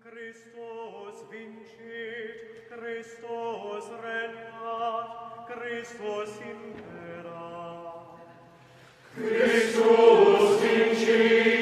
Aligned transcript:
Christus 0.00 1.16
vincit, 1.30 2.64
Christus 2.72 3.84
regnat, 4.00 5.08
Christus 5.44 6.32
imperat. 6.40 8.16
Christus 9.12 10.60
vincit, 10.64 11.59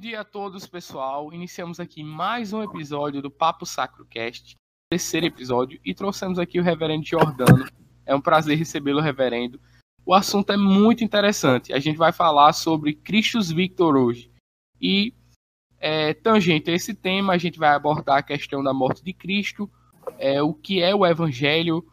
dia 0.00 0.22
a 0.22 0.24
todos, 0.24 0.66
pessoal. 0.66 1.30
Iniciamos 1.30 1.78
aqui 1.78 2.02
mais 2.02 2.54
um 2.54 2.62
episódio 2.62 3.20
do 3.20 3.30
Papo 3.30 3.66
Sacro 3.66 4.06
Cast, 4.06 4.56
terceiro 4.90 5.26
episódio, 5.26 5.78
e 5.84 5.92
trouxemos 5.92 6.38
aqui 6.38 6.58
o 6.58 6.62
Reverendo 6.62 7.04
Jordano. 7.04 7.66
É 8.06 8.14
um 8.14 8.20
prazer 8.20 8.56
recebê-lo, 8.56 9.02
Reverendo. 9.02 9.60
O 10.06 10.14
assunto 10.14 10.54
é 10.54 10.56
muito 10.56 11.04
interessante. 11.04 11.74
A 11.74 11.78
gente 11.78 11.98
vai 11.98 12.12
falar 12.12 12.54
sobre 12.54 12.94
Christus 12.94 13.50
Victor 13.50 13.94
hoje. 13.94 14.32
E, 14.80 15.12
é, 15.78 16.14
tangente 16.14 16.70
a 16.70 16.74
esse 16.74 16.94
tema, 16.94 17.34
a 17.34 17.38
gente 17.38 17.58
vai 17.58 17.74
abordar 17.74 18.16
a 18.16 18.22
questão 18.22 18.62
da 18.62 18.72
morte 18.72 19.04
de 19.04 19.12
Cristo, 19.12 19.70
é, 20.16 20.40
o 20.40 20.54
que 20.54 20.80
é 20.82 20.94
o 20.94 21.04
Evangelho, 21.04 21.86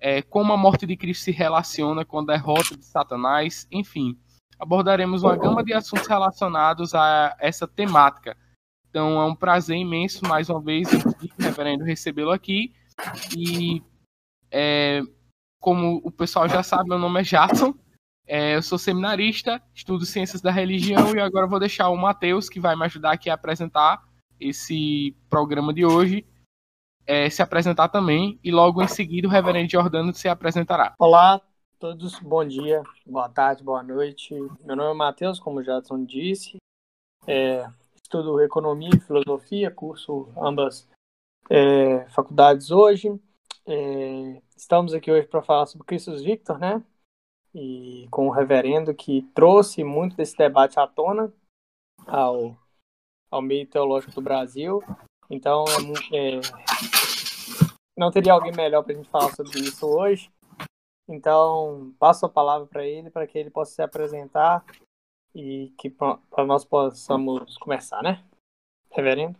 é, 0.00 0.22
como 0.22 0.50
a 0.50 0.56
morte 0.56 0.86
de 0.86 0.96
Cristo 0.96 1.24
se 1.24 1.30
relaciona 1.30 2.06
com 2.06 2.20
a 2.20 2.24
derrota 2.24 2.74
de 2.74 2.86
Satanás, 2.86 3.68
enfim 3.70 4.18
abordaremos 4.64 5.22
uma 5.22 5.36
gama 5.36 5.62
de 5.62 5.74
assuntos 5.74 6.06
relacionados 6.06 6.94
a 6.94 7.36
essa 7.38 7.68
temática. 7.68 8.36
Então 8.88 9.20
é 9.20 9.26
um 9.26 9.34
prazer 9.34 9.76
imenso, 9.76 10.26
mais 10.26 10.48
uma 10.48 10.60
vez, 10.60 10.88
reverendo, 11.38 11.84
recebê-lo 11.84 12.30
aqui. 12.30 12.72
E 13.36 13.82
é, 14.50 15.02
como 15.60 16.00
o 16.02 16.10
pessoal 16.10 16.48
já 16.48 16.62
sabe, 16.62 16.88
meu 16.88 16.98
nome 16.98 17.20
é 17.20 17.24
Jadson, 17.24 17.74
é, 18.26 18.56
eu 18.56 18.62
sou 18.62 18.78
seminarista, 18.78 19.60
estudo 19.74 20.06
ciências 20.06 20.40
da 20.40 20.50
religião 20.50 21.14
e 21.14 21.20
agora 21.20 21.46
vou 21.46 21.60
deixar 21.60 21.90
o 21.90 21.96
Matheus, 21.96 22.48
que 22.48 22.58
vai 22.58 22.74
me 22.74 22.84
ajudar 22.84 23.12
aqui 23.12 23.28
a 23.28 23.34
apresentar 23.34 24.02
esse 24.40 25.14
programa 25.28 25.74
de 25.74 25.84
hoje, 25.84 26.26
é, 27.06 27.28
se 27.28 27.42
apresentar 27.42 27.88
também, 27.88 28.38
e 28.42 28.50
logo 28.50 28.82
em 28.82 28.88
seguida 28.88 29.28
o 29.28 29.30
reverendo 29.30 29.70
Jordano 29.70 30.14
se 30.14 30.26
apresentará. 30.26 30.94
Olá 30.98 31.34
a 31.34 31.40
todos, 31.84 32.18
bom 32.20 32.42
dia, 32.42 32.82
boa 33.04 33.28
tarde, 33.28 33.62
boa 33.62 33.82
noite. 33.82 34.32
Meu 34.62 34.74
nome 34.74 34.92
é 34.92 34.94
Matheus, 34.94 35.38
como 35.38 35.58
o 35.60 35.62
Jadson 35.62 36.02
disse. 36.02 36.56
É, 37.26 37.70
estudo 38.02 38.40
Economia 38.40 38.88
e 38.88 39.00
Filosofia, 39.00 39.70
curso 39.70 40.32
ambas 40.34 40.88
é, 41.50 42.08
faculdades 42.08 42.70
hoje. 42.70 43.20
É, 43.66 44.40
estamos 44.56 44.94
aqui 44.94 45.12
hoje 45.12 45.26
para 45.26 45.42
falar 45.42 45.66
sobre 45.66 45.86
Christus 45.86 46.22
Victor, 46.22 46.58
né? 46.58 46.82
E 47.54 48.08
com 48.10 48.28
o 48.28 48.30
reverendo 48.30 48.94
que 48.94 49.20
trouxe 49.34 49.84
muito 49.84 50.16
desse 50.16 50.38
debate 50.38 50.80
à 50.80 50.86
tona 50.86 51.30
ao, 52.06 52.56
ao 53.30 53.42
meio 53.42 53.66
teológico 53.66 54.14
do 54.14 54.22
Brasil. 54.22 54.82
Então, 55.28 55.66
é 56.14 56.38
é, 56.38 56.40
não 57.94 58.10
teria 58.10 58.32
alguém 58.32 58.52
melhor 58.56 58.82
para 58.82 58.94
a 58.94 58.96
gente 58.96 59.10
falar 59.10 59.34
sobre 59.34 59.60
isso 59.60 59.86
hoje. 59.86 60.32
Então, 61.08 61.92
passo 61.98 62.24
a 62.26 62.28
palavra 62.30 62.66
para 62.66 62.86
ele, 62.86 63.10
para 63.10 63.26
que 63.26 63.38
ele 63.38 63.50
possa 63.50 63.74
se 63.74 63.82
apresentar 63.82 64.64
e 65.34 65.72
que 65.76 65.90
para 65.90 66.44
nós 66.46 66.64
possamos 66.64 67.58
começar, 67.58 68.02
né? 68.02 68.22
Reverendo? 68.90 69.38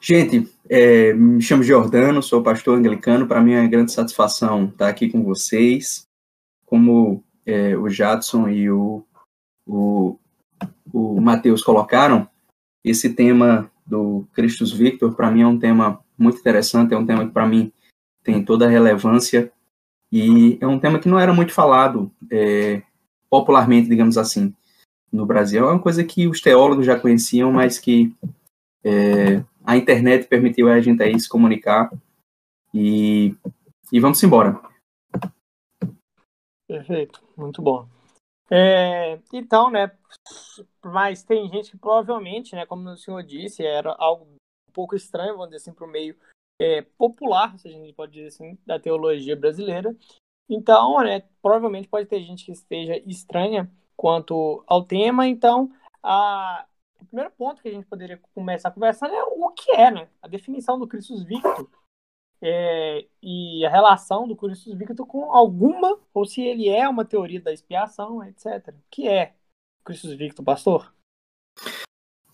Gente, 0.00 0.52
é, 0.68 1.12
me 1.12 1.40
chamo 1.40 1.62
Jordano, 1.62 2.22
sou 2.22 2.42
pastor 2.42 2.78
anglicano. 2.78 3.26
Para 3.26 3.40
mim 3.40 3.52
é 3.52 3.60
uma 3.60 3.68
grande 3.68 3.92
satisfação 3.92 4.66
estar 4.66 4.88
aqui 4.88 5.10
com 5.10 5.22
vocês. 5.22 6.06
Como 6.66 7.22
é, 7.46 7.76
o 7.76 7.88
Jadson 7.88 8.48
e 8.48 8.70
o, 8.70 9.04
o, 9.66 10.18
o 10.92 11.20
Matheus 11.20 11.62
colocaram, 11.62 12.28
esse 12.84 13.14
tema 13.14 13.70
do 13.86 14.26
Christus 14.32 14.72
Victor, 14.72 15.14
para 15.14 15.30
mim 15.30 15.42
é 15.42 15.46
um 15.46 15.58
tema 15.58 16.04
muito 16.18 16.38
interessante, 16.38 16.94
é 16.94 16.98
um 16.98 17.06
tema 17.06 17.26
que 17.26 17.32
para 17.32 17.46
mim 17.46 17.72
tem 18.22 18.44
toda 18.44 18.66
a 18.66 18.70
relevância 18.70 19.52
e 20.12 20.58
é 20.60 20.66
um 20.66 20.78
tema 20.78 20.98
que 20.98 21.08
não 21.08 21.18
era 21.18 21.32
muito 21.32 21.54
falado 21.54 22.12
é, 22.30 22.82
popularmente, 23.30 23.88
digamos 23.88 24.18
assim, 24.18 24.54
no 25.10 25.24
Brasil. 25.24 25.64
É 25.66 25.72
uma 25.72 25.80
coisa 25.80 26.04
que 26.04 26.28
os 26.28 26.42
teólogos 26.42 26.84
já 26.84 27.00
conheciam, 27.00 27.50
mas 27.50 27.78
que 27.78 28.14
é, 28.84 29.42
a 29.64 29.74
internet 29.74 30.28
permitiu 30.28 30.68
a 30.68 30.78
gente 30.82 31.02
aí 31.02 31.18
se 31.18 31.26
comunicar. 31.26 31.90
E, 32.74 33.34
e 33.90 33.98
vamos 33.98 34.22
embora. 34.22 34.60
Perfeito, 36.68 37.22
muito 37.34 37.62
bom. 37.62 37.88
É, 38.50 39.18
então, 39.32 39.70
né, 39.70 39.90
mas 40.84 41.22
tem 41.22 41.48
gente 41.48 41.70
que 41.70 41.78
provavelmente, 41.78 42.54
né, 42.54 42.66
como 42.66 42.86
o 42.90 42.96
senhor 42.98 43.22
disse, 43.22 43.64
era 43.64 43.94
algo 43.98 44.26
um 44.26 44.72
pouco 44.74 44.94
estranho, 44.94 45.32
vamos 45.32 45.46
dizer 45.46 45.56
assim, 45.56 45.72
para 45.72 45.86
o 45.86 45.90
meio 45.90 46.14
é, 46.62 46.82
popular, 46.96 47.58
se 47.58 47.66
a 47.66 47.70
gente 47.72 47.92
pode 47.92 48.12
dizer 48.12 48.28
assim, 48.28 48.56
da 48.64 48.78
teologia 48.78 49.34
brasileira. 49.34 49.96
Então, 50.48 51.00
né, 51.00 51.22
provavelmente 51.40 51.88
pode 51.88 52.06
ter 52.06 52.22
gente 52.22 52.44
que 52.44 52.52
esteja 52.52 52.96
estranha 53.04 53.70
quanto 53.96 54.62
ao 54.66 54.84
tema. 54.84 55.26
Então, 55.26 55.72
a, 56.02 56.64
o 57.00 57.04
primeiro 57.06 57.32
ponto 57.32 57.60
que 57.60 57.68
a 57.68 57.72
gente 57.72 57.86
poderia 57.86 58.20
começar 58.32 58.70
conversando 58.70 59.14
é 59.14 59.24
o 59.24 59.50
que 59.50 59.72
é, 59.72 59.90
né, 59.90 60.08
a 60.20 60.28
definição 60.28 60.78
do 60.78 60.86
Christus 60.86 61.24
Victor 61.24 61.68
é, 62.40 63.06
e 63.20 63.64
a 63.66 63.70
relação 63.70 64.28
do 64.28 64.36
Christus 64.36 64.74
Victor 64.74 65.06
com 65.06 65.32
alguma, 65.32 65.98
ou 66.14 66.24
se 66.24 66.42
ele 66.42 66.68
é 66.68 66.88
uma 66.88 67.04
teoria 67.04 67.40
da 67.40 67.52
expiação, 67.52 68.22
etc. 68.24 68.68
O 68.68 68.82
que 68.88 69.08
é 69.08 69.34
Christus 69.84 70.14
Victor, 70.14 70.44
pastor? 70.44 70.94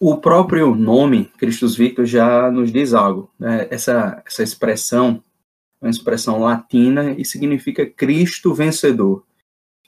O 0.00 0.16
próprio 0.16 0.76
nome 0.76 1.24
Christus 1.36 1.76
Victor 1.76 2.06
já 2.06 2.50
nos 2.50 2.70
diz 2.70 2.94
algo. 2.94 3.30
Né? 3.38 3.66
Essa, 3.70 4.22
essa 4.24 4.42
expressão 4.42 5.22
é 5.80 5.86
uma 5.86 5.90
expressão 5.90 6.40
latina 6.40 7.12
e 7.18 7.24
significa 7.24 7.84
Cristo 7.84 8.54
vencedor. 8.54 9.24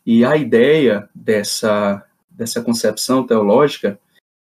E 0.04 0.24
a 0.24 0.36
ideia 0.36 1.08
dessa, 1.14 2.04
dessa 2.28 2.60
concepção 2.60 3.24
teológica 3.24 4.00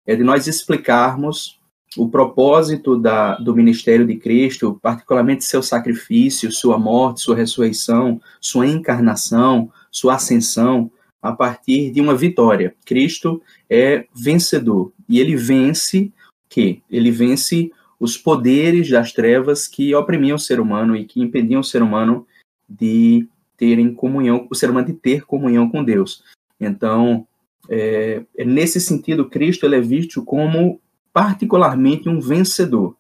é 0.06 0.16
de 0.16 0.24
nós 0.24 0.48
explicarmos 0.48 1.60
o 1.98 2.10
propósito 2.10 2.98
da, 2.98 3.36
do 3.36 3.56
ministério 3.56 4.08
de 4.08 4.16
Cristo, 4.16 4.80
particularmente 4.82 5.44
seu 5.44 5.62
sacrifício, 5.62 6.52
sua 6.52 6.80
morte, 6.80 7.22
sua 7.22 7.36
ressurreição, 7.36 8.20
sua 8.40 8.66
encarnação, 8.66 9.72
sua 9.92 10.16
ascensão, 10.16 10.90
a 11.22 11.32
partir 11.32 11.92
de 11.92 12.02
uma 12.02 12.16
vitória. 12.16 12.76
Cristo 12.86 13.42
é 13.70 14.06
vencedor 14.14 14.92
e 15.08 15.20
ele 15.20 15.36
vence 15.36 16.12
que 16.50 16.82
ele 16.90 17.12
vence 17.12 17.72
os 18.00 18.18
poderes 18.18 18.90
das 18.90 19.14
trevas 19.14 19.68
que 19.68 19.94
oprimiam 19.94 20.36
o 20.36 20.40
ser 20.40 20.60
humano 20.60 20.96
e 20.96 21.06
que 21.06 21.22
impediam 21.22 21.62
o 21.62 21.64
ser 21.64 21.84
humano 21.84 22.26
de 22.68 23.28
terem 23.56 23.94
comunhão, 23.94 24.48
o 24.50 24.56
ser 24.56 24.72
humano 24.72 24.88
de 24.88 24.94
ter 24.94 25.24
comunhão 25.24 25.70
com 25.70 25.84
Deus. 25.84 26.24
Então, 26.60 27.28
é, 27.70 28.24
nesse 28.44 28.82
sentido, 28.82 29.30
Cristo 29.30 29.66
ele 29.66 29.76
é 29.76 29.82
visto 29.82 30.24
como 30.26 30.82
particularmente 31.14 32.10
um 32.10 32.20
vencedor. 32.20 32.96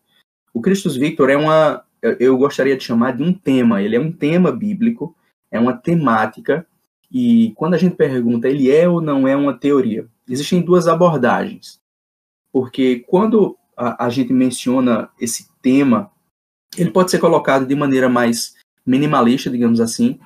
O 0.53 0.61
Christus 0.61 0.95
Victor 0.95 1.29
é 1.29 1.37
uma, 1.37 1.83
eu 2.19 2.37
gostaria 2.37 2.77
de 2.77 2.83
chamar 2.83 3.15
de 3.17 3.23
um 3.23 3.33
tema. 3.33 3.81
Ele 3.81 3.95
é 3.95 3.99
um 3.99 4.11
tema 4.11 4.51
bíblico, 4.51 5.15
é 5.49 5.59
uma 5.59 5.73
temática 5.73 6.65
e 7.11 7.51
quando 7.55 7.73
a 7.73 7.77
gente 7.77 7.95
pergunta, 7.95 8.47
ele 8.47 8.71
é 8.71 8.87
ou 8.87 9.01
não 9.01 9.27
é 9.27 9.35
uma 9.35 9.53
teoria? 9.53 10.07
Existem 10.29 10.61
duas 10.61 10.87
abordagens. 10.87 11.79
Porque 12.53 13.03
quando 13.07 13.57
a, 13.75 14.05
a, 14.05 14.09
gente 14.09 14.31
menciona 14.31 15.09
esse 15.19 15.49
tema, 15.61 16.09
ele 16.77 16.91
pode 16.91 17.11
ser 17.11 17.19
colocado 17.19 17.65
de 17.65 17.75
maneira 17.75 18.07
mais 18.07 18.55
minimalista, 18.85 19.49
digamos 19.49 19.81
assim, 19.81 20.19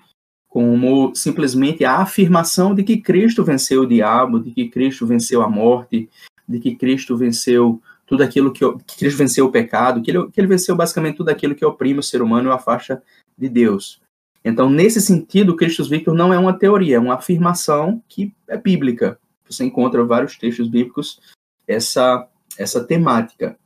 como 0.47 1.13
simplesmente 1.15 1.83
a 1.83 1.97
afirmação 1.97 2.73
de 2.75 2.83
que 2.83 2.97
Cristo 2.97 3.43
venceu 3.43 3.81
o 3.81 3.87
diabo, 3.87 4.39
de 4.39 4.51
que 4.51 4.69
Cristo 4.69 5.05
venceu 5.07 5.41
a 5.41 5.49
morte, 5.49 6.07
de 6.47 6.59
que 6.59 6.75
Cristo 6.75 7.17
venceu 7.17 7.81
tudo 8.05 8.21
aquilo 8.21 8.53
que, 8.53 8.63
que 8.85 8.97
Cristo 8.97 9.17
venceu 9.17 9.45
o 9.47 9.51
pecado, 9.51 10.01
que 10.01 10.11
ele, 10.11 10.29
que 10.31 10.39
ele 10.39 10.47
venceu 10.47 10.75
basicamente 10.75 11.17
tudo 11.17 11.29
aquilo 11.29 11.55
que 11.55 11.65
oprime 11.65 11.99
o 11.99 12.03
ser 12.03 12.21
humano 12.21 12.47
e 12.47 12.51
o 12.51 12.53
afasta 12.53 13.01
de 13.37 13.49
Deus. 13.49 13.99
Então, 14.45 14.69
nesse 14.69 15.01
sentido, 15.01 15.55
Christus 15.55 15.89
Victor 15.89 16.13
não 16.13 16.31
é 16.31 16.37
uma 16.37 16.53
teoria, 16.53 16.97
é 16.97 16.99
uma 16.99 17.15
afirmação 17.15 18.01
que 18.07 18.31
é 18.47 18.55
bíblica. 18.55 19.17
Você 19.49 19.65
encontra 19.65 20.05
vários 20.05 20.37
textos 20.37 20.67
bíblicos 20.67 21.19
essa 21.67 22.27
essa 22.57 22.83
temática. 22.83 23.57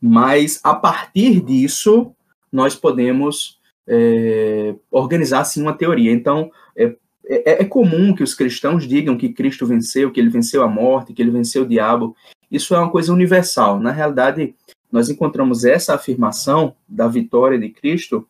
Mas 0.00 0.60
a 0.62 0.74
partir 0.74 1.40
disso, 1.40 2.12
nós 2.52 2.74
podemos 2.74 3.58
é, 3.86 4.74
organizar 4.90 5.40
assim 5.40 5.62
uma 5.62 5.72
teoria. 5.72 6.12
Então, 6.12 6.50
é, 6.76 6.94
é, 7.26 7.62
é, 7.62 7.64
comum 7.64 8.14
que 8.14 8.22
os 8.22 8.34
cristãos 8.34 8.86
digam 8.86 9.16
que 9.16 9.32
Cristo 9.32 9.66
venceu, 9.66 10.10
que 10.10 10.20
ele 10.20 10.28
venceu 10.28 10.62
a 10.62 10.68
morte, 10.68 11.14
que 11.14 11.22
ele 11.22 11.30
venceu 11.30 11.62
o 11.62 11.68
diabo. 11.68 12.14
Isso 12.50 12.74
é 12.74 12.78
uma 12.78 12.90
coisa 12.90 13.12
universal. 13.12 13.80
Na 13.80 13.92
realidade, 13.92 14.54
nós 14.92 15.08
encontramos 15.08 15.64
essa 15.64 15.94
afirmação 15.94 16.74
da 16.88 17.08
vitória 17.08 17.58
de 17.58 17.70
Cristo 17.70 18.28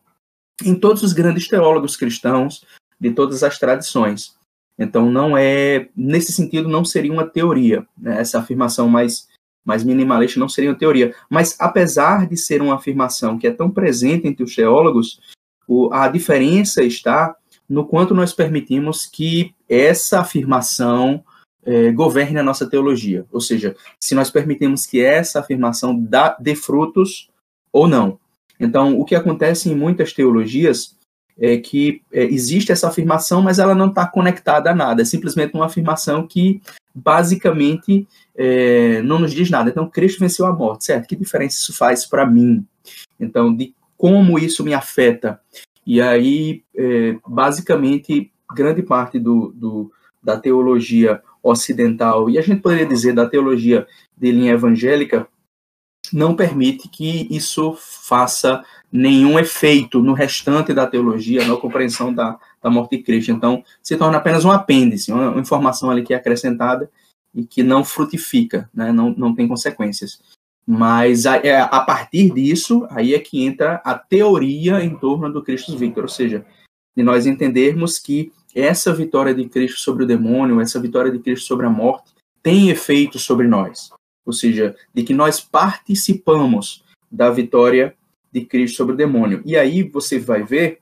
em 0.63 0.75
todos 0.75 1.03
os 1.03 1.13
grandes 1.13 1.47
teólogos 1.47 1.95
cristãos 1.95 2.65
de 2.99 3.11
todas 3.11 3.43
as 3.43 3.57
tradições. 3.57 4.35
Então, 4.77 5.09
não 5.09 5.37
é 5.37 5.89
nesse 5.95 6.31
sentido, 6.31 6.67
não 6.67 6.83
seria 6.83 7.11
uma 7.11 7.25
teoria. 7.25 7.85
Né? 7.97 8.19
Essa 8.19 8.39
afirmação 8.39 8.87
mais 8.87 9.27
mais 9.65 9.83
minimalista 9.83 10.39
não 10.39 10.47
seria 10.47 10.69
uma 10.69 10.77
teoria. 10.77 11.15
Mas, 11.27 11.55
apesar 11.59 12.27
de 12.27 12.37
ser 12.37 12.61
uma 12.61 12.75
afirmação 12.75 13.39
que 13.39 13.47
é 13.47 13.51
tão 13.51 13.71
presente 13.71 14.27
entre 14.27 14.43
os 14.43 14.55
teólogos, 14.55 15.19
o, 15.67 15.91
a 15.91 16.07
diferença 16.07 16.83
está 16.83 17.35
no 17.67 17.83
quanto 17.83 18.13
nós 18.13 18.31
permitimos 18.31 19.07
que 19.07 19.55
essa 19.67 20.19
afirmação 20.19 21.23
é, 21.65 21.91
governe 21.91 22.37
a 22.37 22.43
nossa 22.43 22.69
teologia. 22.69 23.25
Ou 23.31 23.41
seja, 23.41 23.75
se 23.99 24.13
nós 24.13 24.29
permitimos 24.29 24.85
que 24.85 25.01
essa 25.01 25.39
afirmação 25.39 25.99
dá, 25.99 26.37
dê 26.39 26.53
frutos 26.53 27.31
ou 27.73 27.87
não. 27.87 28.19
Então, 28.59 28.99
o 28.99 29.05
que 29.05 29.15
acontece 29.15 29.69
em 29.69 29.75
muitas 29.75 30.13
teologias 30.13 30.95
é 31.37 31.57
que 31.57 32.01
é, 32.11 32.23
existe 32.23 32.71
essa 32.71 32.87
afirmação, 32.87 33.41
mas 33.41 33.59
ela 33.59 33.75
não 33.75 33.89
está 33.89 34.07
conectada 34.07 34.71
a 34.71 34.75
nada. 34.75 35.01
É 35.01 35.05
simplesmente 35.05 35.53
uma 35.53 35.65
afirmação 35.65 36.25
que, 36.25 36.61
basicamente, 36.93 38.07
é, 38.35 39.01
não 39.01 39.19
nos 39.19 39.33
diz 39.33 39.49
nada. 39.49 39.69
Então, 39.69 39.89
Cristo 39.89 40.19
venceu 40.19 40.45
a 40.45 40.53
morte, 40.53 40.85
certo? 40.85 41.07
Que 41.07 41.15
diferença 41.15 41.57
isso 41.57 41.73
faz 41.73 42.05
para 42.05 42.25
mim? 42.25 42.65
Então, 43.19 43.53
de 43.53 43.73
como 43.97 44.39
isso 44.39 44.63
me 44.63 44.73
afeta? 44.73 45.39
E 45.85 46.01
aí, 46.01 46.63
é, 46.75 47.17
basicamente, 47.27 48.31
grande 48.53 48.81
parte 48.81 49.19
do, 49.19 49.53
do, 49.55 49.91
da 50.23 50.37
teologia 50.37 51.21
ocidental, 51.43 52.29
e 52.29 52.39
a 52.39 52.41
gente 52.41 52.61
poderia 52.61 52.87
dizer 52.87 53.13
da 53.13 53.29
teologia 53.29 53.85
de 54.17 54.31
linha 54.31 54.53
evangélica, 54.53 55.27
não 56.13 56.35
permite 56.35 56.87
que 56.87 57.27
isso 57.29 57.77
faça 57.79 58.63
nenhum 58.91 59.37
efeito 59.37 60.01
no 60.01 60.13
restante 60.13 60.73
da 60.73 60.87
teologia, 60.87 61.45
na 61.45 61.57
compreensão 61.57 62.13
da, 62.13 62.39
da 62.61 62.69
morte 62.69 62.97
de 62.97 63.03
Cristo. 63.03 63.31
Então, 63.31 63.63
se 63.81 63.97
torna 63.97 64.17
apenas 64.17 64.45
um 64.45 64.51
apêndice, 64.51 65.11
uma 65.11 65.39
informação 65.39 65.89
ali 65.89 66.03
que 66.03 66.13
é 66.13 66.17
acrescentada 66.17 66.89
e 67.33 67.45
que 67.45 67.61
não 67.61 67.83
frutifica, 67.83 68.69
né? 68.73 68.91
não, 68.91 69.13
não 69.17 69.35
tem 69.35 69.47
consequências. 69.47 70.21
Mas 70.65 71.25
a, 71.25 71.37
é, 71.37 71.59
a, 71.59 71.81
partir 71.81 72.31
disso, 72.33 72.87
aí 72.89 73.13
é 73.13 73.19
que 73.19 73.43
entra 73.43 73.81
a 73.83 73.93
teoria 73.93 74.83
em 74.83 74.97
torno 74.97 75.31
do 75.31 75.43
Cristo 75.43 75.77
Victor, 75.77 76.03
ou 76.03 76.09
seja, 76.09 76.45
de 76.95 77.03
nós 77.03 77.25
entendermos 77.25 77.99
que 77.99 78.31
essa 78.55 78.93
vitória 78.93 79.35
de 79.35 79.47
Cristo 79.49 79.79
sobre 79.81 80.05
o 80.05 80.07
demônio, 80.07 80.61
essa 80.61 80.79
vitória 80.79 81.11
de 81.11 81.19
Cristo 81.19 81.45
sobre 81.45 81.65
a 81.65 81.69
morte, 81.69 82.13
tem 82.41 82.69
efeito 82.69 83.19
sobre 83.19 83.47
nós. 83.47 83.89
Ou 84.25 84.33
seja, 84.33 84.75
de 84.93 85.03
que 85.03 85.13
nós 85.13 85.39
participamos 85.39 86.83
da 87.11 87.29
vitória 87.29 87.95
de 88.31 88.41
Cristo 88.45 88.77
sobre 88.77 88.93
o 88.93 88.97
demônio. 88.97 89.41
E 89.45 89.55
aí 89.55 89.83
você 89.83 90.19
vai 90.19 90.43
ver 90.43 90.81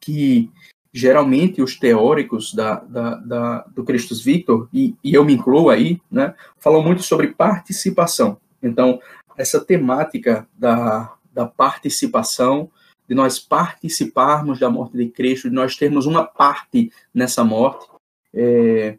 que 0.00 0.50
geralmente 0.92 1.62
os 1.62 1.78
teóricos 1.78 2.52
da, 2.52 2.74
da, 2.80 3.14
da, 3.14 3.58
do 3.74 3.82
Christus 3.82 4.22
Victor, 4.22 4.68
e, 4.72 4.94
e, 5.02 5.14
eu 5.14 5.24
me 5.24 5.32
incluo 5.32 5.70
aí, 5.70 5.98
né, 6.10 6.34
falam 6.58 6.82
muito 6.82 7.02
sobre 7.02 7.28
participação. 7.28 8.36
Então, 8.62 9.00
essa 9.36 9.64
temática 9.64 10.46
da, 10.56 11.14
da 11.32 11.46
participação, 11.46 12.70
de 13.08 13.14
nós 13.14 13.38
participarmos 13.38 14.58
da 14.58 14.68
morte 14.68 14.96
de 14.96 15.08
Cristo, 15.08 15.48
de 15.48 15.54
nós 15.54 15.76
termos 15.76 16.04
uma 16.04 16.24
parte 16.24 16.92
nessa 17.14 17.42
morte, 17.42 17.86
é, 18.34 18.98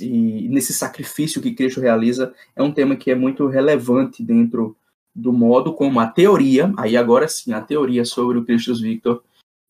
e 0.00 0.48
nesse 0.48 0.72
sacrifício 0.72 1.42
que 1.42 1.54
Cristo 1.54 1.80
realiza, 1.80 2.34
é 2.54 2.62
um 2.62 2.72
tema 2.72 2.96
que 2.96 3.10
é 3.10 3.14
muito 3.14 3.46
relevante 3.46 4.22
dentro 4.22 4.76
do 5.14 5.32
modo 5.32 5.74
como 5.74 6.00
a 6.00 6.06
teoria, 6.06 6.72
aí 6.76 6.96
agora 6.96 7.28
sim, 7.28 7.52
a 7.52 7.60
teoria 7.60 8.04
sobre 8.04 8.38
o 8.38 8.44
Christus 8.44 8.80
Victor 8.80 9.22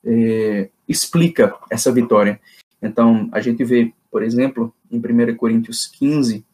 é, 0.05 0.71
explica 0.89 1.57
essa 1.71 1.91
vitória. 1.91 2.41
Então, 2.81 3.29
a 3.33 3.41
gente 3.41 3.65
vê, 3.65 3.93
por 4.11 4.23
exemplo, 4.23 4.75
em 4.91 4.99
1 4.99 5.37
Coríntios 5.37 5.87
15, 5.87 6.45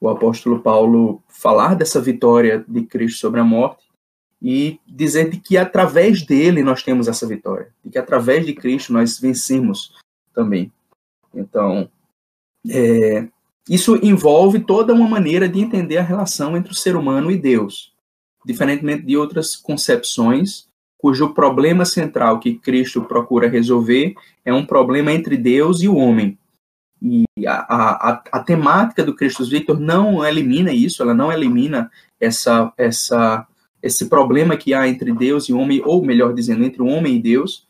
o 0.00 0.08
apóstolo 0.08 0.60
Paulo 0.60 1.22
falar 1.28 1.74
dessa 1.74 2.00
vitória 2.00 2.64
de 2.66 2.82
Cristo 2.82 3.20
sobre 3.20 3.40
a 3.40 3.44
morte 3.44 3.84
e 4.40 4.80
dizer 4.86 5.30
de 5.30 5.38
que 5.38 5.56
através 5.56 6.22
dele 6.22 6.62
nós 6.62 6.82
temos 6.82 7.06
essa 7.06 7.26
vitória, 7.26 7.72
de 7.84 7.90
que 7.90 7.98
através 7.98 8.44
de 8.44 8.52
Cristo 8.52 8.92
nós 8.92 9.18
vencemos 9.18 9.94
também. 10.34 10.72
Então, 11.32 11.88
é, 12.68 13.28
isso 13.68 13.98
envolve 14.02 14.60
toda 14.60 14.92
uma 14.92 15.08
maneira 15.08 15.48
de 15.48 15.60
entender 15.60 15.98
a 15.98 16.02
relação 16.02 16.56
entre 16.56 16.72
o 16.72 16.76
ser 16.76 16.96
humano 16.96 17.30
e 17.30 17.36
Deus, 17.36 17.92
diferentemente 18.44 19.04
de 19.04 19.16
outras 19.16 19.56
concepções 19.56 20.70
cujo 21.02 21.34
problema 21.34 21.84
central 21.84 22.38
que 22.38 22.54
Cristo 22.54 23.02
procura 23.02 23.48
resolver 23.48 24.14
é 24.44 24.54
um 24.54 24.64
problema 24.64 25.12
entre 25.12 25.36
Deus 25.36 25.82
e 25.82 25.88
o 25.88 25.96
homem. 25.96 26.38
E 27.02 27.24
a, 27.44 27.54
a, 27.54 28.22
a 28.30 28.40
temática 28.40 29.02
do 29.02 29.14
Cristo 29.14 29.44
Victor 29.44 29.80
não 29.80 30.24
elimina 30.24 30.72
isso, 30.72 31.02
ela 31.02 31.12
não 31.12 31.32
elimina 31.32 31.90
essa, 32.20 32.72
essa, 32.78 33.44
esse 33.82 34.08
problema 34.08 34.56
que 34.56 34.72
há 34.72 34.86
entre 34.86 35.12
Deus 35.12 35.48
e 35.48 35.52
o 35.52 35.58
homem, 35.58 35.82
ou 35.84 36.04
melhor 36.04 36.32
dizendo, 36.32 36.62
entre 36.62 36.80
o 36.80 36.86
homem 36.86 37.16
e 37.16 37.22
Deus, 37.22 37.66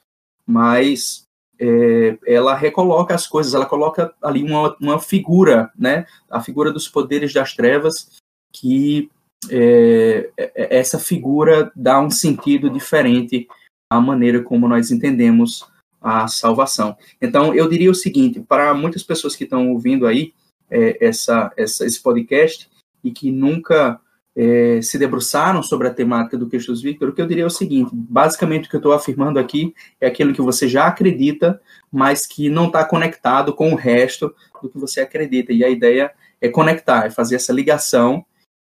mas 0.46 1.26
é, 1.58 2.18
ela 2.26 2.54
recoloca 2.54 3.14
as 3.14 3.26
coisas, 3.26 3.54
ela 3.54 3.66
coloca 3.66 4.14
ali 4.22 4.42
uma, 4.42 4.76
uma 4.80 4.98
figura, 4.98 5.70
né, 5.78 6.06
a 6.30 6.40
figura 6.40 6.72
dos 6.72 6.88
poderes 6.88 7.32
das 7.32 7.54
trevas, 7.54 8.10
que 8.52 9.10
é, 9.50 10.30
é, 10.36 10.76
essa 10.78 10.98
figura 10.98 11.72
dá 11.74 12.00
um 12.00 12.10
sentido 12.10 12.70
diferente 12.70 13.48
à 13.90 14.00
maneira 14.00 14.42
como 14.42 14.68
nós 14.68 14.90
entendemos 14.90 15.66
a 16.00 16.26
salvação. 16.26 16.96
Então, 17.20 17.54
eu 17.54 17.68
diria 17.68 17.90
o 17.90 17.94
seguinte: 17.94 18.40
para 18.40 18.74
muitas 18.74 19.02
pessoas 19.02 19.36
que 19.36 19.44
estão 19.44 19.70
ouvindo 19.70 20.06
aí 20.06 20.32
é, 20.70 21.04
essa, 21.04 21.52
essa, 21.56 21.84
esse 21.84 22.02
podcast 22.02 22.68
e 23.04 23.10
que 23.10 23.30
nunca 23.30 24.00
é, 24.34 24.80
se 24.80 24.98
debruçaram 24.98 25.62
sobre 25.62 25.88
a 25.88 25.94
temática 25.94 26.38
do 26.38 26.48
Cristo 26.48 26.74
Victor, 26.74 27.10
o 27.10 27.12
que 27.12 27.20
eu 27.20 27.26
diria 27.26 27.44
é 27.44 27.46
o 27.46 27.50
seguinte: 27.50 27.90
basicamente, 27.92 28.66
o 28.66 28.70
que 28.70 28.76
eu 28.76 28.78
estou 28.78 28.92
afirmando 28.92 29.38
aqui 29.38 29.74
é 30.00 30.06
aquilo 30.06 30.32
que 30.32 30.40
você 30.40 30.68
já 30.68 30.86
acredita, 30.86 31.60
mas 31.90 32.26
que 32.26 32.48
não 32.48 32.66
está 32.66 32.84
conectado 32.84 33.52
com 33.52 33.72
o 33.72 33.76
resto 33.76 34.34
do 34.62 34.68
que 34.68 34.78
você 34.78 35.00
acredita. 35.00 35.52
E 35.52 35.64
a 35.64 35.68
ideia 35.68 36.12
é 36.40 36.48
conectar, 36.48 37.06
é 37.06 37.10
fazer 37.10 37.36
essa 37.36 37.52
ligação 37.52 38.24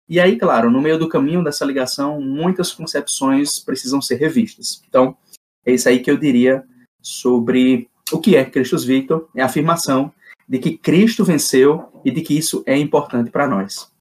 e 0.09 0.21
aí, 0.21 0.37
claro, 0.37 0.71
no 0.71 0.81
meio 0.81 0.97
do 0.97 1.09
caminho 1.09 1.43
dessa 1.43 1.65
ligação, 1.65 2.21
muitas 2.21 2.71
concepções 2.71 3.59
precisam 3.59 4.01
ser 4.01 4.15
revistas. 4.15 4.81
Então, 4.87 5.17
é 5.65 5.73
isso 5.73 5.89
aí 5.89 5.99
que 5.99 6.09
eu 6.09 6.15
diria 6.15 6.63
sobre 7.01 7.89
o 8.11 8.19
que 8.19 8.37
é 8.37 8.45
Christus 8.45 8.85
Victor, 8.85 9.27
é 9.35 9.41
a 9.41 9.47
afirmação 9.47 10.13
de 10.47 10.59
que 10.59 10.77
Cristo 10.77 11.25
venceu 11.25 11.89
e 12.05 12.11
de 12.11 12.21
que 12.21 12.37
isso 12.37 12.63
é 12.65 12.77
importante 12.77 13.29
para 13.29 13.49
nós. 13.49 13.91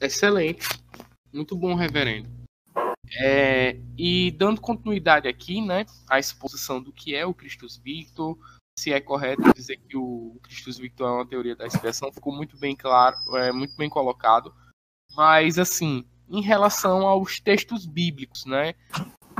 Excelente. 0.00 0.68
Muito 1.32 1.56
bom, 1.56 1.74
reverendo. 1.74 2.28
É, 3.20 3.78
e 3.96 4.30
dando 4.32 4.60
continuidade 4.60 5.28
aqui, 5.28 5.60
né, 5.60 5.86
à 6.08 6.18
exposição 6.18 6.82
do 6.82 6.92
que 6.92 7.14
é 7.14 7.24
o 7.24 7.34
Christus 7.34 7.76
Victor, 7.76 8.36
se 8.78 8.92
é 8.92 9.00
correto 9.00 9.42
dizer 9.54 9.78
que 9.88 9.96
o 9.96 10.38
Christus 10.42 10.76
Victor 10.76 11.08
é 11.08 11.12
uma 11.12 11.26
teoria 11.26 11.56
da 11.56 11.66
expressão, 11.66 12.12
ficou 12.12 12.34
muito 12.34 12.58
bem 12.58 12.76
claro, 12.76 13.16
é, 13.36 13.52
muito 13.52 13.76
bem 13.76 13.88
colocado. 13.88 14.54
Mas, 15.14 15.58
assim, 15.58 16.04
em 16.28 16.42
relação 16.42 17.06
aos 17.06 17.40
textos 17.40 17.86
bíblicos, 17.86 18.44
né? 18.44 18.74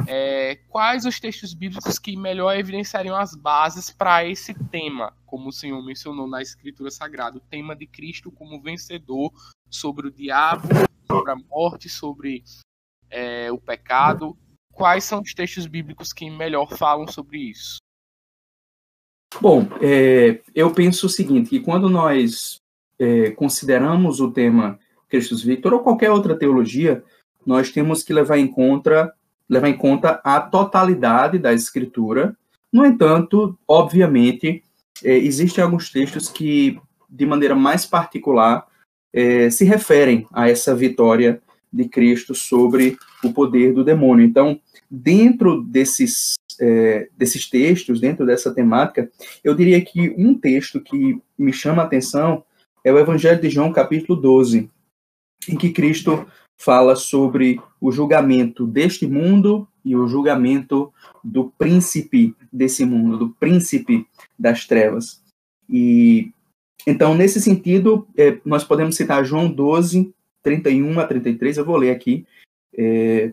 É, 0.06 0.56
quais 0.68 1.04
os 1.04 1.18
textos 1.18 1.54
bíblicos 1.54 1.98
que 1.98 2.16
melhor 2.16 2.56
evidenciariam 2.56 3.16
as 3.16 3.34
bases 3.34 3.90
para 3.90 4.24
esse 4.24 4.54
tema, 4.68 5.12
como 5.24 5.48
o 5.48 5.52
Senhor 5.52 5.82
mencionou 5.84 6.28
na 6.28 6.42
Escritura 6.42 6.90
Sagrada, 6.90 7.38
o 7.38 7.40
tema 7.40 7.74
de 7.74 7.86
Cristo 7.86 8.30
como 8.30 8.60
vencedor 8.60 9.32
sobre 9.70 10.08
o 10.08 10.12
diabo, 10.12 10.68
sobre 11.10 11.32
a 11.32 11.36
morte, 11.36 11.88
sobre 11.88 12.44
é, 13.10 13.50
o 13.50 13.58
pecado. 13.58 14.36
Quais 14.72 15.04
são 15.04 15.22
os 15.22 15.32
textos 15.32 15.66
bíblicos 15.66 16.12
que 16.12 16.28
melhor 16.30 16.76
falam 16.76 17.06
sobre 17.08 17.38
isso? 17.38 17.78
Bom, 19.40 19.68
é, 19.80 20.40
eu 20.54 20.72
penso 20.72 21.06
o 21.06 21.10
seguinte, 21.10 21.50
que 21.50 21.60
quando 21.60 21.88
nós 21.88 22.60
é, 22.98 23.30
consideramos 23.32 24.20
o 24.20 24.30
tema 24.30 24.78
Christus 25.08 25.42
Victor 25.42 25.74
ou 25.74 25.80
qualquer 25.80 26.10
outra 26.10 26.38
teologia, 26.38 27.02
nós 27.44 27.70
temos 27.70 28.02
que 28.02 28.12
levar 28.12 28.38
em 28.38 28.48
conta, 28.48 29.14
levar 29.48 29.68
em 29.68 29.76
conta 29.76 30.20
a 30.24 30.40
totalidade 30.40 31.38
da 31.38 31.52
escritura. 31.52 32.36
No 32.72 32.84
entanto, 32.84 33.58
obviamente, 33.66 34.62
é, 35.04 35.16
existem 35.16 35.62
alguns 35.62 35.90
textos 35.90 36.28
que, 36.28 36.80
de 37.08 37.26
maneira 37.26 37.54
mais 37.54 37.86
particular, 37.86 38.66
é, 39.12 39.48
se 39.50 39.64
referem 39.64 40.26
a 40.32 40.48
essa 40.48 40.74
vitória 40.74 41.40
de 41.72 41.88
Cristo 41.88 42.34
sobre 42.34 42.96
o 43.22 43.32
poder 43.32 43.72
do 43.72 43.84
demônio. 43.84 44.24
Então, 44.24 44.60
dentro 44.90 45.62
desses, 45.62 46.34
é, 46.60 47.08
desses 47.16 47.48
textos, 47.48 48.00
dentro 48.00 48.26
dessa 48.26 48.52
temática, 48.52 49.10
eu 49.42 49.54
diria 49.54 49.80
que 49.80 50.14
um 50.16 50.34
texto 50.34 50.80
que 50.80 51.20
me 51.38 51.52
chama 51.52 51.82
a 51.82 51.86
atenção 51.86 52.44
é 52.84 52.92
o 52.92 52.98
Evangelho 52.98 53.40
de 53.40 53.50
João, 53.50 53.72
capítulo 53.72 54.20
12, 54.20 54.70
em 55.48 55.56
que 55.56 55.70
Cristo 55.70 56.26
fala 56.56 56.96
sobre 56.96 57.60
o 57.80 57.92
julgamento 57.92 58.66
deste 58.66 59.06
mundo 59.06 59.68
e 59.84 59.94
o 59.94 60.08
julgamento 60.08 60.92
do 61.22 61.52
príncipe 61.58 62.34
desse 62.52 62.84
mundo, 62.84 63.18
do 63.18 63.30
príncipe 63.30 64.06
das 64.38 64.66
trevas. 64.66 65.22
E 65.68 66.32
então, 66.86 67.14
nesse 67.14 67.40
sentido, 67.40 68.06
é, 68.16 68.38
nós 68.44 68.62
podemos 68.62 68.96
citar 68.96 69.24
João 69.24 69.50
12, 69.50 70.14
31 70.42 71.00
a 71.00 71.06
33, 71.06 71.58
eu 71.58 71.64
vou 71.64 71.76
ler 71.76 71.90
aqui. 71.90 72.24
É, 72.76 73.32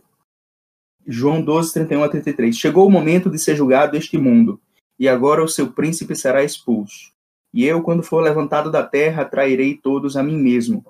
João 1.06 1.42
12, 1.42 1.74
31 1.74 2.03
a 2.03 2.10
33. 2.10 2.58
Chegou 2.58 2.88
o 2.88 2.92
momento 2.92 3.30
de 3.30 3.38
ser 3.38 3.56
julgado 3.56 3.96
este 3.96 4.18
mundo, 4.18 4.60
e 4.98 5.08
agora 5.08 5.44
o 5.44 5.48
seu 5.48 5.72
príncipe 5.72 6.15
será 6.15 6.44
expulso. 6.44 7.12
E 7.53 7.65
eu, 7.65 7.84
quando 7.84 8.01
for 8.01 8.24
levantado 8.24 8.72
da 8.72 8.82
terra, 8.84 9.25
trairei 9.25 9.75
todos 9.75 10.18
a 10.18 10.24
mim 10.24 10.38
mesmo. 10.38 10.84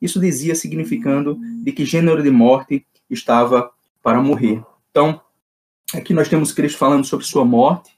Isso 0.00 0.20
dizia 0.20 0.54
significando 0.54 1.38
de 1.62 1.72
que 1.72 1.84
gênero 1.84 2.22
de 2.22 2.30
morte 2.30 2.86
estava 3.10 3.70
para 4.02 4.22
morrer. 4.22 4.62
Então, 4.90 5.20
aqui 5.92 6.14
nós 6.14 6.28
temos 6.28 6.52
Cristo 6.52 6.78
falando 6.78 7.04
sobre 7.04 7.26
sua 7.26 7.44
morte. 7.44 7.90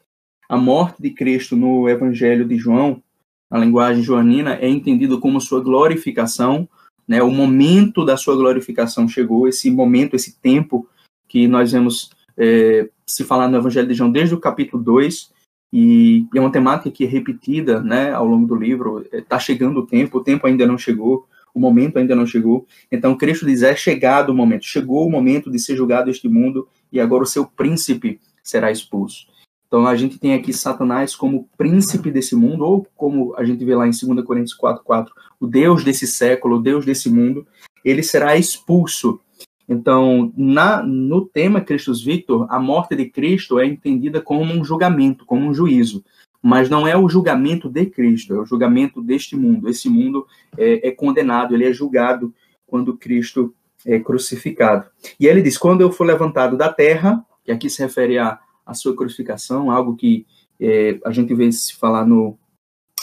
A 0.49 0.57
morte 0.57 1.01
de 1.01 1.11
Cristo 1.11 1.57
no 1.57 1.89
Evangelho 1.89 2.45
de 2.45 2.57
João, 2.57 3.03
na 3.51 3.59
linguagem 3.59 4.03
joanina, 4.03 4.55
é 4.55 4.69
entendido 4.69 5.21
como 5.21 5.41
sua 5.41 5.61
glorificação. 5.61 6.69
Né? 7.07 7.23
O 7.23 7.31
momento 7.31 8.05
da 8.05 8.17
sua 8.17 8.35
glorificação 8.35 9.07
chegou, 9.07 9.47
esse 9.47 9.71
momento, 9.71 10.17
esse 10.17 10.39
tempo 10.41 10.89
que 11.29 11.47
nós 11.47 11.71
vemos 11.71 12.11
é, 12.37 12.89
se 13.07 13.23
falar 13.25 13.49
no 13.49 13.59
Evangelho 13.59 13.87
de 13.87 13.95
João 13.95 14.11
desde 14.11 14.35
o 14.35 14.41
capítulo 14.41 14.83
2, 14.83 15.31
e 15.73 16.27
é 16.35 16.41
uma 16.41 16.51
temática 16.51 16.91
que 16.91 17.05
é 17.05 17.07
repetida 17.07 17.81
né, 17.81 18.13
ao 18.13 18.27
longo 18.27 18.47
do 18.47 18.57
livro. 18.57 19.07
Está 19.13 19.37
é, 19.37 19.41
chegando 19.41 19.81
o 19.81 19.87
tempo, 19.87 20.19
o 20.19 20.25
tempo 20.25 20.47
ainda 20.47 20.67
não 20.67 20.77
chegou 20.77 21.29
o 21.55 21.61
momento 21.61 21.99
ainda 21.99 22.15
não 22.15 22.27
chegou. 22.27 22.67
Então, 22.91 23.17
Cristo 23.17 23.47
diz: 23.47 23.63
é 23.63 23.75
chegado 23.75 24.31
o 24.31 24.35
momento, 24.35 24.65
chegou 24.65 25.07
o 25.07 25.11
momento 25.11 25.51
de 25.51 25.59
ser 25.59 25.77
julgado 25.77 26.11
este 26.11 26.29
mundo 26.29 26.69
e 26.93 27.01
agora 27.01 27.23
o 27.23 27.27
seu 27.27 27.47
príncipe 27.47 28.21
será 28.43 28.71
expulso. 28.71 29.27
Então, 29.67 29.87
a 29.87 29.95
gente 29.95 30.19
tem 30.19 30.35
aqui 30.35 30.53
Satanás 30.53 31.15
como 31.15 31.49
príncipe 31.57 32.11
desse 32.11 32.35
mundo, 32.35 32.65
ou 32.65 32.87
como 32.97 33.35
a 33.37 33.45
gente 33.45 33.65
vê 33.65 33.75
lá 33.75 33.87
em 33.87 33.93
2 33.93 34.27
Coríntios 34.27 34.55
4, 34.55 34.83
4, 34.83 35.15
o 35.39 35.47
Deus 35.47 35.85
desse 35.85 36.09
século, 36.09 36.57
o 36.57 36.63
Deus 36.63 36.85
desse 36.85 37.09
mundo, 37.09 37.47
ele 37.85 38.03
será 38.03 38.37
expulso. 38.37 39.21
Então, 39.69 40.33
na, 40.37 40.83
no 40.83 41.25
tema 41.25 41.61
Christus 41.61 42.03
Victor, 42.03 42.49
a 42.51 42.59
morte 42.59 42.97
de 42.97 43.09
Cristo 43.09 43.61
é 43.61 43.65
entendida 43.65 44.21
como 44.21 44.53
um 44.53 44.65
julgamento, 44.65 45.25
como 45.25 45.47
um 45.47 45.55
juízo 45.55 46.05
mas 46.43 46.71
não 46.71 46.87
é 46.87 46.97
o 46.97 47.09
julgamento 47.09 47.69
de 47.69 47.87
Cristo, 47.87 48.35
é 48.35 48.39
o 48.39 48.47
julgamento 48.47 49.03
deste 49.03 49.37
mundo. 49.37 49.69
Esse 49.69 49.89
mundo 49.89 50.27
é, 50.57 50.89
é 50.89 50.91
condenado, 50.91 51.55
ele 51.55 51.67
é 51.67 51.73
julgado 51.73 52.33
quando 52.67 52.97
Cristo 52.97 53.55
é 53.85 53.99
crucificado. 53.99 54.89
E 55.19 55.27
ele 55.27 55.43
diz: 55.43 55.59
quando 55.59 55.81
eu 55.83 55.93
for 55.93 56.05
levantado 56.05 56.57
da 56.57 56.73
terra, 56.73 57.25
que 57.45 57.53
aqui 57.53 57.69
se 57.69 57.83
refere 57.83 58.19
à, 58.19 58.39
à 58.65 58.75
sua 58.75 58.95
crucificação, 58.95 59.71
algo 59.71 59.97
que 59.97 60.27
é, 60.59 60.99
a 61.05 61.11
gente 61.11 61.35
vê 61.35 61.51
se 61.51 61.75
falar 61.75 62.07
no 62.07 62.39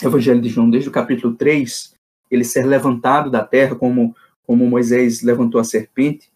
Evangelho 0.02 0.40
de 0.40 0.48
João, 0.48 0.70
desde 0.70 0.88
o 0.88 0.92
capítulo 0.92 1.34
3, 1.34 1.94
ele 2.30 2.44
ser 2.44 2.64
levantado 2.66 3.30
da 3.30 3.44
terra, 3.44 3.74
como, 3.74 4.14
como 4.46 4.66
Moisés 4.66 5.22
levantou 5.22 5.60
a 5.60 5.64
serpente, 5.64 6.30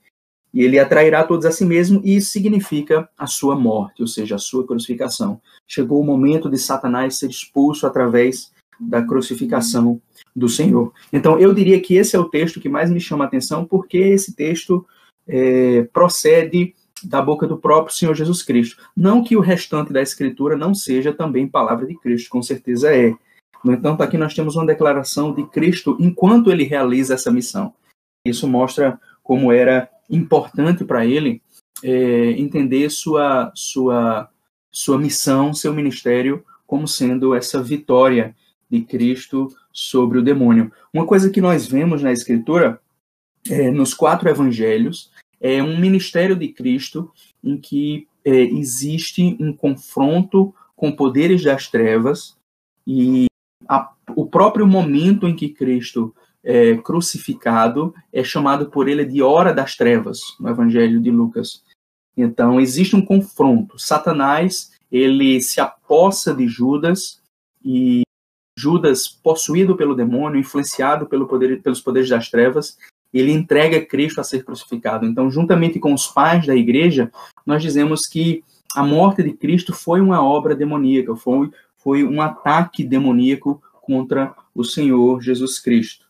e 0.52 0.62
ele 0.62 0.78
atrairá 0.78 1.24
todos 1.24 1.46
a 1.46 1.50
si 1.50 1.64
mesmo, 1.64 2.00
e 2.04 2.16
isso 2.16 2.30
significa 2.30 3.08
a 3.16 3.26
sua 3.26 3.56
morte, 3.56 4.02
ou 4.02 4.08
seja, 4.08 4.34
a 4.34 4.38
sua 4.38 4.66
crucificação. 4.66 5.40
Chegou 5.66 6.00
o 6.00 6.04
momento 6.04 6.50
de 6.50 6.58
Satanás 6.58 7.18
ser 7.18 7.30
expulso 7.30 7.86
através 7.86 8.52
da 8.78 9.02
crucificação 9.02 10.00
do 10.34 10.48
Senhor. 10.48 10.92
Então, 11.12 11.38
eu 11.38 11.54
diria 11.54 11.80
que 11.80 11.94
esse 11.94 12.16
é 12.16 12.18
o 12.18 12.28
texto 12.28 12.60
que 12.60 12.68
mais 12.68 12.90
me 12.90 13.00
chama 13.00 13.24
a 13.24 13.26
atenção, 13.26 13.64
porque 13.64 13.98
esse 13.98 14.34
texto 14.34 14.86
é, 15.26 15.84
procede 15.92 16.74
da 17.04 17.20
boca 17.20 17.46
do 17.46 17.58
próprio 17.58 17.94
Senhor 17.94 18.14
Jesus 18.14 18.42
Cristo. 18.42 18.82
Não 18.96 19.24
que 19.24 19.36
o 19.36 19.40
restante 19.40 19.92
da 19.92 20.02
Escritura 20.02 20.56
não 20.56 20.74
seja 20.74 21.12
também 21.12 21.48
palavra 21.48 21.86
de 21.86 21.98
Cristo, 21.98 22.30
com 22.30 22.42
certeza 22.42 22.94
é. 22.94 23.14
No 23.64 23.72
entanto, 23.72 24.02
aqui 24.02 24.18
nós 24.18 24.34
temos 24.34 24.56
uma 24.56 24.66
declaração 24.66 25.32
de 25.32 25.44
Cristo 25.46 25.96
enquanto 26.00 26.50
ele 26.50 26.64
realiza 26.64 27.14
essa 27.14 27.30
missão. 27.30 27.74
Isso 28.26 28.46
mostra 28.46 29.00
como 29.22 29.52
era 29.52 29.88
importante 30.08 30.84
para 30.84 31.06
ele 31.06 31.42
é, 31.82 32.30
entender 32.32 32.90
sua, 32.90 33.52
sua, 33.54 34.28
sua 34.70 34.98
missão, 34.98 35.52
seu 35.52 35.72
ministério, 35.72 36.44
como 36.66 36.86
sendo 36.86 37.34
essa 37.34 37.62
vitória 37.62 38.34
de 38.70 38.80
Cristo 38.82 39.48
sobre 39.72 40.18
o 40.18 40.22
demônio. 40.22 40.72
Uma 40.92 41.06
coisa 41.06 41.30
que 41.30 41.40
nós 41.40 41.66
vemos 41.66 42.02
na 42.02 42.12
Escritura, 42.12 42.80
é, 43.48 43.70
nos 43.70 43.92
quatro 43.92 44.28
evangelhos, 44.28 45.10
é 45.40 45.62
um 45.62 45.78
ministério 45.78 46.36
de 46.36 46.48
Cristo 46.48 47.10
em 47.42 47.58
que 47.58 48.06
é, 48.24 48.30
existe 48.30 49.36
um 49.40 49.52
confronto 49.52 50.54
com 50.76 50.92
poderes 50.92 51.42
das 51.42 51.68
trevas 51.68 52.36
e 52.86 53.26
a, 53.68 53.92
o 54.16 54.26
próprio 54.26 54.66
momento 54.66 55.26
em 55.26 55.34
que 55.34 55.48
Cristo 55.48 56.14
é, 56.44 56.76
crucificado 56.76 57.94
é 58.12 58.24
chamado 58.24 58.70
por 58.70 58.88
ele 58.88 59.04
de 59.04 59.22
hora 59.22 59.52
das 59.52 59.76
trevas, 59.76 60.20
no 60.40 60.48
Evangelho 60.48 61.00
de 61.00 61.10
Lucas. 61.10 61.62
Então, 62.16 62.60
existe 62.60 62.96
um 62.96 63.04
confronto. 63.04 63.78
Satanás, 63.78 64.72
ele 64.90 65.40
se 65.40 65.60
apossa 65.60 66.34
de 66.34 66.46
Judas 66.46 67.20
e 67.64 68.02
Judas, 68.58 69.08
possuído 69.08 69.76
pelo 69.76 69.94
demônio, 69.94 70.38
influenciado 70.38 71.06
pelo 71.06 71.26
poder, 71.26 71.62
pelos 71.62 71.80
poderes 71.80 72.08
das 72.08 72.28
trevas, 72.28 72.76
ele 73.12 73.32
entrega 73.32 73.84
Cristo 73.84 74.20
a 74.20 74.24
ser 74.24 74.44
crucificado. 74.44 75.06
Então, 75.06 75.30
juntamente 75.30 75.78
com 75.78 75.92
os 75.92 76.06
pais 76.06 76.46
da 76.46 76.54
igreja, 76.54 77.10
nós 77.46 77.62
dizemos 77.62 78.06
que 78.06 78.42
a 78.74 78.82
morte 78.82 79.22
de 79.22 79.32
Cristo 79.32 79.72
foi 79.72 80.00
uma 80.00 80.22
obra 80.22 80.54
demoníaca, 80.54 81.14
foi, 81.14 81.50
foi 81.76 82.04
um 82.04 82.20
ataque 82.20 82.84
demoníaco 82.84 83.62
contra 83.82 84.34
o 84.54 84.64
Senhor 84.64 85.20
Jesus 85.20 85.58
Cristo. 85.58 86.06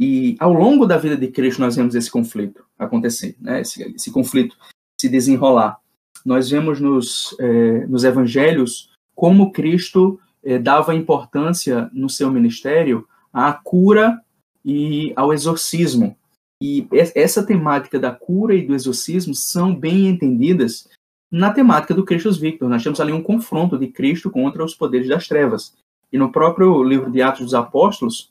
E 0.00 0.34
ao 0.40 0.50
longo 0.50 0.86
da 0.86 0.96
vida 0.96 1.14
de 1.14 1.28
Cristo 1.28 1.60
nós 1.60 1.76
vemos 1.76 1.94
esse 1.94 2.10
conflito 2.10 2.64
acontecer, 2.78 3.36
né? 3.38 3.60
esse, 3.60 3.82
esse 3.94 4.10
conflito 4.10 4.56
se 4.98 5.10
desenrolar. 5.10 5.76
Nós 6.24 6.48
vemos 6.48 6.80
nos, 6.80 7.36
é, 7.38 7.86
nos 7.86 8.02
evangelhos 8.02 8.90
como 9.14 9.52
Cristo 9.52 10.18
é, 10.42 10.58
dava 10.58 10.94
importância 10.94 11.90
no 11.92 12.08
seu 12.08 12.30
ministério 12.30 13.06
à 13.30 13.52
cura 13.52 14.18
e 14.64 15.12
ao 15.14 15.34
exorcismo. 15.34 16.16
E 16.62 16.86
essa 17.14 17.44
temática 17.44 17.98
da 17.98 18.10
cura 18.10 18.54
e 18.54 18.66
do 18.66 18.74
exorcismo 18.74 19.34
são 19.34 19.74
bem 19.74 20.06
entendidas 20.06 20.88
na 21.30 21.52
temática 21.52 21.92
do 21.92 22.04
Cristo 22.06 22.32
Victor. 22.32 22.70
Nós 22.70 22.82
temos 22.82 23.00
ali 23.00 23.12
um 23.12 23.22
confronto 23.22 23.78
de 23.78 23.88
Cristo 23.88 24.30
contra 24.30 24.64
os 24.64 24.74
poderes 24.74 25.08
das 25.08 25.28
trevas. 25.28 25.74
E 26.10 26.16
no 26.16 26.32
próprio 26.32 26.82
livro 26.82 27.10
de 27.10 27.20
Atos 27.20 27.42
dos 27.44 27.54
Apóstolos, 27.54 28.30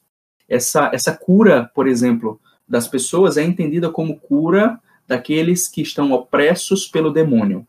essa, 0.50 0.90
essa 0.94 1.16
cura, 1.16 1.70
por 1.74 1.88
exemplo, 1.88 2.40
das 2.68 2.88
pessoas 2.88 3.38
é 3.38 3.44
entendida 3.44 3.90
como 3.90 4.20
cura 4.20 4.80
daqueles 5.08 5.68
que 5.68 5.82
estão 5.82 6.12
opressos 6.12 6.88
pelo 6.88 7.12
demônio. 7.12 7.66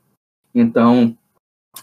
Então, 0.54 1.16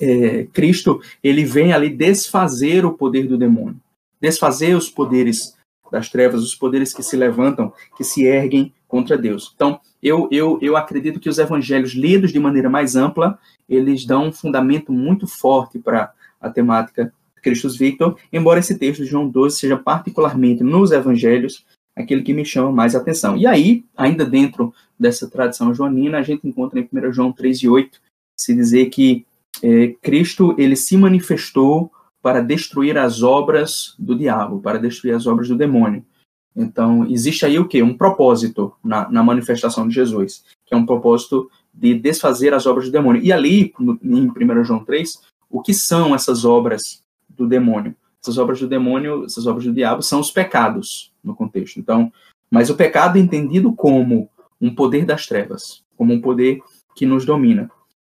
é, 0.01 0.45
Cristo 0.45 1.01
ele 1.23 1.45
vem 1.45 1.73
ali 1.73 1.89
desfazer 1.89 2.85
o 2.85 2.93
poder 2.93 3.27
do 3.27 3.37
demônio, 3.37 3.79
desfazer 4.21 4.75
os 4.75 4.89
poderes 4.89 5.55
das 5.91 6.09
trevas, 6.09 6.43
os 6.43 6.53
poderes 6.53 6.93
que 6.93 7.01
se 7.01 7.15
levantam, 7.15 7.71
que 7.95 8.03
se 8.03 8.25
erguem 8.25 8.73
contra 8.87 9.17
Deus. 9.17 9.51
Então, 9.55 9.79
eu, 10.03 10.27
eu, 10.31 10.59
eu 10.61 10.75
acredito 10.75 11.19
que 11.19 11.29
os 11.29 11.39
evangelhos 11.39 11.93
lidos 11.93 12.31
de 12.31 12.39
maneira 12.39 12.69
mais 12.69 12.95
ampla, 12.95 13.39
eles 13.67 14.05
dão 14.05 14.27
um 14.27 14.31
fundamento 14.31 14.91
muito 14.91 15.27
forte 15.27 15.79
para 15.79 16.13
a 16.39 16.49
temática 16.49 17.13
Christus 17.47 17.77
Victor, 17.77 18.17
embora 18.31 18.59
esse 18.59 18.77
texto 18.77 19.03
de 19.03 19.09
João 19.09 19.29
12 19.29 19.57
seja 19.57 19.77
particularmente 19.77 20.63
nos 20.63 20.91
evangelhos 20.91 21.65
aquele 21.95 22.21
que 22.21 22.33
me 22.33 22.43
chama 22.43 22.71
mais 22.71 22.93
atenção. 22.93 23.37
E 23.37 23.47
aí, 23.47 23.85
ainda 23.95 24.25
dentro 24.25 24.73
dessa 24.99 25.29
tradição 25.29 25.73
joanina, 25.73 26.17
a 26.17 26.23
gente 26.23 26.45
encontra 26.45 26.77
em 26.79 26.87
1 26.91 27.13
João 27.13 27.31
3 27.31 27.57
e 27.63 27.69
8, 27.69 27.99
se 28.37 28.53
dizer 28.53 28.87
que 28.87 29.25
é, 29.63 29.95
Cristo 30.01 30.53
ele 30.57 30.75
se 30.75 30.97
manifestou 30.97 31.89
para 32.21 32.41
destruir 32.41 32.97
as 32.97 33.23
obras 33.23 33.95
do 33.97 34.15
diabo, 34.15 34.59
para 34.59 34.77
destruir 34.77 35.15
as 35.15 35.25
obras 35.25 35.47
do 35.47 35.55
demônio. 35.55 36.05
Então, 36.53 37.07
existe 37.09 37.45
aí 37.45 37.57
o 37.57 37.67
quê? 37.67 37.81
Um 37.81 37.95
propósito 37.95 38.73
na, 38.83 39.09
na 39.09 39.23
manifestação 39.23 39.87
de 39.87 39.95
Jesus, 39.95 40.43
que 40.65 40.73
é 40.73 40.77
um 40.77 40.85
propósito 40.85 41.49
de 41.73 41.93
desfazer 41.93 42.53
as 42.53 42.65
obras 42.65 42.87
do 42.87 42.91
demônio. 42.91 43.21
E 43.23 43.31
ali, 43.31 43.73
no, 43.79 43.97
em 44.03 44.29
1 44.29 44.63
João 44.65 44.83
3, 44.83 45.21
o 45.49 45.61
que 45.61 45.73
são 45.73 46.13
essas 46.13 46.43
obras 46.43 47.01
do 47.37 47.47
demônio. 47.47 47.95
Essas 48.21 48.37
obras 48.37 48.59
do 48.59 48.67
demônio, 48.67 49.25
essas 49.25 49.45
obras 49.47 49.65
do 49.65 49.73
diabo 49.73 50.01
são 50.01 50.19
os 50.19 50.31
pecados 50.31 51.13
no 51.23 51.35
contexto. 51.35 51.79
Então, 51.79 52.11
mas 52.49 52.69
o 52.69 52.75
pecado 52.75 53.17
entendido 53.17 53.73
como 53.73 54.29
um 54.59 54.73
poder 54.73 55.05
das 55.05 55.27
trevas, 55.27 55.83
como 55.95 56.13
um 56.13 56.21
poder 56.21 56.59
que 56.95 57.05
nos 57.05 57.25
domina. 57.25 57.69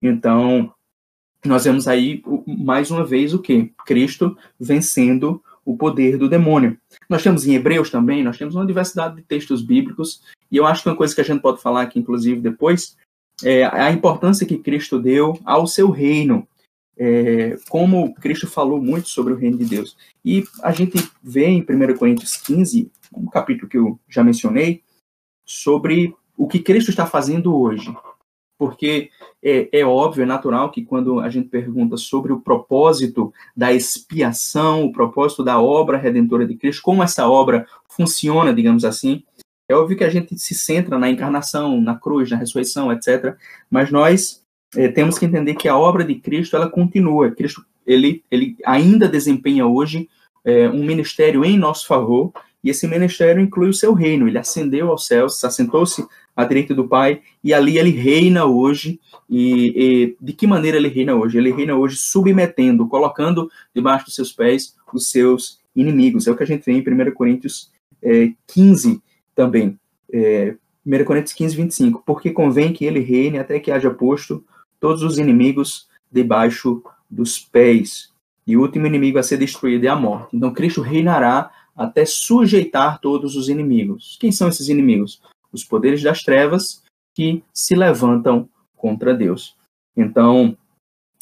Então, 0.02 0.74
nós 1.46 1.66
vemos 1.66 1.88
aí 1.88 2.24
mais 2.48 2.90
uma 2.92 3.06
vez 3.06 3.34
o 3.34 3.40
que? 3.40 3.72
Cristo 3.86 4.38
vencendo 4.60 5.42
o 5.66 5.78
poder 5.78 6.18
do 6.18 6.28
demônio. 6.28 6.78
Nós 7.10 7.22
temos 7.22 7.46
em 7.46 7.54
Hebreus 7.54 7.90
também, 7.90 8.24
nós 8.24 8.38
temos 8.38 8.56
uma 8.56 8.66
diversidade 8.66 9.18
de 9.18 9.22
textos 9.22 9.62
bíblicos, 9.62 10.22
e 10.52 10.58
eu 10.58 10.66
acho 10.66 10.82
que 10.82 10.90
uma 10.90 10.96
coisa 10.96 11.14
que 11.14 11.22
a 11.22 11.24
gente 11.24 11.42
pode 11.42 11.62
falar 11.62 11.84
aqui, 11.84 12.00
inclusive, 12.00 12.42
depois, 12.42 12.98
é 13.44 13.66
a 13.66 13.92
importância 13.92 14.48
que 14.48 14.58
Cristo 14.58 15.00
deu 15.00 15.38
ao 15.46 15.68
seu 15.68 15.90
reino, 15.90 16.48
é, 17.00 17.56
como 17.70 18.14
Cristo 18.16 18.46
falou 18.46 18.82
muito 18.82 19.08
sobre 19.08 19.32
o 19.32 19.38
reino 19.38 19.58
de 19.58 19.66
Deus. 19.66 19.96
E 20.24 20.44
a 20.62 20.74
gente 20.74 20.98
vê 21.24 21.46
em 21.46 21.62
1 21.62 21.98
Coríntios 21.98 22.36
15, 22.36 22.92
um 23.16 23.26
capítulo 23.28 23.70
que 23.70 23.78
eu 23.78 23.98
já 24.10 24.22
mencionei, 24.22 24.84
sobre 25.46 26.14
o 26.38 26.46
que 26.46 26.60
Cristo 26.60 26.90
está 26.90 27.06
fazendo 27.06 27.56
hoje. 27.58 27.96
Porque 28.58 29.10
é, 29.42 29.80
é, 29.80 29.86
óbvio, 29.86 30.24
é 30.24 30.26
natural 30.26 30.70
que 30.70 30.84
quando 30.84 31.22
a 31.22 31.30
gente 31.30 31.48
pergunta 31.48 31.96
sobre 31.96 32.34
o 32.34 32.42
propósito 32.42 33.34
da 33.56 33.72
expiação, 33.72 34.84
o 34.84 34.92
propósito 34.92 35.42
da 35.42 35.62
obra 35.62 35.98
redentora 35.98 36.46
de 36.46 36.58
Cristo, 36.58 36.82
como 36.82 37.02
essa 37.02 37.30
obra 37.30 37.66
funciona, 37.88 38.54
digamos 38.54 38.84
assim, 38.84 39.24
é 39.70 39.76
óbvio 39.76 39.98
que 39.98 40.04
a 40.04 40.10
gente 40.10 40.38
se 40.38 40.54
centra 40.54 41.00
na 41.00 41.10
encarnação, 41.10 41.80
na 41.80 41.96
cruz, 41.96 42.30
na 42.30 42.38
ressurreição, 42.38 42.92
etc. 42.92 43.38
Mas 43.70 43.90
nós 43.90 44.44
é, 44.76 44.88
temos 44.88 45.18
que 45.18 45.26
entender 45.26 45.56
que 45.56 45.68
a 45.68 45.78
obra 45.78 46.04
de 46.04 46.16
Cristo 46.16 46.56
ela 46.56 46.70
continua. 46.70 47.32
Cristo 47.32 47.66
ele, 47.86 48.24
ele 48.30 48.56
ainda 48.66 49.08
desempenha 49.08 49.66
hoje 49.66 50.08
é, 50.46 50.70
um 50.70 50.86
ministério 50.86 51.44
em 51.44 51.58
nosso 51.58 51.88
favor 51.88 52.32
e 52.64 52.70
esse 52.70 52.88
ministério 52.88 53.42
inclui 53.42 53.70
o 53.70 53.74
seu 53.74 53.94
reino. 53.94 54.28
Ele 54.28 54.38
ascendeu 54.38 54.90
aos 54.90 55.08
céus, 55.08 55.44
assentou-se 55.44 56.06
à 56.36 56.44
direita 56.44 56.76
do 56.76 56.88
Pai, 56.88 57.22
e 57.44 57.54
ali 57.54 57.78
ele 57.78 57.92
reina 57.92 58.46
hoje. 58.46 59.00
E, 59.30 59.74
e, 59.76 60.18
de 60.22 60.34
que 60.34 60.46
maneira 60.46 60.78
ele 60.78 60.90
reina 60.90 61.16
hoje? 61.16 61.38
Ele 61.38 61.52
reina 61.52 61.76
hoje 61.76 61.98
submetendo, 61.98 62.88
colocando 62.88 63.50
debaixo 63.74 64.06
dos 64.06 64.16
seus 64.16 64.32
pés 64.32 64.76
os 64.94 65.10
seus 65.10 65.60
inimigos. 65.76 66.28
É 66.28 66.32
o 66.32 66.36
que 66.36 66.44
a 66.44 66.48
gente 66.48 66.66
vê 66.66 66.74
em 66.74 66.82
1 66.82 67.12
Coríntios 67.14 67.72
é, 68.04 68.32
15 68.48 69.02
também. 69.36 69.80
É, 70.12 70.56
1 70.86 71.04
Coríntios 71.06 71.34
15, 71.34 71.56
25. 71.56 72.04
Porque 72.06 72.32
convém 72.32 72.74
que 72.74 72.86
ele 72.86 73.00
reine 73.00 73.40
até 73.40 73.60
que 73.60 73.72
haja 73.72 73.90
posto 73.90 74.44
todos 74.80 75.04
os 75.04 75.18
inimigos 75.18 75.88
debaixo 76.12 76.82
dos 77.10 77.40
pés. 77.40 78.12
E 78.46 78.58
o 78.58 78.62
último 78.62 78.88
inimigo 78.88 79.20
a 79.20 79.24
ser 79.24 79.38
destruído 79.38 79.86
é 79.86 79.90
a 79.90 79.96
morte. 79.96 80.36
Então 80.36 80.54
Cristo 80.54 80.82
reinará 80.82 81.52
até 81.76 82.06
sujeitar 82.06 83.00
todos 83.00 83.36
os 83.36 83.48
inimigos. 83.48 84.18
Quem 84.20 84.32
são 84.32 84.50
esses 84.50 84.68
inimigos? 84.68 85.22
Os 85.52 85.64
poderes 85.64 86.04
das 86.04 86.24
trevas 86.24 86.84
que 87.16 87.44
se 87.54 87.76
levantam 87.76 88.50
contra 88.76 89.14
Deus. 89.14 89.56
Então, 89.96 90.58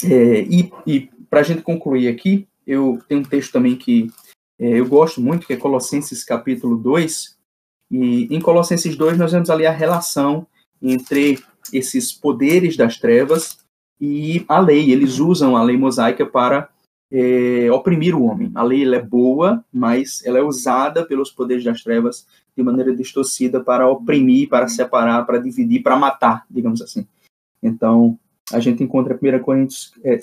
é, 0.04 0.42
e, 0.42 0.70
e 0.86 1.00
para 1.28 1.40
a 1.40 1.42
gente 1.42 1.62
concluir 1.62 2.08
aqui, 2.08 2.46
eu 2.66 2.98
tenho 3.08 3.20
um 3.20 3.24
texto 3.24 3.52
também 3.52 3.76
que 3.76 4.10
é, 4.58 4.80
eu 4.80 4.86
gosto 4.86 5.20
muito, 5.20 5.46
que 5.46 5.52
é 5.52 5.56
Colossenses 5.56 6.24
capítulo 6.24 6.76
2. 6.76 7.36
E 7.90 8.34
em 8.34 8.40
Colossenses 8.40 8.96
2 8.96 9.16
nós 9.16 9.32
vemos 9.32 9.48
ali 9.48 9.66
a 9.66 9.72
relação 9.72 10.46
entre 10.82 11.42
esses 11.72 12.12
poderes 12.12 12.76
das 12.76 12.98
trevas 12.98 13.58
e 14.00 14.44
a 14.48 14.60
lei. 14.60 14.90
Eles 14.90 15.18
usam 15.18 15.56
a 15.56 15.62
lei 15.62 15.76
mosaica 15.76 16.24
para 16.26 16.68
é, 17.10 17.70
oprimir 17.72 18.14
o 18.14 18.24
homem. 18.24 18.50
A 18.54 18.62
lei 18.62 18.84
é 18.94 19.02
boa, 19.02 19.64
mas 19.72 20.24
ela 20.24 20.38
é 20.38 20.42
usada 20.42 21.04
pelos 21.04 21.30
poderes 21.30 21.64
das 21.64 21.82
trevas 21.82 22.26
de 22.56 22.62
maneira 22.62 22.94
distorcida 22.94 23.60
para 23.60 23.88
oprimir, 23.88 24.48
para 24.48 24.68
separar, 24.68 25.24
para 25.24 25.38
dividir, 25.38 25.82
para 25.82 25.96
matar, 25.96 26.44
digamos 26.50 26.82
assim. 26.82 27.06
Então, 27.62 28.18
a 28.52 28.60
gente 28.60 28.82
encontra 28.82 29.18
1 29.20 29.38
Coríntios, 29.40 29.92
é, 30.02 30.18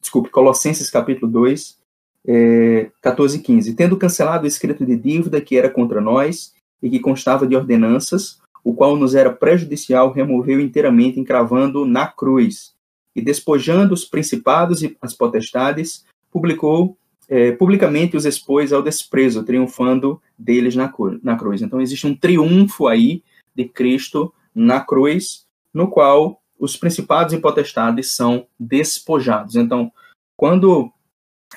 desculpe, 0.00 0.30
Colossenses 0.30 0.90
capítulo 0.90 1.30
2, 1.30 1.78
é, 2.26 2.90
14 3.00 3.38
e 3.38 3.40
15. 3.40 3.74
Tendo 3.74 3.96
cancelado 3.96 4.44
o 4.44 4.48
escrito 4.48 4.84
de 4.84 4.96
dívida 4.96 5.40
que 5.40 5.56
era 5.56 5.70
contra 5.70 6.00
nós 6.00 6.52
e 6.82 6.90
que 6.90 7.00
constava 7.00 7.46
de 7.46 7.56
ordenanças, 7.56 8.38
o 8.68 8.74
qual 8.74 8.96
nos 8.96 9.14
era 9.14 9.32
prejudicial, 9.32 10.12
removeu 10.12 10.60
inteiramente, 10.60 11.18
encravando 11.18 11.86
na 11.86 12.06
cruz, 12.06 12.74
e 13.16 13.22
despojando 13.22 13.94
os 13.94 14.04
principados 14.04 14.82
e 14.82 14.94
as 15.00 15.14
potestades, 15.14 16.04
publicou 16.30 16.94
é, 17.30 17.52
publicamente 17.52 18.14
os 18.14 18.26
expôs 18.26 18.70
ao 18.70 18.82
desprezo, 18.82 19.42
triunfando 19.42 20.20
deles 20.38 20.76
na, 20.76 20.92
na 21.22 21.34
cruz. 21.38 21.62
Então 21.62 21.80
existe 21.80 22.06
um 22.06 22.14
triunfo 22.14 22.86
aí 22.86 23.22
de 23.56 23.64
Cristo 23.64 24.34
na 24.54 24.80
cruz, 24.80 25.46
no 25.72 25.88
qual 25.88 26.38
os 26.60 26.76
principados 26.76 27.32
e 27.32 27.38
potestades 27.38 28.14
são 28.14 28.46
despojados. 28.60 29.56
Então, 29.56 29.90
quando 30.36 30.92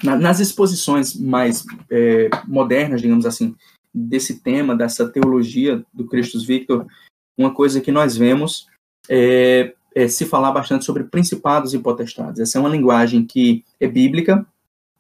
na, 0.02 0.16
nas 0.16 0.40
exposições 0.40 1.14
mais 1.14 1.66
é, 1.90 2.30
modernas, 2.48 3.02
digamos 3.02 3.26
assim, 3.26 3.54
desse 3.94 4.40
tema, 4.40 4.76
dessa 4.76 5.08
teologia 5.08 5.84
do 5.94 6.08
Christus 6.08 6.46
Victor, 6.46 6.86
uma 7.38 7.54
coisa 7.54 7.82
que 7.82 7.92
nós 7.92 8.16
vemos 8.16 8.68
é, 9.10 9.74
é 9.94 10.08
se 10.08 10.26
falar 10.26 10.52
bastante 10.52 10.86
sobre 10.86 11.04
principados 11.04 11.74
e 11.74 11.80
potestades. 11.80 12.40
Essa 12.40 12.58
é 12.58 12.62
uma 12.62 12.70
linguagem 12.70 13.26
que 13.26 13.64
é 13.80 13.88
bíblica, 13.88 14.46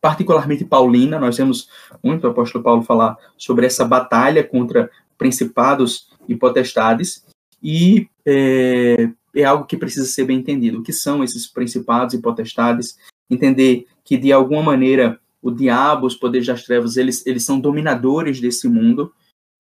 particularmente 0.02 0.66
paulina. 0.66 1.20
Nós 1.20 1.38
vemos 1.38 1.70
muito 2.04 2.26
o 2.26 2.32
apóstolo 2.32 2.64
Paulo 2.64 2.82
falar 2.82 3.18
sobre 3.38 3.66
essa 3.66 3.86
batalha 3.86 4.44
contra 4.44 4.90
principados 5.18 6.10
e 6.28 6.36
potestades, 6.36 7.24
e 7.62 8.08
é, 8.26 9.10
é 9.36 9.44
algo 9.44 9.66
que 9.66 9.78
precisa 9.78 10.08
ser 10.08 10.26
bem 10.26 10.40
entendido. 10.40 10.80
O 10.80 10.84
que 10.84 10.92
são 10.92 11.24
esses 11.24 11.46
principados 11.46 12.16
e 12.16 12.22
potestades? 12.22 12.98
Entender 13.30 13.86
que, 14.04 14.18
de 14.18 14.32
alguma 14.32 14.64
maneira, 14.64 15.20
o 15.42 15.52
diabo, 15.52 16.06
os 16.06 16.16
poderes 16.16 16.48
das 16.48 16.64
trevas, 16.64 16.98
eles, 16.98 17.26
eles 17.26 17.44
são 17.44 17.60
dominadores 17.60 18.40
desse 18.40 18.68
mundo, 18.68 19.12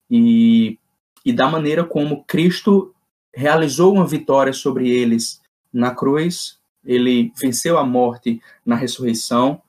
e, 0.10 0.78
e 1.26 1.34
da 1.34 1.50
maneira 1.50 1.84
como 1.84 2.24
Cristo 2.26 2.94
realizou 3.34 3.94
uma 3.94 4.06
vitória 4.06 4.54
sobre 4.54 4.89
eles 4.89 5.41
na 5.74 5.96
cruz, 5.96 6.60
ele 6.86 7.32
venceu 7.39 7.78
a 7.78 7.86
morte 7.86 8.41
na 8.65 8.76
ressurreição, 8.76 9.62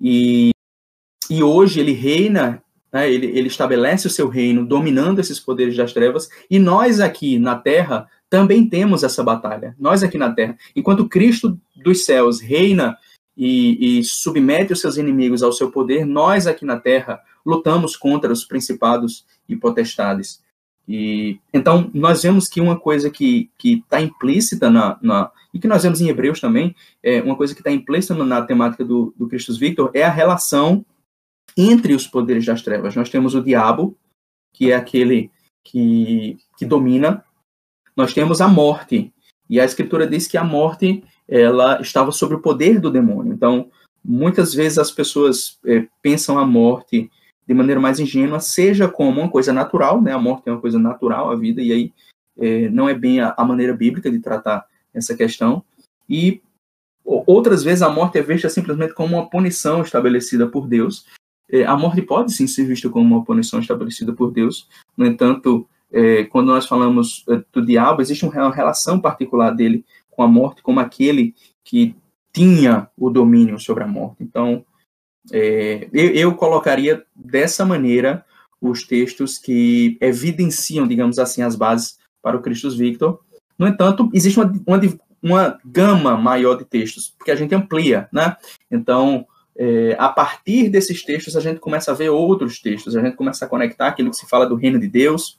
e, 0.00 0.50
e 1.28 1.42
hoje 1.42 1.80
ele 1.80 1.92
reina, 1.92 2.62
né, 2.92 3.10
ele, 3.10 3.26
ele 3.26 3.48
estabelece 3.48 4.06
o 4.06 4.10
seu 4.10 4.28
reino 4.28 4.64
dominando 4.64 5.18
esses 5.18 5.40
poderes 5.40 5.76
das 5.76 5.92
trevas, 5.92 6.28
e 6.50 6.58
nós 6.58 7.00
aqui 7.00 7.38
na 7.38 7.56
Terra 7.56 8.08
também 8.30 8.68
temos 8.68 9.02
essa 9.02 9.24
batalha. 9.24 9.74
Nós 9.78 10.02
aqui 10.02 10.18
na 10.18 10.32
Terra, 10.32 10.56
enquanto 10.76 11.08
Cristo 11.08 11.58
dos 11.74 12.04
céus 12.04 12.40
reina 12.40 12.96
e, 13.38 14.00
e, 14.00 14.04
submete 14.04 14.72
os 14.72 14.80
seus 14.80 14.96
inimigos 14.96 15.44
ao 15.44 15.52
seu 15.52 15.70
poder, 15.70 16.04
nós 16.04 16.48
aqui 16.48 16.64
na 16.64 16.78
Terra 16.78 17.22
lutamos 17.46 17.96
contra 17.96 18.32
os 18.32 18.44
principados 18.44 19.24
e 19.48 19.54
potestades. 19.54 20.42
E 20.88 21.38
então 21.54 21.88
nós 21.94 22.22
vemos 22.22 22.48
que 22.48 22.60
uma 22.60 22.78
coisa 22.78 23.08
que 23.10 23.48
está 23.62 24.00
implícita 24.00 24.68
na, 24.68 24.98
na, 25.00 25.30
e 25.54 25.58
que 25.60 25.68
nós 25.68 25.84
vemos 25.84 26.00
em 26.00 26.08
Hebreus 26.08 26.40
também, 26.40 26.74
é 27.02 27.22
uma 27.22 27.36
coisa 27.36 27.54
que 27.54 27.60
está 27.60 27.70
implícita 27.70 28.14
na 28.14 28.42
temática 28.42 28.84
do, 28.84 29.14
do 29.16 29.28
Christus 29.28 29.56
Victor 29.56 29.90
é 29.94 30.02
a 30.02 30.10
relação 30.10 30.84
entre 31.56 31.94
os 31.94 32.06
poderes 32.06 32.44
das 32.44 32.62
trevas. 32.62 32.96
Nós 32.96 33.10
temos 33.10 33.34
o 33.34 33.42
diabo, 33.42 33.96
que 34.52 34.72
é 34.72 34.74
aquele 34.74 35.30
que, 35.62 36.38
que 36.56 36.66
domina. 36.66 37.24
Nós 37.96 38.14
temos 38.14 38.40
a 38.40 38.48
morte, 38.48 39.12
e 39.48 39.58
a 39.58 39.64
escritura 39.64 40.06
diz 40.06 40.26
que 40.26 40.36
a 40.36 40.44
morte 40.44 41.02
ela 41.28 41.80
estava 41.80 42.12
sob 42.12 42.34
o 42.34 42.40
poder 42.40 42.80
do 42.80 42.90
demônio. 42.90 43.32
Então, 43.32 43.70
muitas 44.04 44.54
vezes 44.54 44.78
as 44.78 44.90
pessoas 44.90 45.58
é, 45.66 45.86
pensam 46.02 46.38
a 46.38 46.46
morte 46.46 47.10
de 47.46 47.54
maneira 47.54 47.80
mais 47.80 47.98
ingênua, 47.98 48.40
seja 48.40 48.88
como 48.88 49.20
uma 49.20 49.30
coisa 49.30 49.52
natural, 49.52 50.02
né? 50.02 50.12
A 50.12 50.18
morte 50.18 50.48
é 50.48 50.52
uma 50.52 50.60
coisa 50.60 50.78
natural, 50.78 51.30
a 51.30 51.36
vida, 51.36 51.62
e 51.62 51.72
aí 51.72 51.92
é, 52.38 52.68
não 52.68 52.88
é 52.88 52.94
bem 52.94 53.20
a, 53.20 53.34
a, 53.36 53.44
maneira 53.44 53.72
bíblica 53.72 54.10
de 54.10 54.20
tratar 54.20 54.66
essa 54.92 55.16
questão. 55.16 55.64
E 56.08 56.42
outras 57.04 57.62
vezes 57.64 57.82
a 57.82 57.88
morte 57.88 58.18
é 58.18 58.22
vista 58.22 58.50
simplesmente 58.50 58.92
como 58.92 59.16
uma 59.16 59.28
punição 59.30 59.80
estabelecida 59.80 60.46
por 60.46 60.66
Deus. 60.66 61.06
É, 61.50 61.64
a 61.64 61.74
morte 61.74 62.02
pode 62.02 62.32
sim 62.32 62.46
ser 62.46 62.64
vista 62.64 62.90
como 62.90 63.16
uma 63.16 63.24
punição 63.24 63.60
estabelecida 63.60 64.12
por 64.12 64.30
Deus. 64.30 64.68
No 64.94 65.06
entanto, 65.06 65.66
é, 65.92 66.24
quando 66.24 66.48
nós 66.48 66.66
falamos 66.66 67.24
é, 67.28 67.42
do 67.52 67.64
diabo, 67.64 68.02
existe 68.02 68.24
uma 68.24 68.54
relação 68.54 69.00
particular 69.00 69.50
dele 69.50 69.84
com 70.10 70.22
a 70.22 70.28
morte, 70.28 70.62
como 70.62 70.80
aquele 70.80 71.34
que 71.64 71.94
tinha 72.32 72.88
o 72.96 73.10
domínio 73.10 73.58
sobre 73.58 73.84
a 73.84 73.86
morte. 73.86 74.22
Então, 74.22 74.64
é, 75.32 75.88
eu, 75.92 76.10
eu, 76.10 76.34
colocaria 76.34 77.04
dessa 77.14 77.64
maneira 77.64 78.24
os 78.60 78.86
textos 78.86 79.38
que 79.38 79.96
evidenciam, 80.00 80.86
digamos 80.86 81.18
assim, 81.18 81.42
as 81.42 81.54
bases 81.54 81.98
para 82.22 82.36
o 82.36 82.42
Christus 82.42 82.76
Victor. 82.76 83.20
No 83.58 83.66
entanto, 83.66 84.08
existe 84.12 84.38
uma, 84.38 84.52
uma, 84.66 84.80
uma 85.22 85.58
gama 85.64 86.16
maior 86.16 86.56
de 86.56 86.64
textos, 86.64 87.14
porque 87.16 87.30
a 87.30 87.36
gente 87.36 87.54
amplia, 87.54 88.08
né? 88.12 88.36
Então, 88.70 89.26
é, 89.56 89.96
a 89.98 90.08
partir 90.08 90.68
desses 90.68 91.02
textos, 91.02 91.36
a 91.36 91.40
gente 91.40 91.60
começa 91.60 91.90
a 91.90 91.94
ver 91.94 92.10
outros 92.10 92.60
textos, 92.60 92.96
a 92.96 93.02
gente 93.02 93.16
começa 93.16 93.44
a 93.44 93.48
conectar 93.48 93.88
aquilo 93.88 94.10
que 94.10 94.16
se 94.16 94.28
fala 94.28 94.46
do 94.46 94.54
reino 94.54 94.78
de 94.78 94.88
Deus, 94.88 95.38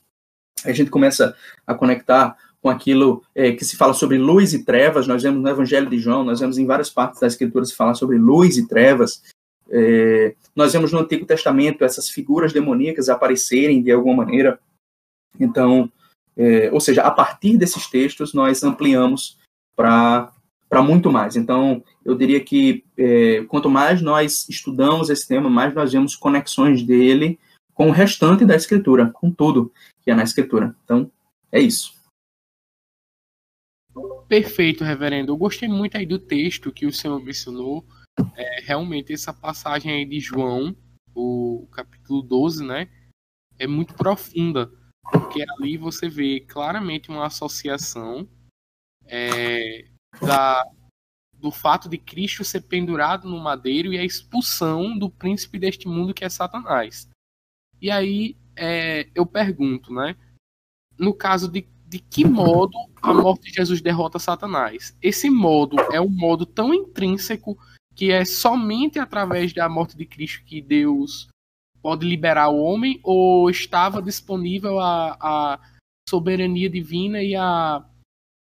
a 0.65 0.71
gente 0.71 0.89
começa 0.89 1.35
a 1.65 1.73
conectar 1.73 2.35
com 2.61 2.69
aquilo 2.69 3.23
é, 3.33 3.51
que 3.53 3.63
se 3.63 3.77
fala 3.77 3.93
sobre 3.93 4.17
luz 4.17 4.53
e 4.53 4.63
trevas. 4.63 5.07
Nós 5.07 5.23
vemos 5.23 5.41
no 5.41 5.49
Evangelho 5.49 5.89
de 5.89 5.97
João, 5.97 6.23
nós 6.23 6.39
vemos 6.39 6.57
em 6.57 6.65
várias 6.65 6.89
partes 6.89 7.19
da 7.19 7.27
Escritura 7.27 7.65
se 7.65 7.75
falar 7.75 7.93
sobre 7.93 8.17
luz 8.17 8.57
e 8.57 8.67
trevas. 8.67 9.23
É, 9.69 10.35
nós 10.55 10.73
vemos 10.73 10.91
no 10.91 10.99
Antigo 10.99 11.25
Testamento 11.25 11.83
essas 11.83 12.09
figuras 12.09 12.51
demoníacas 12.51 13.07
aparecerem 13.07 13.81
de 13.81 13.91
alguma 13.91 14.25
maneira. 14.25 14.59
Então, 15.39 15.89
é, 16.35 16.69
ou 16.71 16.79
seja, 16.79 17.03
a 17.03 17.11
partir 17.11 17.57
desses 17.57 17.87
textos, 17.87 18.33
nós 18.33 18.63
ampliamos 18.63 19.37
para 19.75 20.31
muito 20.83 21.11
mais. 21.11 21.35
Então, 21.35 21.83
eu 22.03 22.15
diria 22.15 22.39
que 22.41 22.83
é, 22.97 23.43
quanto 23.47 23.69
mais 23.69 24.01
nós 24.01 24.47
estudamos 24.49 25.09
esse 25.09 25.27
tema, 25.27 25.49
mais 25.49 25.73
nós 25.73 25.93
vemos 25.93 26.15
conexões 26.15 26.83
dele 26.83 27.39
com 27.73 27.87
o 27.87 27.93
restante 27.93 28.43
da 28.43 28.55
Escritura, 28.55 29.09
com 29.13 29.31
tudo 29.31 29.71
é 30.09 30.15
na 30.15 30.23
Escritura. 30.23 30.75
Então, 30.83 31.11
é 31.51 31.59
isso. 31.59 31.99
Perfeito, 34.27 34.83
reverendo. 34.83 35.31
Eu 35.31 35.37
gostei 35.37 35.67
muito 35.67 35.97
aí 35.97 36.05
do 36.05 36.19
texto 36.19 36.71
que 36.71 36.85
o 36.85 36.93
senhor 36.93 37.19
mencionou. 37.23 37.85
É, 38.35 38.61
realmente, 38.61 39.13
essa 39.13 39.33
passagem 39.33 39.91
aí 39.91 40.05
de 40.05 40.19
João, 40.19 40.75
o 41.15 41.67
capítulo 41.71 42.21
12, 42.21 42.63
né? 42.63 42.87
É 43.57 43.65
muito 43.65 43.93
profunda, 43.95 44.71
porque 45.11 45.43
ali 45.43 45.77
você 45.77 46.07
vê 46.07 46.39
claramente 46.41 47.09
uma 47.09 47.25
associação 47.25 48.27
é, 49.05 49.87
da, 50.21 50.63
do 51.33 51.51
fato 51.51 51.89
de 51.89 51.97
Cristo 51.97 52.43
ser 52.43 52.61
pendurado 52.61 53.27
no 53.27 53.39
madeiro 53.39 53.91
e 53.91 53.97
a 53.97 54.03
expulsão 54.03 54.97
do 54.97 55.09
príncipe 55.09 55.57
deste 55.57 55.87
mundo 55.87 56.13
que 56.13 56.23
é 56.23 56.29
Satanás. 56.29 57.09
E 57.81 57.89
aí 57.89 58.37
é, 58.59 59.09
eu 59.15 59.25
pergunto, 59.25 59.93
né? 59.93 60.15
No 60.97 61.13
caso 61.13 61.49
de 61.49 61.67
de 61.89 61.97
que 61.97 62.23
modo 62.23 62.77
a 63.01 63.11
morte 63.11 63.49
de 63.49 63.55
Jesus 63.55 63.81
derrota 63.81 64.19
Satanás. 64.19 64.95
Esse 65.01 65.27
modo 65.27 65.75
é 65.91 65.99
um 65.99 66.07
modo 66.07 66.45
tão 66.45 66.71
intrínseco 66.71 67.57
que 67.95 68.11
é 68.11 68.23
somente 68.23 68.99
através 68.99 69.51
da 69.51 69.67
morte 69.67 69.97
de 69.97 70.05
Cristo 70.05 70.45
que 70.45 70.61
Deus 70.61 71.27
pode 71.81 72.07
liberar 72.07 72.49
o 72.49 72.59
homem, 72.59 72.99
ou 73.03 73.49
estava 73.49 74.01
disponível 74.01 74.79
a, 74.79 75.17
a 75.19 75.59
soberania 76.07 76.69
divina 76.69 77.23
e 77.23 77.35
a 77.35 77.83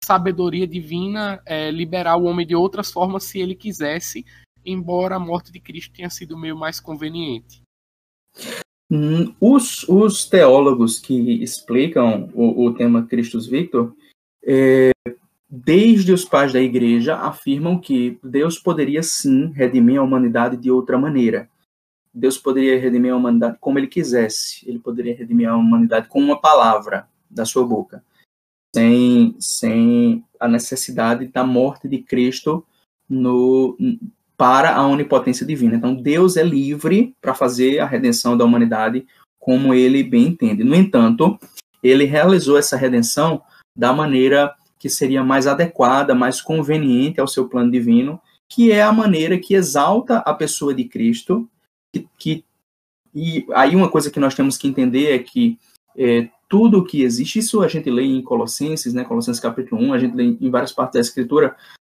sabedoria 0.03 0.67
divina 0.67 1.41
é, 1.47 1.71
liberar 1.71 2.17
o 2.17 2.25
homem 2.25 2.47
de 2.47 2.57
outras 2.57 2.91
formas 2.91 3.25
se 3.25 3.39
ele 3.39 3.55
quisesse, 3.55 4.27
embora 4.65 5.17
a 5.17 5.21
morte 5.21 5.53
de 5.53 5.61
Cristo 5.61 5.95
tenha 5.95 6.11
sido 6.11 6.37
meio 6.37 6.57
mais 6.57 6.81
conveniente. 6.81 7.63
Hum, 8.91 9.35
os, 9.41 9.89
os 9.89 10.27
teólogos 10.27 11.01
que 11.01 11.43
explicam 11.43 12.31
o, 12.33 12.67
o 12.67 12.75
tema 12.75 13.05
Christus 13.05 13.47
Victor, 13.47 13.95
é, 14.45 14.93
desde 15.49 16.13
os 16.13 16.25
pais 16.25 16.53
da 16.53 16.61
igreja, 16.61 17.17
afirmam 17.17 17.81
que 17.81 18.19
Deus 18.23 18.59
poderia 18.59 19.03
sim 19.03 19.51
redimir 19.53 19.99
a 19.99 20.03
humanidade 20.03 20.57
de 20.57 20.71
outra 20.71 20.97
maneira. 20.97 21.51
Deus 22.15 22.39
poderia 22.39 22.81
redimir 22.81 23.13
a 23.13 23.17
humanidade 23.17 23.59
como 23.61 23.79
ele 23.79 23.89
quisesse. 23.89 24.67
Ele 24.69 24.79
poderia 24.79 25.15
redimir 25.15 25.49
a 25.49 25.57
humanidade 25.57 26.09
com 26.09 26.21
uma 26.21 26.41
palavra 26.41 27.09
da 27.29 27.45
sua 27.45 27.67
boca, 27.67 28.03
sem, 28.75 29.37
sem 29.39 30.25
a 30.39 30.47
necessidade 30.47 31.27
da 31.27 31.45
morte 31.45 31.89
de 31.89 31.99
Cristo 31.99 32.65
no, 33.09 33.77
para 34.37 34.75
a 34.75 34.87
onipotência 34.87 35.47
divina. 35.47 35.77
Então, 35.77 35.95
Deus 35.95 36.37
é 36.37 36.43
livre 36.43 37.15
para 37.21 37.35
fazer 37.35 37.79
a 37.79 37.87
redenção 37.87 38.37
da 38.37 38.45
humanidade 38.45 39.07
como 39.39 39.73
ele 39.73 40.03
bem 40.03 40.27
entende. 40.27 40.65
No 40.65 40.75
entanto, 40.75 41.39
ele 41.83 42.05
realizou 42.05 42.59
essa 42.59 42.77
redenção 42.77 43.41
da 43.75 43.93
maneira 43.93 44.55
que 44.79 44.89
seria 44.89 45.23
mais 45.23 45.47
adequada, 45.47 46.15
mais 46.15 46.41
conveniente 46.41 47.21
ao 47.21 47.29
seu 47.29 47.49
plano 47.49 47.71
divino, 47.71 48.21
que 48.49 48.73
é 48.73 48.83
a 48.83 48.93
maneira 48.93 49.39
que 49.39 49.55
exalta 49.55 50.19
a 50.19 50.35
pessoa 50.35 50.75
de 50.75 50.85
Cristo. 50.85 51.49
Que, 51.93 52.09
que 52.19 52.45
e 53.15 53.47
aí 53.55 53.75
uma 53.75 53.89
coisa 53.89 54.11
que 54.11 54.21
nós 54.21 54.35
temos 54.35 54.59
que 54.59 54.69
entender 54.69 55.15
é 55.15 55.19
que 55.19 55.59
é, 55.97 56.29
tudo 56.49 56.85
que 56.85 57.03
existe, 57.03 57.39
isso 57.39 57.63
a 57.63 57.69
gente 57.69 57.91
lê 57.91 58.05
em 58.05 58.23
Colossenses, 58.23 58.93
né, 58.93 59.05
Colossenses 59.05 59.41
capítulo 59.41 59.83
1, 59.83 59.93
a 59.93 59.99
gente 59.99 60.15
lê 60.15 60.25
em 60.25 60.51
várias 60.51 60.73
partes 60.73 60.95
da 60.95 61.01
Escritura, 61.01 61.57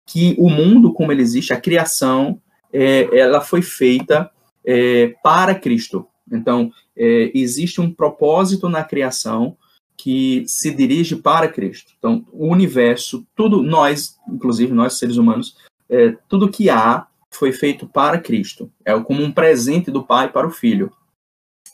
que 0.08 0.34
o 0.38 0.48
mundo 0.48 0.92
como 0.92 1.12
ele 1.12 1.20
existe, 1.20 1.52
a 1.52 1.60
criação, 1.60 2.40
é, 2.72 3.08
ela 3.16 3.42
foi 3.42 3.60
feita 3.60 4.30
é, 4.64 5.14
para 5.22 5.54
Cristo. 5.54 6.06
Então, 6.32 6.72
é, 6.96 7.30
existe 7.34 7.78
um 7.80 7.92
propósito 7.92 8.70
na 8.70 8.82
criação 8.82 9.56
que 9.98 10.44
se 10.46 10.70
dirige 10.70 11.16
para 11.16 11.46
Cristo. 11.46 11.92
Então, 11.98 12.24
o 12.32 12.48
universo, 12.48 13.26
tudo, 13.36 13.62
nós, 13.62 14.16
inclusive 14.26 14.72
nós 14.72 14.98
seres 14.98 15.18
humanos, 15.18 15.56
é, 15.90 16.16
tudo 16.26 16.50
que 16.50 16.70
há 16.70 17.06
foi 17.30 17.52
feito 17.52 17.86
para 17.86 18.18
Cristo. 18.18 18.72
É 18.84 18.98
como 19.00 19.22
um 19.22 19.30
presente 19.30 19.90
do 19.90 20.02
Pai 20.02 20.32
para 20.32 20.46
o 20.46 20.50
Filho. 20.50 20.90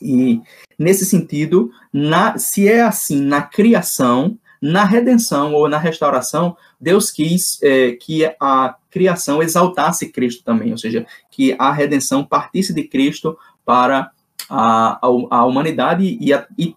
E, 0.01 0.41
nesse 0.77 1.05
sentido, 1.05 1.71
na, 1.93 2.37
se 2.37 2.67
é 2.67 2.81
assim 2.81 3.21
na 3.21 3.43
criação, 3.43 4.37
na 4.61 4.83
redenção 4.83 5.53
ou 5.53 5.67
na 5.69 5.77
restauração, 5.77 6.55
Deus 6.79 7.11
quis 7.11 7.61
é, 7.61 7.93
que 7.93 8.25
a 8.39 8.75
criação 8.89 9.41
exaltasse 9.41 10.11
Cristo 10.11 10.43
também, 10.43 10.71
ou 10.71 10.77
seja, 10.77 11.05
que 11.29 11.55
a 11.59 11.71
redenção 11.71 12.23
partisse 12.23 12.73
de 12.73 12.83
Cristo 12.83 13.37
para 13.65 14.11
a, 14.49 14.99
a, 15.01 15.07
a 15.29 15.45
humanidade 15.45 16.17
e, 16.19 16.33
a, 16.33 16.47
e, 16.57 16.75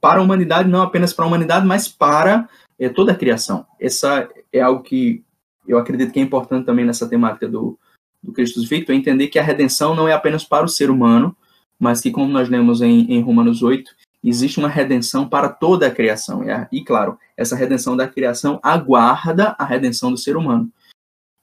para 0.00 0.20
a 0.20 0.22
humanidade, 0.22 0.68
não 0.68 0.82
apenas 0.82 1.12
para 1.12 1.24
a 1.24 1.28
humanidade, 1.28 1.66
mas 1.66 1.88
para 1.88 2.48
é, 2.78 2.88
toda 2.88 3.12
a 3.12 3.16
criação. 3.16 3.66
Essa 3.80 4.28
é 4.52 4.60
algo 4.60 4.82
que 4.82 5.24
eu 5.66 5.78
acredito 5.78 6.12
que 6.12 6.18
é 6.18 6.22
importante 6.22 6.64
também 6.64 6.84
nessa 6.84 7.08
temática 7.08 7.48
do, 7.48 7.78
do 8.22 8.32
Cristo 8.32 8.60
Victor, 8.66 8.94
entender 8.94 9.28
que 9.28 9.38
a 9.38 9.42
redenção 9.42 9.94
não 9.94 10.08
é 10.08 10.12
apenas 10.12 10.44
para 10.44 10.64
o 10.64 10.68
ser 10.68 10.90
humano, 10.90 11.36
mas 11.78 12.00
que, 12.00 12.10
como 12.10 12.32
nós 12.32 12.48
lemos 12.48 12.80
em, 12.80 13.12
em 13.12 13.20
Romanos 13.20 13.62
8, 13.62 13.90
existe 14.22 14.58
uma 14.58 14.68
redenção 14.68 15.28
para 15.28 15.48
toda 15.48 15.86
a 15.86 15.90
criação. 15.90 16.42
E, 16.72 16.82
claro, 16.82 17.18
essa 17.36 17.56
redenção 17.56 17.96
da 17.96 18.08
criação 18.08 18.58
aguarda 18.62 19.54
a 19.58 19.64
redenção 19.64 20.10
do 20.10 20.18
ser 20.18 20.36
humano. 20.36 20.70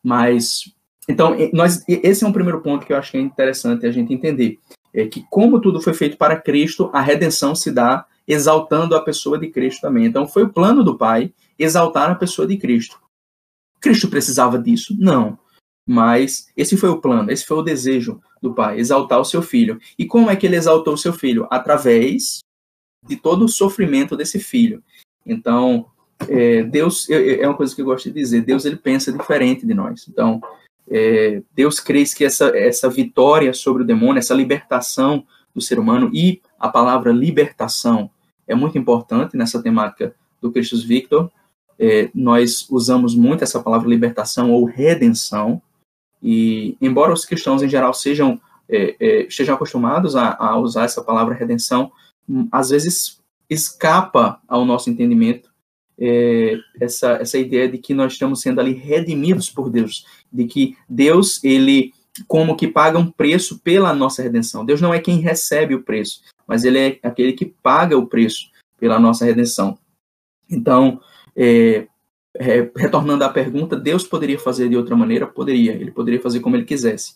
Mas, 0.04 0.74
então, 1.08 1.36
nós, 1.54 1.84
esse 1.88 2.24
é 2.24 2.28
um 2.28 2.34
primeiro 2.34 2.62
ponto 2.62 2.86
que 2.86 2.94
eu 2.94 2.98
acho 2.98 3.12
que 3.12 3.18
é 3.18 3.22
interessante 3.22 3.86
a 3.86 3.92
gente 3.92 4.14
entender. 4.14 4.60
É 4.94 5.06
que, 5.06 5.26
como 5.30 5.60
tudo 5.60 5.82
foi 5.82 5.94
feito 5.94 6.18
para 6.18 6.40
Cristo, 6.40 6.90
a 6.94 7.02
redenção 7.02 7.56
se 7.56 7.72
dá 7.72 8.06
exaltando 8.28 8.96
a 8.96 9.02
pessoa 9.02 9.38
de 9.38 9.48
Cristo 9.50 9.82
também. 9.82 10.06
Então, 10.06 10.28
foi 10.28 10.44
o 10.44 10.50
plano 10.50 10.84
do 10.84 10.98
Pai 10.98 11.34
exaltar 11.58 12.12
a 12.12 12.16
pessoa 12.16 12.48
de 12.48 12.58
Cristo. 12.58 13.00
Cristo 13.80 14.10
precisava 14.10 14.58
disso? 14.58 14.96
Não. 15.00 15.38
Mas 15.88 16.48
esse 16.58 16.76
foi 16.76 16.90
o 16.90 17.00
plano, 17.00 17.32
esse 17.32 17.46
foi 17.46 17.58
o 17.58 17.62
desejo 17.62 18.20
do 18.42 18.54
Pai, 18.54 18.80
exaltar 18.80 19.20
o 19.20 19.26
seu 19.26 19.42
filho. 19.42 19.80
E 20.00 20.06
como 20.06 20.30
é 20.32 20.36
que 20.36 20.46
ele 20.46 20.56
exaltou 20.56 20.96
o 20.96 20.98
seu 20.98 21.14
filho? 21.14 21.48
Através 21.52 22.40
de 23.08 23.16
todo 23.16 23.46
o 23.46 23.50
sofrimento 23.50 24.16
desse 24.16 24.40
filho. 24.40 24.84
Então, 25.26 25.86
é, 26.28 26.64
Deus 26.64 27.10
é 27.10 27.46
uma 27.48 27.58
coisa 27.58 27.76
que 27.76 27.82
eu 27.82 27.86
gosto 27.86 28.06
de 28.06 28.16
dizer. 28.16 28.42
Deus 28.42 28.66
ele 28.66 28.76
pensa 28.76 29.12
diferente 29.12 29.66
de 29.66 29.74
nós. 29.74 30.08
Então, 30.08 30.42
é, 30.90 31.42
Deus 31.54 31.80
crê 31.80 32.04
que 32.06 32.24
essa 32.24 32.56
essa 32.56 32.90
vitória 32.90 33.54
sobre 33.54 33.84
o 33.84 33.86
demônio, 33.86 34.20
essa 34.20 34.34
libertação 34.34 35.26
do 35.54 35.62
ser 35.62 35.80
humano 35.80 36.10
e 36.14 36.42
a 36.60 36.70
palavra 36.70 37.12
libertação 37.12 38.10
é 38.48 38.54
muito 38.54 38.78
importante 38.78 39.36
nessa 39.36 39.62
temática 39.62 40.14
do 40.42 40.52
Christus 40.52 40.84
Victor. 40.84 41.32
É, 41.78 42.10
nós 42.14 42.68
usamos 42.70 43.16
muito 43.16 43.44
essa 43.44 43.62
palavra 43.62 43.90
libertação 43.90 44.52
ou 44.52 44.64
redenção 44.64 45.62
e 46.22 46.78
embora 46.82 47.12
os 47.12 47.26
cristãos 47.26 47.62
em 47.62 47.70
geral 47.70 47.94
sejam 47.94 48.40
é, 48.70 48.96
é, 49.00 49.22
estejam 49.24 49.56
acostumados 49.56 50.16
a, 50.16 50.36
a 50.40 50.58
usar 50.58 50.86
essa 50.86 51.04
palavra 51.04 51.36
redenção, 51.36 51.92
às 52.52 52.70
vezes 52.70 53.20
escapa 53.50 54.42
ao 54.48 54.66
nosso 54.66 54.90
entendimento 54.90 55.50
é, 55.98 56.58
essa, 56.80 57.14
essa 57.14 57.38
ideia 57.38 57.70
de 57.70 57.78
que 57.78 57.94
nós 57.94 58.14
estamos 58.14 58.42
sendo 58.42 58.60
ali 58.60 58.74
redimidos 58.74 59.50
por 59.50 59.70
Deus, 59.70 60.06
de 60.32 60.46
que 60.46 60.78
Deus, 60.90 61.44
ele 61.44 61.94
como 62.28 62.56
que 62.56 62.68
paga 62.68 62.98
um 62.98 63.12
preço 63.12 63.60
pela 63.60 63.94
nossa 63.94 64.24
redenção. 64.24 64.66
Deus 64.66 64.80
não 64.80 64.94
é 64.94 65.00
quem 65.00 65.20
recebe 65.20 65.76
o 65.76 65.84
preço, 65.84 66.22
mas 66.48 66.64
ele 66.64 66.80
é 66.80 67.00
aquele 67.04 67.34
que 67.34 67.46
paga 67.46 67.98
o 67.98 68.08
preço 68.08 68.50
pela 68.78 69.00
nossa 69.00 69.26
redenção. 69.26 69.78
Então, 70.50 71.02
é, 71.36 71.88
é, 72.36 72.72
retornando 72.76 73.24
à 73.24 73.30
pergunta, 73.30 73.76
Deus 73.76 74.06
poderia 74.06 74.40
fazer 74.40 74.70
de 74.70 74.78
outra 74.78 74.96
maneira? 74.96 75.28
Poderia, 75.28 75.74
ele 75.74 75.92
poderia 75.92 76.22
fazer 76.22 76.40
como 76.40 76.56
ele 76.56 76.66
quisesse. 76.66 77.16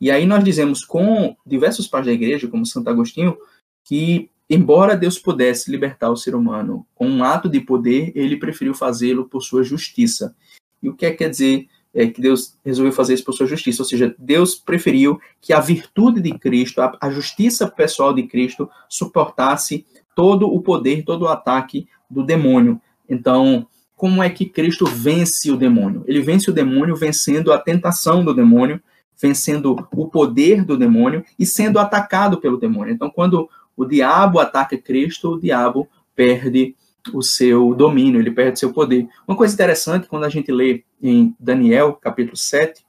E 0.00 0.10
aí 0.10 0.26
nós 0.26 0.42
dizemos 0.42 0.84
com 0.84 1.36
diversos 1.46 1.86
pais 1.86 2.06
da 2.06 2.12
igreja, 2.12 2.48
como 2.48 2.64
Santo 2.66 2.88
Agostinho, 2.88 3.36
que 3.84 4.30
Embora 4.52 4.96
Deus 4.96 5.16
pudesse 5.16 5.70
libertar 5.70 6.10
o 6.10 6.16
ser 6.16 6.34
humano 6.34 6.84
com 6.92 7.08
um 7.08 7.22
ato 7.22 7.48
de 7.48 7.60
poder, 7.60 8.10
ele 8.16 8.36
preferiu 8.36 8.74
fazê-lo 8.74 9.28
por 9.28 9.42
sua 9.42 9.62
justiça. 9.62 10.34
E 10.82 10.88
o 10.88 10.94
que 10.94 11.06
é, 11.06 11.12
quer 11.12 11.30
dizer 11.30 11.68
é 11.94 12.08
que 12.08 12.20
Deus 12.20 12.58
resolveu 12.64 12.92
fazer 12.92 13.14
isso 13.14 13.24
por 13.24 13.32
sua 13.32 13.46
justiça? 13.46 13.82
Ou 13.82 13.88
seja, 13.88 14.12
Deus 14.18 14.56
preferiu 14.56 15.20
que 15.40 15.52
a 15.52 15.60
virtude 15.60 16.20
de 16.20 16.36
Cristo, 16.36 16.80
a, 16.80 16.98
a 17.00 17.10
justiça 17.10 17.68
pessoal 17.68 18.12
de 18.12 18.24
Cristo, 18.24 18.68
suportasse 18.88 19.86
todo 20.16 20.52
o 20.52 20.60
poder, 20.60 21.04
todo 21.04 21.22
o 21.22 21.28
ataque 21.28 21.86
do 22.10 22.24
demônio. 22.24 22.80
Então, 23.08 23.68
como 23.94 24.20
é 24.20 24.30
que 24.30 24.46
Cristo 24.46 24.84
vence 24.84 25.48
o 25.52 25.56
demônio? 25.56 26.02
Ele 26.08 26.22
vence 26.22 26.50
o 26.50 26.54
demônio 26.54 26.96
vencendo 26.96 27.52
a 27.52 27.58
tentação 27.58 28.24
do 28.24 28.34
demônio, 28.34 28.82
vencendo 29.20 29.76
o 29.92 30.08
poder 30.08 30.64
do 30.64 30.76
demônio 30.76 31.24
e 31.38 31.46
sendo 31.46 31.78
atacado 31.78 32.40
pelo 32.40 32.58
demônio. 32.58 32.92
Então, 32.92 33.10
quando 33.10 33.48
o 33.80 33.86
diabo 33.86 34.38
ataca 34.38 34.76
Cristo, 34.76 35.30
o 35.30 35.40
diabo 35.40 35.88
perde 36.14 36.76
o 37.14 37.22
seu 37.22 37.74
domínio, 37.74 38.20
ele 38.20 38.30
perde 38.30 38.58
seu 38.58 38.74
poder. 38.74 39.08
Uma 39.26 39.36
coisa 39.36 39.54
interessante, 39.54 40.06
quando 40.06 40.24
a 40.24 40.28
gente 40.28 40.52
lê 40.52 40.84
em 41.02 41.34
Daniel, 41.40 41.94
capítulo 41.94 42.36
7, 42.36 42.84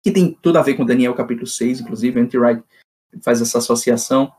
que 0.00 0.12
tem 0.12 0.38
tudo 0.40 0.58
a 0.58 0.62
ver 0.62 0.74
com 0.74 0.86
Daniel, 0.86 1.12
capítulo 1.14 1.46
6, 1.46 1.80
inclusive, 1.80 2.20
Anti 2.20 2.38
Wright 2.38 2.62
faz 3.20 3.42
essa 3.42 3.58
associação, 3.58 4.32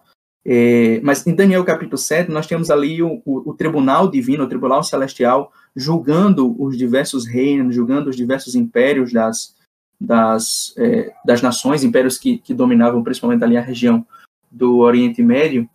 é, 0.46 1.02
mas 1.04 1.28
em 1.28 1.36
Daniel 1.36 1.66
capítulo 1.66 1.98
7, 1.98 2.32
nós 2.32 2.48
temos 2.48 2.72
ali 2.72 3.04
o, 3.04 3.22
o, 3.26 3.52
o, 3.52 3.54
tribunal 3.54 4.10
divino, 4.10 4.46
o 4.46 4.50
tribunal 4.50 4.84
celestial, 4.84 5.52
julgando 5.76 6.56
os 6.62 6.78
diversos 6.78 7.28
reinos, 7.28 7.76
julgando 7.76 8.10
os 8.10 8.16
diversos 8.16 8.56
impérios 8.56 9.12
das, 9.12 9.54
das, 10.00 10.74
é, 10.78 11.14
das 11.26 11.42
nações, 11.42 11.84
impérios 11.84 12.18
que, 12.18 12.38
que 12.38 12.54
dominavam 12.54 13.04
principalmente 13.04 13.44
ali 13.44 13.58
a 13.58 13.62
região 13.62 14.06
do 14.54 14.78
Oriente 14.78 15.24
Médio. 15.24 15.68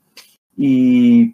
E 0.59 1.33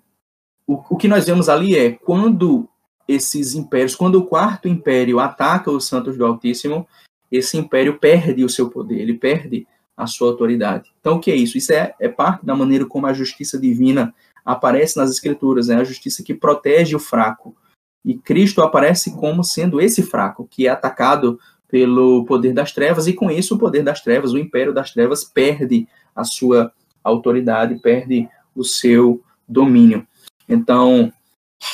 o, 0.67 0.75
o 0.91 0.97
que 0.97 1.09
nós 1.09 1.27
vemos 1.27 1.49
ali 1.49 1.77
é 1.77 1.93
quando 1.93 2.69
esses 3.09 3.55
impérios, 3.55 3.95
quando 3.95 4.17
o 4.17 4.27
quarto 4.27 4.69
império 4.69 5.19
ataca 5.19 5.71
os 5.71 5.87
santos 5.87 6.17
do 6.17 6.25
Altíssimo, 6.27 6.87
esse 7.31 7.57
império 7.57 7.99
perde 7.99 8.45
o 8.45 8.49
seu 8.49 8.71
poder, 8.71 9.01
ele 9.01 9.15
perde 9.15 9.67
a 9.97 10.07
sua 10.07 10.29
autoridade. 10.29 10.93
Então, 11.01 11.17
o 11.17 11.21
que 11.21 11.31
é 11.31 11.37
isso? 11.37 11.57
Isso 11.57 11.73
é, 11.73 11.95
é 11.99 12.09
parte 12.09 12.45
da 12.45 12.55
maneira 12.55 12.85
como 12.87 13.07
a 13.07 13.13
justiça 13.13 13.59
divina 13.59 14.15
aparece 14.45 14.97
nas 14.97 15.11
Escrituras, 15.11 15.71
é 15.71 15.77
a 15.77 15.85
justiça 15.85 16.23
que 16.23 16.35
protege 16.35 16.95
o 16.95 17.01
fraco. 17.01 17.57
E 18.05 18.15
Cristo 18.15 18.61
aparece 18.61 19.17
como 19.17 19.43
sendo 19.43 19.81
esse 19.81 20.03
fraco, 20.03 20.47
que 20.51 20.67
é 20.67 20.71
atacado 20.71 21.39
pelo 21.69 22.25
poder 22.27 22.53
das 22.53 22.73
trevas, 22.73 23.07
e 23.07 23.15
com 23.15 23.31
isso 23.31 23.55
o 23.55 23.59
poder 23.59 23.83
das 23.83 24.01
trevas, 24.01 24.33
o 24.33 24.39
império 24.39 24.73
das 24.73 24.93
trevas, 24.93 25.25
perde 25.25 25.89
a 26.15 26.23
sua 26.23 26.73
autoridade, 27.03 27.81
perde 27.81 28.29
o 28.55 28.65
seu 28.65 29.23
domínio. 29.49 30.07
Então, 30.49 31.13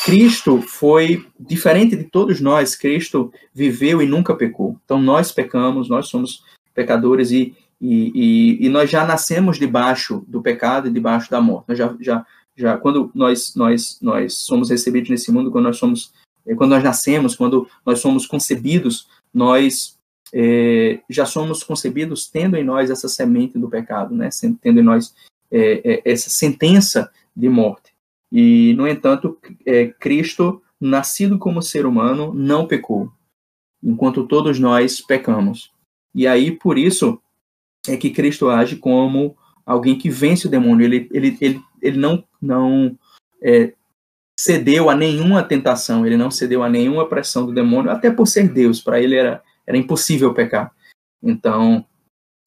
Cristo 0.05 0.63
foi 0.63 1.27
diferente 1.39 1.97
de 1.97 2.05
todos 2.05 2.41
nós, 2.41 2.77
Cristo 2.77 3.33
viveu 3.53 4.01
e 4.01 4.07
nunca 4.07 4.35
pecou. 4.35 4.79
Então, 4.85 5.01
nós 5.01 5.33
pecamos, 5.33 5.89
nós 5.89 6.09
somos 6.09 6.45
pecadores 6.75 7.31
e 7.31 7.55
e, 7.81 8.13
e, 8.15 8.67
e, 8.67 8.69
nós 8.69 8.91
já 8.91 9.07
nascemos 9.07 9.59
debaixo 9.59 10.23
do 10.29 10.43
pecado 10.43 10.89
e 10.89 10.93
debaixo 10.93 11.31
da 11.31 11.41
morte. 11.41 11.71
Nós 11.71 11.79
já, 11.79 11.97
já, 11.99 12.27
já, 12.55 12.77
quando 12.77 13.11
nós, 13.15 13.55
nós, 13.57 13.99
nós 14.03 14.35
somos 14.35 14.69
recebidos 14.69 15.09
nesse 15.09 15.33
mundo, 15.33 15.51
quando 15.51 15.65
nós 15.65 15.79
somos, 15.79 16.13
eh, 16.47 16.55
quando 16.55 16.73
nós 16.73 16.85
nascemos, 16.85 17.35
quando 17.35 17.67
nós 17.87 18.01
somos 18.01 18.27
concebidos, 18.27 19.09
nós 19.33 19.99
é, 20.33 21.01
já 21.09 21.25
somos 21.25 21.63
concebidos 21.63 22.29
tendo 22.29 22.57
em 22.57 22.65
nós 22.65 22.91
essa 22.91 23.09
semente 23.09 23.59
do 23.59 23.71
pecado, 23.71 24.15
né? 24.15 24.29
Tendo 24.61 24.81
em 24.81 24.85
nós 24.85 25.15
é, 25.51 25.81
é, 25.85 26.03
essa 26.05 26.31
sentença 26.31 27.11
de 27.35 27.49
morte. 27.49 27.93
E, 28.33 28.75
no 28.75 28.87
entanto, 28.87 29.39
Cristo, 29.99 30.63
nascido 30.81 31.39
como 31.39 31.61
ser 31.61 31.85
humano, 31.85 32.33
não 32.33 32.67
pecou, 32.67 33.11
enquanto 33.83 34.27
todos 34.27 34.59
nós 34.59 35.01
pecamos. 35.01 35.73
E 36.15 36.27
aí, 36.27 36.53
por 36.53 36.79
isso, 36.79 37.21
é 37.89 37.97
que 37.97 38.11
Cristo 38.11 38.49
age 38.49 38.77
como 38.77 39.37
alguém 39.65 39.97
que 39.99 40.11
vence 40.11 40.47
o 40.47 40.51
demônio. 40.51 40.85
Ele, 40.85 41.09
ele, 41.13 41.39
ele, 41.41 41.63
ele 41.81 41.99
não, 41.99 42.25
não 42.41 42.99
é, 43.43 43.73
cedeu 44.39 44.91
a 44.91 44.97
nenhuma 44.97 45.43
tentação, 45.43 46.07
ele 46.07 46.17
não 46.17 46.31
cedeu 46.31 46.63
a 46.63 46.69
nenhuma 46.69 47.09
pressão 47.09 47.47
do 47.47 47.55
demônio, 47.55 47.91
até 47.91 48.11
por 48.11 48.27
ser 48.27 48.49
Deus. 48.49 48.81
Para 48.81 49.01
ele 49.01 49.15
era, 49.15 49.43
era 49.67 49.77
impossível 49.77 50.35
pecar. 50.35 50.73
Então, 51.23 51.85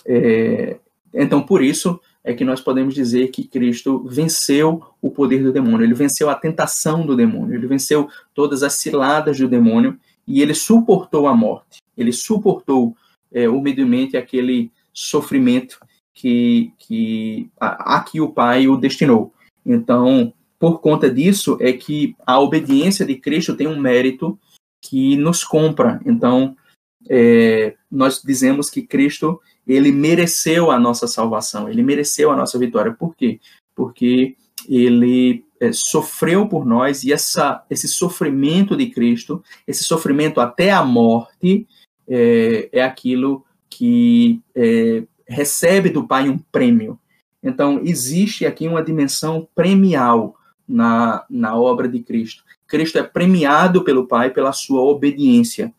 é, 0.05 0.77
então, 1.13 1.41
por 1.41 1.63
isso 1.63 1.99
é 2.23 2.33
que 2.33 2.45
nós 2.45 2.61
podemos 2.61 2.95
dizer 2.95 3.29
que 3.29 3.43
Cristo 3.43 4.03
venceu 4.07 4.81
o 5.01 5.11
poder 5.11 5.43
do 5.43 5.51
demônio, 5.51 5.83
ele 5.83 5.93
venceu 5.93 6.29
a 6.29 6.35
tentação 6.35 7.05
do 7.05 7.15
demônio, 7.15 7.55
ele 7.55 7.67
venceu 7.67 8.07
todas 8.33 8.63
as 8.63 8.73
ciladas 8.73 9.37
do 9.37 9.47
demônio 9.47 9.99
e 10.25 10.41
ele 10.41 10.53
suportou 10.53 11.27
a 11.27 11.35
morte, 11.35 11.81
ele 11.97 12.13
suportou 12.13 12.95
é, 13.31 13.49
humildemente 13.49 14.15
aquele 14.15 14.71
sofrimento 14.93 15.79
que, 16.13 16.71
que 16.77 17.49
aqui 17.59 18.21
o 18.21 18.31
Pai 18.31 18.67
o 18.67 18.77
destinou. 18.77 19.33
Então, 19.65 20.33
por 20.59 20.79
conta 20.79 21.09
disso, 21.09 21.57
é 21.59 21.73
que 21.73 22.15
a 22.25 22.39
obediência 22.39 23.05
de 23.05 23.15
Cristo 23.15 23.55
tem 23.55 23.67
um 23.67 23.79
mérito 23.79 24.39
que 24.81 25.17
nos 25.17 25.43
compra. 25.43 25.99
Então, 26.05 26.55
é, 27.09 27.75
nós 27.91 28.21
dizemos 28.23 28.69
que 28.69 28.81
Cristo 28.81 29.41
ele 29.67 29.91
mereceu 29.91 30.71
a 30.71 30.79
nossa 30.79 31.07
salvação, 31.07 31.69
ele 31.69 31.81
mereceu 31.81 32.31
a 32.31 32.35
nossa 32.35 32.57
vitória. 32.59 32.91
Por 32.91 33.15
quê? 33.15 33.39
Porque 33.75 34.35
ele 34.67 35.45
é, 35.59 35.71
sofreu 35.71 36.47
por 36.47 36.65
nós 36.65 37.03
e 37.03 37.13
essa, 37.13 37.63
esse 37.69 37.87
sofrimento 37.87 38.75
de 38.75 38.87
Cristo, 38.87 39.43
esse 39.67 39.83
sofrimento 39.83 40.41
até 40.41 40.71
a 40.71 40.83
morte, 40.83 41.67
é, 42.07 42.69
é 42.71 42.83
aquilo 42.83 43.45
que 43.69 44.41
é, 44.55 45.03
recebe 45.27 45.89
do 45.89 46.05
Pai 46.05 46.29
um 46.29 46.37
prêmio. 46.37 46.99
Então, 47.41 47.81
existe 47.83 48.45
aqui 48.45 48.67
uma 48.67 48.83
dimensão 48.83 49.47
premial 49.55 50.35
na, 50.67 51.25
na 51.29 51.55
obra 51.55 51.87
de 51.87 51.99
Cristo. 51.99 52.43
Cristo 52.67 52.97
é 52.97 53.03
premiado 53.03 53.83
pelo 53.83 54.07
Pai 54.07 54.29
pela 54.29 54.53
sua 54.53 54.81
obediência. 54.81 55.73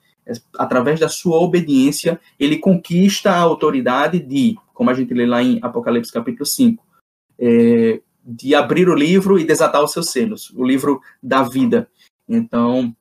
Através 0.58 1.00
da 1.00 1.08
sua 1.08 1.38
obediência, 1.38 2.20
ele 2.38 2.58
conquista 2.58 3.30
a 3.30 3.38
autoridade 3.38 4.18
de, 4.18 4.56
como 4.72 4.90
a 4.90 4.94
gente 4.94 5.12
lê 5.12 5.26
lá 5.26 5.42
em 5.42 5.58
Apocalipse 5.62 6.12
capítulo 6.12 6.46
5, 6.46 6.82
é, 7.38 8.00
de 8.24 8.54
abrir 8.54 8.88
o 8.88 8.94
livro 8.94 9.38
e 9.38 9.44
desatar 9.44 9.82
os 9.82 9.92
seus 9.92 10.10
selos, 10.10 10.50
o 10.50 10.64
livro 10.64 11.00
da 11.22 11.42
vida. 11.42 11.88
Então, 12.28 12.94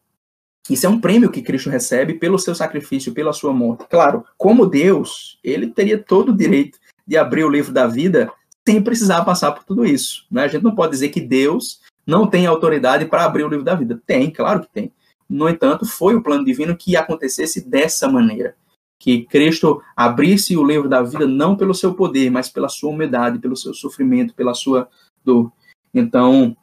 isso 0.70 0.86
é 0.86 0.90
um 0.90 1.00
prêmio 1.00 1.32
que 1.32 1.42
Cristo 1.42 1.70
recebe 1.70 2.14
pelo 2.16 2.40
seu 2.40 2.56
sacrifício, 2.56 3.14
pela 3.14 3.34
sua 3.34 3.54
morte. 3.54 3.86
Claro, 3.90 4.26
como 4.38 4.66
Deus, 4.66 5.40
ele 5.44 5.68
teria 5.68 5.98
todo 5.98 6.30
o 6.30 6.38
direito 6.38 6.80
de 7.06 7.18
abrir 7.18 7.44
o 7.44 7.50
livro 7.50 7.74
da 7.74 7.88
vida 7.88 8.32
sem 8.68 8.82
precisar 8.82 9.26
passar 9.26 9.52
por 9.52 9.64
tudo 9.64 9.86
isso. 9.86 10.26
Né? 10.32 10.44
A 10.44 10.48
gente 10.48 10.64
não 10.64 10.74
pode 10.74 10.92
dizer 10.92 11.10
que 11.10 11.20
Deus 11.20 11.82
não 12.06 12.28
tem 12.28 12.46
autoridade 12.46 13.06
para 13.06 13.26
abrir 13.26 13.44
o 13.44 13.50
livro 13.50 13.66
da 13.66 13.76
vida. 13.76 14.02
Tem, 14.06 14.32
claro 14.32 14.62
que 14.62 14.70
tem. 14.70 14.92
No 15.30 15.50
entanto, 15.50 15.86
foi 15.86 16.16
o 16.16 16.22
plano 16.22 16.46
divino 16.46 16.76
que 16.76 16.96
acontecesse 16.96 17.68
dessa 17.68 18.08
maneira. 18.08 18.56
Que 19.00 19.26
Cristo 19.26 19.82
abrisse 19.96 20.56
o 20.56 20.64
livro 20.64 20.88
da 20.88 21.02
vida 21.02 21.28
não 21.28 21.56
pelo 21.56 21.74
seu 21.74 21.94
poder, 21.94 22.30
mas 22.30 22.50
pela 22.50 22.70
sua 22.70 22.92
humildade, 22.92 23.40
pelo 23.40 23.56
seu 23.56 23.74
sofrimento, 23.74 24.34
pela 24.34 24.54
sua 24.54 24.88
dor. 25.24 25.52
Então, 25.94 26.56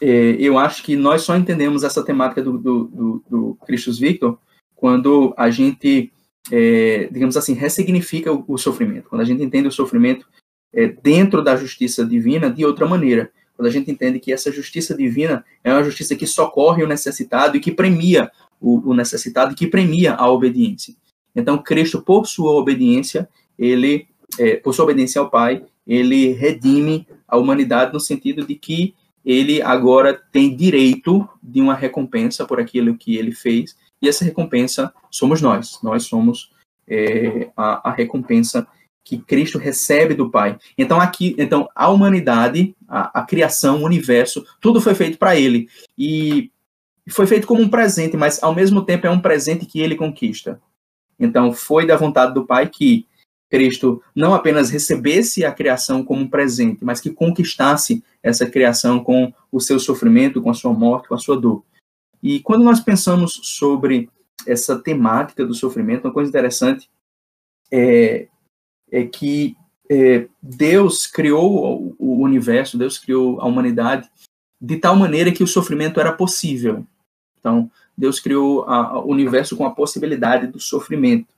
é, 0.00 0.36
eu 0.38 0.58
acho 0.58 0.82
que 0.82 0.94
nós 0.94 1.22
só 1.22 1.36
entendemos 1.36 1.82
essa 1.82 2.04
temática 2.04 2.42
do, 2.42 2.58
do, 2.58 2.84
do, 2.84 3.24
do 3.28 3.58
Christus 3.66 3.98
Victor 3.98 4.38
quando 4.74 5.34
a 5.38 5.48
gente, 5.48 6.12
é, 6.52 7.08
digamos 7.10 7.36
assim, 7.36 7.54
ressignifica 7.54 8.32
o, 8.32 8.44
o, 8.46 8.58
sofrimento, 8.58 9.08
quando 9.08 9.22
a 9.22 9.24
gente 9.24 9.42
entende 9.42 9.68
o 9.68 9.72
sofrimento 9.72 10.28
é, 10.72 10.86
dentro 10.86 11.42
da 11.42 11.56
justiça 11.56 12.04
divina 12.04 12.50
de 12.50 12.64
outra 12.64 12.86
maneira, 12.86 13.32
quando 13.56 13.68
a 13.68 13.70
gente 13.70 13.90
entende 13.90 14.20
que 14.20 14.32
essa 14.32 14.52
justiça 14.52 14.94
divina 14.94 15.44
é 15.64 15.72
uma 15.72 15.82
justiça 15.82 16.14
que 16.14 16.26
socorre 16.26 16.82
o 16.84 16.88
necessitado 16.88 17.56
e 17.56 17.60
que 17.60 17.72
premia 17.72 18.30
o, 18.60 18.90
o 18.90 18.94
necessitado 18.94 19.52
e 19.52 19.56
que 19.56 19.66
premia 19.66 20.14
a 20.14 20.30
obediência. 20.30 20.94
Então, 21.34 21.58
Cristo, 21.58 22.00
por 22.02 22.26
sua 22.26 22.52
obediência, 22.52 23.28
ele, 23.58 24.06
é, 24.38 24.56
por 24.56 24.74
sua 24.74 24.84
obediência 24.84 25.20
ao 25.20 25.30
Pai, 25.30 25.64
ele 25.86 26.32
redime 26.32 27.06
a 27.28 27.36
humanidade 27.36 27.92
no 27.92 28.00
sentido 28.00 28.46
de 28.46 28.54
que 28.54 28.94
ele 29.24 29.60
agora 29.60 30.14
tem 30.14 30.54
direito 30.54 31.28
de 31.42 31.60
uma 31.60 31.74
recompensa 31.74 32.44
por 32.44 32.60
aquilo 32.60 32.96
que 32.96 33.16
ele 33.16 33.32
fez, 33.32 33.76
e 34.00 34.08
essa 34.08 34.24
recompensa 34.24 34.92
somos 35.10 35.42
nós. 35.42 35.80
Nós 35.82 36.04
somos 36.04 36.52
é, 36.86 37.50
a, 37.56 37.90
a, 37.90 37.92
recompensa 37.92 38.66
que 39.06 39.18
Cristo 39.18 39.56
recebe 39.56 40.14
do 40.14 40.28
Pai. 40.28 40.58
Então 40.76 41.00
aqui, 41.00 41.36
então 41.38 41.68
a 41.76 41.88
humanidade, 41.88 42.74
a, 42.88 43.20
a 43.20 43.22
criação, 43.24 43.80
o 43.80 43.84
universo, 43.84 44.44
tudo 44.60 44.80
foi 44.80 44.96
feito 44.96 45.16
para 45.16 45.36
ele 45.36 45.68
e 45.96 46.50
foi 47.08 47.24
feito 47.24 47.46
como 47.46 47.62
um 47.62 47.68
presente, 47.68 48.16
mas 48.16 48.42
ao 48.42 48.52
mesmo 48.52 48.84
tempo 48.84 49.06
é 49.06 49.10
um 49.10 49.20
presente 49.20 49.64
que 49.64 49.78
ele 49.78 49.94
conquista. 49.94 50.60
Então 51.20 51.52
foi 51.52 51.86
da 51.86 51.96
vontade 51.96 52.34
do 52.34 52.44
Pai 52.44 52.68
que 52.68 53.06
Cristo 53.48 54.02
não 54.12 54.34
apenas 54.34 54.70
recebesse 54.70 55.44
a 55.44 55.52
criação 55.52 56.02
como 56.02 56.22
um 56.22 56.28
presente, 56.28 56.84
mas 56.84 57.00
que 57.00 57.10
conquistasse 57.10 58.02
essa 58.20 58.44
criação 58.44 58.98
com 59.04 59.32
o 59.52 59.60
seu 59.60 59.78
sofrimento, 59.78 60.42
com 60.42 60.50
a 60.50 60.54
sua 60.54 60.72
morte, 60.72 61.06
com 61.06 61.14
a 61.14 61.18
sua 61.18 61.40
dor. 61.40 61.62
E 62.20 62.40
quando 62.40 62.64
nós 62.64 62.80
pensamos 62.80 63.38
sobre 63.44 64.10
essa 64.44 64.76
temática 64.76 65.46
do 65.46 65.54
sofrimento, 65.54 66.08
uma 66.08 66.12
coisa 66.12 66.28
interessante 66.28 66.90
é, 67.70 68.26
é 68.90 69.04
que 69.04 69.56
é, 69.90 70.26
Deus 70.42 71.06
criou 71.06 71.94
o 71.98 72.22
universo, 72.22 72.78
Deus 72.78 72.98
criou 72.98 73.40
a 73.40 73.46
humanidade 73.46 74.08
de 74.60 74.76
tal 74.76 74.96
maneira 74.96 75.32
que 75.32 75.42
o 75.42 75.46
sofrimento 75.46 76.00
era 76.00 76.12
possível. 76.12 76.84
Então, 77.38 77.70
Deus 77.96 78.18
criou 78.20 78.64
a, 78.64 78.98
o 78.98 79.10
universo 79.10 79.56
com 79.56 79.64
a 79.64 79.70
possibilidade 79.70 80.46
do 80.46 80.58
sofrimento. 80.58 81.34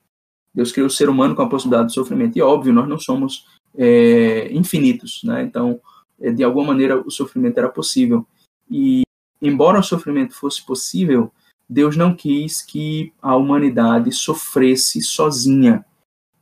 Deus 0.55 0.73
criou 0.73 0.87
o 0.87 0.91
ser 0.91 1.09
humano 1.09 1.35
com 1.35 1.43
a 1.43 1.49
possibilidade 1.49 1.89
do 1.89 1.95
sofrimento. 1.95 2.37
E, 2.37 2.43
óbvio, 2.43 2.73
nós 2.73 2.89
não 2.89 2.99
somos 2.99 3.47
é, 3.77 4.51
infinitos, 4.53 5.23
né? 5.23 5.43
Então, 5.43 5.81
é, 6.21 6.33
de 6.33 6.43
alguma 6.43 6.69
maneira, 6.69 7.01
o 7.01 7.11
sofrimento 7.11 7.59
era 7.59 7.69
possível. 7.69 8.27
E, 8.71 9.03
embora 9.41 9.79
o 9.79 9.85
sofrimento 9.85 10.35
fosse 10.35 10.65
possível, 10.65 11.31
Deus 11.69 11.97
não 11.97 12.15
quis 12.15 12.63
que 12.63 13.13
a 13.21 13.37
humanidade 13.37 14.11
sofresse 14.13 15.03
sozinha. 15.03 15.85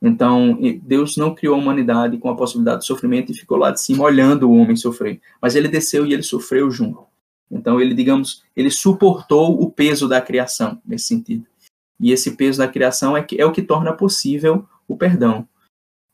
Então, 0.07 0.57
Deus 0.83 1.17
não 1.17 1.35
criou 1.35 1.57
a 1.57 1.59
humanidade 1.59 2.17
com 2.17 2.31
a 2.31 2.37
possibilidade 2.37 2.83
de 2.83 2.87
sofrimento 2.87 3.33
e 3.33 3.35
ficou 3.35 3.59
lá 3.59 3.73
de 3.73 3.81
cima 3.81 4.05
olhando 4.05 4.49
o 4.49 4.57
homem 4.57 4.77
sofrer. 4.77 5.21
Mas 5.43 5.57
ele 5.57 5.67
desceu 5.67 6.07
e 6.07 6.13
ele 6.13 6.23
sofreu 6.23 6.71
junto. 6.71 7.05
Então, 7.51 7.81
ele, 7.81 7.93
digamos, 7.93 8.45
ele 8.57 8.71
suportou 8.71 9.61
o 9.61 9.69
peso 9.69 10.09
da 10.09 10.21
criação, 10.21 10.81
nesse 10.87 11.07
sentido. 11.07 11.45
E 11.99 12.13
esse 12.13 12.37
peso 12.37 12.59
da 12.59 12.69
criação 12.69 13.17
é, 13.17 13.23
que, 13.23 13.41
é 13.41 13.45
o 13.45 13.51
que 13.51 13.63
torna 13.63 13.93
possível 13.93 14.65
o 14.87 14.97
perdão. 14.97 15.49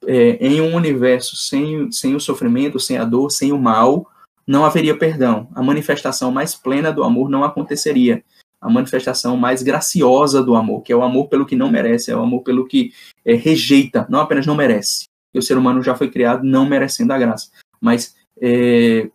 É, 0.06 0.38
em 0.40 0.62
um 0.62 0.74
universo 0.74 1.36
sem, 1.36 1.92
sem 1.92 2.14
o 2.14 2.20
sofrimento, 2.20 2.80
sem 2.80 2.96
a 2.96 3.04
dor, 3.04 3.30
sem 3.30 3.52
o 3.52 3.58
mal, 3.58 4.10
não 4.46 4.64
haveria 4.64 4.96
perdão. 4.96 5.48
A 5.54 5.62
manifestação 5.62 6.32
mais 6.32 6.54
plena 6.54 6.90
do 6.90 7.04
amor 7.04 7.28
não 7.28 7.44
aconteceria 7.44 8.24
a 8.62 8.70
manifestação 8.70 9.36
mais 9.36 9.62
graciosa 9.62 10.42
do 10.42 10.54
amor, 10.54 10.82
que 10.82 10.92
é 10.92 10.96
o 10.96 11.02
amor 11.02 11.26
pelo 11.28 11.44
que 11.44 11.56
não 11.56 11.70
merece, 11.70 12.10
é 12.10 12.16
o 12.16 12.22
amor 12.22 12.42
pelo 12.42 12.66
que 12.66 12.92
é, 13.24 13.34
rejeita, 13.34 14.06
não 14.08 14.20
apenas 14.20 14.46
não 14.46 14.54
merece. 14.54 15.04
E 15.34 15.38
o 15.38 15.42
ser 15.42 15.58
humano 15.58 15.82
já 15.82 15.94
foi 15.94 16.08
criado 16.08 16.44
não 16.44 16.64
merecendo 16.64 17.12
a 17.12 17.18
graça, 17.18 17.50
mas 17.80 18.14
é 18.40 19.08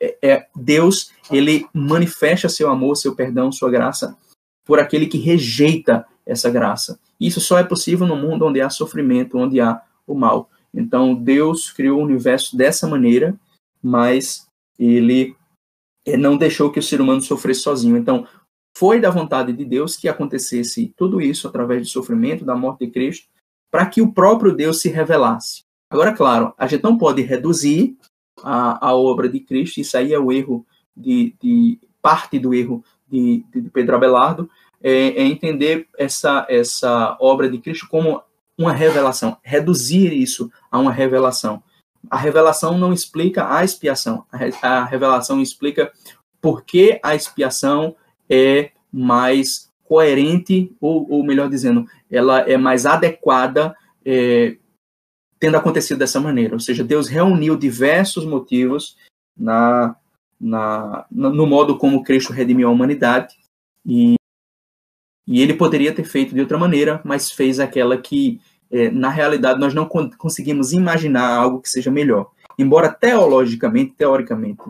é, 0.00 0.16
é, 0.22 0.46
Deus 0.54 1.10
ele 1.30 1.66
manifesta 1.72 2.48
seu 2.48 2.70
amor, 2.70 2.96
seu 2.96 3.14
perdão, 3.14 3.50
sua 3.50 3.70
graça 3.70 4.16
por 4.64 4.78
aquele 4.78 5.06
que 5.06 5.18
rejeita 5.18 6.06
essa 6.24 6.50
graça. 6.50 6.98
Isso 7.20 7.40
só 7.40 7.58
é 7.58 7.64
possível 7.64 8.06
no 8.06 8.16
mundo 8.16 8.46
onde 8.46 8.60
há 8.60 8.70
sofrimento, 8.70 9.38
onde 9.38 9.60
há 9.60 9.80
o 10.06 10.14
mal. 10.14 10.50
Então 10.72 11.14
Deus 11.14 11.70
criou 11.70 12.00
o 12.00 12.04
universo 12.04 12.56
dessa 12.56 12.86
maneira, 12.86 13.34
mas 13.82 14.46
ele 14.78 15.34
não 16.16 16.36
deixou 16.36 16.70
que 16.70 16.78
o 16.78 16.82
ser 16.82 17.00
humano 17.00 17.22
sofresse 17.22 17.60
sozinho. 17.60 17.96
Então, 17.96 18.26
foi 18.76 19.00
da 19.00 19.10
vontade 19.10 19.52
de 19.52 19.64
Deus 19.64 19.96
que 19.96 20.08
acontecesse 20.08 20.92
tudo 20.96 21.20
isso 21.20 21.48
através 21.48 21.82
do 21.82 21.88
sofrimento, 21.88 22.44
da 22.44 22.54
morte 22.54 22.86
de 22.86 22.92
Cristo, 22.92 23.28
para 23.70 23.86
que 23.86 24.00
o 24.00 24.12
próprio 24.12 24.54
Deus 24.54 24.80
se 24.80 24.88
revelasse. 24.88 25.64
Agora, 25.90 26.12
claro, 26.12 26.54
a 26.56 26.66
gente 26.66 26.84
não 26.84 26.96
pode 26.96 27.22
reduzir 27.22 27.96
a, 28.42 28.88
a 28.88 28.94
obra 28.94 29.28
de 29.28 29.40
Cristo, 29.40 29.80
isso 29.80 29.96
aí 29.96 30.12
é 30.12 30.18
o 30.18 30.30
erro 30.30 30.64
de, 30.96 31.34
de 31.42 31.78
parte 32.00 32.38
do 32.38 32.54
erro 32.54 32.84
de, 33.08 33.44
de 33.52 33.62
Pedro 33.70 33.96
Abelardo, 33.96 34.48
é, 34.80 34.92
é, 34.92 35.22
entender 35.24 35.88
essa, 35.98 36.46
essa 36.48 37.16
obra 37.20 37.50
de 37.50 37.58
Cristo 37.58 37.88
como 37.88 38.22
uma 38.56 38.72
revelação, 38.72 39.36
reduzir 39.42 40.12
isso 40.12 40.50
a 40.70 40.78
uma 40.78 40.92
revelação 40.92 41.62
a 42.10 42.16
revelação 42.16 42.78
não 42.78 42.92
explica 42.92 43.54
a 43.54 43.64
expiação. 43.64 44.24
A, 44.62 44.84
revelação 44.84 45.40
explica 45.40 45.92
por 46.40 46.64
que 46.64 46.98
a 47.02 47.14
expiação 47.14 47.94
é 48.28 48.70
mais 48.92 49.70
coerente, 49.84 50.74
ou, 50.80 51.10
ou 51.10 51.24
melhor 51.24 51.48
dizendo, 51.48 51.86
ela 52.10 52.40
é 52.40 52.56
mais 52.56 52.84
adequada 52.84 53.74
é, 54.04 54.56
tendo 55.38 55.56
acontecido 55.56 55.98
dessa 55.98 56.20
maneira. 56.20 56.54
Ou 56.54 56.60
seja, 56.60 56.84
Deus 56.84 57.08
reuniu 57.08 57.56
diversos 57.56 58.24
motivos 58.24 58.96
na, 59.36 59.96
na, 60.40 61.06
no 61.10 61.46
modo 61.46 61.78
como 61.78 62.02
Cristo 62.02 62.32
redimiu 62.32 62.68
a 62.68 62.72
humanidade 62.72 63.34
e, 63.84 64.16
e 65.26 65.40
ele 65.40 65.54
poderia 65.54 65.94
ter 65.94 66.04
feito 66.04 66.34
de 66.34 66.40
outra 66.40 66.58
maneira, 66.58 67.00
mas 67.04 67.30
fez 67.30 67.58
aquela 67.58 67.96
que 67.96 68.40
é, 68.70 68.90
na 68.90 69.08
realidade, 69.08 69.60
nós 69.60 69.74
não 69.74 69.86
conseguimos 69.86 70.72
imaginar 70.72 71.28
algo 71.28 71.60
que 71.60 71.70
seja 71.70 71.90
melhor. 71.90 72.30
Embora 72.58 72.88
teologicamente, 72.88 73.94
teoricamente, 73.96 74.62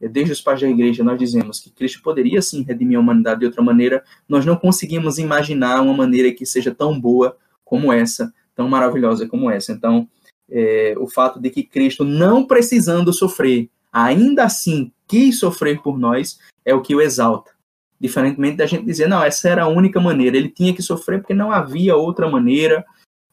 é, 0.00 0.08
desde 0.08 0.32
os 0.32 0.40
pais 0.40 0.60
da 0.60 0.68
igreja, 0.68 1.04
nós 1.04 1.18
dizemos 1.18 1.60
que 1.60 1.70
Cristo 1.70 2.02
poderia 2.02 2.42
sim 2.42 2.62
redimir 2.62 2.98
a 2.98 3.00
humanidade 3.00 3.40
de 3.40 3.46
outra 3.46 3.62
maneira, 3.62 4.02
nós 4.28 4.44
não 4.44 4.56
conseguimos 4.56 5.18
imaginar 5.18 5.80
uma 5.80 5.94
maneira 5.94 6.32
que 6.32 6.44
seja 6.44 6.74
tão 6.74 6.98
boa 6.98 7.36
como 7.64 7.92
essa, 7.92 8.32
tão 8.54 8.68
maravilhosa 8.68 9.26
como 9.26 9.50
essa. 9.50 9.72
Então, 9.72 10.08
é, 10.50 10.94
o 10.98 11.06
fato 11.06 11.40
de 11.40 11.50
que 11.50 11.62
Cristo, 11.62 12.04
não 12.04 12.46
precisando 12.46 13.12
sofrer, 13.12 13.68
ainda 13.92 14.44
assim 14.44 14.90
quis 15.06 15.38
sofrer 15.38 15.80
por 15.80 15.98
nós, 15.98 16.38
é 16.64 16.74
o 16.74 16.82
que 16.82 16.94
o 16.94 17.00
exalta. 17.00 17.52
Diferentemente 18.00 18.56
da 18.56 18.66
gente 18.66 18.84
dizer, 18.84 19.08
não, 19.08 19.22
essa 19.22 19.48
era 19.48 19.64
a 19.64 19.68
única 19.68 20.00
maneira, 20.00 20.36
ele 20.36 20.48
tinha 20.48 20.74
que 20.74 20.82
sofrer 20.82 21.20
porque 21.20 21.34
não 21.34 21.50
havia 21.50 21.96
outra 21.96 22.28
maneira, 22.28 22.84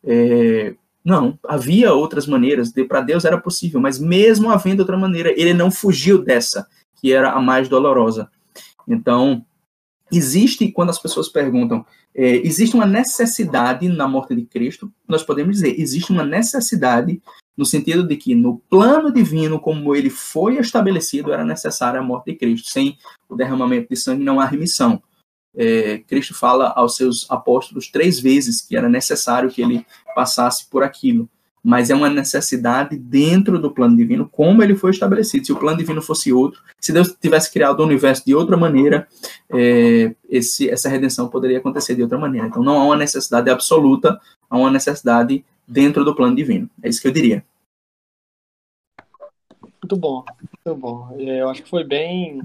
é, 0.03 0.73
não, 1.03 1.37
havia 1.47 1.93
outras 1.93 2.27
maneiras, 2.27 2.71
de, 2.71 2.83
para 2.83 3.01
Deus 3.01 3.25
era 3.25 3.39
possível, 3.39 3.79
mas 3.79 3.99
mesmo 3.99 4.49
havendo 4.49 4.81
outra 4.81 4.97
maneira, 4.97 5.33
ele 5.35 5.53
não 5.53 5.71
fugiu 5.71 6.23
dessa, 6.23 6.67
que 6.95 7.11
era 7.11 7.31
a 7.31 7.41
mais 7.41 7.67
dolorosa. 7.67 8.29
Então, 8.87 9.43
existe, 10.11 10.71
quando 10.71 10.89
as 10.89 10.99
pessoas 10.99 11.29
perguntam, 11.29 11.85
é, 12.13 12.35
existe 12.45 12.75
uma 12.75 12.85
necessidade 12.85 13.87
na 13.87 14.07
morte 14.07 14.35
de 14.35 14.43
Cristo, 14.43 14.91
nós 15.07 15.23
podemos 15.23 15.55
dizer, 15.55 15.79
existe 15.79 16.11
uma 16.11 16.25
necessidade 16.25 17.21
no 17.55 17.65
sentido 17.65 18.07
de 18.07 18.15
que 18.15 18.35
no 18.35 18.61
plano 18.69 19.11
divino, 19.11 19.59
como 19.59 19.95
ele 19.95 20.09
foi 20.09 20.57
estabelecido, 20.57 21.31
era 21.31 21.45
necessária 21.45 21.99
a 21.99 22.03
morte 22.03 22.31
de 22.31 22.37
Cristo. 22.37 22.69
Sem 22.69 22.97
o 23.29 23.35
derramamento 23.35 23.89
de 23.89 23.95
sangue 23.95 24.23
não 24.23 24.39
há 24.39 24.45
remissão 24.45 25.01
é, 25.55 25.99
Cristo 25.99 26.33
fala 26.33 26.69
aos 26.75 26.95
seus 26.95 27.29
apóstolos 27.29 27.89
três 27.89 28.19
vezes 28.19 28.61
que 28.61 28.75
era 28.75 28.89
necessário 28.89 29.49
que 29.49 29.61
ele 29.61 29.85
passasse 30.15 30.65
por 30.69 30.83
aquilo. 30.83 31.29
Mas 31.63 31.91
é 31.91 31.95
uma 31.95 32.09
necessidade 32.09 32.97
dentro 32.97 33.59
do 33.59 33.69
plano 33.69 33.95
divino, 33.95 34.27
como 34.27 34.63
ele 34.63 34.75
foi 34.75 34.89
estabelecido. 34.89 35.45
Se 35.45 35.51
o 35.51 35.57
plano 35.57 35.77
divino 35.77 36.01
fosse 36.01 36.33
outro, 36.33 36.59
se 36.79 36.91
Deus 36.91 37.15
tivesse 37.21 37.51
criado 37.53 37.79
o 37.81 37.85
universo 37.85 38.25
de 38.25 38.33
outra 38.33 38.57
maneira, 38.57 39.07
é, 39.47 40.15
esse, 40.27 40.67
essa 40.69 40.89
redenção 40.89 41.27
poderia 41.27 41.59
acontecer 41.59 41.93
de 41.93 42.01
outra 42.01 42.17
maneira. 42.17 42.47
Então 42.47 42.63
não 42.63 42.79
há 42.79 42.85
uma 42.85 42.97
necessidade 42.97 43.47
absoluta, 43.47 44.19
há 44.49 44.57
uma 44.57 44.71
necessidade 44.71 45.45
dentro 45.67 46.03
do 46.03 46.15
plano 46.15 46.35
divino. 46.35 46.67
É 46.81 46.89
isso 46.89 46.99
que 46.99 47.07
eu 47.07 47.11
diria. 47.11 47.45
Muito 49.83 49.95
bom, 49.97 50.25
muito 50.65 50.79
bom. 50.79 51.15
É, 51.19 51.41
eu 51.41 51.49
acho 51.49 51.61
que 51.61 51.69
foi 51.69 51.83
bem 51.83 52.41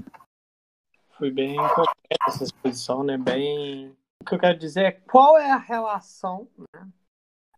foi 1.17 1.31
bem 1.31 1.55
completa 1.57 2.25
essa 2.27 2.43
exposição, 2.43 3.03
né? 3.03 3.17
Bem. 3.17 3.95
O 4.21 4.25
que 4.25 4.35
eu 4.35 4.39
quero 4.39 4.57
dizer 4.57 4.85
é 4.85 4.91
qual 4.91 5.37
é 5.37 5.51
a 5.51 5.57
relação 5.57 6.47
né, 6.57 6.87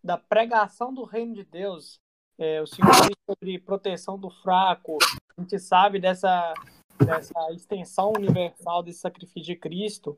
da 0.04 0.18
pregação 0.18 0.94
do 0.94 1.04
reino 1.04 1.34
de 1.34 1.44
Deus. 1.44 2.00
É, 2.38 2.62
o 2.62 2.68
Senhor 2.68 2.90
disse 2.92 3.20
sobre 3.30 3.60
proteção 3.60 4.18
do 4.18 4.30
fraco. 4.30 4.98
A 5.38 5.42
gente 5.42 5.60
sabe 5.60 6.00
dessa, 6.00 6.54
dessa 6.98 7.52
extensão 7.52 8.14
universal 8.16 8.82
desse 8.82 9.00
sacrifício 9.00 9.42
de 9.42 9.56
Cristo, 9.56 10.18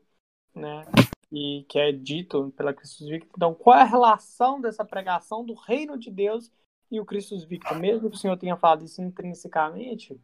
né? 0.54 0.84
E 1.32 1.64
que 1.68 1.78
é 1.78 1.90
dito 1.90 2.52
pela 2.56 2.74
Cristo 2.74 3.06
Victor. 3.06 3.32
Então, 3.34 3.54
qual 3.54 3.76
é 3.76 3.82
a 3.82 3.86
relação 3.86 4.60
dessa 4.60 4.84
pregação 4.84 5.44
do 5.44 5.54
reino 5.54 5.98
de 5.98 6.10
Deus 6.10 6.50
e 6.90 7.00
o 7.00 7.04
Cristo 7.04 7.36
Victor? 7.46 7.76
Mesmo 7.78 8.08
que 8.08 8.16
o 8.16 8.18
Senhor 8.18 8.36
tenha 8.36 8.56
falado 8.56 8.84
isso 8.84 9.00
intrinsecamente, 9.00 10.20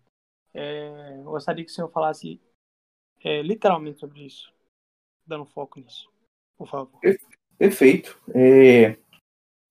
é, 0.54 1.16
eu 1.16 1.24
gostaria 1.24 1.64
que 1.64 1.70
o 1.70 1.74
Senhor 1.74 1.88
falasse 1.88 2.40
é, 3.24 3.42
literalmente 3.42 4.00
sobre 4.00 4.24
isso, 4.24 4.52
dando 5.26 5.44
foco 5.44 5.80
nisso, 5.80 6.08
por 6.56 6.68
favor. 6.68 6.98
Perfeito. 7.58 8.18
É, 8.34 8.96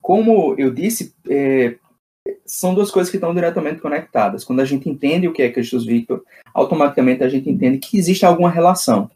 como 0.02 0.56
eu 0.58 0.74
disse, 0.74 1.16
é, 1.30 1.78
são 2.46 2.74
duas 2.74 2.92
coisas 2.92 3.10
que 3.10 3.18
estão 3.18 3.34
diretamente 3.34 3.82
conectadas. 3.82 4.44
Quando 4.44 4.60
a 4.60 4.66
gente 4.66 4.90
entende 4.90 5.28
o 5.28 5.34
que 5.34 5.42
é 5.42 5.52
Cristo 5.52 5.80
Victor, 5.80 6.24
automaticamente 6.54 7.24
a 7.24 7.30
gente 7.30 7.50
entende 7.50 7.78
que 7.78 7.98
existe 7.98 8.26
alguma 8.26 8.50
relação. 8.50 9.10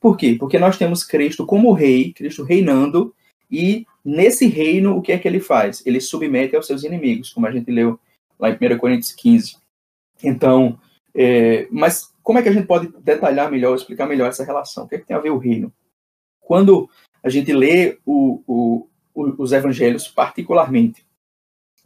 Por 0.00 0.16
quê? 0.16 0.36
Porque 0.38 0.58
nós 0.58 0.76
temos 0.76 1.04
Cristo 1.04 1.46
como 1.46 1.72
rei, 1.72 2.12
Cristo 2.12 2.42
reinando, 2.42 3.14
e 3.50 3.86
nesse 4.04 4.46
reino, 4.46 4.96
o 4.96 5.02
que 5.02 5.12
é 5.12 5.18
que 5.18 5.28
ele 5.28 5.40
faz? 5.40 5.84
Ele 5.86 6.00
submete 6.00 6.56
aos 6.56 6.66
seus 6.66 6.84
inimigos, 6.84 7.32
como 7.32 7.46
a 7.46 7.50
gente 7.50 7.70
leu 7.70 7.98
lá 8.38 8.50
em 8.50 8.54
1 8.54 8.78
Coríntios 8.78 9.12
15. 9.12 9.56
Então, 10.22 10.78
é, 11.14 11.66
mas 11.70 12.13
como 12.24 12.38
é 12.38 12.42
que 12.42 12.48
a 12.48 12.52
gente 12.52 12.66
pode 12.66 12.88
detalhar 13.00 13.50
melhor, 13.50 13.76
explicar 13.76 14.06
melhor 14.06 14.30
essa 14.30 14.44
relação? 14.44 14.84
O 14.84 14.88
que, 14.88 14.94
é 14.94 14.98
que 14.98 15.06
tem 15.06 15.14
a 15.14 15.20
ver 15.20 15.30
o 15.30 15.38
reino? 15.38 15.70
Quando 16.40 16.88
a 17.22 17.28
gente 17.28 17.52
lê 17.52 17.98
o, 18.04 18.42
o, 18.46 18.88
os 19.14 19.52
evangelhos, 19.52 20.08
particularmente 20.08 21.06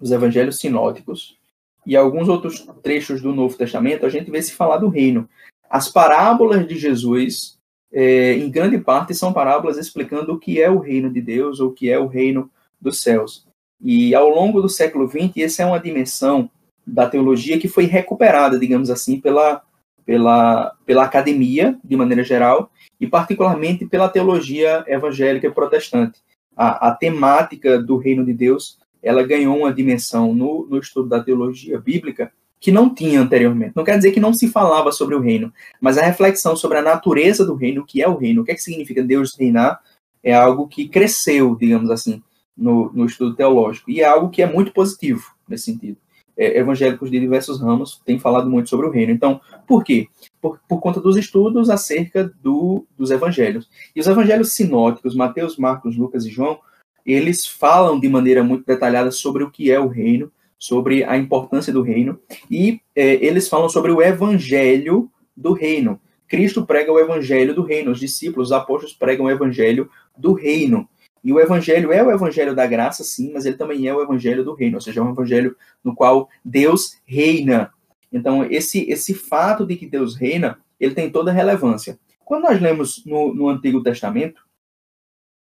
os 0.01 0.13
evangelhos 0.13 0.61
sinóticos 0.61 1.37
e 1.85 1.97
alguns 1.97 2.29
outros 2.29 2.65
trechos 2.85 3.21
do 3.21 3.35
Novo 3.35 3.59
Testamento, 3.59 4.07
a 4.07 4.09
gente 4.09 4.31
vê 4.31 4.41
se 4.41 4.55
falar 4.55 4.79
do 4.79 4.89
reino. 4.89 5.29
As 5.69 5.89
parábolas 5.89 6.67
de 6.69 6.77
Jesus, 6.77 7.59
é, 7.93 8.35
em 8.35 8.49
grande 8.49 8.79
parte, 8.79 9.17
são 9.17 9.33
parábolas 9.33 9.77
explicando 9.77 10.33
o 10.33 10.39
que 10.39 10.63
é 10.63 10.71
o 10.71 10.79
reino 10.79 11.13
de 11.13 11.21
Deus 11.21 11.59
ou 11.59 11.71
o 11.71 11.75
que 11.75 11.91
é 11.91 11.99
o 11.99 12.07
reino 12.07 12.49
dos 12.81 13.03
céus. 13.03 13.45
E 13.81 14.15
ao 14.15 14.29
longo 14.29 14.63
do 14.63 14.69
século 14.69 15.09
XX, 15.09 15.39
essa 15.39 15.63
é 15.65 15.67
uma 15.67 15.81
dimensão 15.81 16.49
da 16.87 17.09
teologia 17.09 17.59
que 17.59 17.67
foi 17.67 17.87
recuperada, 17.87 18.57
digamos 18.57 18.89
assim, 18.89 19.21
pela 19.21 19.63
pela, 20.09 20.73
pela 20.87 21.05
academia, 21.05 21.79
de 21.85 21.95
maneira 21.95 22.25
geral, 22.25 22.73
e 22.99 23.07
particularmente 23.07 23.85
pela 23.85 24.09
teologia 24.09 24.83
evangélica 24.87 25.51
protestante. 25.51 26.21
A, 26.57 26.89
a 26.89 26.95
temática 26.95 27.79
do 27.79 27.99
reino 27.99 28.25
de 28.25 28.33
Deus 28.33 28.79
ela 29.03 29.23
ganhou 29.23 29.55
uma 29.59 29.71
dimensão 29.71 30.35
no, 30.35 30.67
no 30.67 30.79
estudo 30.79 31.11
da 31.11 31.23
teologia 31.23 31.79
bíblica 31.79 32.33
que 32.59 32.73
não 32.73 32.89
tinha 32.89 33.21
anteriormente. 33.21 33.75
Não 33.77 33.85
quer 33.85 33.99
dizer 33.99 34.13
que 34.13 34.19
não 34.19 34.33
se 34.33 34.49
falava 34.49 34.91
sobre 34.93 35.15
o 35.15 35.21
reino, 35.21 35.53
mas 35.79 35.99
a 35.99 36.03
reflexão 36.03 36.57
sobre 36.57 36.79
a 36.79 36.83
natureza 36.83 37.45
do 37.45 37.55
reino, 37.55 37.83
o 37.83 37.85
que 37.85 38.03
é 38.03 38.09
o 38.09 38.17
reino, 38.17 38.41
o 38.41 38.45
que, 38.47 38.53
é 38.53 38.55
que 38.55 38.63
significa 38.63 39.03
Deus 39.03 39.37
reinar, 39.39 39.79
é 40.25 40.35
algo 40.35 40.67
que 40.67 40.89
cresceu, 40.89 41.55
digamos 41.55 41.91
assim, 41.91 42.23
no, 42.57 42.91
no 42.95 43.05
estudo 43.05 43.37
teológico. 43.37 43.91
E 43.91 44.01
é 44.01 44.07
algo 44.07 44.31
que 44.31 44.41
é 44.41 44.47
muito 44.51 44.73
positivo 44.73 45.35
nesse 45.47 45.67
sentido. 45.67 45.99
É, 46.39 46.59
evangélicos 46.59 47.11
de 47.11 47.19
diversos 47.19 47.61
ramos 47.61 48.01
têm 48.05 48.19
falado 48.19 48.49
muito 48.49 48.69
sobre 48.69 48.87
o 48.87 48.91
reino. 48.91 49.13
Então, 49.13 49.41
por 49.67 49.83
quê? 49.83 50.07
Por, 50.41 50.61
por 50.69 50.81
conta 50.81 51.01
dos 51.01 51.17
estudos 51.17 51.69
acerca 51.69 52.33
do, 52.41 52.87
dos 52.97 53.11
evangelhos. 53.11 53.69
E 53.95 54.01
os 54.01 54.07
evangelhos 54.07 54.53
sinóticos, 54.53 55.17
Mateus, 55.17 55.57
Marcos, 55.57 55.97
Lucas 55.97 56.25
e 56.25 56.31
João, 56.31 56.61
eles 57.05 57.47
falam 57.47 57.99
de 57.99 58.09
maneira 58.09 58.45
muito 58.45 58.65
detalhada 58.65 59.11
sobre 59.11 59.43
o 59.43 59.51
que 59.51 59.71
é 59.71 59.81
o 59.81 59.89
reino, 59.89 60.31
sobre 60.59 61.05
a 61.05 61.17
importância 61.17 61.73
do 61.73 61.83
reino, 61.83 62.19
e 62.51 62.81
é, 62.95 63.15
eles 63.25 63.49
falam 63.49 63.69
sobre 63.69 63.93
o 63.93 64.03
evangelho 64.03 65.11
do 65.37 65.53
reino. 65.53 66.01
Cristo 66.27 66.67
prega 66.67 66.93
o 66.93 66.99
evangelho 66.99 67.55
do 67.55 67.63
reino, 67.63 67.91
os 67.91 67.99
discípulos, 67.99 68.49
os 68.49 68.53
apóstolos 68.53 68.95
pregam 68.95 69.27
o 69.27 69.31
evangelho 69.31 69.89
do 70.17 70.35
reino. 70.35 70.87
E 71.23 71.33
o 71.33 71.41
evangelho 71.41 71.93
é 71.93 72.03
o 72.03 72.11
evangelho 72.11 72.55
da 72.55 72.67
graça, 72.67 73.03
sim, 73.05 73.33
mas 73.33 73.45
ele 73.45 73.57
também 73.57 73.87
é 73.87 73.95
o 73.95 74.03
evangelho 74.03 74.45
do 74.45 74.55
reino, 74.55 74.77
ou 74.77 74.81
seja, 74.81 75.01
é 75.01 75.03
um 75.03 75.11
evangelho 75.11 75.57
no 75.83 75.95
qual 75.95 76.29
Deus 76.45 76.97
reina. 77.05 77.73
Então, 78.13 78.45
esse, 78.45 78.89
esse 78.91 79.15
fato 79.15 79.67
de 79.67 79.77
que 79.77 79.87
Deus 79.87 80.17
reina, 80.17 80.59
ele 80.79 80.95
tem 80.95 81.11
toda 81.11 81.31
a 81.31 81.35
relevância. 81.35 81.99
Quando 82.25 82.45
nós 82.45 82.61
lemos 82.61 83.05
no, 83.05 83.35
no 83.35 83.49
Antigo 83.49 83.83
Testamento, 83.83 84.43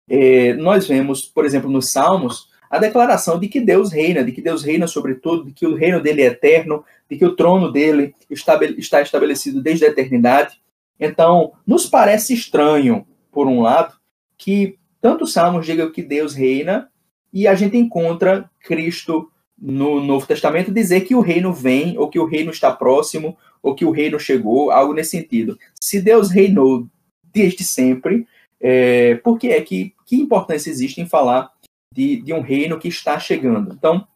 é, 0.10 0.54
nós 0.54 0.88
vemos, 0.88 1.22
por 1.24 1.46
exemplo, 1.46 1.70
nos 1.70 1.92
Salmos, 1.92 2.50
a 2.70 2.78
declaração 2.78 3.40
de 3.40 3.48
que 3.48 3.60
Deus 3.60 3.92
reina, 3.92 4.24
de 4.24 4.32
que 4.32 4.42
Deus 4.42 4.64
reina 4.64 4.88
sobre 4.88 5.16
tudo, 5.16 5.46
de 5.46 5.54
que 5.54 5.66
o 5.66 5.76
reino 5.76 6.02
dele 6.02 6.22
é 6.22 6.26
eterno, 6.26 6.84
de 7.10 7.18
que 7.18 7.26
o 7.26 7.36
trono 7.36 7.72
dele 7.72 8.14
está 8.30 9.02
estabelecido 9.02 9.62
desde 9.62 9.86
a 9.86 9.90
eternidade. 9.90 10.62
Então, 11.00 11.54
nos 11.66 11.86
parece 11.86 12.34
estranho, 12.34 13.08
por 13.32 13.48
um 13.48 13.62
lado, 13.62 13.96
que 14.38 14.78
tanto 15.02 15.24
os 15.24 15.34
Salmos 15.34 15.66
digam 15.66 15.92
que 15.92 16.02
Deus 16.02 16.34
reina 16.34 16.90
e 17.32 17.48
a 17.48 17.56
gente 17.56 17.78
encontra 17.78 18.50
Cristo 18.62 19.32
no 19.58 20.02
Novo 20.02 20.26
Testamento 20.26 20.72
dizer 20.72 21.02
que 21.02 21.16
o 21.16 21.20
reino 21.20 21.54
vem, 21.54 21.98
ou 21.98 22.10
que 22.10 22.20
o 22.20 22.26
reino 22.26 22.52
está 22.52 22.72
próximo, 22.72 23.38
ou 23.62 23.76
que 23.76 23.86
o 23.86 23.92
reino 23.92 24.20
chegou, 24.20 24.72
algo 24.72 24.94
nesse 24.94 25.12
sentido. 25.12 25.58
Se 25.82 26.02
Deus 26.02 26.30
reinou 26.30 26.88
desde 27.34 27.64
sempre, 27.64 28.26
é, 28.60 29.16
por 29.16 29.38
que 29.38 29.50
é 29.50 29.62
que, 29.62 29.94
que 30.06 30.16
importância 30.16 30.70
existe 30.70 31.02
em 31.02 31.06
falar 31.06 31.52
de, 31.94 32.22
de 32.22 32.34
um 32.34 32.42
reino 32.42 32.80
que 32.80 32.88
está 32.88 33.20
chegando? 33.20 33.74
Então, 33.74 34.08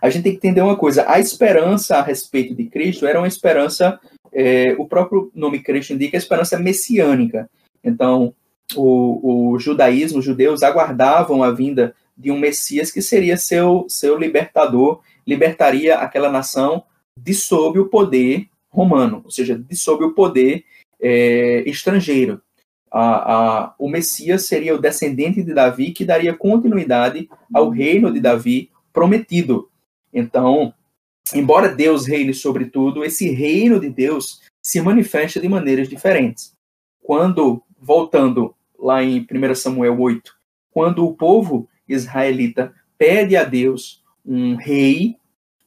a 0.00 0.08
gente 0.08 0.24
tem 0.24 0.32
que 0.32 0.38
entender 0.38 0.60
uma 0.60 0.76
coisa: 0.76 1.08
a 1.08 1.18
esperança 1.18 1.96
a 1.96 2.02
respeito 2.02 2.54
de 2.54 2.66
Cristo 2.66 3.06
era 3.06 3.18
uma 3.18 3.28
esperança, 3.28 3.98
é, 4.32 4.74
o 4.78 4.86
próprio 4.86 5.30
nome 5.34 5.62
Cristo 5.62 5.92
indica, 5.92 6.16
a 6.16 6.18
esperança 6.18 6.58
messiânica. 6.58 7.50
Então, 7.82 8.34
o, 8.76 9.52
o 9.52 9.58
judaísmo, 9.58 10.18
os 10.18 10.24
judeus 10.24 10.62
aguardavam 10.62 11.42
a 11.42 11.50
vinda 11.50 11.94
de 12.16 12.30
um 12.30 12.38
Messias 12.38 12.90
que 12.90 13.00
seria 13.00 13.36
seu, 13.36 13.86
seu 13.88 14.16
libertador, 14.18 15.00
libertaria 15.26 15.96
aquela 15.96 16.30
nação 16.30 16.84
de 17.16 17.34
sob 17.34 17.78
o 17.78 17.88
poder 17.88 18.48
romano, 18.68 19.22
ou 19.24 19.30
seja, 19.30 19.58
de 19.58 19.76
sob 19.76 20.04
o 20.04 20.12
poder 20.12 20.64
é, 21.00 21.62
estrangeiro. 21.66 22.40
A, 22.90 23.34
a, 23.34 23.74
o 23.78 23.88
Messias 23.88 24.46
seria 24.46 24.74
o 24.74 24.80
descendente 24.80 25.42
de 25.42 25.54
Davi 25.54 25.92
que 25.92 26.04
daria 26.04 26.34
continuidade 26.34 27.28
ao 27.54 27.70
reino 27.70 28.12
de 28.12 28.20
Davi 28.20 28.70
prometido. 28.92 29.70
Então, 30.12 30.74
embora 31.32 31.74
Deus 31.74 32.06
reine 32.06 32.34
sobre 32.34 32.66
tudo, 32.66 33.04
esse 33.04 33.30
reino 33.30 33.78
de 33.78 33.88
Deus 33.88 34.40
se 34.62 34.80
manifesta 34.80 35.40
de 35.40 35.48
maneiras 35.48 35.88
diferentes. 35.88 36.52
Quando, 37.00 37.62
voltando 37.80 38.54
lá 38.80 39.02
em 39.02 39.26
1 39.30 39.54
Samuel 39.54 40.00
8, 40.00 40.32
quando 40.70 41.04
o 41.04 41.14
povo 41.14 41.68
israelita 41.88 42.72
pede 42.96 43.36
a 43.36 43.44
Deus 43.44 44.02
um 44.24 44.54
rei, 44.54 45.16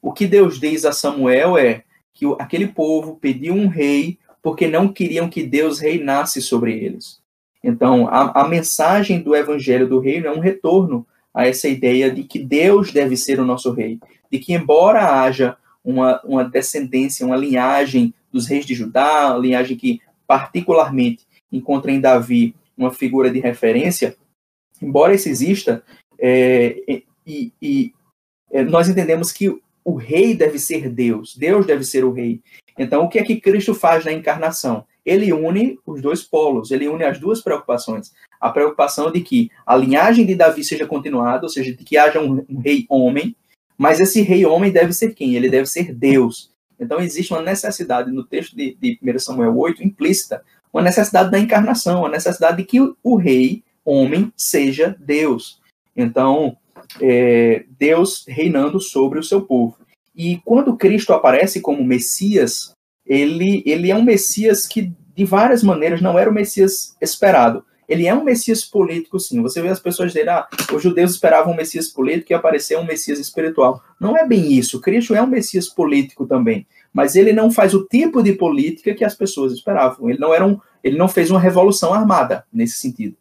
o 0.02 0.12
que 0.12 0.28
Deus 0.28 0.60
diz 0.60 0.86
a 0.86 0.92
Samuel 0.92 1.58
é 1.58 1.84
que 2.14 2.26
aquele 2.40 2.68
povo 2.68 3.18
pediu 3.20 3.54
um 3.54 3.68
rei 3.68 4.18
porque 4.42 4.68
não 4.68 4.88
queriam 4.88 5.30
que 5.30 5.44
Deus 5.44 5.80
reinasse 5.80 6.42
sobre 6.42 6.74
eles. 6.74 7.22
Então, 7.64 8.08
a, 8.10 8.42
a 8.42 8.48
mensagem 8.48 9.22
do 9.22 9.36
evangelho 9.36 9.88
do 9.88 10.00
reino 10.00 10.28
é 10.28 10.32
um 10.32 10.40
retorno 10.40 11.08
a 11.34 11.48
essa 11.48 11.68
ideia 11.68 12.12
de 12.12 12.24
que 12.24 12.38
Deus 12.38 12.92
deve 12.92 13.16
ser 13.16 13.40
o 13.40 13.46
nosso 13.46 13.72
rei, 13.72 14.00
de 14.30 14.38
que, 14.38 14.54
embora 14.54 15.22
haja 15.22 15.58
uma, 15.84 16.22
uma 16.24 16.44
descendência, 16.44 17.26
uma 17.26 17.38
linhagem 17.38 18.14
dos 18.32 18.48
reis 18.48 18.66
de 18.66 18.76
Judá, 18.76 19.30
uma 19.32 19.40
linhagem 19.40 19.78
que 19.78 20.02
particularmente 20.28 21.26
encontra 21.52 21.92
em 21.92 22.02
Davi 22.02 22.54
uma 22.78 22.92
figura 22.92 23.30
de 23.30 23.40
referência, 23.40 24.16
embora 24.82 25.14
isso 25.14 25.30
exista, 25.30 25.84
é, 26.20 27.02
e, 27.26 27.54
e 27.62 27.94
é, 28.52 28.64
nós 28.64 28.88
entendemos 28.90 29.32
que 29.32 29.50
o 29.84 29.96
rei 29.96 30.34
deve 30.36 30.58
ser 30.58 30.90
Deus, 30.90 31.36
Deus 31.36 31.66
deve 31.66 31.84
ser 31.84 32.06
o 32.06 32.12
rei. 32.12 32.42
Então, 32.78 33.04
o 33.04 33.10
que 33.10 33.20
é 33.20 33.24
que 33.24 33.40
Cristo 33.40 33.76
faz 33.76 34.06
na 34.06 34.12
encarnação? 34.12 34.86
Ele 35.06 35.34
une 35.34 35.78
os 35.86 36.02
dois 36.02 36.24
polos, 36.24 36.72
ele 36.72 36.88
une 36.88 37.04
as 37.04 37.20
duas 37.20 37.42
preocupações. 37.42 38.14
A 38.40 38.50
preocupação 38.50 39.12
de 39.12 39.22
que 39.22 39.52
a 39.66 39.76
linhagem 39.76 40.26
de 40.26 40.36
Davi 40.36 40.64
seja 40.64 40.88
continuada, 40.88 41.44
ou 41.44 41.50
seja, 41.50 41.74
de 41.74 41.84
que 41.84 41.98
haja 41.98 42.22
um, 42.22 42.46
um 42.50 42.60
rei 42.60 42.86
homem, 42.90 43.36
mas 43.78 44.00
esse 44.00 44.22
rei 44.22 44.46
homem 44.46 44.72
deve 44.72 44.94
ser 44.94 45.14
quem? 45.14 45.36
Ele 45.36 45.50
deve 45.50 45.66
ser 45.66 45.94
Deus. 45.94 46.52
Então, 46.80 47.00
existe 47.00 47.34
uma 47.34 47.42
necessidade 47.42 48.12
no 48.12 48.24
texto 48.24 48.56
de, 48.56 48.76
de 48.80 49.00
1 49.02 49.20
Samuel 49.20 49.58
8, 49.58 49.84
implícita, 49.84 50.44
uma 50.74 50.82
necessidade 50.82 51.30
da 51.30 51.40
encarnação, 51.40 52.00
uma 52.00 52.10
necessidade 52.10 52.58
de 52.58 52.64
que 52.64 52.80
o 52.82 53.16
rei, 53.16 53.64
homem, 53.86 54.34
seja 54.36 54.96
Deus. 55.00 55.62
Então, 55.96 56.58
é, 57.00 57.64
Deus 57.78 58.26
reinando 58.28 58.80
sobre 58.80 59.20
o 59.20 59.24
seu 59.24 59.42
povo. 59.44 59.78
E 60.16 60.42
quando 60.44 60.76
Cristo 60.76 61.14
aparece 61.14 61.62
como 61.62 61.84
Messias, 61.84 62.74
ele, 63.06 63.62
ele 63.66 63.92
é 63.92 63.96
um 63.96 64.04
Messias 64.04 64.66
que, 64.66 64.92
de 65.16 65.26
várias 65.26 65.64
maneiras, 65.64 66.02
não 66.02 66.18
era 66.18 66.30
o 66.30 66.34
Messias 66.34 66.96
esperado. 67.00 67.64
Ele 67.88 68.08
é 68.08 68.14
um 68.14 68.24
Messias 68.24 68.64
político, 68.64 69.20
sim. 69.20 69.42
Você 69.42 69.62
vê 69.62 69.68
as 69.68 69.80
pessoas 69.80 70.12
dizendo, 70.12 70.30
ah, 70.30 70.48
os 70.74 70.82
judeus 70.82 71.12
esperavam 71.12 71.54
um 71.54 71.56
Messias 71.56 71.88
político 71.90 72.32
e 72.32 72.34
apareceu 72.34 72.80
um 72.80 72.86
Messias 72.86 73.20
espiritual. 73.20 73.84
Não 74.00 74.18
é 74.18 74.26
bem 74.26 74.54
isso. 74.54 74.80
Cristo 74.80 75.14
é 75.14 75.22
um 75.22 75.28
Messias 75.28 75.68
político 75.68 76.26
também 76.26 76.66
mas 76.94 77.16
ele 77.16 77.34
não 77.34 77.52
faz 77.52 77.74
o 77.74 77.86
tipo 77.86 78.22
de 78.22 78.34
política 78.34 78.94
que 78.94 79.04
as 79.04 79.16
pessoas 79.16 79.52
esperavam. 79.52 80.10
Ele 80.10 80.20
não 80.20 80.34
era 80.34 80.46
um, 80.46 80.60
ele 80.84 80.98
não 80.98 81.08
fez 81.08 81.32
uma 81.32 81.40
revolução 81.40 81.94
armada 81.94 82.46
nesse 82.54 82.78
sentido. 82.78 83.16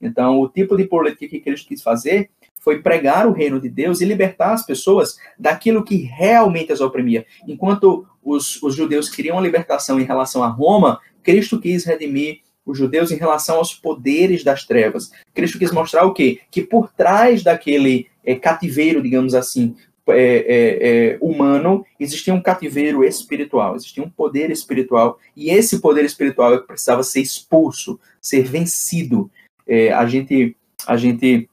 Então, 0.00 0.40
o 0.40 0.48
tipo 0.48 0.76
de 0.76 0.84
política 0.84 1.28
que 1.28 1.40
Cristo 1.40 1.68
quis 1.68 1.82
fazer 1.82 2.30
foi 2.60 2.80
pregar 2.82 3.26
o 3.26 3.32
reino 3.32 3.60
de 3.60 3.68
Deus 3.68 4.00
e 4.00 4.04
libertar 4.04 4.52
as 4.52 4.64
pessoas 4.64 5.16
daquilo 5.38 5.84
que 5.84 5.96
realmente 5.96 6.72
as 6.72 6.80
oprimia. 6.80 7.26
Enquanto 7.46 8.06
os, 8.22 8.62
os 8.62 8.74
judeus 8.74 9.08
queriam 9.08 9.38
a 9.38 9.40
libertação 9.40 10.00
em 10.00 10.04
relação 10.04 10.42
a 10.42 10.48
Roma, 10.48 11.00
Cristo 11.22 11.60
quis 11.60 11.84
redimir 11.84 12.40
os 12.64 12.76
judeus 12.76 13.10
em 13.10 13.16
relação 13.16 13.56
aos 13.56 13.74
poderes 13.74 14.44
das 14.44 14.64
trevas. 14.66 15.10
Cristo 15.32 15.58
quis 15.58 15.72
mostrar 15.72 16.04
o 16.04 16.12
quê? 16.12 16.40
Que 16.50 16.62
por 16.62 16.92
trás 16.92 17.42
daquele 17.42 18.06
é, 18.24 18.34
cativeiro, 18.34 19.02
digamos 19.02 19.34
assim, 19.34 19.74
é, 20.10 20.36
é, 20.36 20.78
é, 21.10 21.18
humano, 21.20 21.84
existia 21.98 22.34
um 22.34 22.42
cativeiro 22.42 23.04
espiritual, 23.04 23.76
existia 23.76 24.02
um 24.02 24.10
poder 24.10 24.50
espiritual, 24.50 25.18
e 25.36 25.50
esse 25.50 25.80
poder 25.80 26.04
espiritual 26.04 26.54
é 26.54 26.58
precisava 26.58 27.02
ser 27.02 27.20
expulso, 27.20 27.98
ser 28.20 28.42
vencido. 28.42 29.30
É, 29.66 29.92
a 29.92 30.06
gente, 30.06 30.56
a 30.86 30.96
gente 30.96 31.48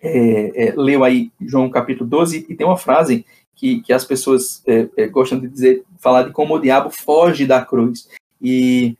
é, 0.00 0.68
é, 0.68 0.74
leu 0.76 1.04
aí 1.04 1.30
João 1.40 1.70
capítulo 1.70 2.08
12, 2.08 2.46
e 2.48 2.54
tem 2.54 2.66
uma 2.66 2.76
frase 2.76 3.24
que, 3.54 3.80
que 3.82 3.92
as 3.92 4.04
pessoas 4.04 4.62
gostam 5.12 5.38
de 5.38 5.48
dizer, 5.48 5.84
falar 5.98 6.24
de 6.24 6.32
como 6.32 6.54
o 6.54 6.58
diabo 6.58 6.90
foge 6.90 7.46
da 7.46 7.64
cruz. 7.64 8.08
E 8.40 8.96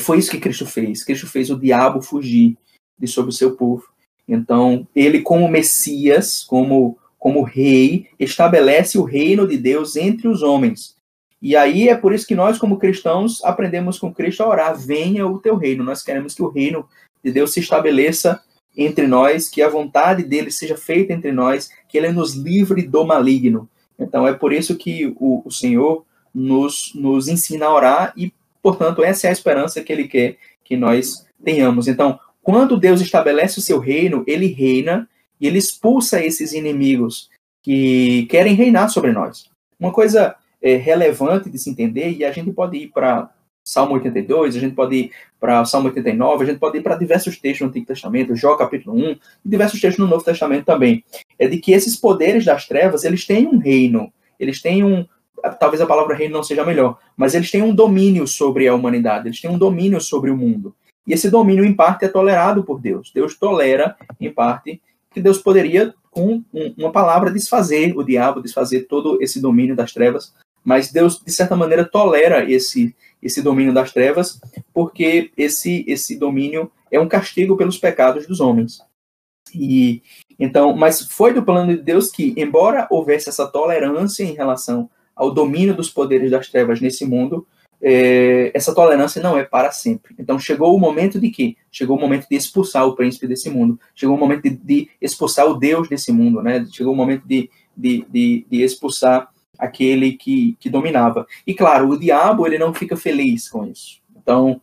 foi 0.00 0.18
isso 0.18 0.30
que 0.30 0.40
Cristo 0.40 0.66
fez. 0.66 1.04
Cristo 1.04 1.28
fez 1.28 1.50
o 1.50 1.58
diabo 1.58 2.02
fugir 2.02 2.56
de 2.98 3.06
sobre 3.06 3.30
o 3.30 3.34
seu 3.34 3.54
povo. 3.54 3.84
Então, 4.26 4.86
ele 4.94 5.20
como 5.20 5.48
Messias, 5.48 6.42
como 6.42 6.98
como 7.18 7.42
rei, 7.42 8.08
estabelece 8.18 8.98
o 8.98 9.04
reino 9.04 9.46
de 9.46 9.56
Deus 9.56 9.96
entre 9.96 10.28
os 10.28 10.42
homens. 10.42 10.96
E 11.40 11.54
aí 11.54 11.88
é 11.88 11.94
por 11.94 12.12
isso 12.12 12.26
que 12.26 12.34
nós, 12.34 12.58
como 12.58 12.78
cristãos, 12.78 13.42
aprendemos 13.44 13.98
com 13.98 14.12
Cristo 14.12 14.42
a 14.42 14.48
orar: 14.48 14.76
venha 14.78 15.26
o 15.26 15.38
teu 15.38 15.56
reino. 15.56 15.84
Nós 15.84 16.02
queremos 16.02 16.34
que 16.34 16.42
o 16.42 16.48
reino 16.48 16.88
de 17.22 17.30
Deus 17.30 17.52
se 17.52 17.60
estabeleça 17.60 18.40
entre 18.76 19.06
nós, 19.06 19.48
que 19.48 19.62
a 19.62 19.68
vontade 19.68 20.22
dele 20.22 20.50
seja 20.50 20.76
feita 20.76 21.12
entre 21.12 21.32
nós, 21.32 21.70
que 21.88 21.96
ele 21.96 22.10
nos 22.10 22.34
livre 22.34 22.82
do 22.82 23.04
maligno. 23.04 23.68
Então 23.98 24.26
é 24.26 24.32
por 24.32 24.52
isso 24.52 24.76
que 24.76 25.14
o, 25.18 25.42
o 25.44 25.50
Senhor, 25.50 26.04
nos, 26.36 26.92
nos 26.94 27.28
ensina 27.28 27.64
a 27.64 27.74
orar 27.74 28.12
e, 28.14 28.30
portanto, 28.62 29.02
essa 29.02 29.26
é 29.26 29.30
a 29.30 29.32
esperança 29.32 29.82
que 29.82 29.90
ele 29.90 30.06
quer 30.06 30.36
que 30.62 30.76
nós 30.76 31.26
tenhamos. 31.42 31.88
Então, 31.88 32.20
quando 32.42 32.78
Deus 32.78 33.00
estabelece 33.00 33.58
o 33.58 33.62
seu 33.62 33.78
reino, 33.78 34.22
ele 34.26 34.46
reina 34.46 35.08
e 35.40 35.46
ele 35.46 35.58
expulsa 35.58 36.24
esses 36.24 36.52
inimigos 36.52 37.30
que 37.62 38.26
querem 38.26 38.54
reinar 38.54 38.88
sobre 38.90 39.12
nós. 39.12 39.50
Uma 39.78 39.92
coisa 39.92 40.36
é, 40.62 40.76
relevante 40.76 41.50
de 41.50 41.58
se 41.58 41.70
entender, 41.70 42.12
e 42.12 42.24
a 42.24 42.32
gente 42.32 42.52
pode 42.52 42.76
ir 42.76 42.88
para 42.88 43.30
Salmo 43.64 43.94
82, 43.94 44.56
a 44.56 44.60
gente 44.60 44.74
pode 44.74 44.96
ir 44.96 45.10
para 45.40 45.64
Salmo 45.64 45.88
89, 45.88 46.44
a 46.44 46.46
gente 46.46 46.58
pode 46.58 46.78
ir 46.78 46.82
para 46.82 46.94
diversos 46.94 47.38
textos 47.38 47.62
no 47.62 47.68
Antigo 47.68 47.86
Testamento, 47.86 48.36
Jó 48.36 48.54
capítulo 48.54 48.96
1, 48.96 49.10
e 49.10 49.18
diversos 49.44 49.80
textos 49.80 50.02
no 50.02 50.08
Novo 50.08 50.24
Testamento 50.24 50.64
também, 50.64 51.04
é 51.38 51.48
de 51.48 51.58
que 51.58 51.72
esses 51.72 51.96
poderes 51.96 52.44
das 52.44 52.66
trevas, 52.66 53.04
eles 53.04 53.26
têm 53.26 53.46
um 53.46 53.58
reino, 53.58 54.12
eles 54.38 54.62
têm 54.62 54.84
um, 54.84 55.04
talvez 55.58 55.80
a 55.80 55.86
palavra 55.86 56.14
reino 56.14 56.34
não 56.34 56.42
seja 56.42 56.64
melhor, 56.64 56.98
mas 57.16 57.34
eles 57.34 57.50
têm 57.50 57.62
um 57.62 57.74
domínio 57.74 58.26
sobre 58.26 58.68
a 58.68 58.74
humanidade, 58.74 59.28
eles 59.28 59.40
têm 59.40 59.50
um 59.50 59.58
domínio 59.58 60.00
sobre 60.00 60.30
o 60.30 60.36
mundo. 60.36 60.74
E 61.06 61.12
esse 61.12 61.30
domínio, 61.30 61.64
em 61.64 61.72
parte, 61.72 62.04
é 62.04 62.08
tolerado 62.08 62.64
por 62.64 62.80
Deus. 62.80 63.12
Deus 63.14 63.36
tolera, 63.36 63.96
em 64.20 64.30
parte, 64.30 64.80
que 65.16 65.22
Deus 65.22 65.38
poderia, 65.38 65.94
com 66.10 66.44
uma 66.76 66.92
palavra, 66.92 67.32
desfazer 67.32 67.96
o 67.96 68.02
diabo, 68.02 68.42
desfazer 68.42 68.82
todo 68.82 69.16
esse 69.22 69.40
domínio 69.40 69.74
das 69.74 69.94
trevas. 69.94 70.34
Mas 70.62 70.92
Deus, 70.92 71.22
de 71.24 71.32
certa 71.32 71.56
maneira, 71.56 71.86
tolera 71.86 72.44
esse, 72.50 72.94
esse 73.22 73.40
domínio 73.40 73.72
das 73.72 73.92
trevas, 73.92 74.38
porque 74.74 75.30
esse, 75.34 75.86
esse 75.88 76.18
domínio 76.18 76.70
é 76.90 77.00
um 77.00 77.08
castigo 77.08 77.56
pelos 77.56 77.78
pecados 77.78 78.26
dos 78.26 78.40
homens. 78.40 78.78
E 79.54 80.02
então, 80.38 80.76
mas 80.76 81.00
foi 81.10 81.32
do 81.32 81.42
plano 81.42 81.74
de 81.74 81.82
Deus 81.82 82.10
que, 82.10 82.34
embora 82.36 82.86
houvesse 82.90 83.30
essa 83.30 83.46
tolerância 83.46 84.22
em 84.22 84.34
relação 84.34 84.90
ao 85.14 85.32
domínio 85.32 85.74
dos 85.74 85.88
poderes 85.88 86.30
das 86.30 86.50
trevas 86.50 86.78
nesse 86.78 87.06
mundo, 87.06 87.46
é, 87.88 88.50
essa 88.52 88.74
tolerância 88.74 89.22
não 89.22 89.38
é 89.38 89.44
para 89.44 89.70
sempre. 89.70 90.12
Então 90.18 90.40
chegou 90.40 90.74
o 90.74 90.80
momento 90.80 91.20
de 91.20 91.30
quê? 91.30 91.54
Chegou 91.70 91.96
o 91.96 92.00
momento 92.00 92.26
de 92.28 92.34
expulsar 92.34 92.84
o 92.84 92.96
príncipe 92.96 93.28
desse 93.28 93.48
mundo. 93.48 93.78
Chegou 93.94 94.16
o 94.16 94.18
momento 94.18 94.42
de, 94.42 94.50
de 94.50 94.90
expulsar 95.00 95.46
o 95.46 95.54
Deus 95.54 95.88
desse 95.88 96.10
mundo, 96.10 96.42
né? 96.42 96.66
Chegou 96.72 96.92
o 96.92 96.96
momento 96.96 97.22
de, 97.24 97.48
de, 97.76 98.04
de, 98.10 98.44
de 98.50 98.62
expulsar 98.62 99.28
aquele 99.56 100.14
que, 100.14 100.56
que 100.58 100.68
dominava. 100.68 101.28
E 101.46 101.54
claro, 101.54 101.88
o 101.88 101.96
diabo 101.96 102.44
ele 102.44 102.58
não 102.58 102.74
fica 102.74 102.96
feliz 102.96 103.48
com 103.48 103.64
isso. 103.64 104.00
Então, 104.16 104.60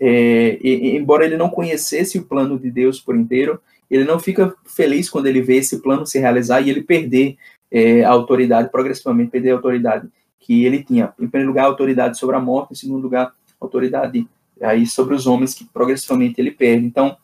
é, 0.00 0.58
e, 0.60 0.96
embora 0.96 1.24
ele 1.24 1.36
não 1.36 1.50
conhecesse 1.50 2.18
o 2.18 2.24
plano 2.24 2.58
de 2.58 2.72
Deus 2.72 2.98
por 2.98 3.14
inteiro, 3.14 3.60
ele 3.88 4.02
não 4.02 4.18
fica 4.18 4.52
feliz 4.64 5.08
quando 5.08 5.26
ele 5.26 5.40
vê 5.40 5.58
esse 5.58 5.80
plano 5.80 6.04
se 6.04 6.18
realizar 6.18 6.60
e 6.60 6.70
ele 6.70 6.82
perder 6.82 7.36
é, 7.70 8.02
a 8.02 8.10
autoridade, 8.10 8.68
progressivamente 8.68 9.30
perder 9.30 9.52
a 9.52 9.54
autoridade 9.54 10.08
que 10.44 10.62
ele 10.64 10.84
tinha. 10.84 11.14
Em 11.18 11.26
primeiro 11.26 11.48
lugar, 11.48 11.64
autoridade 11.64 12.18
sobre 12.18 12.36
a 12.36 12.40
morte, 12.40 12.72
em 12.72 12.76
segundo 12.76 13.02
lugar, 13.02 13.32
autoridade 13.58 14.28
aí 14.60 14.86
sobre 14.86 15.14
os 15.14 15.26
homens, 15.26 15.54
que 15.54 15.64
progressivamente 15.64 16.38
ele 16.38 16.50
perde. 16.50 16.86
Então, 16.86 17.16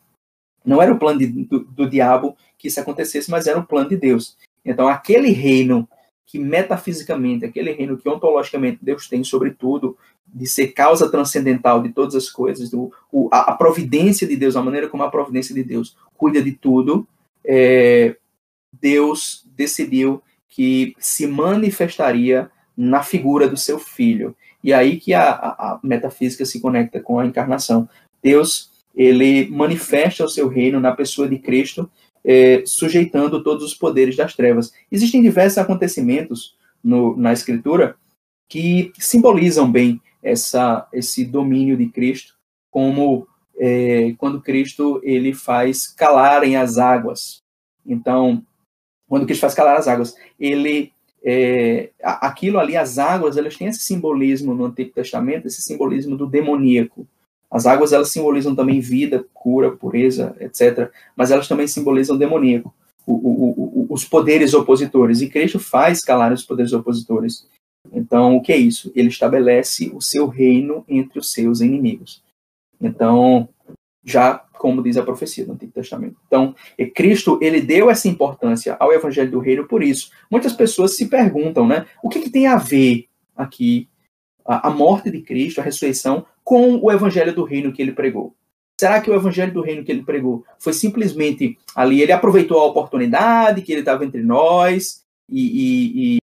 não 0.65 0.81
era 0.81 0.91
o 0.91 0.97
plano 0.97 1.19
de, 1.19 1.27
do, 1.27 1.59
do 1.59 1.87
diabo 1.87 2.35
que 2.57 2.67
isso 2.67 2.79
acontecesse, 2.79 3.29
mas 3.29 3.45
era 3.45 3.59
o 3.59 3.65
plano 3.65 3.89
de 3.89 3.95
Deus. 3.95 4.35
Então, 4.65 4.87
aquele 4.87 5.29
reino 5.29 5.87
que 6.25 6.39
metafisicamente, 6.39 7.45
aquele 7.45 7.71
reino 7.71 7.95
que 7.95 8.09
ontologicamente 8.09 8.79
Deus 8.81 9.07
tem 9.07 9.23
sobre 9.23 9.51
tudo, 9.51 9.95
de 10.25 10.47
ser 10.47 10.69
causa 10.69 11.11
transcendental 11.11 11.83
de 11.83 11.89
todas 11.89 12.15
as 12.15 12.29
coisas, 12.29 12.71
do, 12.71 12.91
o, 13.11 13.29
a, 13.31 13.51
providência 13.53 14.27
de 14.27 14.35
Deus, 14.35 14.55
a 14.55 14.63
maneira 14.63 14.87
como 14.87 15.03
a 15.03 15.11
providência 15.11 15.53
de 15.53 15.63
Deus 15.63 15.95
cuida 16.15 16.41
de 16.41 16.53
tudo, 16.53 17.07
é, 17.45 18.15
Deus 18.81 19.45
decidiu 19.55 20.23
que 20.49 20.95
se 20.97 21.27
manifestaria 21.27 22.49
na 22.75 23.03
figura 23.03 23.47
do 23.47 23.57
seu 23.57 23.77
filho. 23.79 24.35
E 24.63 24.73
aí 24.73 24.99
que 24.99 25.13
a, 25.13 25.29
a, 25.31 25.79
metafísica 25.83 26.45
se 26.45 26.59
conecta 26.59 26.99
com 26.99 27.19
a 27.19 27.25
encarnação. 27.25 27.89
Deus, 28.21 28.71
ele 28.95 29.49
manifesta 29.49 30.23
o 30.23 30.29
seu 30.29 30.47
reino 30.47 30.79
na 30.79 30.91
pessoa 30.91 31.27
de 31.27 31.39
Cristo, 31.39 31.89
é, 32.23 32.63
sujeitando 32.65 33.43
todos 33.43 33.63
os 33.63 33.73
poderes 33.73 34.15
das 34.15 34.35
trevas. 34.35 34.71
Existem 34.91 35.21
diversos 35.21 35.57
acontecimentos 35.57 36.55
no, 36.83 37.15
na 37.17 37.33
Escritura 37.33 37.95
que 38.47 38.91
simbolizam 38.99 39.71
bem 39.71 39.99
essa, 40.21 40.87
esse 40.93 41.25
domínio 41.25 41.75
de 41.77 41.87
Cristo, 41.87 42.35
como 42.69 43.27
é, 43.57 44.13
quando 44.17 44.41
Cristo 44.41 44.99
ele 45.03 45.33
faz 45.33 45.87
calarem 45.87 46.55
as 46.55 46.77
águas. 46.77 47.41
Então, 47.85 48.43
quando 49.07 49.25
Cristo 49.25 49.41
faz 49.41 49.53
calar 49.53 49.77
as 49.77 49.87
águas, 49.87 50.15
ele 50.39 50.91
é, 51.23 51.91
aquilo 52.01 52.59
ali, 52.59 52.75
as 52.75 52.97
águas, 52.97 53.37
elas 53.37 53.55
têm 53.55 53.67
esse 53.67 53.79
simbolismo 53.79 54.53
no 54.53 54.65
Antigo 54.65 54.91
Testamento, 54.91 55.47
esse 55.47 55.61
simbolismo 55.61 56.17
do 56.17 56.25
demoníaco. 56.25 57.07
As 57.49 57.65
águas, 57.65 57.91
elas 57.91 58.09
simbolizam 58.09 58.55
também 58.55 58.79
vida, 58.79 59.25
cura, 59.33 59.71
pureza, 59.71 60.35
etc. 60.39 60.89
Mas 61.15 61.31
elas 61.31 61.47
também 61.47 61.67
simbolizam 61.67 62.15
o 62.15 62.19
demoníaco, 62.19 62.73
o, 63.05 63.13
o, 63.13 63.49
o, 63.49 63.87
os 63.89 64.05
poderes 64.05 64.53
opositores. 64.53 65.21
E 65.21 65.29
Cristo 65.29 65.59
faz 65.59 66.01
calar 66.01 66.31
os 66.31 66.43
poderes 66.43 66.73
opositores. 66.73 67.45
Então, 67.91 68.37
o 68.37 68.41
que 68.41 68.53
é 68.53 68.57
isso? 68.57 68.91
Ele 68.95 69.09
estabelece 69.09 69.91
o 69.93 70.01
seu 70.01 70.27
reino 70.27 70.85
entre 70.87 71.19
os 71.19 71.31
seus 71.31 71.61
inimigos. 71.61 72.23
Então, 72.79 73.49
já 74.03 74.43
como 74.61 74.83
diz 74.83 74.95
a 74.95 75.03
profecia 75.03 75.43
do 75.43 75.53
Antigo 75.53 75.71
Testamento. 75.71 76.17
Então, 76.27 76.53
Cristo, 76.93 77.39
ele 77.41 77.59
deu 77.59 77.89
essa 77.89 78.07
importância 78.07 78.77
ao 78.79 78.93
evangelho 78.93 79.31
do 79.31 79.39
reino 79.39 79.67
por 79.67 79.81
isso. 79.81 80.11
Muitas 80.29 80.53
pessoas 80.53 80.95
se 80.95 81.07
perguntam, 81.07 81.67
né, 81.67 81.87
o 82.03 82.09
que, 82.09 82.19
que 82.19 82.29
tem 82.29 82.45
a 82.45 82.57
ver 82.57 83.07
aqui 83.35 83.89
a, 84.45 84.67
a 84.67 84.69
morte 84.69 85.09
de 85.09 85.21
Cristo, 85.21 85.59
a 85.59 85.63
ressurreição, 85.63 86.27
com 86.43 86.75
o 86.75 86.91
evangelho 86.91 87.33
do 87.33 87.43
reino 87.43 87.73
que 87.73 87.81
ele 87.81 87.91
pregou? 87.91 88.35
Será 88.79 89.01
que 89.01 89.09
o 89.09 89.15
evangelho 89.15 89.51
do 89.51 89.61
reino 89.61 89.83
que 89.83 89.91
ele 89.91 90.03
pregou 90.03 90.45
foi 90.59 90.73
simplesmente 90.73 91.57
ali, 91.75 92.01
ele 92.01 92.11
aproveitou 92.11 92.59
a 92.59 92.65
oportunidade 92.65 93.63
que 93.63 93.71
ele 93.71 93.81
estava 93.81 94.05
entre 94.05 94.21
nós 94.21 95.03
e, 95.27 95.41
e, 95.41 96.15
e 96.15 96.17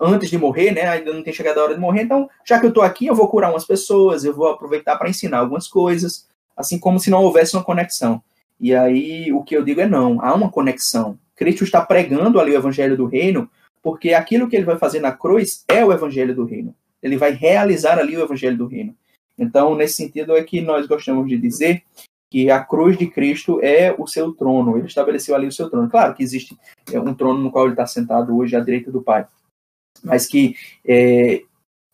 antes 0.00 0.30
de 0.30 0.38
morrer, 0.38 0.70
né? 0.70 0.88
Ainda 0.88 1.12
não 1.12 1.24
tem 1.24 1.32
chegado 1.32 1.58
a 1.58 1.64
hora 1.64 1.74
de 1.74 1.80
morrer, 1.80 2.02
então, 2.02 2.28
já 2.46 2.60
que 2.60 2.66
eu 2.66 2.70
estou 2.70 2.84
aqui, 2.84 3.06
eu 3.06 3.16
vou 3.16 3.28
curar 3.28 3.50
umas 3.50 3.64
pessoas, 3.64 4.24
eu 4.24 4.34
vou 4.34 4.48
aproveitar 4.48 4.96
para 4.96 5.10
ensinar 5.10 5.38
algumas 5.38 5.66
coisas 5.66 6.29
assim 6.56 6.78
como 6.78 6.98
se 6.98 7.10
não 7.10 7.22
houvesse 7.22 7.56
uma 7.56 7.64
conexão. 7.64 8.22
E 8.58 8.74
aí 8.74 9.32
o 9.32 9.42
que 9.42 9.56
eu 9.56 9.64
digo 9.64 9.80
é 9.80 9.86
não, 9.86 10.20
há 10.22 10.34
uma 10.34 10.50
conexão. 10.50 11.18
Cristo 11.34 11.64
está 11.64 11.80
pregando 11.80 12.38
ali 12.38 12.52
o 12.52 12.56
evangelho 12.56 12.96
do 12.96 13.06
reino, 13.06 13.48
porque 13.82 14.12
aquilo 14.12 14.48
que 14.48 14.56
ele 14.56 14.66
vai 14.66 14.76
fazer 14.76 15.00
na 15.00 15.12
cruz 15.12 15.64
é 15.66 15.84
o 15.84 15.92
evangelho 15.92 16.34
do 16.34 16.44
reino. 16.44 16.74
Ele 17.02 17.16
vai 17.16 17.32
realizar 17.32 17.98
ali 17.98 18.16
o 18.16 18.22
evangelho 18.22 18.58
do 18.58 18.66
reino. 18.66 18.94
Então, 19.38 19.74
nesse 19.74 19.94
sentido 19.94 20.36
é 20.36 20.42
que 20.42 20.60
nós 20.60 20.86
gostamos 20.86 21.26
de 21.26 21.38
dizer 21.38 21.82
que 22.30 22.50
a 22.50 22.62
cruz 22.62 22.96
de 22.96 23.06
Cristo 23.06 23.58
é 23.62 23.94
o 23.98 24.06
seu 24.06 24.32
trono. 24.32 24.76
Ele 24.76 24.86
estabeleceu 24.86 25.34
ali 25.34 25.46
o 25.46 25.52
seu 25.52 25.68
trono. 25.70 25.88
Claro 25.88 26.14
que 26.14 26.22
existe 26.22 26.56
é, 26.92 27.00
um 27.00 27.14
trono 27.14 27.42
no 27.42 27.50
qual 27.50 27.64
ele 27.64 27.72
está 27.72 27.86
sentado 27.86 28.36
hoje 28.36 28.54
à 28.54 28.60
direita 28.60 28.92
do 28.92 29.02
Pai, 29.02 29.26
mas 30.04 30.26
que 30.26 30.54
é, 30.84 31.42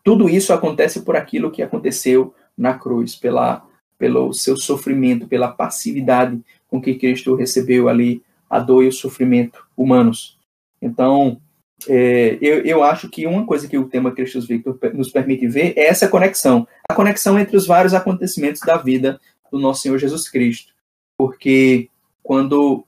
tudo 0.04 0.28
isso 0.28 0.52
acontece 0.52 1.02
por 1.02 1.16
aquilo 1.16 1.50
que 1.50 1.62
aconteceu 1.62 2.34
na 2.56 2.74
cruz, 2.74 3.14
pela 3.16 3.64
pelo 3.98 4.32
seu 4.32 4.56
sofrimento, 4.56 5.26
pela 5.26 5.48
passividade 5.48 6.40
com 6.68 6.80
que 6.80 6.94
Cristo 6.94 7.34
recebeu 7.34 7.88
ali 7.88 8.22
a 8.48 8.58
dor 8.58 8.84
e 8.84 8.88
o 8.88 8.92
sofrimento 8.92 9.64
humanos. 9.76 10.38
Então, 10.80 11.40
é, 11.88 12.38
eu, 12.40 12.60
eu 12.64 12.82
acho 12.82 13.08
que 13.08 13.26
uma 13.26 13.44
coisa 13.44 13.68
que 13.68 13.76
o 13.76 13.88
tema 13.88 14.12
Cristo 14.12 14.40
Victor 14.40 14.78
nos 14.94 15.10
permite 15.10 15.46
ver 15.46 15.74
é 15.76 15.86
essa 15.86 16.08
conexão, 16.08 16.66
a 16.88 16.94
conexão 16.94 17.38
entre 17.38 17.56
os 17.56 17.66
vários 17.66 17.94
acontecimentos 17.94 18.60
da 18.62 18.76
vida 18.76 19.20
do 19.50 19.58
nosso 19.58 19.82
Senhor 19.82 19.98
Jesus 19.98 20.28
Cristo. 20.28 20.72
Porque 21.18 21.88
quando. 22.22 22.84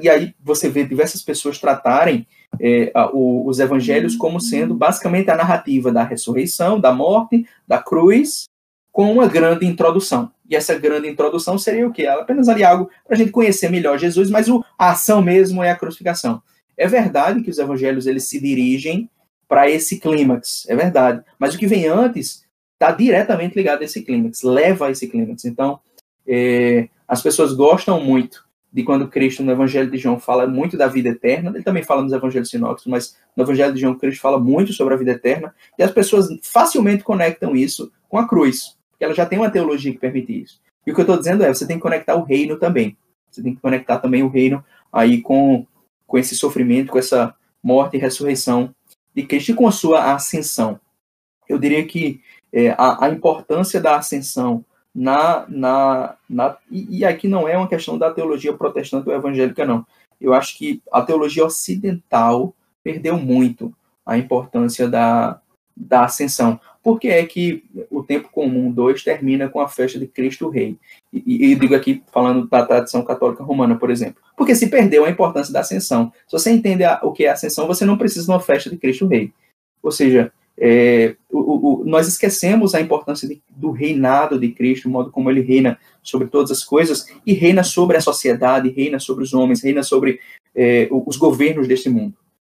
E 0.00 0.08
aí 0.08 0.34
você 0.42 0.68
vê 0.68 0.84
diversas 0.84 1.22
pessoas 1.22 1.58
tratarem 1.58 2.26
é, 2.58 2.92
o, 3.12 3.46
os 3.46 3.60
evangelhos 3.60 4.16
como 4.16 4.40
sendo 4.40 4.74
basicamente 4.74 5.30
a 5.30 5.36
narrativa 5.36 5.92
da 5.92 6.02
ressurreição, 6.02 6.80
da 6.80 6.92
morte, 6.92 7.46
da 7.66 7.78
cruz, 7.78 8.44
com 8.90 9.12
uma 9.12 9.26
grande 9.28 9.64
introdução. 9.64 10.32
E 10.50 10.56
essa 10.56 10.76
grande 10.76 11.08
introdução 11.08 11.56
seria 11.56 11.86
o 11.86 11.92
quê? 11.92 12.02
Ela 12.02 12.22
apenas 12.22 12.48
ali 12.48 12.64
algo 12.64 12.90
para 13.06 13.14
a 13.14 13.18
gente 13.18 13.30
conhecer 13.30 13.70
melhor 13.70 13.96
Jesus, 13.96 14.28
mas 14.28 14.48
o, 14.48 14.64
a 14.76 14.90
ação 14.90 15.22
mesmo 15.22 15.62
é 15.62 15.70
a 15.70 15.76
crucificação. 15.76 16.42
É 16.76 16.88
verdade 16.88 17.40
que 17.40 17.50
os 17.50 17.58
evangelhos 17.58 18.08
eles 18.08 18.24
se 18.24 18.40
dirigem 18.40 19.08
para 19.46 19.70
esse 19.70 20.00
clímax, 20.00 20.66
é 20.68 20.74
verdade. 20.74 21.22
Mas 21.38 21.54
o 21.54 21.58
que 21.58 21.68
vem 21.68 21.86
antes 21.86 22.44
está 22.72 22.90
diretamente 22.90 23.54
ligado 23.54 23.82
a 23.82 23.84
esse 23.84 24.02
clímax, 24.02 24.42
leva 24.42 24.86
a 24.86 24.90
esse 24.90 25.06
clímax. 25.06 25.44
Então, 25.44 25.78
é, 26.26 26.88
as 27.06 27.22
pessoas 27.22 27.52
gostam 27.52 28.02
muito 28.02 28.44
de 28.72 28.82
quando 28.82 29.08
Cristo 29.08 29.42
no 29.44 29.52
Evangelho 29.52 29.90
de 29.90 29.98
João 29.98 30.18
fala 30.18 30.46
muito 30.46 30.76
da 30.76 30.86
vida 30.88 31.10
eterna, 31.10 31.50
ele 31.50 31.64
também 31.64 31.82
fala 31.82 32.02
nos 32.02 32.12
Evangelhos 32.12 32.50
sinópticos, 32.50 32.90
mas 32.90 33.16
no 33.36 33.44
Evangelho 33.44 33.74
de 33.74 33.80
João 33.80 33.96
Cristo 33.96 34.20
fala 34.20 34.38
muito 34.38 34.72
sobre 34.72 34.94
a 34.94 34.96
vida 34.96 35.12
eterna, 35.12 35.54
e 35.78 35.82
as 35.82 35.90
pessoas 35.90 36.28
facilmente 36.42 37.04
conectam 37.04 37.54
isso 37.54 37.92
com 38.08 38.18
a 38.18 38.28
cruz 38.28 38.79
ela 39.04 39.14
já 39.14 39.26
tem 39.26 39.38
uma 39.38 39.50
teologia 39.50 39.92
que 39.92 39.98
permite 39.98 40.42
isso. 40.42 40.60
E 40.86 40.90
o 40.90 40.94
que 40.94 41.00
eu 41.00 41.04
estou 41.04 41.18
dizendo 41.18 41.44
é, 41.44 41.52
você 41.52 41.66
tem 41.66 41.76
que 41.76 41.82
conectar 41.82 42.14
o 42.14 42.22
reino 42.22 42.58
também. 42.58 42.96
Você 43.30 43.42
tem 43.42 43.54
que 43.54 43.60
conectar 43.60 43.98
também 43.98 44.22
o 44.22 44.28
reino 44.28 44.64
aí 44.92 45.20
com, 45.20 45.66
com 46.06 46.18
esse 46.18 46.34
sofrimento, 46.34 46.90
com 46.90 46.98
essa 46.98 47.34
morte 47.62 47.96
e 47.96 48.00
ressurreição 48.00 48.74
de 49.14 49.22
Cristo 49.24 49.50
e 49.50 49.54
com 49.54 49.66
a 49.66 49.72
sua 49.72 50.12
ascensão. 50.12 50.80
eu 51.48 51.58
diria 51.58 51.84
que 51.84 52.20
é, 52.52 52.70
a, 52.70 53.06
a, 53.06 53.10
importância 53.10 53.80
da 53.80 53.96
ascensão 53.96 54.64
na, 54.94 55.44
na, 55.48 56.16
na 56.28 56.56
e, 56.70 56.98
e, 56.98 57.04
aqui 57.04 57.28
não 57.28 57.48
é 57.48 57.56
uma 57.56 57.68
questão 57.68 57.96
da 57.96 58.10
teologia 58.10 58.52
protestante 58.52 59.08
ou 59.08 59.14
evangélica, 59.14 59.64
não. 59.64 59.86
Eu 60.20 60.34
acho 60.34 60.56
que 60.58 60.82
a 60.92 61.02
teologia 61.02 61.44
ocidental 61.44 62.54
perdeu 62.82 63.16
muito 63.16 63.74
a 64.04 64.18
importância 64.18 64.88
da, 64.88 65.40
da 65.76 66.04
ascensão. 66.04 66.60
Por 66.82 66.98
que 66.98 67.08
é 67.08 67.24
que 67.26 67.62
o 67.90 68.02
tempo 68.02 68.30
comum 68.30 68.72
2 68.72 69.04
termina 69.04 69.48
com 69.48 69.60
a 69.60 69.68
festa 69.68 69.98
de 69.98 70.06
Cristo 70.06 70.48
Rei? 70.48 70.78
E, 71.12 71.52
e, 71.52 71.54
digo 71.54 71.74
aqui, 71.74 72.02
falando 72.10 72.48
da 72.48 72.64
tradição 72.64 73.04
católica 73.04 73.44
romana, 73.44 73.76
por 73.76 73.90
exemplo. 73.90 74.22
Porque 74.34 74.54
se 74.54 74.68
perdeu 74.68 75.04
a 75.04 75.10
importância 75.10 75.52
da 75.52 75.60
ascensão. 75.60 76.10
Se 76.26 76.32
você 76.32 76.50
entende 76.50 76.82
a, 76.84 76.98
o 77.02 77.12
que 77.12 77.26
é 77.26 77.30
ascensão, 77.30 77.66
você 77.66 77.84
não 77.84 77.98
precisa 77.98 78.24
de 78.24 78.30
uma 78.30 78.40
festa 78.40 78.70
de 78.70 78.78
Cristo 78.78 79.06
Rei. 79.06 79.30
Ou 79.82 79.90
seja, 79.90 80.32
é, 80.56 81.16
o, 81.30 81.82
o, 81.82 81.84
nós 81.84 82.08
esquecemos 82.08 82.74
a 82.74 82.80
importância 82.80 83.28
de, 83.28 83.42
do 83.50 83.70
reinado 83.70 84.38
de 84.38 84.50
Cristo, 84.50 84.88
o 84.88 84.90
modo 84.90 85.10
como 85.10 85.30
ele 85.30 85.42
reina 85.42 85.78
sobre 86.02 86.28
todas 86.28 86.50
as 86.50 86.64
coisas, 86.64 87.06
e 87.26 87.34
reina 87.34 87.62
sobre 87.62 87.98
a 87.98 88.00
sociedade, 88.00 88.70
reina 88.70 88.98
sobre 88.98 89.24
os 89.24 89.34
homens, 89.34 89.62
reina 89.62 89.82
sobre 89.82 90.18
é, 90.54 90.88
os 90.90 91.16
governos 91.16 91.68
deste 91.68 91.90
mundo. 91.90 92.14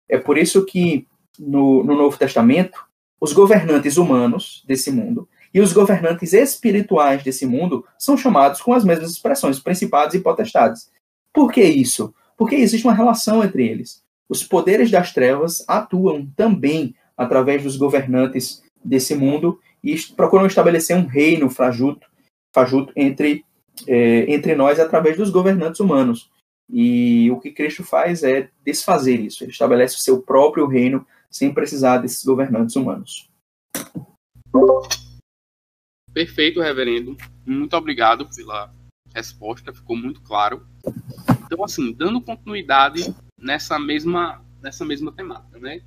É 0.07 0.17
por 0.17 0.37
isso 0.37 0.65
que 0.65 1.07
no, 1.39 1.83
no 1.83 1.95
Novo 1.95 2.17
Testamento, 2.17 2.83
os 3.21 3.33
governantes 3.33 3.97
humanos 3.97 4.63
desse 4.67 4.91
mundo 4.91 5.29
e 5.53 5.61
os 5.61 5.71
governantes 5.71 6.33
espirituais 6.33 7.23
desse 7.23 7.45
mundo 7.45 7.85
são 7.99 8.17
chamados 8.17 8.61
com 8.61 8.73
as 8.73 8.83
mesmas 8.83 9.11
expressões, 9.11 9.59
principados 9.59 10.15
e 10.15 10.19
potestades. 10.19 10.89
Por 11.31 11.51
que 11.51 11.61
isso? 11.61 12.13
Porque 12.35 12.55
existe 12.55 12.87
uma 12.87 12.95
relação 12.95 13.43
entre 13.43 13.67
eles. 13.67 14.01
Os 14.27 14.43
poderes 14.43 14.89
das 14.89 15.13
trevas 15.13 15.63
atuam 15.67 16.25
também 16.35 16.95
através 17.15 17.61
dos 17.63 17.77
governantes 17.77 18.63
desse 18.83 19.13
mundo 19.13 19.59
e 19.83 19.95
procuram 20.15 20.47
estabelecer 20.47 20.95
um 20.97 21.05
reino 21.05 21.49
fajuto, 21.49 22.07
fajuto 22.51 22.91
entre, 22.95 23.45
é, 23.87 24.33
entre 24.33 24.55
nós 24.55 24.79
através 24.79 25.17
dos 25.17 25.29
governantes 25.29 25.79
humanos. 25.79 26.31
E 26.69 27.29
o 27.29 27.39
que 27.39 27.51
Cristo 27.51 27.83
faz 27.83 28.23
é 28.23 28.49
desfazer 28.65 29.19
isso. 29.19 29.43
Ele 29.43 29.51
estabelece 29.51 29.95
o 29.95 29.99
seu 29.99 30.21
próprio 30.21 30.65
reino 30.65 31.05
sem 31.31 31.53
precisar 31.53 31.99
desses 31.99 32.23
governantes 32.25 32.75
humanos. 32.75 33.29
Perfeito, 36.13 36.59
reverendo. 36.59 37.15
Muito 37.45 37.75
obrigado 37.75 38.27
pela 38.35 38.73
resposta, 39.15 39.73
ficou 39.73 39.95
muito 39.95 40.21
claro. 40.21 40.67
Então, 41.45 41.63
assim, 41.63 41.93
dando 41.93 42.21
continuidade 42.21 43.15
nessa 43.37 43.79
mesma, 43.79 44.45
nessa 44.61 44.83
mesma 44.85 45.11
temática, 45.11 45.57
né? 45.57 45.81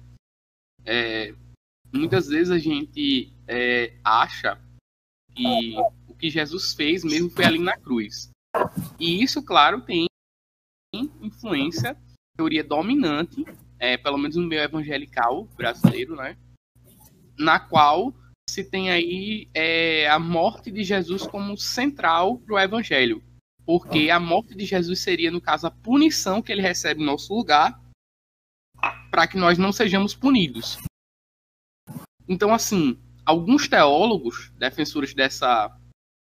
É, 0.85 1.35
muitas 1.93 2.29
vezes 2.29 2.51
a 2.51 2.59
gente 2.59 3.33
é, 3.47 3.99
acha 4.03 4.61
que 5.35 5.75
o 6.09 6.15
que 6.15 6.31
Jesus 6.31 6.75
fez 6.75 7.05
mesmo 7.05 7.31
foi 7.31 7.45
ali 7.45 7.59
na 7.59 7.77
cruz. 7.77 8.31
E 8.99 9.23
isso, 9.23 9.43
claro, 9.43 9.83
tem 9.83 10.07
influência, 11.21 11.97
teoria 12.37 12.63
dominante, 12.63 13.45
é, 13.79 13.97
pelo 13.97 14.19
menos 14.19 14.37
no 14.37 14.47
meio 14.47 14.63
evangelical 14.63 15.45
brasileiro, 15.57 16.17
né? 16.17 16.37
Na 17.39 17.59
qual 17.59 18.15
se 18.49 18.63
tem 18.63 18.91
aí 18.91 19.49
é, 19.55 20.09
a 20.09 20.19
morte 20.19 20.71
de 20.71 20.85
Jesus 20.85 21.27
como 21.27 21.57
central 21.57 22.39
para 22.39 22.55
o 22.55 22.59
evangelho. 22.59 23.23
Porque 23.65 24.11
a 24.11 24.21
morte 24.21 24.55
de 24.55 24.65
Jesus 24.65 25.01
seria, 25.01 25.31
no 25.31 25.41
caso, 25.41 25.67
a 25.67 25.71
punição 25.71 26.43
que 26.43 26.53
ele 26.53 26.61
recebe 26.61 27.03
em 27.03 27.07
nosso 27.07 27.35
lugar 27.35 27.81
para 29.11 29.27
que 29.27 29.39
nós 29.39 29.57
não 29.57 29.73
sejamos 29.73 30.15
punidos. 30.15 30.79
Então, 32.29 32.53
assim, 32.53 32.99
alguns 33.25 33.67
teólogos, 33.69 34.53
defensores 34.59 35.15
dessa 35.15 35.75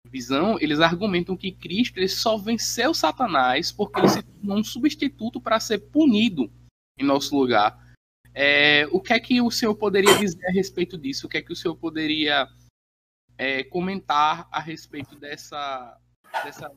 visão, 0.09 0.57
eles 0.59 0.79
argumentam 0.79 1.37
que 1.37 1.51
Cristo 1.51 1.97
ele 1.97 2.07
só 2.07 2.37
venceu 2.37 2.93
Satanás 2.93 3.71
porque 3.71 3.99
ele 3.99 4.09
se 4.09 4.23
tornou 4.23 4.57
um 4.57 4.63
substituto 4.63 5.39
para 5.39 5.59
ser 5.59 5.79
punido 5.79 6.51
em 6.97 7.05
nosso 7.05 7.35
lugar. 7.37 7.77
É, 8.33 8.87
o 8.91 9.01
que 9.01 9.13
é 9.13 9.19
que 9.19 9.41
o 9.41 9.49
senhor 9.49 9.75
poderia 9.75 10.17
dizer 10.17 10.45
a 10.47 10.51
respeito 10.51 10.97
disso? 10.97 11.25
O 11.25 11.29
que 11.29 11.37
é 11.37 11.41
que 11.41 11.51
o 11.51 11.55
senhor 11.55 11.75
poderia 11.75 12.47
é, 13.37 13.63
comentar 13.63 14.47
a 14.51 14.59
respeito 14.59 15.15
dessa, 15.15 15.97
dessa 16.43 16.71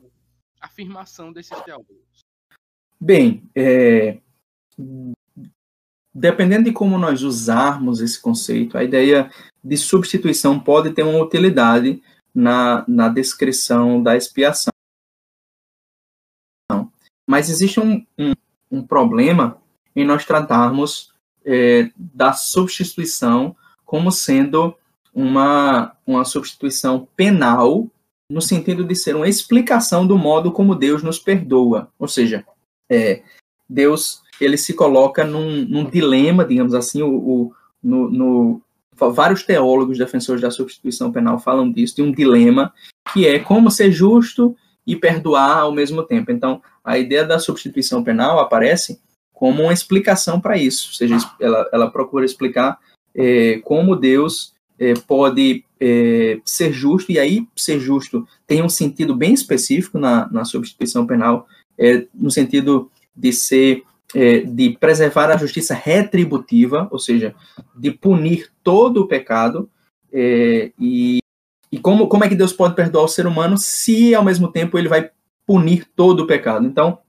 afirmação 0.59 1.31
desses 1.31 1.59
teólogos? 1.61 2.21
Bem, 2.99 3.49
é, 3.55 4.19
dependendo 6.13 6.65
de 6.65 6.71
como 6.71 6.97
nós 6.97 7.23
usarmos 7.23 8.01
esse 8.01 8.21
conceito, 8.21 8.77
a 8.77 8.83
ideia 8.83 9.31
de 9.63 9.77
substituição 9.77 10.59
pode 10.59 10.93
ter 10.93 11.03
uma 11.03 11.23
utilidade 11.23 12.01
na, 12.33 12.85
na 12.87 13.09
descrição 13.09 14.01
da 14.01 14.15
expiação. 14.15 14.71
Mas 17.27 17.49
existe 17.49 17.79
um, 17.79 18.05
um, 18.17 18.33
um 18.69 18.85
problema 18.85 19.61
em 19.95 20.05
nós 20.05 20.25
tratarmos 20.25 21.11
é, 21.45 21.89
da 21.95 22.33
substituição 22.33 23.55
como 23.85 24.11
sendo 24.11 24.75
uma, 25.13 25.93
uma 26.05 26.23
substituição 26.23 27.07
penal, 27.15 27.87
no 28.29 28.41
sentido 28.41 28.83
de 28.83 28.95
ser 28.95 29.15
uma 29.15 29.27
explicação 29.27 30.07
do 30.07 30.17
modo 30.17 30.51
como 30.51 30.75
Deus 30.75 31.03
nos 31.03 31.19
perdoa. 31.19 31.89
Ou 31.99 32.07
seja, 32.07 32.45
é, 32.89 33.21
Deus 33.67 34.21
ele 34.39 34.57
se 34.57 34.73
coloca 34.73 35.23
num, 35.23 35.65
num 35.65 35.89
dilema, 35.89 36.45
digamos 36.45 36.73
assim, 36.73 37.01
o, 37.01 37.13
o 37.13 37.53
no, 37.83 38.09
no, 38.09 38.61
vários 38.95 39.43
teólogos 39.43 39.97
defensores 39.97 40.41
da 40.41 40.51
substituição 40.51 41.11
penal 41.11 41.39
falam 41.39 41.71
disso, 41.71 41.95
de 41.95 42.01
um 42.01 42.11
dilema 42.11 42.73
que 43.13 43.27
é 43.27 43.39
como 43.39 43.71
ser 43.71 43.91
justo 43.91 44.55
e 44.85 44.95
perdoar 44.95 45.59
ao 45.59 45.71
mesmo 45.71 46.03
tempo. 46.03 46.31
Então, 46.31 46.61
a 46.83 46.97
ideia 46.97 47.25
da 47.25 47.39
substituição 47.39 48.03
penal 48.03 48.39
aparece 48.39 48.99
como 49.41 49.63
uma 49.63 49.73
explicação 49.73 50.39
para 50.39 50.55
isso, 50.55 50.89
ou 50.89 50.93
seja, 50.93 51.17
ela, 51.39 51.67
ela 51.73 51.89
procura 51.89 52.23
explicar 52.23 52.77
é, 53.15 53.57
como 53.63 53.95
Deus 53.95 54.53
é, 54.77 54.93
pode 54.93 55.65
é, 55.79 56.37
ser 56.45 56.71
justo, 56.71 57.11
e 57.11 57.17
aí 57.17 57.47
ser 57.55 57.79
justo 57.79 58.27
tem 58.45 58.61
um 58.61 58.69
sentido 58.69 59.15
bem 59.15 59.33
específico 59.33 59.97
na, 59.97 60.31
na 60.31 60.45
substituição 60.45 61.07
penal, 61.07 61.47
é, 61.75 62.05
no 62.13 62.29
sentido 62.29 62.91
de 63.15 63.33
ser 63.33 63.81
é, 64.13 64.41
de 64.41 64.77
preservar 64.79 65.31
a 65.31 65.37
justiça 65.37 65.73
retributiva, 65.73 66.87
ou 66.91 66.99
seja, 66.99 67.33
de 67.75 67.89
punir 67.89 68.51
todo 68.63 69.01
o 69.01 69.07
pecado, 69.07 69.67
é, 70.13 70.71
e, 70.79 71.17
e 71.71 71.79
como, 71.79 72.05
como 72.07 72.23
é 72.23 72.29
que 72.29 72.35
Deus 72.35 72.53
pode 72.53 72.75
perdoar 72.75 73.05
o 73.05 73.07
ser 73.07 73.25
humano 73.25 73.57
se, 73.57 74.13
ao 74.13 74.23
mesmo 74.23 74.51
tempo, 74.51 74.77
ele 74.77 74.87
vai 74.87 75.09
punir 75.47 75.87
todo 75.95 76.19
o 76.19 76.27
pecado? 76.27 76.67
Então, 76.67 76.99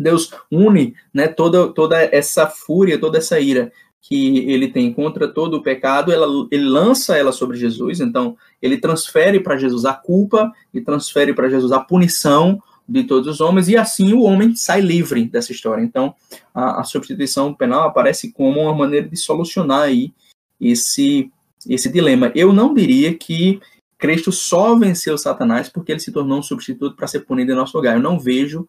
Deus 0.00 0.30
une 0.50 0.94
né, 1.12 1.28
toda, 1.28 1.68
toda 1.68 2.02
essa 2.02 2.46
fúria, 2.46 2.98
toda 2.98 3.18
essa 3.18 3.38
ira 3.38 3.70
que 4.00 4.38
ele 4.50 4.68
tem 4.68 4.92
contra 4.92 5.28
todo 5.28 5.58
o 5.58 5.62
pecado, 5.62 6.10
ela, 6.10 6.26
ele 6.50 6.64
lança 6.64 7.18
ela 7.18 7.32
sobre 7.32 7.58
Jesus, 7.58 8.00
então 8.00 8.34
ele 8.62 8.78
transfere 8.78 9.40
para 9.40 9.58
Jesus 9.58 9.84
a 9.84 9.92
culpa 9.92 10.50
e 10.72 10.80
transfere 10.80 11.34
para 11.34 11.50
Jesus 11.50 11.70
a 11.70 11.80
punição 11.80 12.62
de 12.88 13.04
todos 13.04 13.28
os 13.28 13.40
homens, 13.40 13.68
e 13.68 13.76
assim 13.76 14.12
o 14.14 14.22
homem 14.22 14.56
sai 14.56 14.80
livre 14.80 15.26
dessa 15.26 15.52
história. 15.52 15.82
Então, 15.82 16.14
a, 16.52 16.80
a 16.80 16.84
substituição 16.84 17.54
penal 17.54 17.86
aparece 17.86 18.32
como 18.32 18.62
uma 18.62 18.74
maneira 18.74 19.06
de 19.06 19.16
solucionar 19.16 19.82
aí 19.82 20.12
esse, 20.60 21.30
esse 21.68 21.88
dilema. 21.88 22.32
Eu 22.34 22.52
não 22.52 22.74
diria 22.74 23.14
que 23.14 23.60
Cristo 23.96 24.32
só 24.32 24.74
venceu 24.76 25.16
Satanás 25.16 25.68
porque 25.68 25.92
ele 25.92 26.00
se 26.00 26.10
tornou 26.10 26.38
um 26.38 26.42
substituto 26.42 26.96
para 26.96 27.06
ser 27.06 27.20
punido 27.20 27.52
em 27.52 27.54
nosso 27.54 27.76
lugar. 27.76 27.94
Eu 27.94 28.02
não 28.02 28.18
vejo 28.18 28.66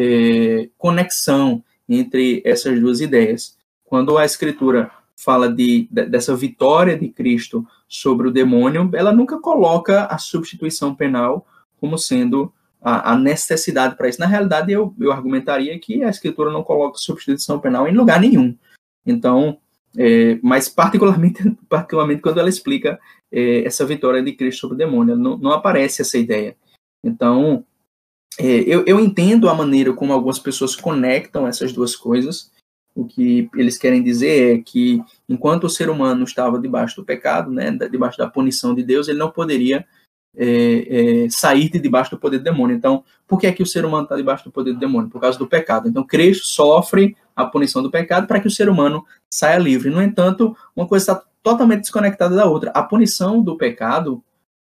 é, 0.00 0.70
conexão 0.78 1.62
entre 1.86 2.40
essas 2.44 2.80
duas 2.80 3.00
ideias. 3.00 3.58
Quando 3.84 4.16
a 4.16 4.24
Escritura 4.24 4.90
fala 5.14 5.52
de, 5.52 5.86
de, 5.90 6.06
dessa 6.06 6.34
vitória 6.34 6.98
de 6.98 7.08
Cristo 7.08 7.66
sobre 7.86 8.28
o 8.28 8.30
demônio, 8.30 8.88
ela 8.94 9.12
nunca 9.12 9.38
coloca 9.38 10.06
a 10.06 10.16
substituição 10.16 10.94
penal 10.94 11.46
como 11.78 11.98
sendo 11.98 12.50
a, 12.80 13.12
a 13.12 13.18
necessidade 13.18 13.96
para 13.96 14.08
isso. 14.08 14.20
Na 14.20 14.26
realidade, 14.26 14.72
eu, 14.72 14.94
eu 14.98 15.12
argumentaria 15.12 15.78
que 15.78 16.02
a 16.02 16.08
escritura 16.08 16.50
não 16.50 16.62
coloca 16.62 16.96
substituição 16.96 17.60
penal 17.60 17.86
em 17.86 17.94
lugar 17.94 18.20
nenhum. 18.20 18.56
Então, 19.04 19.58
é, 19.98 20.38
mas 20.42 20.68
particularmente, 20.68 21.42
particularmente 21.68 22.22
quando 22.22 22.40
ela 22.40 22.48
explica 22.48 22.98
é, 23.30 23.64
essa 23.64 23.84
vitória 23.84 24.22
de 24.22 24.32
Cristo 24.32 24.60
sobre 24.60 24.76
o 24.76 24.78
demônio, 24.78 25.16
não, 25.16 25.36
não 25.36 25.52
aparece 25.52 26.00
essa 26.00 26.16
ideia. 26.16 26.56
Então, 27.04 27.64
eu, 28.38 28.84
eu 28.86 29.00
entendo 29.00 29.48
a 29.48 29.54
maneira 29.54 29.92
como 29.92 30.12
algumas 30.12 30.38
pessoas 30.38 30.76
conectam 30.76 31.46
essas 31.46 31.72
duas 31.72 31.96
coisas. 31.96 32.50
O 32.94 33.04
que 33.04 33.48
eles 33.54 33.78
querem 33.78 34.02
dizer 34.02 34.58
é 34.58 34.62
que, 34.62 35.00
enquanto 35.28 35.64
o 35.64 35.70
ser 35.70 35.88
humano 35.88 36.24
estava 36.24 36.58
debaixo 36.58 36.96
do 36.96 37.04
pecado, 37.04 37.50
né, 37.50 37.70
debaixo 37.90 38.18
da 38.18 38.28
punição 38.28 38.74
de 38.74 38.82
Deus, 38.82 39.08
ele 39.08 39.18
não 39.18 39.30
poderia 39.30 39.86
é, 40.36 41.24
é, 41.24 41.30
sair 41.30 41.68
de 41.68 41.78
debaixo 41.78 42.10
do 42.10 42.18
poder 42.18 42.38
do 42.38 42.44
demônio. 42.44 42.76
Então, 42.76 43.04
por 43.26 43.38
que 43.38 43.46
é 43.46 43.52
que 43.52 43.62
o 43.62 43.66
ser 43.66 43.84
humano 43.84 44.04
está 44.04 44.16
debaixo 44.16 44.44
do 44.44 44.50
poder 44.50 44.72
do 44.72 44.78
demônio? 44.78 45.10
Por 45.10 45.20
causa 45.20 45.38
do 45.38 45.46
pecado. 45.46 45.88
Então, 45.88 46.04
Cristo 46.04 46.46
sofre 46.46 47.16
a 47.34 47.44
punição 47.44 47.82
do 47.82 47.90
pecado 47.90 48.26
para 48.26 48.40
que 48.40 48.46
o 48.46 48.50
ser 48.50 48.68
humano 48.68 49.04
saia 49.32 49.58
livre. 49.58 49.90
No 49.90 50.02
entanto, 50.02 50.56
uma 50.74 50.86
coisa 50.86 51.12
está 51.12 51.24
totalmente 51.42 51.82
desconectada 51.82 52.34
da 52.34 52.46
outra. 52.46 52.70
A 52.70 52.82
punição 52.82 53.42
do 53.42 53.56
pecado 53.56 54.22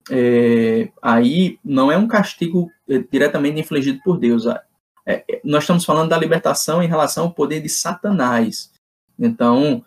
é, 0.09 0.91
aí 1.01 1.59
não 1.63 1.91
é 1.91 1.97
um 1.97 2.07
castigo 2.07 2.71
é, 2.87 2.99
diretamente 2.99 3.59
infligido 3.59 3.99
por 4.03 4.17
Deus. 4.17 4.45
É, 4.45 4.61
é, 5.05 5.41
nós 5.43 5.63
estamos 5.63 5.85
falando 5.85 6.09
da 6.09 6.17
libertação 6.17 6.81
em 6.81 6.87
relação 6.87 7.25
ao 7.25 7.33
poder 7.33 7.61
de 7.61 7.69
Satanás. 7.69 8.71
Então, 9.19 9.83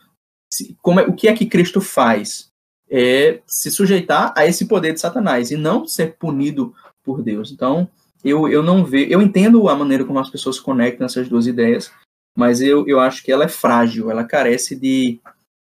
se, 0.53 0.77
como 0.83 1.01
é, 1.01 1.05
o 1.05 1.15
que 1.15 1.29
é 1.29 1.35
que 1.35 1.47
Cristo 1.47 1.81
faz? 1.81 2.53
É 2.89 3.41
se 3.47 3.71
sujeitar 3.71 4.33
a 4.37 4.47
esse 4.47 4.67
poder 4.67 4.93
de 4.93 5.01
Satanás 5.01 5.51
e 5.51 5.57
não 5.57 5.87
ser 5.87 6.17
punido 6.17 6.75
por 7.03 7.23
Deus. 7.23 7.51
Então, 7.51 7.91
eu, 8.25 8.49
eu 8.49 8.63
não 8.63 8.85
vejo, 8.85 9.11
eu 9.11 9.21
entendo 9.21 9.69
a 9.69 9.77
maneira 9.77 10.05
como 10.05 10.19
as 10.19 10.31
pessoas 10.31 10.61
conectam 10.61 11.05
essas 11.05 11.29
duas 11.29 11.47
ideias, 11.47 11.93
mas 12.37 12.61
eu, 12.61 12.87
eu 12.87 13.01
acho 13.01 13.23
que 13.23 13.33
ela 13.33 13.45
é 13.45 13.49
frágil, 13.49 14.11
ela 14.11 14.25
carece 14.25 14.75
de 14.75 15.21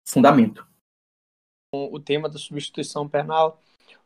fundamento. 0.09 0.66
O 1.72 2.01
tema 2.01 2.28
da 2.28 2.38
substituição 2.38 3.09
penal 3.09 3.61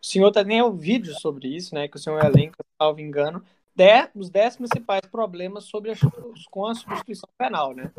o 0.05 0.07
senhor 0.07 0.30
tem 0.30 0.62
um 0.62 0.76
vídeo 0.76 1.14
sobre 1.18 1.48
isso, 1.48 1.74
né? 1.74 1.88
Que 1.88 1.96
o 1.96 1.98
senhor 1.98 2.22
elenca, 2.22 2.62
salvo 2.76 3.00
engano, 3.00 3.42
dez, 3.74 4.11
os 4.14 4.28
10 4.28 4.59
principais 4.59 5.00
problemas 5.11 5.64
sobre 5.64 5.92
a, 5.92 5.94
com 6.50 6.66
a 6.66 6.74
substituição 6.74 7.28
penal, 7.38 7.72
né? 7.74 7.90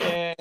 É, 0.00 0.34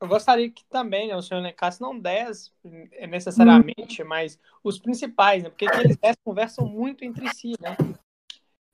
eu 0.00 0.06
gostaria 0.06 0.48
que 0.48 0.64
também 0.66 1.08
né, 1.08 1.16
o 1.16 1.20
senhor 1.20 1.40
elencasse 1.40 1.80
não 1.80 1.98
10 1.98 2.54
é, 2.92 3.08
necessariamente, 3.08 4.04
mas 4.04 4.38
os 4.62 4.78
principais, 4.78 5.42
né? 5.42 5.50
Porque 5.50 5.66
aqueles 5.66 5.96
10 5.96 6.16
conversam 6.22 6.64
muito 6.68 7.04
entre 7.04 7.28
si, 7.34 7.54
né? 7.60 7.76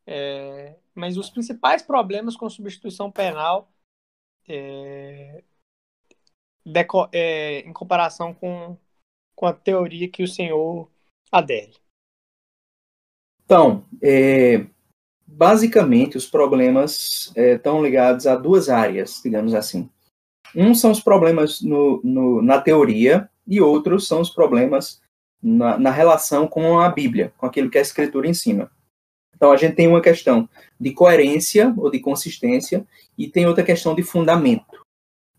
É, 0.07 0.77
mas 0.95 1.17
os 1.17 1.31
principais 1.31 1.81
problemas 1.81 2.37
com 2.37 2.51
substituição 2.51 3.11
penal 3.11 3.73
é, 4.47 5.43
deco, 6.63 7.09
é, 7.11 7.61
em 7.61 7.73
comparação 7.73 8.35
com, 8.35 8.77
com 9.35 9.47
a 9.47 9.55
teoria 9.55 10.11
que 10.11 10.23
o 10.23 10.29
senhor 10.29 10.91
adere? 11.31 11.73
Então, 13.45 13.85
é, 14.03 14.67
basicamente, 15.27 16.17
os 16.17 16.27
problemas 16.27 17.33
é, 17.37 17.55
estão 17.55 17.83
ligados 17.83 18.27
a 18.27 18.35
duas 18.35 18.69
áreas, 18.69 19.21
digamos 19.23 19.55
assim. 19.55 19.89
Um 20.55 20.75
são 20.75 20.91
os 20.91 21.01
problemas 21.01 21.61
no, 21.61 22.01
no, 22.03 22.43
na 22.43 22.61
teoria 22.61 23.29
e 23.47 23.61
outros 23.61 24.09
são 24.09 24.21
os 24.21 24.31
problemas 24.31 25.01
na, 25.43 25.79
na, 25.79 25.91
relação 25.91 26.49
com 26.49 26.79
a 26.79 26.89
Bíblia, 26.89 27.33
com 27.37 27.47
aquilo 27.47 27.71
que 27.71 27.79
a 27.79 27.83
Escritura 27.83 28.29
ensina. 28.29 28.71
Então, 29.35 29.53
a 29.53 29.57
gente 29.57 29.77
tem 29.77 29.87
uma 29.87 30.01
questão 30.01 30.49
de 30.81 30.93
coerência 30.93 31.75
ou 31.77 31.91
de 31.91 32.01
consistência 32.01 32.87
e 33.17 33.29
tem 33.29 33.47
outra 33.47 33.63
questão 33.63 33.95
de 33.95 34.03
fundamento. 34.03 34.83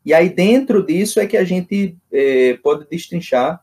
E 0.05 0.13
aí, 0.13 0.29
dentro 0.29 0.85
disso, 0.85 1.19
é 1.19 1.27
que 1.27 1.35
a 1.35 1.43
gente 1.43 1.97
é, 2.11 2.53
pode 2.57 2.87
destrinchar 2.87 3.61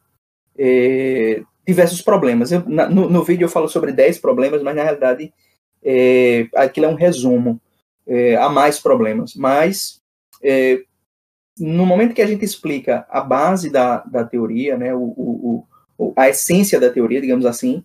é, 0.59 1.43
diversos 1.67 2.03
problemas. 2.03 2.53
Eu, 2.53 2.62
na, 2.67 2.89
no, 2.89 3.09
no, 3.09 3.25
vídeo 3.25 3.45
eu 3.45 3.49
falo 3.49 3.69
sobre 3.69 3.93
10 3.93 4.19
problemas, 4.19 4.62
mas 4.62 4.75
na 4.75 4.83
realidade 4.83 5.33
é, 5.83 6.47
aquilo 6.55 6.87
é 6.87 6.89
um 6.89 6.95
resumo. 6.95 7.61
É, 8.07 8.37
há 8.37 8.49
mais 8.49 8.79
problemas. 8.79 9.35
Mas 9.35 10.01
é, 10.43 10.83
no 11.59 11.87
momento 11.87 12.15
que 12.15 12.23
a 12.23 12.27
gente 12.27 12.45
explica 12.45 13.07
a 13.09 13.21
base 13.21 13.71
da, 13.71 13.99
da 13.99 14.25
teoria, 14.25 14.77
né, 14.77 14.95
o, 14.95 15.15
o, 15.17 15.67
o 15.97 16.12
a 16.17 16.29
essência 16.29 16.79
da 16.81 16.91
teoria, 16.91 17.21
digamos 17.21 17.47
assim, 17.47 17.85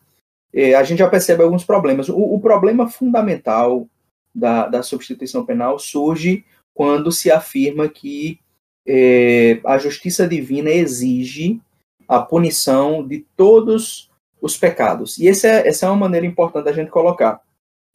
é, 0.53 0.73
a 0.73 0.83
gente 0.83 0.99
já 0.99 1.09
percebe 1.09 1.43
alguns 1.43 1.63
problemas. 1.63 2.09
O, 2.09 2.17
o 2.17 2.39
problema 2.39 2.89
fundamental 2.89 3.87
da, 4.33 4.67
da 4.67 4.83
substituição 4.83 5.45
penal 5.45 5.77
surge 5.79 6.43
quando 6.73 7.11
se 7.11 7.31
afirma 7.31 7.87
que 7.87 8.39
é, 8.87 9.59
a 9.65 9.77
justiça 9.77 10.27
divina 10.27 10.71
exige 10.71 11.61
a 12.09 12.19
punição 12.19 13.07
de 13.07 13.19
todos 13.37 14.09
os 14.41 14.57
pecados. 14.57 15.19
E 15.19 15.27
essa 15.27 15.47
é, 15.47 15.67
essa 15.67 15.85
é 15.85 15.89
uma 15.89 15.95
maneira 15.95 16.25
importante 16.25 16.65
da 16.65 16.73
gente 16.73 16.89
colocar. 16.89 17.39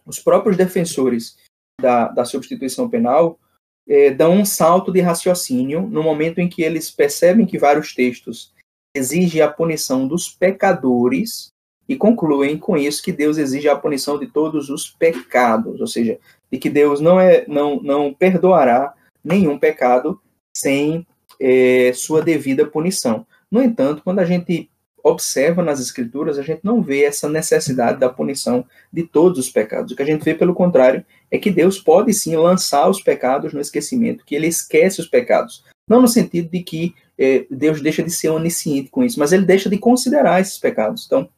Os 0.06 0.20
próprios 0.20 0.56
defensores 0.56 1.36
da, 1.80 2.06
da 2.06 2.24
substituição 2.24 2.88
penal 2.88 3.40
é, 3.88 4.12
dão 4.12 4.34
um 4.34 4.44
salto 4.44 4.92
de 4.92 5.00
raciocínio 5.00 5.82
no 5.82 6.00
momento 6.00 6.38
em 6.38 6.48
que 6.48 6.62
eles 6.62 6.92
percebem 6.92 7.44
que 7.44 7.58
vários 7.58 7.92
textos 7.92 8.54
exigem 8.96 9.42
a 9.42 9.50
punição 9.50 10.06
dos 10.06 10.28
pecadores 10.28 11.48
e 11.88 11.96
concluem 11.96 12.56
com 12.56 12.76
isso 12.76 13.02
que 13.02 13.12
Deus 13.12 13.36
exige 13.36 13.68
a 13.68 13.76
punição 13.76 14.18
de 14.18 14.28
todos 14.28 14.70
os 14.70 14.88
pecados, 14.88 15.80
ou 15.80 15.86
seja, 15.86 16.18
de 16.50 16.58
que 16.58 16.70
Deus 16.70 17.00
não 17.00 17.20
é 17.20 17.44
não 17.48 17.82
não 17.82 18.14
perdoará 18.14 18.94
nenhum 19.22 19.58
pecado 19.58 20.20
sem 20.56 21.04
é, 21.40 21.92
sua 21.92 22.22
devida 22.22 22.64
punição. 22.64 23.26
No 23.54 23.62
entanto, 23.62 24.02
quando 24.02 24.18
a 24.18 24.24
gente 24.24 24.68
observa 25.00 25.62
nas 25.62 25.78
escrituras, 25.78 26.40
a 26.40 26.42
gente 26.42 26.62
não 26.64 26.82
vê 26.82 27.04
essa 27.04 27.28
necessidade 27.28 28.00
da 28.00 28.08
punição 28.08 28.64
de 28.92 29.04
todos 29.04 29.38
os 29.38 29.48
pecados. 29.48 29.92
O 29.92 29.96
que 29.96 30.02
a 30.02 30.04
gente 30.04 30.24
vê, 30.24 30.34
pelo 30.34 30.52
contrário, 30.52 31.06
é 31.30 31.38
que 31.38 31.52
Deus 31.52 31.78
pode 31.78 32.12
sim 32.12 32.34
lançar 32.34 32.90
os 32.90 33.00
pecados 33.00 33.52
no 33.52 33.60
esquecimento, 33.60 34.24
que 34.24 34.34
ele 34.34 34.48
esquece 34.48 35.00
os 35.00 35.06
pecados. 35.06 35.62
Não 35.88 36.02
no 36.02 36.08
sentido 36.08 36.50
de 36.50 36.64
que 36.64 36.96
eh, 37.16 37.46
Deus 37.48 37.80
deixa 37.80 38.02
de 38.02 38.10
ser 38.10 38.30
onisciente 38.30 38.90
com 38.90 39.04
isso, 39.04 39.20
mas 39.20 39.30
ele 39.30 39.46
deixa 39.46 39.70
de 39.70 39.78
considerar 39.78 40.40
esses 40.40 40.58
pecados. 40.58 41.04
Então, 41.06 41.28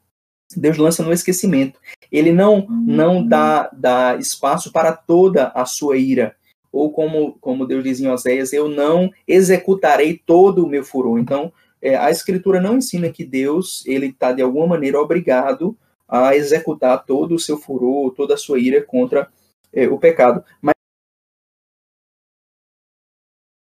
Deus 0.56 0.78
lança 0.78 1.02
no 1.02 1.12
esquecimento. 1.12 1.78
Ele 2.10 2.32
não, 2.32 2.66
não 2.66 3.22
dá, 3.22 3.68
dá 3.74 4.16
espaço 4.16 4.72
para 4.72 4.90
toda 4.90 5.48
a 5.48 5.66
sua 5.66 5.98
ira. 5.98 6.34
Ou 6.72 6.90
como, 6.90 7.36
como 7.42 7.66
Deus 7.66 7.84
diz 7.84 8.00
em 8.00 8.08
Oséias, 8.08 8.54
eu 8.54 8.70
não 8.70 9.12
executarei 9.28 10.18
todo 10.24 10.64
o 10.64 10.68
meu 10.68 10.82
furor. 10.82 11.18
Então, 11.18 11.52
é, 11.80 11.96
a 11.96 12.10
escritura 12.10 12.60
não 12.60 12.76
ensina 12.76 13.10
que 13.10 13.24
Deus 13.24 13.84
ele 13.86 14.06
está 14.06 14.32
de 14.32 14.42
alguma 14.42 14.66
maneira 14.66 15.00
obrigado 15.00 15.76
a 16.08 16.36
executar 16.36 17.04
todo 17.04 17.34
o 17.34 17.38
seu 17.38 17.58
furor, 17.58 18.12
toda 18.14 18.34
a 18.34 18.38
sua 18.38 18.58
ira 18.58 18.82
contra 18.82 19.30
é, 19.72 19.88
o 19.88 19.98
pecado, 19.98 20.44
mas 20.62 20.74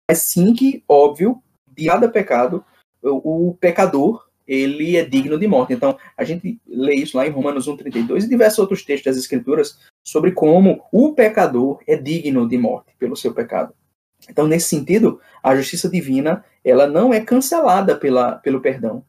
é 0.10 0.14
sim 0.14 0.54
que 0.54 0.84
óbvio 0.88 1.42
de 1.68 1.88
cada 1.88 2.10
pecado 2.10 2.64
o, 3.02 3.50
o 3.50 3.54
pecador 3.56 4.26
ele 4.48 4.96
é 4.96 5.04
digno 5.04 5.40
de 5.40 5.48
morte. 5.48 5.74
Então, 5.74 5.98
a 6.16 6.24
gente 6.24 6.60
lê 6.68 6.96
isso 6.96 7.18
lá 7.18 7.26
em 7.26 7.32
Romanos 7.32 7.68
1,32 7.68 8.24
e 8.24 8.30
diversos 8.30 8.60
outros 8.60 8.84
textos 8.84 9.12
das 9.12 9.18
Escrituras 9.18 9.80
sobre 10.04 10.32
como 10.32 10.84
o 10.92 11.14
pecador 11.14 11.82
é 11.88 11.98
digno 11.98 12.48
de 12.48 12.58
morte 12.58 12.94
pelo 13.00 13.16
seu 13.16 13.34
pecado. 13.34 13.74
Então, 14.30 14.48
nesse 14.48 14.70
sentido, 14.70 15.20
a 15.42 15.56
justiça 15.56 15.90
divina 15.90 16.44
ela 16.64 16.88
não 16.88 17.14
é 17.14 17.20
cancelada 17.20 17.96
pela, 17.96 18.34
pelo 18.38 18.62
perdão. 18.62 19.04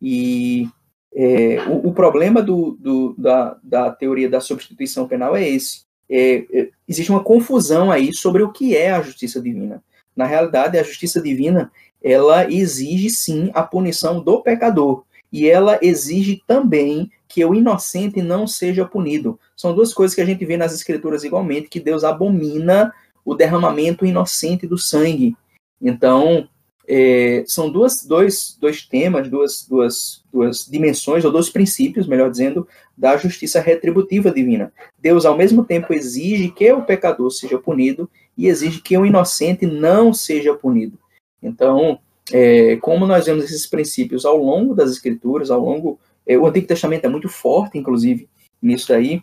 E 0.00 0.68
é, 1.14 1.62
o, 1.68 1.88
o, 1.88 1.92
problema 1.92 2.42
do, 2.42 2.76
do, 2.80 3.14
da, 3.18 3.58
da 3.62 3.90
teoria 3.90 4.28
da 4.28 4.40
substituição 4.40 5.06
penal 5.06 5.36
é 5.36 5.46
esse. 5.46 5.82
É, 6.08 6.44
é, 6.52 6.68
existe 6.88 7.10
uma 7.10 7.22
confusão 7.22 7.90
aí 7.90 8.12
sobre 8.14 8.42
o 8.42 8.50
que 8.50 8.76
é 8.76 8.92
a 8.92 9.02
justiça 9.02 9.40
divina. 9.40 9.82
Na 10.16 10.26
realidade, 10.26 10.78
a 10.78 10.82
justiça 10.82 11.20
divina 11.20 11.70
ela 12.02 12.50
exige 12.50 13.10
sim 13.10 13.50
a 13.54 13.62
punição 13.62 14.22
do 14.22 14.42
pecador 14.42 15.04
e 15.32 15.48
ela 15.48 15.78
exige 15.80 16.42
também 16.46 17.10
que 17.28 17.44
o 17.44 17.54
inocente 17.54 18.20
não 18.20 18.46
seja 18.46 18.84
punido. 18.84 19.38
São 19.56 19.74
duas 19.74 19.94
coisas 19.94 20.14
que 20.14 20.20
a 20.20 20.24
gente 20.26 20.44
vê 20.44 20.56
nas 20.56 20.74
escrituras 20.74 21.24
igualmente, 21.24 21.68
que 21.68 21.80
Deus 21.80 22.04
abomina 22.04 22.92
o 23.24 23.34
derramamento 23.34 24.06
inocente 24.06 24.66
do 24.66 24.78
sangue. 24.78 25.36
Então, 25.80 26.48
é, 26.86 27.44
são 27.46 27.70
duas, 27.70 28.04
dois, 28.04 28.56
dois 28.60 28.82
temas, 28.82 29.28
duas, 29.28 29.66
duas, 29.68 30.24
duas 30.32 30.66
dimensões, 30.66 31.24
ou 31.24 31.30
dois 31.30 31.48
princípios, 31.48 32.06
melhor 32.06 32.30
dizendo, 32.30 32.66
da 32.96 33.16
justiça 33.16 33.60
retributiva 33.60 34.30
divina. 34.30 34.72
Deus, 34.98 35.24
ao 35.24 35.36
mesmo 35.36 35.64
tempo, 35.64 35.92
exige 35.92 36.50
que 36.50 36.72
o 36.72 36.82
pecador 36.82 37.30
seja 37.30 37.58
punido 37.58 38.10
e 38.36 38.48
exige 38.48 38.80
que 38.80 38.96
o 38.96 39.06
inocente 39.06 39.66
não 39.66 40.12
seja 40.12 40.54
punido. 40.54 40.98
Então, 41.42 41.98
é, 42.30 42.76
como 42.76 43.06
nós 43.06 43.26
vemos 43.26 43.44
esses 43.44 43.66
princípios 43.66 44.24
ao 44.24 44.36
longo 44.36 44.74
das 44.74 44.90
Escrituras, 44.90 45.50
ao 45.50 45.60
longo. 45.60 45.98
É, 46.26 46.38
o 46.38 46.46
Antigo 46.46 46.66
Testamento 46.66 47.04
é 47.04 47.08
muito 47.08 47.28
forte, 47.28 47.76
inclusive, 47.76 48.28
nisso 48.60 48.88
daí, 48.88 49.22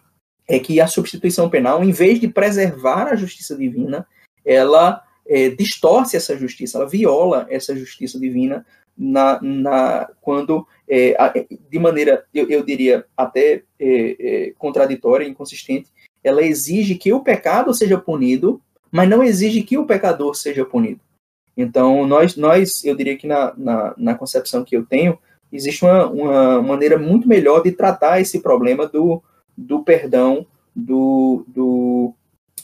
é 0.50 0.58
que 0.58 0.82
a 0.82 0.88
substituição 0.88 1.48
penal, 1.48 1.84
em 1.84 1.92
vez 1.92 2.20
de 2.20 2.28
preservar 2.28 3.04
a 3.04 3.16
justiça 3.16 3.56
divina, 3.56 4.06
ela 4.44 5.04
é, 5.28 5.50
distorce 5.50 6.18
essa 6.18 6.36
justiça, 6.36 6.80
ela 6.80 6.90
viola 6.90 7.46
essa 7.52 7.76
justiça 7.76 8.20
divina 8.20 8.66
na, 8.98 9.40
na 9.42 10.10
quando, 10.20 10.66
é, 10.90 11.16
de 11.70 11.78
maneira, 11.78 12.26
eu, 12.34 12.50
eu 12.50 12.66
diria, 12.66 13.06
até 13.16 13.62
é, 13.80 14.16
é, 14.50 14.54
contraditória, 14.58 15.28
inconsistente, 15.28 15.92
ela 16.24 16.42
exige 16.42 16.96
que 16.96 17.14
o 17.14 17.22
pecado 17.22 17.72
seja 17.74 17.98
punido, 18.00 18.60
mas 18.92 19.08
não 19.08 19.24
exige 19.24 19.62
que 19.62 19.78
o 19.78 19.86
pecador 19.86 20.34
seja 20.34 20.66
punido. 20.66 21.00
Então, 21.56 22.08
nós, 22.08 22.36
nós 22.36 22.84
eu 22.84 22.96
diria 22.96 23.16
que 23.16 23.28
na, 23.28 23.54
na, 23.56 23.94
na 23.96 24.16
concepção 24.16 24.64
que 24.64 24.76
eu 24.76 24.84
tenho, 24.84 25.20
existe 25.52 25.86
uma, 25.86 26.08
uma 26.08 26.62
maneira 26.62 26.98
muito 26.98 27.28
melhor 27.28 27.62
de 27.62 27.72
tratar 27.72 28.20
esse 28.20 28.42
problema 28.42 28.88
do, 28.88 29.22
do 29.60 29.84
perdão 29.84 30.46
do, 30.76 31.44
do, 31.48 32.14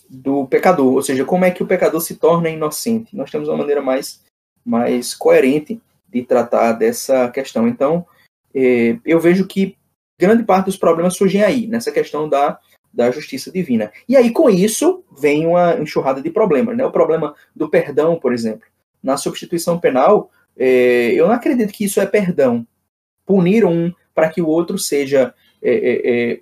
do 0.10 0.48
pecador, 0.48 0.94
ou 0.94 1.02
seja, 1.02 1.26
como 1.26 1.46
é 1.46 1.52
que 1.52 1.64
o 1.64 1.68
pecador 1.68 2.00
se 2.00 2.16
torna 2.16 2.50
inocente. 2.50 3.16
Nós 3.16 3.30
temos 3.30 3.50
uma 3.50 3.58
maneira 3.58 3.82
mais, 3.82 4.24
mais 4.64 5.14
coerente 5.14 5.82
de 6.08 6.24
tratar 6.24 6.74
dessa 6.74 7.30
questão. 7.30 7.68
Então, 7.68 8.06
é, 8.54 8.98
eu 9.06 9.20
vejo 9.20 9.46
que 9.46 9.76
grande 10.18 10.44
parte 10.44 10.68
dos 10.68 10.78
problemas 10.78 11.16
surgem 11.16 11.44
aí, 11.44 11.68
nessa 11.68 11.92
questão 11.92 12.30
da, 12.30 12.58
da 12.94 13.12
justiça 13.12 13.52
divina. 13.52 13.92
E 14.08 14.16
aí, 14.16 14.32
com 14.32 14.50
isso, 14.50 15.04
vem 15.20 15.46
uma 15.46 15.76
enxurrada 15.76 16.22
de 16.22 16.30
problemas. 16.30 16.78
Né? 16.78 16.86
O 16.86 16.92
problema 16.92 17.36
do 17.54 17.70
perdão, 17.70 18.18
por 18.18 18.34
exemplo. 18.34 18.68
Na 19.04 19.18
substituição 19.18 19.78
penal, 19.78 20.32
é, 20.58 21.12
eu 21.14 21.28
não 21.28 21.34
acredito 21.34 21.74
que 21.74 21.84
isso 21.84 22.00
é 22.00 22.06
perdão. 22.06 22.66
Punir 23.26 23.66
um 23.66 23.92
para 24.14 24.30
que 24.30 24.42
o 24.42 24.48
outro 24.48 24.78
seja, 24.78 25.34
é, 25.62 26.40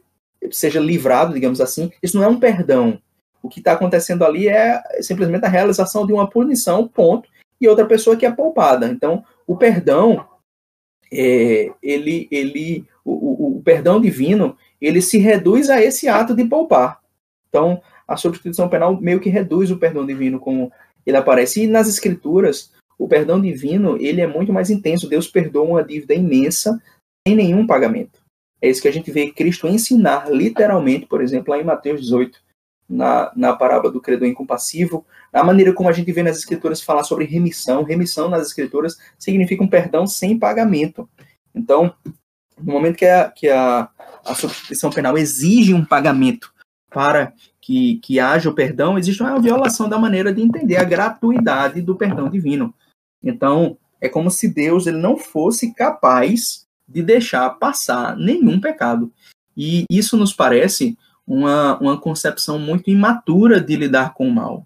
seja 0.51 0.79
livrado, 0.79 1.33
digamos 1.33 1.61
assim, 1.61 1.91
isso 2.01 2.17
não 2.17 2.23
é 2.23 2.27
um 2.27 2.39
perdão. 2.39 2.99
O 3.41 3.49
que 3.49 3.59
está 3.59 3.73
acontecendo 3.73 4.23
ali 4.23 4.47
é 4.47 4.81
simplesmente 5.01 5.45
a 5.45 5.49
realização 5.49 6.07
de 6.07 6.13
uma 6.13 6.29
punição, 6.29 6.87
ponto, 6.87 7.27
e 7.59 7.67
outra 7.67 7.85
pessoa 7.85 8.15
que 8.15 8.25
é 8.25 8.31
poupada. 8.31 8.87
Então, 8.87 9.23
o 9.45 9.55
perdão, 9.55 10.25
é, 11.11 11.71
ele, 11.81 12.27
ele, 12.31 12.85
o, 13.03 13.11
o, 13.11 13.57
o, 13.57 13.61
perdão 13.61 13.99
divino, 13.99 14.57
ele 14.81 15.01
se 15.01 15.17
reduz 15.17 15.69
a 15.69 15.81
esse 15.81 16.07
ato 16.07 16.35
de 16.35 16.45
poupar. 16.45 16.99
Então, 17.49 17.81
a 18.07 18.17
substituição 18.17 18.67
penal 18.69 18.99
meio 18.99 19.19
que 19.19 19.29
reduz 19.29 19.71
o 19.71 19.77
perdão 19.77 20.05
divino 20.05 20.39
como 20.39 20.71
ele 21.05 21.17
aparece. 21.17 21.63
E 21.63 21.67
nas 21.67 21.87
escrituras, 21.87 22.71
o 22.97 23.07
perdão 23.07 23.41
divino, 23.41 23.97
ele 23.97 24.21
é 24.21 24.27
muito 24.27 24.53
mais 24.53 24.69
intenso. 24.69 25.09
Deus 25.09 25.27
perdoa 25.27 25.63
uma 25.63 25.83
dívida 25.83 26.13
imensa 26.13 26.81
sem 27.27 27.35
nenhum 27.35 27.67
pagamento. 27.67 28.22
É 28.63 28.69
isso 28.69 28.81
que 28.81 28.87
a 28.87 28.93
gente 28.93 29.11
vê 29.11 29.29
Cristo 29.29 29.67
ensinar, 29.67 30.31
literalmente, 30.31 31.05
por 31.05 31.21
exemplo, 31.21 31.53
lá 31.53 31.59
em 31.59 31.65
Mateus 31.65 31.99
18, 31.99 32.39
na, 32.87 33.29
na 33.35 33.53
parábola 33.53 33.91
do 33.91 33.99
credor 33.99 34.25
incompassivo, 34.25 35.05
a 35.33 35.43
maneira 35.43 35.73
como 35.73 35.89
a 35.89 35.91
gente 35.91 36.09
vê 36.13 36.23
nas 36.23 36.37
escrituras 36.37 36.81
falar 36.81 37.03
sobre 37.03 37.25
remissão. 37.25 37.83
Remissão 37.83 38.29
nas 38.29 38.47
escrituras 38.47 38.97
significa 39.19 39.61
um 39.61 39.67
perdão 39.67 40.07
sem 40.07 40.39
pagamento. 40.39 41.09
Então, 41.53 41.93
no 42.57 42.71
momento 42.71 42.95
que 42.95 43.05
a, 43.05 43.29
que 43.29 43.49
a, 43.49 43.89
a 44.25 44.33
substituição 44.33 44.89
penal 44.89 45.17
exige 45.17 45.73
um 45.73 45.83
pagamento 45.83 46.53
para 46.89 47.33
que, 47.59 47.97
que 47.97 48.17
haja 48.17 48.49
o 48.49 48.55
perdão, 48.55 48.97
existe 48.97 49.21
uma 49.21 49.41
violação 49.41 49.89
da 49.89 49.99
maneira 49.99 50.33
de 50.33 50.41
entender 50.41 50.77
a 50.77 50.85
gratuidade 50.85 51.81
do 51.81 51.97
perdão 51.97 52.29
divino. 52.29 52.73
Então, 53.21 53.77
é 53.99 54.07
como 54.07 54.31
se 54.31 54.47
Deus 54.47 54.87
ele 54.87 54.99
não 54.99 55.17
fosse 55.17 55.73
capaz 55.73 56.63
de 56.93 57.01
deixar 57.01 57.49
passar 57.51 58.15
nenhum 58.17 58.59
pecado. 58.59 59.11
E 59.55 59.85
isso 59.89 60.17
nos 60.17 60.33
parece 60.33 60.97
uma, 61.25 61.77
uma 61.79 61.99
concepção 61.99 62.59
muito 62.59 62.89
imatura 62.89 63.59
de 63.59 63.75
lidar 63.75 64.13
com 64.13 64.27
o 64.27 64.31
mal. 64.31 64.65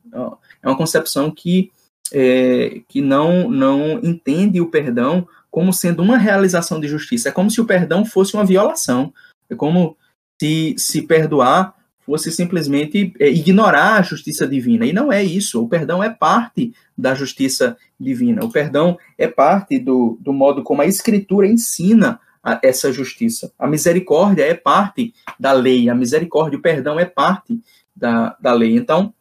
É 0.62 0.68
uma 0.68 0.78
concepção 0.78 1.32
que, 1.32 1.72
é, 2.12 2.82
que 2.88 3.02
não, 3.02 3.50
não 3.50 4.00
entende 4.04 4.60
o 4.60 4.70
perdão 4.70 5.28
como 5.50 5.72
sendo 5.72 6.04
uma 6.04 6.18
realização 6.18 6.80
de 6.80 6.88
justiça. 6.88 7.30
É 7.30 7.32
como 7.32 7.50
se 7.50 7.62
o 7.62 7.66
perdão 7.66 8.06
fosse 8.06 8.34
uma 8.34 8.46
violação. 8.46 9.14
É 9.50 9.56
como 9.56 9.96
se, 10.42 10.76
se 10.78 11.02
perdoar 11.02 11.74
fosse 12.08 12.32
simplesmente 12.32 13.14
é, 13.20 13.30
ignorar 13.30 13.98
a 13.98 14.02
justiça 14.02 14.48
divina. 14.48 14.86
E 14.86 14.94
não 14.94 15.12
é 15.12 15.22
isso. 15.22 15.62
O 15.62 15.68
perdão 15.68 16.02
é 16.02 16.10
parte 16.10 16.74
da 16.98 17.14
justiça 17.14 17.78
divina. 18.00 18.46
O 18.46 18.50
perdão 18.50 18.98
é 19.18 19.28
parte 19.28 19.78
do, 19.78 20.18
do 20.22 20.32
modo 20.32 20.64
como 20.64 20.82
a 20.82 20.86
Escritura 20.86 21.46
ensina 21.46 22.18
a, 22.42 22.60
essa 22.64 22.94
justiça. 22.94 23.52
A 23.60 23.68
misericórdia 23.68 24.44
é 24.44 24.54
parte 24.54 25.14
da 25.38 25.52
lei. 25.52 25.90
A 25.90 25.94
misericórdia, 25.94 26.58
o 26.58 26.62
perdão 26.62 26.98
é 26.98 27.04
parte 27.04 27.60
da, 27.94 28.38
da 28.40 28.54
lei. 28.54 28.78
Então, 28.78 29.14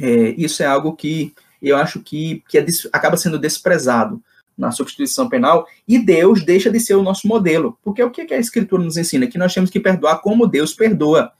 é, 0.00 0.34
isso 0.38 0.62
é 0.62 0.66
algo 0.66 0.96
que 0.96 1.34
eu 1.60 1.76
acho 1.76 2.00
que, 2.00 2.42
que 2.48 2.56
é, 2.56 2.64
acaba 2.94 3.18
sendo 3.18 3.38
desprezado 3.38 4.22
na 4.56 4.70
substituição 4.70 5.28
penal, 5.28 5.66
e 5.86 5.98
Deus 5.98 6.42
deixa 6.42 6.70
de 6.70 6.80
ser 6.80 6.94
o 6.94 7.02
nosso 7.02 7.28
modelo. 7.28 7.78
Porque 7.84 8.02
o 8.02 8.10
que 8.10 8.32
a 8.32 8.38
Escritura 8.38 8.82
nos 8.82 8.96
ensina? 8.96 9.26
Que 9.26 9.36
nós 9.36 9.52
temos 9.52 9.68
que 9.68 9.78
perdoar 9.78 10.22
como 10.22 10.46
Deus 10.46 10.72
perdoa. 10.72 11.30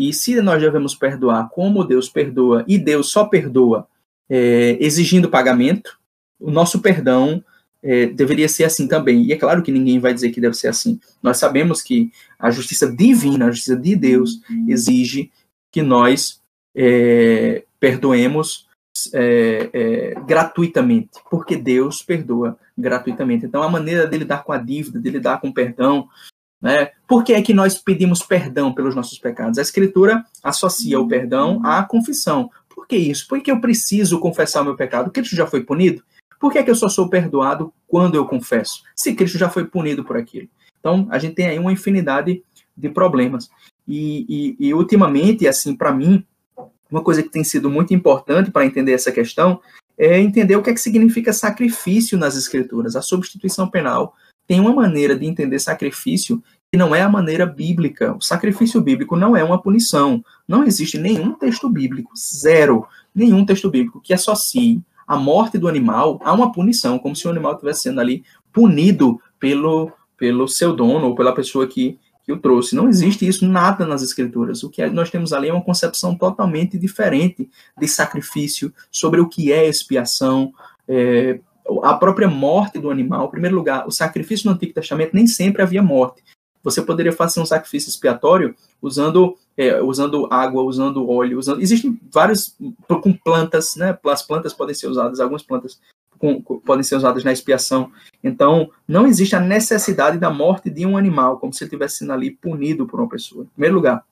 E 0.00 0.14
se 0.14 0.40
nós 0.40 0.62
devemos 0.62 0.94
perdoar 0.94 1.50
como 1.50 1.84
Deus 1.84 2.08
perdoa, 2.08 2.64
e 2.66 2.78
Deus 2.78 3.10
só 3.10 3.26
perdoa 3.26 3.86
é, 4.30 4.78
exigindo 4.80 5.28
pagamento, 5.28 5.98
o 6.40 6.50
nosso 6.50 6.80
perdão 6.80 7.44
é, 7.82 8.06
deveria 8.06 8.48
ser 8.48 8.64
assim 8.64 8.88
também. 8.88 9.24
E 9.24 9.32
é 9.34 9.36
claro 9.36 9.62
que 9.62 9.70
ninguém 9.70 10.00
vai 10.00 10.14
dizer 10.14 10.30
que 10.30 10.40
deve 10.40 10.56
ser 10.56 10.68
assim. 10.68 10.98
Nós 11.22 11.36
sabemos 11.36 11.82
que 11.82 12.10
a 12.38 12.50
justiça 12.50 12.90
divina, 12.90 13.44
a 13.44 13.50
justiça 13.50 13.76
de 13.76 13.94
Deus, 13.94 14.40
exige 14.66 15.30
que 15.70 15.82
nós 15.82 16.40
é, 16.74 17.62
perdoemos 17.78 18.66
é, 19.12 19.70
é, 19.72 20.14
gratuitamente, 20.26 21.20
porque 21.30 21.56
Deus 21.56 22.02
perdoa 22.02 22.58
gratuitamente. 22.76 23.44
Então, 23.44 23.62
a 23.62 23.68
maneira 23.68 24.06
de 24.06 24.16
lidar 24.16 24.44
com 24.44 24.52
a 24.52 24.56
dívida, 24.56 24.98
de 24.98 25.10
lidar 25.10 25.42
com 25.42 25.48
o 25.48 25.54
perdão, 25.54 26.08
né? 26.60 26.90
Por 27.08 27.24
que 27.24 27.32
é 27.32 27.42
que 27.42 27.54
nós 27.54 27.76
pedimos 27.78 28.22
perdão 28.22 28.72
pelos 28.72 28.94
nossos 28.94 29.18
pecados? 29.18 29.58
A 29.58 29.62
Escritura 29.62 30.24
associa 30.42 31.00
o 31.00 31.08
perdão 31.08 31.60
à 31.64 31.82
confissão. 31.82 32.50
Por 32.68 32.86
que 32.86 32.96
isso? 32.96 33.26
Por 33.26 33.40
que 33.40 33.50
eu 33.50 33.60
preciso 33.60 34.20
confessar 34.20 34.62
o 34.62 34.64
meu 34.64 34.76
pecado? 34.76 35.10
Cristo 35.10 35.34
já 35.34 35.46
foi 35.46 35.62
punido? 35.62 36.02
Por 36.38 36.52
que 36.52 36.58
é 36.58 36.62
que 36.62 36.70
eu 36.70 36.74
só 36.74 36.88
sou 36.88 37.08
perdoado 37.08 37.72
quando 37.86 38.14
eu 38.14 38.26
confesso? 38.26 38.82
Se 38.94 39.14
Cristo 39.14 39.38
já 39.38 39.48
foi 39.48 39.64
punido 39.64 40.04
por 40.04 40.16
aquilo. 40.16 40.48
Então, 40.78 41.06
a 41.10 41.18
gente 41.18 41.34
tem 41.34 41.46
aí 41.46 41.58
uma 41.58 41.72
infinidade 41.72 42.42
de 42.76 42.88
problemas. 42.88 43.50
E, 43.86 44.56
e, 44.58 44.68
e 44.68 44.74
ultimamente, 44.74 45.46
assim, 45.46 45.76
para 45.76 45.92
mim, 45.92 46.24
uma 46.90 47.02
coisa 47.02 47.22
que 47.22 47.28
tem 47.28 47.44
sido 47.44 47.70
muito 47.70 47.92
importante 47.94 48.50
para 48.50 48.64
entender 48.64 48.92
essa 48.92 49.12
questão 49.12 49.60
é 49.98 50.18
entender 50.18 50.56
o 50.56 50.62
que 50.62 50.70
é 50.70 50.72
que 50.74 50.80
significa 50.80 51.32
sacrifício 51.32 52.16
nas 52.16 52.36
escrituras. 52.36 52.96
A 52.96 53.02
substituição 53.02 53.68
penal 53.68 54.14
tem 54.50 54.58
uma 54.58 54.72
maneira 54.72 55.16
de 55.16 55.24
entender 55.26 55.60
sacrifício 55.60 56.42
que 56.72 56.76
não 56.76 56.92
é 56.92 57.02
a 57.02 57.08
maneira 57.08 57.46
bíblica. 57.46 58.16
O 58.16 58.20
sacrifício 58.20 58.80
bíblico 58.80 59.14
não 59.14 59.36
é 59.36 59.44
uma 59.44 59.62
punição. 59.62 60.24
Não 60.48 60.64
existe 60.64 60.98
nenhum 60.98 61.34
texto 61.34 61.70
bíblico, 61.70 62.10
zero, 62.18 62.84
nenhum 63.14 63.46
texto 63.46 63.70
bíblico 63.70 64.00
que 64.00 64.12
associe 64.12 64.82
a 65.06 65.16
morte 65.16 65.56
do 65.56 65.68
animal 65.68 66.20
a 66.24 66.32
uma 66.32 66.50
punição, 66.50 66.98
como 66.98 67.14
se 67.14 67.28
o 67.28 67.30
animal 67.30 67.52
estivesse 67.52 67.82
sendo 67.82 68.00
ali 68.00 68.24
punido 68.52 69.20
pelo, 69.38 69.92
pelo 70.16 70.48
seu 70.48 70.74
dono 70.74 71.06
ou 71.06 71.14
pela 71.14 71.32
pessoa 71.32 71.64
que, 71.68 71.96
que 72.24 72.32
o 72.32 72.36
trouxe. 72.36 72.74
Não 72.74 72.88
existe 72.88 73.24
isso 73.24 73.46
nada 73.46 73.86
nas 73.86 74.02
escrituras. 74.02 74.64
O 74.64 74.68
que 74.68 74.84
nós 74.90 75.10
temos 75.10 75.32
ali 75.32 75.48
é 75.48 75.52
uma 75.52 75.62
concepção 75.62 76.16
totalmente 76.16 76.76
diferente 76.76 77.48
de 77.78 77.86
sacrifício, 77.86 78.74
sobre 78.90 79.20
o 79.20 79.28
que 79.28 79.52
é 79.52 79.68
expiação, 79.68 80.52
é, 80.88 81.38
a 81.82 81.94
própria 81.94 82.28
morte 82.28 82.78
do 82.78 82.90
animal. 82.90 83.26
Em 83.26 83.30
primeiro 83.30 83.56
lugar, 83.56 83.86
o 83.86 83.90
sacrifício 83.90 84.48
no 84.48 84.54
Antigo 84.54 84.74
Testamento 84.74 85.14
nem 85.14 85.26
sempre 85.26 85.62
havia 85.62 85.82
morte. 85.82 86.22
Você 86.62 86.82
poderia 86.82 87.12
fazer 87.12 87.40
um 87.40 87.46
sacrifício 87.46 87.88
expiatório 87.88 88.54
usando, 88.82 89.36
é, 89.56 89.80
usando 89.82 90.28
água, 90.30 90.62
usando 90.62 91.08
óleo, 91.08 91.38
usando. 91.38 91.60
Existem 91.62 91.98
vários 92.12 92.56
com 92.86 93.12
plantas, 93.12 93.76
né? 93.76 93.98
As 94.06 94.22
plantas 94.22 94.52
podem 94.52 94.74
ser 94.74 94.88
usadas, 94.88 95.20
algumas 95.20 95.42
plantas 95.42 95.80
com, 96.18 96.42
com, 96.42 96.60
podem 96.60 96.82
ser 96.82 96.96
usadas 96.96 97.24
na 97.24 97.32
expiação. 97.32 97.90
Então, 98.22 98.70
não 98.86 99.06
existe 99.06 99.34
a 99.34 99.40
necessidade 99.40 100.18
da 100.18 100.30
morte 100.30 100.68
de 100.68 100.84
um 100.84 100.98
animal, 100.98 101.38
como 101.38 101.52
se 101.52 101.64
ele 101.64 101.68
estivesse 101.68 101.98
sendo 101.98 102.12
ali 102.12 102.30
punido 102.30 102.86
por 102.86 103.00
uma 103.00 103.08
pessoa. 103.08 103.44
Em 103.44 103.48
primeiro 103.48 103.76
lugar. 103.76 104.04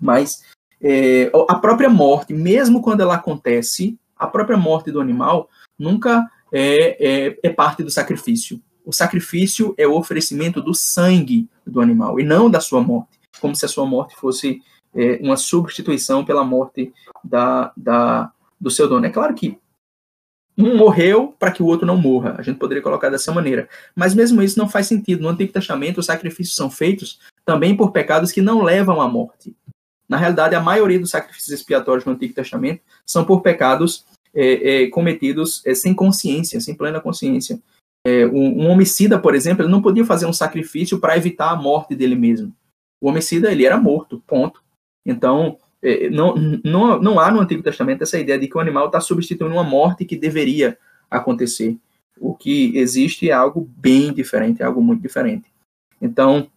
Mas 0.00 0.44
é, 0.80 1.30
a 1.48 1.54
própria 1.54 1.88
morte, 1.88 2.34
mesmo 2.34 2.82
quando 2.82 3.00
ela 3.00 3.14
acontece, 3.14 3.98
a 4.16 4.26
própria 4.26 4.58
morte 4.58 4.90
do 4.92 5.00
animal 5.00 5.48
nunca 5.78 6.30
é, 6.52 7.28
é, 7.28 7.38
é 7.42 7.50
parte 7.50 7.82
do 7.82 7.90
sacrifício 7.90 8.60
o 8.88 8.92
sacrifício 8.92 9.74
é 9.76 9.86
o 9.86 9.94
oferecimento 9.94 10.62
do 10.62 10.72
sangue 10.72 11.46
do 11.66 11.78
animal 11.78 12.18
e 12.18 12.24
não 12.24 12.50
da 12.50 12.58
sua 12.58 12.80
morte, 12.80 13.20
como 13.38 13.54
se 13.54 13.66
a 13.66 13.68
sua 13.68 13.84
morte 13.84 14.16
fosse 14.16 14.62
é, 14.94 15.20
uma 15.20 15.36
substituição 15.36 16.24
pela 16.24 16.42
morte 16.42 16.90
da, 17.22 17.70
da, 17.76 18.32
do 18.58 18.70
seu 18.70 18.88
dono. 18.88 19.04
É 19.04 19.10
claro 19.10 19.34
que 19.34 19.58
um 20.56 20.74
morreu 20.74 21.36
para 21.38 21.52
que 21.52 21.62
o 21.62 21.66
outro 21.66 21.86
não 21.86 21.98
morra. 21.98 22.36
A 22.38 22.42
gente 22.42 22.58
poderia 22.58 22.82
colocar 22.82 23.10
dessa 23.10 23.30
maneira. 23.30 23.68
Mas 23.94 24.14
mesmo 24.14 24.42
isso 24.42 24.58
não 24.58 24.66
faz 24.66 24.86
sentido. 24.86 25.20
No 25.20 25.28
Antigo 25.28 25.52
Testamento, 25.52 25.98
os 25.98 26.06
sacrifícios 26.06 26.56
são 26.56 26.70
feitos 26.70 27.20
também 27.44 27.76
por 27.76 27.92
pecados 27.92 28.32
que 28.32 28.40
não 28.40 28.62
levam 28.62 29.02
à 29.02 29.06
morte. 29.06 29.54
Na 30.08 30.16
realidade, 30.16 30.54
a 30.54 30.62
maioria 30.62 30.98
dos 30.98 31.10
sacrifícios 31.10 31.52
expiatórios 31.52 32.06
no 32.06 32.12
Antigo 32.12 32.32
Testamento 32.32 32.80
são 33.04 33.22
por 33.22 33.42
pecados 33.42 34.06
é, 34.40 34.84
é, 34.84 34.86
cometidos 34.88 35.66
é, 35.66 35.74
sem 35.74 35.92
consciência, 35.92 36.60
sem 36.60 36.72
plena 36.72 37.00
consciência. 37.00 37.60
É, 38.06 38.24
um, 38.24 38.62
um, 38.62 38.70
homicida, 38.70 39.18
por 39.18 39.34
exemplo, 39.34 39.64
ele 39.64 39.72
não 39.72 39.82
podia 39.82 40.04
fazer 40.04 40.26
um 40.26 40.32
sacrifício 40.32 41.00
para 41.00 41.16
evitar 41.16 41.50
a 41.50 41.56
morte 41.56 41.96
dele 41.96 42.14
mesmo. 42.14 42.54
O 43.02 43.08
homicida, 43.08 43.50
ele 43.50 43.66
era 43.66 43.76
morto, 43.76 44.22
ponto. 44.26 44.62
Então, 45.04 45.58
não, 46.10 46.34
não, 46.64 47.00
não 47.00 47.20
há 47.20 47.30
no 47.30 47.40
Antigo 47.40 47.62
Testamento 47.62 48.02
essa 48.02 48.18
ideia 48.18 48.38
de 48.38 48.46
que 48.46 48.56
o 48.56 48.60
animal 48.60 48.86
está 48.86 49.00
substituindo 49.00 49.54
uma 49.54 49.64
morte 49.64 50.04
que 50.04 50.16
deveria 50.16 50.78
acontecer. 51.10 51.76
O 52.20 52.34
que 52.34 52.76
existe 52.76 53.30
é 53.30 53.32
algo 53.32 53.68
bem 53.76 54.12
diferente, 54.12 54.62
é 54.62 54.64
algo 54.64 54.82
muito 54.82 55.02
diferente. 55.02 55.50
Então, 56.00 56.48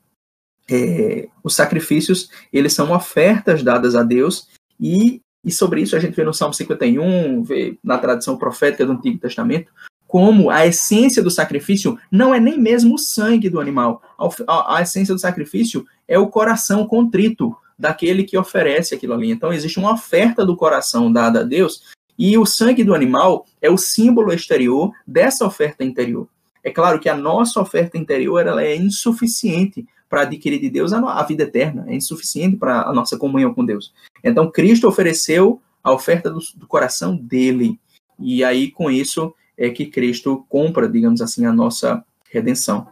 é, 0.69 1.27
os 1.43 1.55
sacrifícios, 1.55 2.29
eles 2.51 2.73
são 2.73 2.91
ofertas 2.91 3.63
dadas 3.63 3.95
a 3.95 4.03
Deus 4.03 4.47
e, 4.79 5.21
e 5.44 5.52
sobre 5.52 5.82
isso 5.82 5.96
a 5.96 6.00
gente 6.00 6.16
vê 6.16 6.24
no 6.24 6.34
Salmo 6.34 6.54
51, 6.54 7.44
vê 7.44 7.78
na 7.84 7.98
tradição 7.98 8.38
profética 8.38 8.86
do 8.86 8.92
Antigo 8.92 9.18
Testamento, 9.18 9.72
como 10.08 10.50
a 10.50 10.68
essência 10.68 11.24
do 11.24 11.32
sacrifício 11.32 11.98
não 12.12 12.36
é 12.36 12.39
nem 12.39 12.60
mesmo 12.60 12.96
o 12.96 13.00
sangue 13.00 13.50
do 13.50 13.62
animal. 13.62 14.02
A, 14.46 14.82
essência 14.82 15.14
do 15.14 15.20
sacrifício 15.20 15.86
é 16.08 16.20
o 16.20 16.28
coração 16.28 16.86
contrito 16.86 17.56
daquele 17.80 18.24
que 18.24 18.38
oferece 18.38 18.94
aquilo 18.94 19.14
ali. 19.14 19.32
Então, 19.32 19.54
existe 19.54 19.80
uma 19.80 19.94
oferta 19.94 20.46
do 20.46 20.58
coração 20.58 21.12
dada 21.12 21.39
a 21.39 21.44
Deus, 21.44 21.84
e 22.20 22.38
o 22.38 22.46
sangue 22.46 22.84
do 22.84 22.94
animal 22.94 23.46
é 23.62 23.70
o 23.70 23.78
símbolo 23.78 24.34
exterior 24.34 24.92
dessa 25.08 25.46
oferta 25.46 25.84
interior. 25.84 26.28
É 26.64 26.70
claro 26.70 27.00
que 27.00 27.10
a 27.10 27.16
nossa 27.16 27.60
oferta 27.60 27.98
interior 27.98 28.46
ela 28.46 28.64
é 28.64 28.76
insuficiente 28.76 29.88
para 30.12 30.24
adquirir 30.24 30.59
de 30.59 30.70
Deus 30.70 30.91
a, 30.91 31.24
vida 31.24 31.43
eterna, 31.43 31.86
é 31.88 31.95
insuficiente 31.95 32.57
para 32.57 32.82
a 32.82 32.91
nossa 32.91 33.18
comunhão 33.18 33.53
com 33.53 33.66
Deus. 33.66 33.93
Então, 34.22 34.51
Cristo 34.51 34.86
ofereceu 34.86 35.62
a 35.82 35.93
oferta 35.93 36.30
do, 36.30 36.39
do 36.57 36.68
coração 36.68 37.16
dele. 37.16 37.80
E 38.20 38.43
aí, 38.43 38.70
com 38.70 38.91
isso, 38.91 39.34
é 39.57 39.70
que 39.70 39.86
Cristo 39.86 40.45
compra, 40.49 40.89
digamos 40.89 41.22
assim, 41.22 41.45
a 41.45 41.53
nossa 41.53 42.03
redenção. 42.30 42.89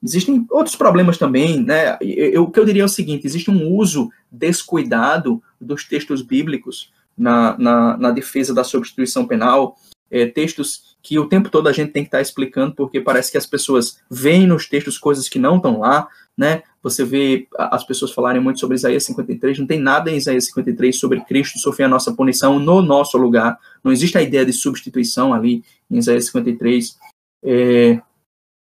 Existem 0.00 0.46
outros 0.48 0.76
problemas 0.76 1.18
também, 1.18 1.60
né? 1.60 1.98
Eu, 2.00 2.44
o 2.44 2.50
que 2.50 2.60
eu 2.60 2.64
diria 2.64 2.82
é 2.82 2.86
o 2.86 2.88
seguinte: 2.88 3.26
existe 3.26 3.50
um 3.50 3.68
uso 3.68 4.08
descuidado 4.30 5.42
dos 5.60 5.84
textos 5.84 6.22
bíblicos 6.22 6.92
na, 7.18 7.58
na, 7.58 7.96
na 7.96 8.10
defesa 8.12 8.54
da 8.54 8.62
substituição 8.62 9.26
penal, 9.26 9.76
é, 10.08 10.24
textos 10.24 10.96
que 11.02 11.18
o 11.18 11.28
tempo 11.28 11.48
todo 11.48 11.68
a 11.68 11.72
gente 11.72 11.92
tem 11.92 12.02
que 12.02 12.08
estar 12.08 12.18
tá 12.18 12.22
explicando, 12.22 12.74
porque 12.74 13.00
parece 13.00 13.32
que 13.32 13.38
as 13.38 13.46
pessoas 13.46 13.98
veem 14.10 14.46
nos 14.46 14.68
textos 14.68 14.98
coisas 14.98 15.28
que 15.28 15.38
não 15.38 15.56
estão 15.56 15.80
lá, 15.80 16.08
né? 16.36 16.62
Você 16.82 17.04
vê 17.04 17.46
as 17.56 17.84
pessoas 17.84 18.12
falarem 18.12 18.40
muito 18.40 18.60
sobre 18.60 18.76
Isaías 18.76 19.04
53, 19.04 19.58
não 19.58 19.66
tem 19.66 19.78
nada 19.78 20.10
em 20.10 20.16
Isaías 20.16 20.46
53 20.46 20.96
sobre 20.96 21.20
Cristo 21.20 21.58
sofrer 21.58 21.84
a 21.84 21.88
nossa 21.88 22.12
punição 22.12 22.58
no 22.58 22.80
nosso 22.80 23.18
lugar, 23.18 23.58
não 23.84 23.92
existe 23.92 24.16
a 24.16 24.22
ideia 24.22 24.44
de 24.44 24.52
substituição 24.52 25.34
ali 25.34 25.62
em 25.90 25.98
Isaías 25.98 26.26
53. 26.26 26.98
É, 27.44 28.00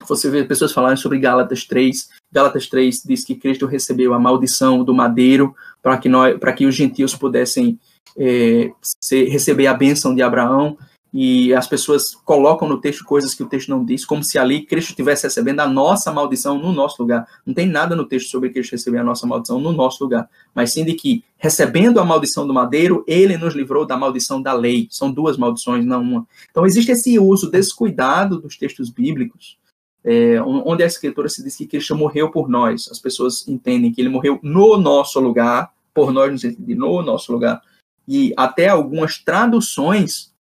você 0.07 0.31
vê 0.31 0.45
pessoas 0.45 0.73
falarem 0.73 0.97
sobre 0.97 1.19
Gálatas 1.19 1.65
3. 1.65 2.11
Gálatas 2.33 2.67
3 2.69 3.03
diz 3.05 3.25
que 3.25 3.35
Cristo 3.35 3.67
recebeu 3.67 4.15
a 4.15 4.19
maldição 4.19 4.85
do 4.85 4.95
madeiro 4.95 5.55
para 5.83 5.99
que, 5.99 6.09
nós, 6.09 6.37
que 6.57 6.67
os 6.67 6.75
gentios 6.75 7.15
pudessem 7.15 7.79
é, 8.17 8.73
ser, 9.03 9.29
receber 9.29 9.67
a 9.67 9.75
bênção 9.75 10.15
de 10.15 10.23
Abraão 10.23 10.77
e 11.19 11.55
as 11.55 11.67
pessoas 11.67 12.15
colocam 12.15 12.69
no 12.69 12.79
texto 12.79 13.03
coisas 13.03 13.33
que 13.33 13.43
o 13.43 13.49
texto 13.49 13.71
não 13.71 13.83
diz, 13.83 14.05
como 14.05 14.23
se 14.23 14.39
ali 14.39 14.67
Cristo 14.67 14.91
estivesse 14.91 15.23
recebendo 15.23 15.61
a 15.61 15.67
nossa 15.67 16.13
maldição 16.13 16.59
no 16.59 16.75
nosso 16.75 17.01
lugar. 17.01 17.27
Não 17.47 17.55
tem 17.55 17.67
nada 17.67 17.97
no 17.97 18.05
texto 18.05 18.29
sobre 18.29 18.51
Cristo 18.51 18.73
receber 18.73 18.99
a 18.99 19.03
nossa 19.03 19.27
maldição 19.27 19.59
no 19.59 19.73
nosso 19.73 20.05
lugar, 20.05 20.29
mas 20.55 20.75
sim 20.75 20.85
de 20.85 20.93
que, 20.93 21.25
recebendo 21.39 22.01
a 22.01 22.05
maldição 22.05 22.47
do 22.47 22.53
madeiro, 22.53 23.03
ele 23.09 23.39
nos 23.39 23.55
livrou 23.55 23.87
da 23.87 23.97
maldição 23.97 24.43
da 24.43 24.53
lei. 24.53 24.89
São 24.91 25.11
duas 25.11 25.39
maldições, 25.39 25.87
não 25.87 26.03
uma. 26.03 26.27
Então 26.51 26.67
existe 26.67 26.93
esse 26.93 27.19
uso 27.19 27.51
descuidado 27.51 28.39
dos 28.39 28.59
textos 28.59 28.91
bíblicos, 28.91 29.57
é, 30.05 30.39
onde 30.43 30.83
a 30.83 30.87
escritura 30.87 31.31
se 31.31 31.43
diz 31.43 31.57
que 31.57 31.67
Cristo 31.67 31.97
morreu 31.97 32.31
por 32.31 32.47
nós. 32.47 32.91
As 32.93 32.99
pessoas 32.99 33.49
entendem 33.49 33.91
que 33.91 34.03
ele 34.03 34.11
morreu 34.11 34.39
no 34.43 34.77
nosso 34.77 35.19
lugar, 35.19 35.73
por 35.95 36.13
nós, 36.13 36.43
no 36.43 37.03
nosso 37.03 37.33
lugar. 37.33 37.63
E 38.07 38.35
até 38.37 38.69
algumas 38.69 39.17
traduções 39.17 40.36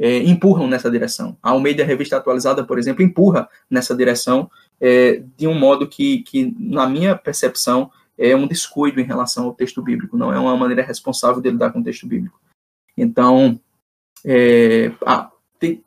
é, 0.00 0.16
empurram 0.16 0.66
nessa 0.66 0.90
direção. 0.90 1.36
A 1.42 1.50
Almeida 1.50 1.84
Revista 1.84 2.16
Atualizada, 2.16 2.64
por 2.64 2.78
exemplo, 2.78 3.02
empurra 3.02 3.46
nessa 3.68 3.94
direção 3.94 4.50
é, 4.80 5.22
de 5.36 5.46
um 5.46 5.54
modo 5.54 5.86
que, 5.86 6.22
que, 6.22 6.56
na 6.58 6.88
minha 6.88 7.14
percepção, 7.14 7.90
é 8.16 8.34
um 8.34 8.46
descuido 8.46 8.98
em 8.98 9.04
relação 9.04 9.44
ao 9.44 9.54
texto 9.54 9.82
bíblico, 9.82 10.16
não 10.16 10.32
é 10.32 10.38
uma 10.38 10.56
maneira 10.56 10.82
responsável 10.82 11.42
de 11.42 11.50
lidar 11.50 11.70
com 11.70 11.80
o 11.80 11.84
texto 11.84 12.06
bíblico. 12.06 12.40
Então, 12.96 13.60
é, 14.24 14.90
a, 15.04 15.30
tem, 15.58 15.84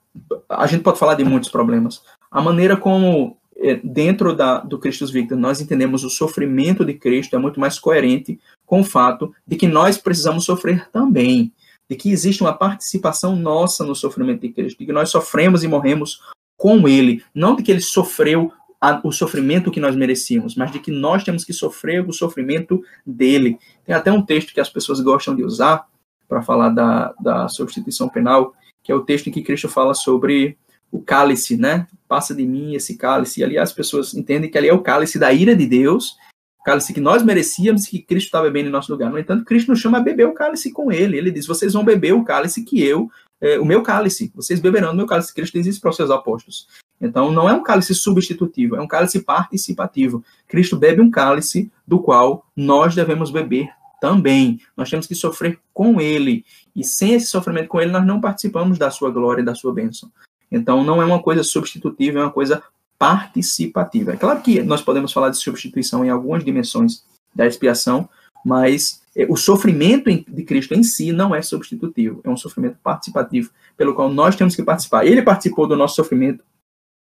a 0.47 0.67
gente 0.67 0.83
pode 0.83 0.99
falar 0.99 1.15
de 1.15 1.23
muitos 1.23 1.49
problemas. 1.49 2.03
A 2.29 2.39
maneira 2.39 2.77
como, 2.77 3.35
é, 3.57 3.79
dentro 3.83 4.35
da, 4.35 4.59
do 4.59 4.77
Cristo 4.77 5.07
Victor, 5.07 5.37
nós 5.37 5.59
entendemos 5.59 6.03
o 6.03 6.09
sofrimento 6.09 6.85
de 6.85 6.93
Cristo 6.93 7.35
é 7.35 7.39
muito 7.39 7.59
mais 7.59 7.79
coerente 7.79 8.39
com 8.63 8.81
o 8.81 8.85
fato 8.85 9.33
de 9.45 9.55
que 9.55 9.67
nós 9.67 9.97
precisamos 9.97 10.45
sofrer 10.45 10.87
também 10.91 11.51
de 11.89 11.95
que 11.95 12.11
existe 12.11 12.41
uma 12.41 12.53
participação 12.53 13.35
nossa 13.35 13.83
no 13.83 13.95
sofrimento 13.95 14.41
de 14.41 14.49
Cristo, 14.49 14.79
de 14.79 14.85
que 14.85 14.93
nós 14.93 15.09
sofremos 15.09 15.63
e 15.63 15.67
morremos 15.67 16.21
com 16.57 16.87
Ele, 16.87 17.23
não 17.33 17.55
de 17.55 17.63
que 17.63 17.71
Ele 17.71 17.81
sofreu 17.81 18.51
a, 18.79 18.99
o 19.03 19.11
sofrimento 19.11 19.71
que 19.71 19.79
nós 19.79 19.95
merecíamos, 19.95 20.55
mas 20.55 20.71
de 20.71 20.79
que 20.79 20.91
nós 20.91 21.23
temos 21.23 21.45
que 21.45 21.53
sofrer 21.53 22.07
o 22.07 22.11
sofrimento 22.13 22.83
dele. 23.05 23.57
Tem 23.85 23.95
até 23.95 24.11
um 24.11 24.21
texto 24.21 24.53
que 24.53 24.59
as 24.59 24.69
pessoas 24.69 24.99
gostam 24.99 25.35
de 25.35 25.43
usar 25.43 25.87
para 26.27 26.41
falar 26.41 26.69
da, 26.69 27.13
da 27.19 27.47
substituição 27.47 28.09
penal, 28.09 28.53
que 28.83 28.91
é 28.91 28.95
o 28.95 29.01
texto 29.01 29.27
em 29.27 29.31
que 29.31 29.41
Cristo 29.41 29.69
fala 29.69 29.93
sobre 29.93 30.57
o 30.91 31.01
cálice, 31.01 31.55
né? 31.57 31.87
Passa 32.07 32.35
de 32.35 32.45
mim 32.45 32.75
esse 32.75 32.97
cálice. 32.97 33.39
E 33.39 33.43
ali 33.43 33.57
as 33.57 33.71
pessoas 33.71 34.13
entendem 34.13 34.49
que 34.49 34.57
ali 34.57 34.67
é 34.67 34.73
o 34.73 34.81
cálice 34.81 35.17
da 35.17 35.31
ira 35.31 35.55
de 35.55 35.65
Deus 35.65 36.17
cálice 36.63 36.93
que 36.93 37.01
nós 37.01 37.23
merecíamos 37.23 37.85
que 37.85 38.01
Cristo 38.01 38.27
está 38.27 38.41
bebendo 38.41 38.69
em 38.69 38.71
nosso 38.71 38.91
lugar. 38.91 39.11
No 39.11 39.19
entanto, 39.19 39.45
Cristo 39.45 39.69
nos 39.69 39.79
chama 39.79 39.97
a 39.97 40.01
beber 40.01 40.27
o 40.27 40.33
cálice 40.33 40.71
com 40.71 40.91
ele. 40.91 41.17
Ele 41.17 41.31
diz: 41.31 41.45
vocês 41.45 41.73
vão 41.73 41.83
beber 41.83 42.13
o 42.13 42.23
cálice 42.23 42.63
que 42.63 42.81
eu, 42.81 43.09
é, 43.41 43.59
o 43.59 43.65
meu 43.65 43.83
cálice, 43.83 44.31
vocês 44.33 44.59
beberão 44.59 44.93
o 44.93 44.95
meu 44.95 45.05
cálice. 45.05 45.33
Cristo 45.33 45.53
diz 45.53 45.67
isso 45.67 45.81
para 45.81 45.89
os 45.89 45.95
seus 45.95 46.09
apóstolos. 46.09 46.67
Então, 47.01 47.31
não 47.31 47.49
é 47.49 47.53
um 47.53 47.61
cálice 47.61 47.93
substitutivo, 47.93 48.77
é 48.77 48.81
um 48.81 48.87
cálice 48.87 49.19
participativo. 49.19 50.23
Cristo 50.47 50.77
bebe 50.77 51.01
um 51.01 51.11
cálice 51.11 51.69
do 51.85 51.99
qual 51.99 52.45
nós 52.55 52.95
devemos 52.95 53.29
beber 53.29 53.67
também. 53.99 54.59
Nós 54.75 54.89
temos 54.89 55.05
que 55.05 55.15
sofrer 55.15 55.59
com 55.73 55.99
ele. 55.99 56.45
E 56.73 56.83
sem 56.83 57.13
esse 57.13 57.27
sofrimento 57.27 57.67
com 57.67 57.81
ele, 57.81 57.91
nós 57.91 58.05
não 58.05 58.21
participamos 58.21 58.77
da 58.77 58.89
sua 58.89 59.11
glória 59.11 59.41
e 59.41 59.45
da 59.45 59.53
sua 59.53 59.73
bênção. 59.73 60.09
Então, 60.49 60.83
não 60.83 61.01
é 61.01 61.05
uma 61.05 61.21
coisa 61.21 61.43
substitutiva, 61.43 62.19
é 62.19 62.21
uma 62.23 62.31
coisa 62.31 62.63
participativa. 62.97 64.13
É 64.13 64.17
claro 64.17 64.41
que 64.41 64.61
nós 64.61 64.81
podemos 64.81 65.11
falar 65.11 65.29
de 65.29 65.37
substituição 65.37 66.05
em 66.05 66.09
algumas 66.09 66.43
dimensões 66.43 67.03
da 67.35 67.45
expiação, 67.45 68.07
mas 68.45 69.01
é, 69.15 69.25
o 69.29 69.35
sofrimento 69.35 70.09
de 70.09 70.43
Cristo 70.43 70.73
em 70.73 70.83
si 70.83 71.11
não 71.11 71.33
é 71.33 71.41
substitutivo, 71.41 72.21
é 72.23 72.29
um 72.29 72.37
sofrimento 72.37 72.77
participativo, 72.83 73.49
pelo 73.77 73.93
qual 73.93 74.11
nós 74.11 74.35
temos 74.35 74.55
que 74.55 74.63
participar. 74.63 75.05
Ele 75.05 75.21
participou 75.21 75.67
do 75.67 75.75
nosso 75.75 75.95
sofrimento, 75.95 76.43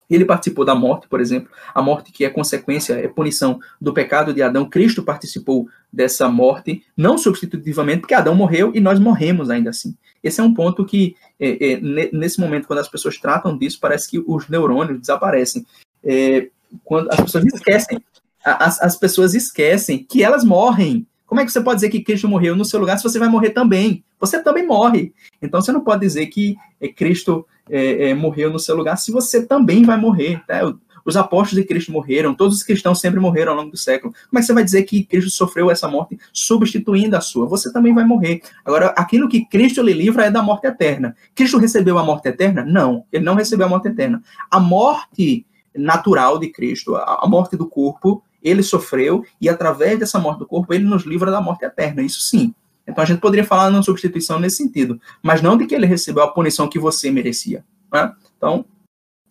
ele 0.10 0.26
participou 0.26 0.66
da 0.66 0.74
morte, 0.74 1.08
por 1.08 1.22
exemplo, 1.22 1.52
a 1.74 1.82
morte 1.82 2.12
que 2.12 2.26
é 2.26 2.30
consequência, 2.30 2.94
é 2.94 3.08
punição 3.08 3.60
do 3.80 3.94
pecado 3.94 4.34
de 4.34 4.42
Adão. 4.42 4.68
Cristo 4.68 5.04
participou 5.04 5.68
dessa 5.92 6.28
morte, 6.28 6.84
não 6.98 7.18
substitutivamente, 7.18 8.02
porque 8.02 8.14
Adão 8.14 8.36
morreu 8.36 8.72
e 8.74 8.80
nós 8.80 9.00
morremos 9.00 9.50
ainda 9.50 9.70
assim. 9.70 9.96
Esse 10.24 10.42
é 10.42 10.44
um 10.44 10.54
ponto 10.54 10.86
que, 10.86 11.16
é, 11.40 11.74
é, 11.74 11.80
nesse 12.12 12.40
momento, 12.40 12.68
quando 12.68 12.80
as 12.80 12.90
pessoas 12.90 13.18
tratam 13.18 13.58
disso, 13.58 13.80
parece 13.80 14.10
que 14.10 14.24
os 14.26 14.50
neurônios 14.50 15.00
desaparecem 15.00 15.66
é, 16.04 16.50
quando 16.84 17.10
as 17.12 17.22
pessoas 17.22 17.46
esquecem, 17.46 18.00
as, 18.44 18.82
as 18.82 18.96
pessoas 18.96 19.34
esquecem 19.34 20.04
que 20.04 20.24
elas 20.24 20.44
morrem. 20.44 21.06
Como 21.26 21.40
é 21.40 21.46
que 21.46 21.52
você 21.52 21.62
pode 21.62 21.78
dizer 21.78 21.90
que 21.90 22.02
Cristo 22.02 22.28
morreu 22.28 22.56
no 22.56 22.66
seu 22.66 22.80
lugar 22.80 22.98
se 22.98 23.04
você 23.04 23.20
vai 23.20 23.30
morrer 23.30 23.52
também? 23.52 24.04
Você 24.20 24.42
também 24.42 24.66
morre. 24.66 25.14
Então 25.42 25.62
você 25.62 25.72
não 25.72 25.82
pode 25.82 26.02
dizer 26.02 26.26
que 26.28 26.58
é, 26.82 26.88
Cristo 26.88 27.46
é, 27.70 28.10
é, 28.10 28.14
morreu 28.14 28.52
no 28.52 28.60
seu 28.60 28.76
lugar 28.76 28.98
se 28.98 29.12
você 29.12 29.46
também 29.46 29.84
vai 29.84 29.98
morrer. 29.98 30.42
Tá? 30.48 30.62
Os 31.06 31.18
apóstolos 31.18 31.62
de 31.62 31.68
Cristo 31.68 31.92
morreram, 31.92 32.34
todos 32.34 32.58
os 32.58 32.64
cristãos 32.64 33.00
sempre 33.00 33.20
morreram 33.20 33.54
ao 33.54 33.58
longo 33.58 33.72
do 33.72 33.78
século. 33.78 34.14
Como 34.30 34.38
é 34.38 34.42
que 34.42 34.46
você 34.46 34.54
vai 34.54 34.64
dizer 34.64 34.84
que 34.84 35.04
Cristo 35.04 35.30
sofreu 35.30 35.72
essa 35.72 35.88
morte 35.88 36.20
substituindo 36.32 37.16
a 37.16 37.22
sua? 37.22 37.48
Você 37.48 37.72
também 37.72 37.94
vai 37.94 38.04
morrer. 38.04 38.42
Agora, 38.64 38.88
aquilo 38.90 39.28
que 39.28 39.46
Cristo 39.46 39.82
lhe 39.82 39.94
livra 39.94 40.26
é 40.26 40.32
da 40.32 40.44
morte 40.44 40.68
eterna. 40.68 41.16
Cristo 41.34 41.58
recebeu 41.58 41.98
a 41.98 42.04
morte 42.04 42.28
eterna? 42.28 42.64
Não, 42.64 43.06
ele 43.12 43.24
não 43.24 43.36
recebeu 43.36 43.66
a 43.66 43.70
morte 43.70 43.88
eterna. 43.88 44.22
A 44.52 44.60
morte 44.60 45.46
natural 45.76 46.38
de 46.38 46.50
Cristo, 46.50 46.96
a, 46.96 47.26
morte 47.28 47.56
do 47.56 47.68
corpo, 47.68 48.24
ele 48.42 48.64
sofreu 48.64 49.24
e 49.40 49.50
através 49.50 50.00
dessa 50.00 50.20
morte 50.20 50.40
do 50.40 50.46
corpo 50.46 50.74
ele 50.74 50.84
nos 50.84 51.04
livra 51.06 51.32
da 51.32 51.42
morte 51.42 51.66
eterna. 51.66 52.02
Isso 52.02 52.22
sim. 52.22 52.54
Então 52.90 53.04
a 53.04 53.08
gente 53.08 53.20
poderia 53.20 53.46
falar 53.46 53.70
na 53.70 53.84
substituição 53.84 54.40
nesse 54.40 54.58
sentido, 54.58 55.00
mas 55.22 55.42
não 55.42 55.58
de 55.58 55.66
que 55.66 55.76
ele 55.76 55.86
recebeu 55.86 56.24
a 56.24 56.32
punição 56.32 56.68
que 56.68 56.80
você 56.80 57.12
merecia. 57.12 57.64
Né? 57.92 58.14
Então, 58.38 58.66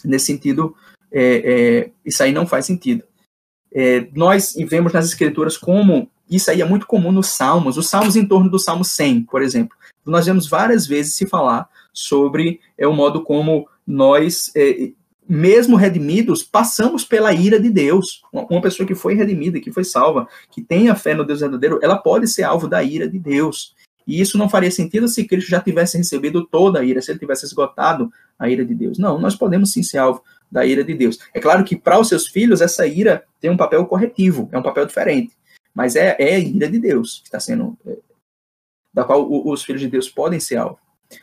nesse 0.04 0.26
sentido, 0.26 0.74
é, 1.10 1.22
é, 1.22 1.90
isso 2.04 2.22
aí 2.22 2.32
não 2.32 2.46
faz 2.46 2.66
sentido. 2.66 3.04
É, 3.72 4.08
nós 4.14 4.54
vemos 4.66 4.92
nas 4.92 5.06
escrituras 5.06 5.56
como 5.56 6.10
isso 6.30 6.50
aí 6.50 6.60
é 6.60 6.64
muito 6.64 6.86
comum 6.86 7.10
nos 7.10 7.28
salmos, 7.28 7.76
os 7.76 7.88
salmos 7.88 8.16
em 8.16 8.26
torno 8.26 8.50
do 8.50 8.58
salmo 8.58 8.84
100, 8.84 9.24
por 9.24 9.42
exemplo. 9.42 9.76
Nós 10.04 10.26
vemos 10.26 10.48
várias 10.48 10.86
vezes 10.86 11.14
se 11.14 11.26
falar 11.26 11.68
sobre 11.92 12.60
é, 12.76 12.86
o 12.86 12.92
modo 12.92 13.22
como 13.22 13.68
nós 13.86 14.52
é, 14.54 14.92
mesmo 15.28 15.76
redimidos, 15.76 16.42
passamos 16.42 17.04
pela 17.04 17.32
ira 17.32 17.60
de 17.60 17.68
Deus. 17.68 18.22
Uma 18.32 18.62
pessoa 18.62 18.86
que 18.86 18.94
foi 18.94 19.14
redimida, 19.14 19.60
que 19.60 19.70
foi 19.70 19.84
salva, 19.84 20.26
que 20.50 20.62
tem 20.62 20.88
a 20.88 20.94
fé 20.94 21.14
no 21.14 21.24
Deus 21.24 21.40
verdadeiro, 21.40 21.78
ela 21.82 21.98
pode 21.98 22.26
ser 22.26 22.44
alvo 22.44 22.66
da 22.66 22.82
ira 22.82 23.08
de 23.08 23.18
Deus. 23.18 23.74
E 24.06 24.20
isso 24.20 24.38
não 24.38 24.48
faria 24.48 24.70
sentido 24.70 25.06
se 25.06 25.26
Cristo 25.26 25.50
já 25.50 25.60
tivesse 25.60 25.98
recebido 25.98 26.46
toda 26.46 26.80
a 26.80 26.84
ira, 26.84 27.02
se 27.02 27.10
ele 27.10 27.18
tivesse 27.18 27.44
esgotado 27.44 28.10
a 28.38 28.48
ira 28.48 28.64
de 28.64 28.74
Deus. 28.74 28.98
Não, 28.98 29.18
nós 29.18 29.36
podemos 29.36 29.70
sim 29.70 29.82
ser 29.82 29.98
alvo 29.98 30.22
da 30.50 30.64
ira 30.64 30.82
de 30.82 30.94
Deus. 30.94 31.18
É 31.34 31.40
claro 31.40 31.62
que 31.62 31.76
para 31.76 32.00
os 32.00 32.08
seus 32.08 32.26
filhos, 32.26 32.62
essa 32.62 32.86
ira 32.86 33.24
tem 33.38 33.50
um 33.50 33.56
papel 33.56 33.84
corretivo, 33.84 34.48
é 34.50 34.58
um 34.58 34.62
papel 34.62 34.86
diferente. 34.86 35.36
Mas 35.74 35.94
é, 35.94 36.16
é 36.18 36.36
a 36.36 36.38
ira 36.38 36.70
de 36.70 36.78
Deus 36.78 37.18
que 37.18 37.26
está 37.26 37.38
sendo. 37.38 37.76
É, 37.86 37.98
da 38.94 39.04
qual 39.04 39.28
os 39.46 39.62
filhos 39.62 39.82
de 39.82 39.88
Deus 39.88 40.08
podem 40.08 40.40
ser 40.40 40.56
alvo. 40.56 40.78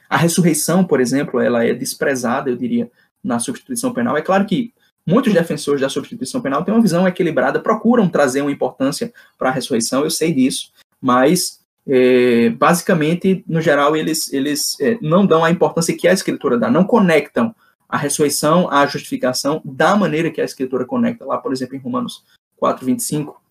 A 0.10 0.18
ressurreição, 0.18 0.86
por 0.86 1.02
exemplo, 1.02 1.40
ela 1.40 1.66
é 1.66 1.74
desprezada, 1.74 2.50
eu 2.50 2.56
diria, 2.56 2.90
na 3.26 3.40
substituição 3.40 3.92
penal. 3.92 4.16
É 4.16 4.22
claro 4.22 4.46
que 4.46 4.74
muitos 5.06 5.34
defensores 5.34 5.82
da 5.82 5.90
substituição 5.90 6.42
penal 6.42 6.64
têm 6.64 6.74
uma 6.74 6.82
visão 6.82 7.08
equilibrada, 7.08 7.60
procuram 7.60 8.08
trazer 8.08 8.42
uma 8.42 8.52
importância 8.52 9.12
para 9.38 9.50
a 9.50 9.52
ressurreição, 9.52 10.04
eu 10.04 10.12
sei 10.12 10.32
disso, 10.34 10.72
mas 11.02 11.60
é, 11.88 12.50
basicamente, 12.50 13.44
no 13.48 13.62
geral, 13.62 13.96
eles, 13.96 14.32
eles 14.32 14.80
é, 14.80 14.98
não 15.02 15.26
dão 15.26 15.44
a 15.44 15.52
importância 15.52 15.96
que 15.96 16.08
a 16.08 16.14
Escritura 16.14 16.58
dá, 16.58 16.70
não 16.70 16.84
conectam 16.84 17.54
a 17.88 17.98
ressurreição 17.98 18.70
à 18.72 18.86
justificação 18.88 19.62
da 19.64 19.96
maneira 19.96 20.32
que 20.32 20.42
a 20.42 20.46
Escritura 20.46 20.86
conecta, 20.86 21.26
lá, 21.26 21.38
por 21.38 21.52
exemplo, 21.52 21.76
em 21.76 21.80
Romanos 21.80 22.24
4, 22.58 22.86
25. 22.86 23.42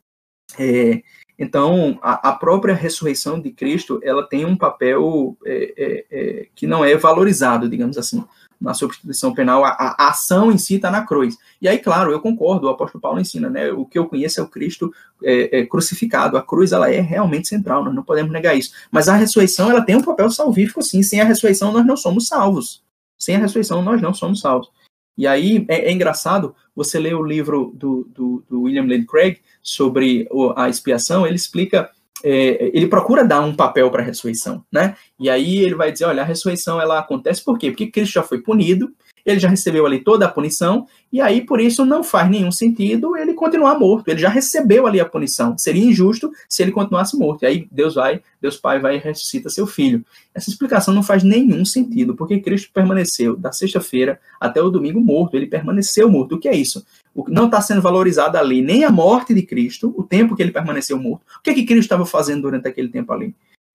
É, 0.59 1.03
então, 1.39 1.99
a, 2.03 2.31
a, 2.31 2.33
própria 2.33 2.75
ressurreição 2.75 3.41
de 3.41 3.51
Cristo, 3.51 4.01
ela 4.03 4.27
tem 4.27 4.45
um 4.45 4.57
papel 4.57 5.37
é, 5.45 5.75
é, 5.77 6.07
é, 6.11 6.47
que 6.55 6.67
não 6.67 6.85
é 6.85 6.97
valorizado, 6.97 7.69
digamos 7.69 7.99
assim, 7.99 8.25
na 8.65 8.75
substituição 8.75 9.33
penal. 9.33 9.65
A, 9.65 9.71
a 9.71 10.09
ação 10.09 10.51
em 10.51 10.59
si 10.59 10.77
está 10.77 10.91
na 10.91 11.07
cruz. 11.07 11.37
E 11.61 11.69
aí, 11.69 11.79
claro, 11.79 12.11
eu 12.11 12.21
concordo, 12.21 12.67
o 12.67 12.71
apóstolo 12.71 13.01
Paulo 13.01 13.21
ensina, 13.21 13.49
né? 13.49 13.71
O 13.71 13.85
que 13.85 13.99
eu 13.99 14.07
conheço 14.07 14.41
é 14.41 14.43
o 14.43 14.49
Cristo 14.49 14.93
é, 15.23 15.61
é, 15.61 15.67
crucificado. 15.67 16.37
A 16.37 16.43
cruz, 16.43 16.73
ela 16.73 16.91
é 16.91 17.01
realmente 17.01 17.49
central, 17.49 17.85
nós 17.85 17.95
não 17.95 18.03
podemos 18.03 18.33
negar 18.33 18.57
isso. 18.57 18.73
Mas 18.91 19.09
a 19.09 19.15
ressurreição, 19.15 19.71
ela 19.71 19.83
tem 19.83 19.97
um 19.97 20.03
papel 20.03 20.31
salvífico, 20.31 20.83
sim. 20.83 21.03
Sem 21.03 21.21
a 21.21 21.25
ressurreição, 21.25 21.73
nós 21.73 21.87
não 21.87 21.97
somos 21.97 22.27
salvos. 22.27 22.83
Sem 23.19 23.37
a 23.37 23.39
ressurreição, 23.39 23.83
nós 23.83 24.01
não 24.03 24.13
somos 24.13 24.41
salvos. 24.41 24.71
E 25.17 25.27
aí 25.27 25.65
é, 25.69 25.89
é 25.89 25.93
engraçado 25.93 26.55
você 26.75 26.99
ler 26.99 27.15
o 27.15 27.23
livro 27.23 27.73
do, 27.75 28.09
do, 28.13 28.45
do 28.49 28.63
William 28.63 28.83
Lane 28.83 29.07
Craig 29.07 29.39
sobre 29.63 30.29
a 30.57 30.69
expiação, 30.69 31.27
ele 31.27 31.37
explica, 31.37 31.91
é, 32.25 32.71
ele 32.73 32.87
procura 32.87 33.23
dar 33.23 33.43
um 33.43 33.55
papel 33.55 33.91
para 33.91 34.03
a 34.03 34.05
ressurreição, 34.05 34.65
né? 34.73 34.97
E 35.21 35.29
aí 35.29 35.59
ele 35.59 35.75
vai 35.75 35.93
dizer, 35.93 36.07
olha, 36.07 36.23
a 36.23 36.25
ressurreição 36.25 36.81
ela 36.81 36.99
acontece 36.99 37.45
por 37.45 37.59
quê? 37.59 37.71
Porque 37.71 37.91
Cristo 37.91 38.15
já 38.15 38.23
foi 38.23 38.41
punido, 38.41 38.91
ele 39.27 39.39
já 39.39 39.49
recebeu 39.49 39.87
ali 39.87 40.03
toda 40.03 40.27
a 40.27 40.29
punição, 40.29 40.87
e 41.13 41.21
aí 41.21 41.41
por 41.43 41.61
isso 41.61 41.85
não 41.85 42.03
faz 42.03 42.31
nenhum 42.31 42.51
sentido 42.51 43.17
ele 43.17 43.35
continuar 43.35 43.79
morto. 43.79 44.09
Ele 44.09 44.21
já 44.21 44.29
recebeu 44.29 44.87
ali 44.87 45.01
a 45.01 45.05
punição. 45.05 45.57
Seria 45.57 45.85
injusto 45.85 46.31
se 46.49 46.63
ele 46.63 46.73
continuasse 46.73 47.17
morto. 47.17 47.43
E 47.43 47.47
aí 47.47 47.69
Deus 47.71 47.95
vai, 47.95 48.21
Deus 48.41 48.57
Pai 48.57 48.79
vai 48.81 48.97
e 48.97 48.99
ressuscita 48.99 49.49
seu 49.49 49.67
filho. 49.67 50.05
Essa 50.35 50.51
explicação 50.51 50.93
não 50.93 51.03
faz 51.03 51.23
nenhum 51.23 51.65
sentido, 51.65 52.15
porque 52.15 52.41
Cristo 52.41 52.71
permaneceu 52.73 53.37
da 53.37 53.53
sexta-feira 53.53 54.19
até 54.41 54.61
o 54.61 54.71
domingo 54.71 55.01
morto. 55.01 55.37
Ele 55.37 55.47
permaneceu 55.47 56.11
morto. 56.11 56.35
O 56.35 56.39
que 56.39 56.49
é 56.49 56.57
isso? 56.57 56.85
Não 57.29 57.47
está 57.47 57.61
sendo 57.61 57.81
valorizado 57.81 58.37
ali 58.37 58.61
nem 58.61 58.85
a 58.85 58.91
morte 58.91 59.33
de 59.33 59.43
Cristo, 59.43 59.95
o 59.97 60.03
tempo 60.03 60.35
que 60.35 60.43
ele 60.43 60.51
permaneceu 60.51 60.99
morto. 60.99 61.23
O 61.39 61.43
que 61.43 61.51
é 61.51 61.55
que 61.55 61.65
Cristo 61.65 61.85
estava 61.85 62.05
fazendo 62.05 62.43
durante 62.43 62.67
aquele 62.67 62.89
tempo 62.89 63.13
ali? 63.13 63.35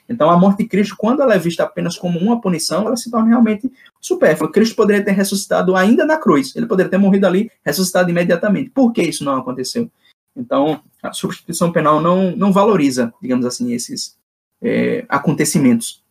Então, 0.10 0.30
a 0.30 0.38
morte 0.38 0.64
de 0.64 0.70
Cristo, 0.70 0.96
quando 0.98 1.22
ela 1.22 1.36
é 1.36 1.38
vista 1.38 1.64
apenas 1.64 1.96
como 1.96 2.18
uma 2.18 2.42
punição, 2.42 2.88
ela 2.88 2.98
se 2.98 3.12
torna 3.12 3.30
realmente 3.30 3.72
supérflua. 4.02 4.52
Cristo 4.52 4.76
poderia 4.76 5.06
ter 5.06 5.12
ressuscitado 5.12 5.76
ainda 5.76 6.04
na 6.04 6.18
cruz. 6.18 6.56
Ele 6.56 6.66
poderia 6.66 6.90
ter 6.90 6.98
morrido 6.98 7.28
ali, 7.28 7.52
ressuscitado 7.64 8.10
imediatamente. 8.10 8.72
Por 8.72 8.92
que 8.92 9.04
isso 9.04 9.24
não 9.24 9.38
aconteceu? 9.38 9.90
Então, 10.36 10.82
a 11.04 11.14
substituição 11.14 11.72
penal 11.72 12.02
não, 12.02 12.36
não 12.36 12.52
valoriza, 12.52 13.14
digamos 13.22 13.46
assim, 13.46 13.72
esses 13.74 14.18
é, 14.62 15.06
acontecimentos. 15.08 16.04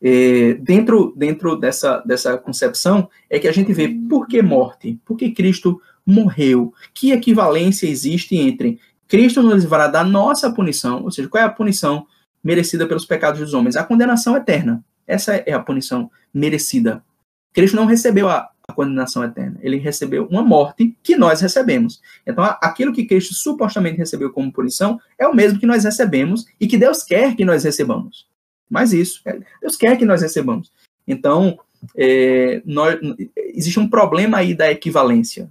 É, 0.00 0.54
dentro 0.54 1.12
dentro 1.16 1.56
dessa, 1.56 1.98
dessa 2.06 2.38
concepção 2.38 3.10
é 3.28 3.38
que 3.38 3.48
a 3.48 3.52
gente 3.52 3.72
vê 3.72 3.88
por 4.08 4.28
que 4.28 4.40
morte? 4.40 4.96
Por 5.04 5.16
que 5.16 5.32
Cristo 5.32 5.80
morreu? 6.08 6.72
Que 6.94 7.12
equivalência 7.12 7.86
existe 7.86 8.34
entre 8.34 8.80
Cristo 9.06 9.42
nos 9.42 9.62
livrará 9.62 9.86
da 9.88 10.02
nossa 10.02 10.50
punição, 10.50 11.02
ou 11.02 11.10
seja, 11.10 11.28
qual 11.28 11.42
é 11.42 11.46
a 11.46 11.50
punição 11.50 12.06
merecida 12.42 12.86
pelos 12.86 13.04
pecados 13.04 13.40
dos 13.40 13.54
homens? 13.54 13.76
A 13.76 13.84
condenação 13.84 14.36
eterna. 14.36 14.84
Essa 15.06 15.36
é 15.36 15.52
a 15.52 15.60
punição 15.60 16.10
merecida. 16.32 17.02
Cristo 17.52 17.76
não 17.76 17.86
recebeu 17.86 18.28
a, 18.28 18.50
a 18.66 18.72
condenação 18.72 19.24
eterna, 19.24 19.58
ele 19.62 19.78
recebeu 19.78 20.26
uma 20.30 20.42
morte 20.42 20.94
que 21.02 21.16
nós 21.16 21.40
recebemos. 21.40 22.00
Então, 22.26 22.44
aquilo 22.62 22.92
que 22.92 23.06
Cristo 23.06 23.34
supostamente 23.34 23.96
recebeu 23.96 24.30
como 24.30 24.52
punição 24.52 25.00
é 25.18 25.26
o 25.26 25.34
mesmo 25.34 25.58
que 25.58 25.66
nós 25.66 25.84
recebemos 25.84 26.46
e 26.60 26.66
que 26.66 26.76
Deus 26.76 27.02
quer 27.02 27.34
que 27.34 27.44
nós 27.44 27.64
recebamos. 27.64 28.26
Mas 28.68 28.92
isso, 28.92 29.22
é, 29.24 29.38
Deus 29.62 29.76
quer 29.76 29.96
que 29.96 30.04
nós 30.04 30.20
recebamos. 30.20 30.70
Então, 31.06 31.58
é, 31.96 32.60
nós, 32.66 32.98
existe 33.36 33.80
um 33.80 33.88
problema 33.88 34.38
aí 34.38 34.54
da 34.54 34.70
equivalência. 34.70 35.48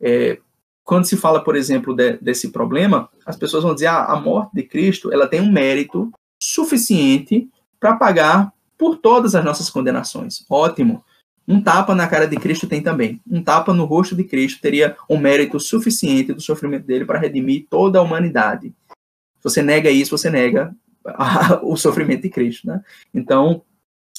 É, 0.00 0.38
quando 0.84 1.04
se 1.04 1.16
fala, 1.16 1.42
por 1.42 1.54
exemplo, 1.54 1.94
de, 1.94 2.18
desse 2.18 2.50
problema, 2.50 3.08
as 3.24 3.36
pessoas 3.36 3.62
vão 3.62 3.74
dizer 3.74 3.86
ah, 3.86 4.06
a 4.06 4.20
morte 4.20 4.54
de 4.54 4.62
Cristo 4.62 5.12
ela 5.12 5.28
tem 5.28 5.40
um 5.40 5.52
mérito 5.52 6.10
suficiente 6.42 7.48
para 7.78 7.96
pagar 7.96 8.52
por 8.76 8.96
todas 8.96 9.34
as 9.34 9.44
nossas 9.44 9.70
condenações. 9.70 10.44
Ótimo. 10.48 11.04
Um 11.46 11.60
tapa 11.60 11.94
na 11.94 12.06
cara 12.06 12.26
de 12.26 12.36
Cristo 12.36 12.66
tem 12.66 12.82
também. 12.82 13.20
Um 13.28 13.42
tapa 13.42 13.74
no 13.74 13.84
rosto 13.84 14.14
de 14.14 14.24
Cristo 14.24 14.60
teria 14.60 14.96
um 15.08 15.18
mérito 15.18 15.58
suficiente 15.58 16.32
do 16.32 16.40
sofrimento 16.40 16.86
dele 16.86 17.04
para 17.04 17.18
redimir 17.18 17.66
toda 17.68 17.98
a 17.98 18.02
humanidade. 18.02 18.72
Se 18.88 19.44
você 19.44 19.62
nega 19.62 19.90
isso, 19.90 20.16
você 20.16 20.30
nega 20.30 20.74
o 21.62 21.76
sofrimento 21.76 22.22
de 22.22 22.30
Cristo, 22.30 22.66
né? 22.66 22.82
Então, 23.12 23.62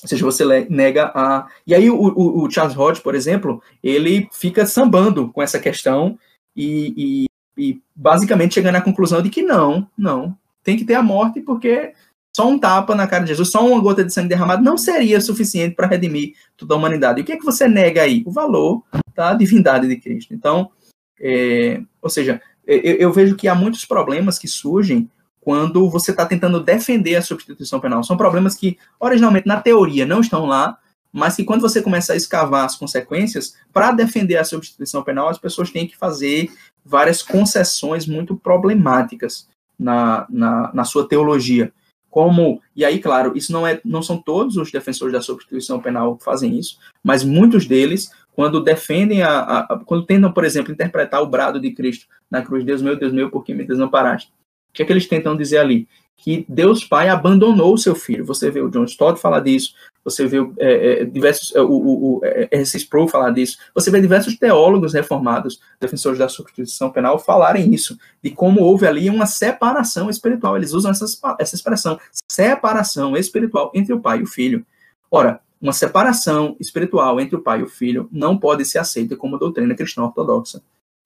ou 0.01 0.07
seja, 0.07 0.25
você 0.25 0.65
nega 0.69 1.11
a. 1.13 1.47
E 1.65 1.75
aí 1.75 1.89
o, 1.89 1.95
o, 1.95 2.43
o 2.43 2.51
Charles 2.51 2.75
Hodge, 2.75 3.01
por 3.01 3.13
exemplo, 3.13 3.61
ele 3.83 4.27
fica 4.31 4.65
sambando 4.65 5.31
com 5.31 5.41
essa 5.41 5.59
questão 5.59 6.17
e, 6.55 6.93
e, 6.97 7.25
e, 7.57 7.81
basicamente 7.95 8.55
chegando 8.55 8.75
à 8.75 8.81
conclusão 8.81 9.21
de 9.21 9.29
que 9.29 9.43
não, 9.43 9.87
não, 9.97 10.35
tem 10.63 10.75
que 10.75 10.85
ter 10.85 10.95
a 10.95 11.03
morte 11.03 11.39
porque 11.41 11.93
só 12.35 12.47
um 12.47 12.57
tapa 12.57 12.95
na 12.95 13.07
cara 13.07 13.23
de 13.23 13.29
Jesus, 13.29 13.51
só 13.51 13.65
uma 13.65 13.79
gota 13.81 14.03
de 14.03 14.13
sangue 14.13 14.29
derramado 14.29 14.63
não 14.63 14.77
seria 14.77 15.21
suficiente 15.21 15.75
para 15.75 15.87
redimir 15.87 16.33
toda 16.57 16.73
a 16.73 16.77
humanidade. 16.77 17.19
E 17.19 17.23
o 17.23 17.25
que 17.25 17.33
é 17.33 17.37
que 17.37 17.45
você 17.45 17.67
nega 17.67 18.01
aí? 18.01 18.23
O 18.25 18.31
valor 18.31 18.83
da 19.13 19.33
divindade 19.33 19.87
de 19.87 19.97
Cristo. 19.97 20.33
Então, 20.33 20.71
é, 21.19 21.81
ou 22.01 22.09
seja, 22.09 22.41
eu, 22.65 22.79
eu, 22.79 23.11
vejo 23.11 23.35
que 23.35 23.47
há 23.47 23.53
muitos 23.53 23.85
problemas 23.85 24.39
que 24.39 24.47
surgem 24.47 25.09
quando 25.41 25.89
você 25.89 26.11
está 26.11 26.25
tentando 26.25 26.63
defender 26.63 27.15
a 27.15 27.21
substituição 27.21 27.79
penal. 27.79 28.03
São 28.03 28.15
problemas 28.15 28.55
que, 28.55 28.77
originalmente, 28.99 29.47
na 29.47 29.59
teoria, 29.59 30.05
não 30.05 30.21
estão 30.21 30.45
lá, 30.45 30.77
mas 31.11 31.35
que 31.35 31.43
quando 31.43 31.61
você 31.61 31.81
começa 31.81 32.13
a 32.13 32.15
escavar 32.15 32.63
as 32.63 32.75
consequências, 32.75 33.55
para 33.73 33.91
defender 33.91 34.37
a 34.37 34.45
substituição 34.45 35.03
penal, 35.03 35.27
as 35.27 35.39
pessoas 35.39 35.71
têm 35.71 35.87
que 35.87 35.97
fazer 35.97 36.49
várias 36.85 37.21
concessões 37.21 38.05
muito 38.05 38.37
problemáticas 38.37 39.49
na, 39.77 40.25
na, 40.29 40.71
na 40.73 40.83
sua 40.85 41.07
teologia. 41.07 41.73
Como, 42.09 42.61
e 42.75 42.85
aí, 42.85 42.99
claro, 42.99 43.35
isso 43.35 43.51
não, 43.51 43.65
é, 43.65 43.81
não 43.83 44.03
são 44.03 44.17
todos 44.17 44.57
os 44.57 44.71
defensores 44.71 45.13
da 45.13 45.21
substituição 45.21 45.79
penal 45.79 46.17
que 46.17 46.23
fazem 46.23 46.57
isso, 46.57 46.77
mas 47.03 47.23
muitos 47.23 47.65
deles, 47.65 48.11
quando 48.33 48.63
defendem 48.63 49.23
a, 49.23 49.39
a, 49.39 49.79
quando 49.85 50.05
tentam, 50.05 50.31
por 50.31 50.43
exemplo, 50.43 50.73
interpretar 50.73 51.21
o 51.21 51.27
brado 51.27 51.59
de 51.59 51.71
Cristo 51.71 52.05
na 52.29 52.41
cruz, 52.41 52.65
Deus 52.65 52.81
meu, 52.81 52.97
Deus 52.97 53.13
meu, 53.13 53.29
por 53.29 53.43
que 53.43 53.53
me 53.53 53.65
desamparaste? 53.65 54.31
O 54.71 54.73
que 54.73 54.83
é 54.83 54.85
que 54.85 54.93
eles 54.93 55.05
tentam 55.05 55.35
dizer 55.35 55.57
ali? 55.57 55.87
Que 56.15 56.45
Deus 56.47 56.83
Pai 56.83 57.09
abandonou 57.09 57.73
o 57.73 57.77
seu 57.77 57.93
filho. 57.93 58.25
Você 58.25 58.49
vê 58.49 58.61
o 58.61 58.69
John 58.69 58.85
Stott 58.85 59.19
falar 59.19 59.41
disso, 59.41 59.73
você 60.03 60.25
vê 60.25 60.37
é, 60.57 61.01
é, 61.01 61.05
diversos, 61.05 61.53
é, 61.53 61.61
o, 61.61 61.69
o, 61.69 62.17
o 62.17 62.21
R.C. 62.23 62.77
Sproul 62.77 63.07
falar 63.07 63.31
disso, 63.31 63.57
você 63.73 63.91
vê 63.91 63.99
diversos 63.99 64.37
teólogos 64.37 64.93
reformados, 64.93 65.59
defensores 65.79 66.17
da 66.17 66.29
substituição 66.29 66.89
penal, 66.89 67.19
falarem 67.19 67.73
isso, 67.73 67.97
de 68.23 68.29
como 68.31 68.61
houve 68.61 68.87
ali 68.87 69.09
uma 69.09 69.25
separação 69.25 70.09
espiritual. 70.09 70.55
Eles 70.55 70.73
usam 70.73 70.91
essa, 70.91 71.05
essa 71.39 71.55
expressão, 71.55 71.99
separação 72.27 73.17
espiritual 73.17 73.71
entre 73.75 73.93
o 73.93 73.99
pai 73.99 74.19
e 74.19 74.23
o 74.23 74.27
filho. 74.27 74.65
Ora, 75.09 75.41
uma 75.61 75.73
separação 75.73 76.55
espiritual 76.59 77.19
entre 77.19 77.35
o 77.35 77.41
pai 77.41 77.59
e 77.59 77.63
o 77.63 77.69
filho 77.69 78.07
não 78.11 78.37
pode 78.37 78.65
ser 78.65 78.79
aceita 78.79 79.15
como 79.15 79.37
doutrina 79.37 79.75
cristã 79.75 80.03
ortodoxa. 80.03 80.61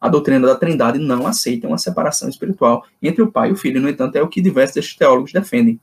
A 0.05 0.07
doutrina 0.07 0.45
da 0.45 0.55
Trindade 0.55 0.99
não 0.99 1.25
aceita 1.25 1.67
uma 1.67 1.79
separação 1.79 2.29
espiritual 2.29 2.85
entre 3.01 3.23
o 3.23 3.31
pai 3.31 3.49
e 3.49 3.53
o 3.53 3.55
filho. 3.55 3.81
No 3.81 3.89
entanto, 3.89 4.15
é 4.15 4.21
o 4.21 4.27
que 4.27 4.39
diversos 4.39 4.95
teólogos 4.95 5.33
defendem. 5.33 5.81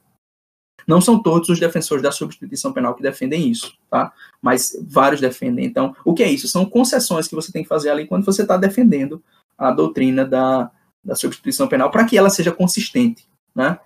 Não 0.87 1.01
são 1.01 1.21
todos 1.21 1.49
os 1.49 1.59
defensores 1.59 2.05
da 2.05 2.13
substituição 2.13 2.73
penal 2.73 2.95
que 2.95 3.03
defendem 3.03 3.51
isso, 3.51 3.77
tá? 3.91 4.13
Mas 4.41 4.81
vários 4.89 5.21
defendem. 5.21 5.65
Então, 5.65 5.97
o 6.05 6.15
que 6.15 6.23
é 6.23 6.31
isso? 6.31 6.47
São 6.47 6.65
concessões 6.65 7.27
que 7.27 7.35
você 7.35 7.51
tem 7.51 7.65
que 7.65 7.69
fazer 7.69 7.91
ali 7.91 8.07
quando 8.07 8.25
você 8.25 8.43
está 8.43 8.57
defendendo 8.57 9.21
a 9.59 9.73
doutrina 9.73 10.25
da, 10.25 10.71
da 11.05 11.17
substituição 11.17 11.67
penal 11.67 11.91
para 11.91 12.05
que 12.05 12.17
ela 12.17 12.31
seja 12.31 12.53
consistente, 12.53 13.27
né? 13.53 13.77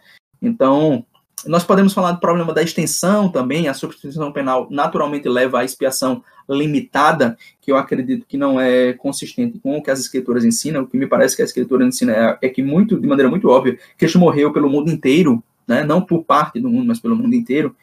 Então, 0.42 1.02
nós 1.47 1.64
podemos 1.64 1.93
falar 1.93 2.12
do 2.12 2.20
problema 2.20 2.52
da 2.52 2.62
extensão 2.62 3.28
também. 3.28 3.68
A 3.68 3.74
substituição 3.74 4.32
penal 4.32 4.68
naturalmente 4.70 5.28
leva 5.28 5.60
à 5.60 5.64
expiação 5.64 6.23
limitada, 6.48 7.36
que 7.60 7.73
eu 7.73 7.77
acredito 7.77 8.27
que 8.27 8.36
não 8.36 8.60
é 8.60 8.93
consistente 8.93 9.59
com 9.59 9.77
o 9.77 9.82
que 9.82 9.90
as 9.90 10.01
escrituras 10.01 10.44
ensinam. 10.44 10.82
O 10.82 10.86
que 10.86 10.97
me 10.97 11.06
parece 11.06 11.36
que 11.36 11.43
a 11.43 11.44
escritura 11.44 11.85
ensina 11.85 12.12
é, 12.12 12.39
é 12.43 12.48
que, 12.48 12.62
muito, 12.62 13.01
de 13.01 13.06
maneira 13.06 13.31
muito 13.31 13.48
óbvia, 13.48 13.78
Cristo 13.98 14.18
morreu 14.18 14.52
pelo 14.52 14.68
mundo 14.68 14.90
inteiro 14.90 15.43
né? 15.66 15.82
não 15.85 16.01
por 16.01 16.24
parte 16.24 16.60
do 16.60 16.68
mundo, 16.68 16.86
mas 16.86 17.01
pelo 17.01 17.16
mundo 17.16 17.35
inteiro. 17.35 17.74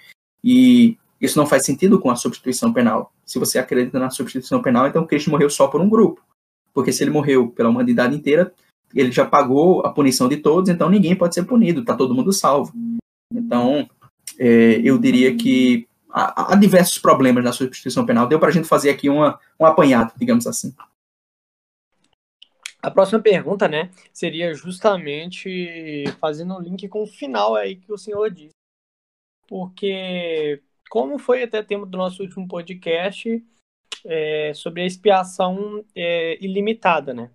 E 0.44 0.98
isso 1.20 1.38
não 1.38 1.46
faz 1.46 1.66
sentido 1.66 2.00
com 2.00 2.10
a 2.10 2.16
substituição 2.16 2.72
penal. 2.72 3.12
Se 3.26 3.40
você 3.40 3.60
acredita 3.60 4.00
na 4.00 4.10
substituição 4.10 4.62
penal, 4.62 4.88
então 4.88 5.06
Cristo 5.06 5.30
morreu 5.30 5.50
só 5.50 5.68
por 5.68 5.82
um 5.82 5.90
grupo. 5.90 6.22
Porque 6.74 6.92
se 6.92 7.04
ele 7.04 7.12
morreu 7.12 7.50
pela 7.50 7.70
humanidade 7.70 8.16
inteira, 8.16 8.54
ele 8.94 9.12
já 9.12 9.26
pagou 9.26 9.86
a 9.86 9.92
punição 9.92 10.28
de 10.28 10.38
todos, 10.38 10.70
então 10.70 10.90
ninguém 10.90 11.16
pode 11.16 11.34
ser 11.34 11.44
punido, 11.44 11.82
está 11.82 11.96
todo 11.96 12.14
mundo 12.14 12.32
salvo. 12.32 12.74
Então, 13.34 13.90
é, 14.40 14.80
eu 14.84 14.98
diria 14.98 15.36
que 15.36 15.88
há, 16.10 16.54
há 16.54 16.56
diversos 16.56 16.98
problemas 16.98 17.44
na 17.44 17.52
substituição 17.52 18.06
penal. 18.06 18.28
Deu 18.28 18.40
para 18.40 18.50
a 18.50 18.52
gente 18.52 18.68
fazer 18.68 18.90
aqui 18.90 19.10
uma, 19.10 19.40
um 19.60 19.66
apanhado, 19.66 20.14
digamos 20.18 20.46
assim. 20.46 20.74
A 22.82 22.92
próxima 22.92 23.22
pergunta, 23.22 23.68
né, 23.68 23.90
seria 24.12 24.54
justamente 24.54 26.04
fazendo 26.20 26.54
um 26.54 26.60
link 26.60 26.88
com 26.90 27.04
o 27.04 27.08
final 27.08 27.56
aí 27.56 27.78
que 27.78 27.92
o 27.92 27.98
senhor 27.98 28.30
disse. 28.30 28.54
Porque, 29.48 30.62
como 30.90 31.18
foi 31.18 31.44
até 31.44 31.64
tempo 31.64 31.86
do 31.86 31.98
nosso 31.98 32.22
último 32.22 32.48
podcast 32.48 33.42
é, 34.06 34.54
sobre 34.54 34.82
a 34.82 34.86
expiação 34.86 35.86
é, 35.96 36.38
ilimitada, 36.44 37.14
né? 37.14 37.32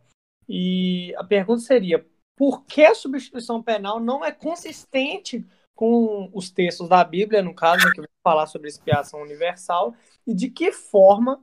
E 0.46 1.14
a 1.16 1.24
pergunta 1.24 1.60
seria: 1.60 2.04
por 2.36 2.64
que 2.64 2.84
a 2.84 2.94
substituição 2.94 3.62
penal 3.62 4.00
não 4.00 4.24
é 4.24 4.30
consistente 4.30 5.46
com 5.78 6.28
os 6.34 6.50
textos 6.50 6.88
da 6.88 7.04
Bíblia, 7.04 7.40
no 7.40 7.54
caso, 7.54 7.88
que 7.92 8.00
vai 8.00 8.10
falar 8.20 8.48
sobre 8.48 8.66
expiação 8.66 9.22
universal, 9.22 9.94
e 10.26 10.34
de 10.34 10.50
que 10.50 10.72
forma 10.72 11.40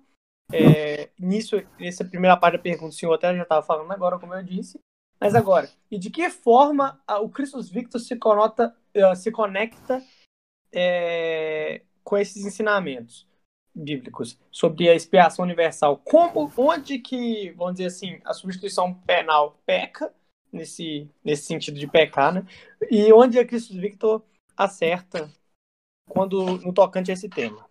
é, 0.52 1.10
nisso, 1.18 1.56
essa 1.80 2.04
primeira 2.04 2.36
parte 2.36 2.58
da 2.58 2.62
pergunta, 2.62 2.90
o 2.90 2.92
senhor 2.92 3.14
até 3.14 3.34
já 3.34 3.44
estava 3.44 3.66
falando 3.66 3.90
agora, 3.94 4.20
como 4.20 4.34
eu 4.34 4.44
disse. 4.44 4.78
Mas 5.22 5.34
agora, 5.36 5.70
e 5.90 5.98
de 5.98 6.10
que 6.10 6.30
forma 6.30 7.02
o 7.22 7.30
Christus 7.30 7.70
Victor 7.70 8.02
se, 8.02 8.18
conota, 8.18 8.76
uh, 8.94 9.16
se 9.16 9.32
conecta 9.32 10.04
é, 10.70 11.84
com 12.04 12.18
esses 12.18 12.46
ensinamentos 12.46 13.26
bíblicos 13.74 14.38
sobre 14.52 14.90
a 14.90 14.96
expiação 14.96 15.46
universal? 15.46 15.96
Como, 16.04 16.52
onde 16.58 17.00
que, 17.00 17.52
vamos 17.52 17.76
dizer 17.76 17.86
assim, 17.86 18.20
a 18.26 18.34
substituição 18.34 18.94
penal 18.94 19.58
peca, 19.66 20.14
nesse, 20.56 21.10
nesse 21.24 21.44
sentido 21.44 21.78
de 21.78 21.88
pecar, 21.88 22.34
né? 22.34 22.46
E 22.90 23.12
onde 23.12 23.38
a 23.38 23.46
Christus 23.46 23.76
Victor 23.76 24.24
acerta 24.56 25.30
quando 26.10 26.58
no 26.60 26.74
tocante 26.74 27.12
a 27.12 27.14
esse 27.14 27.30
tema? 27.30 27.66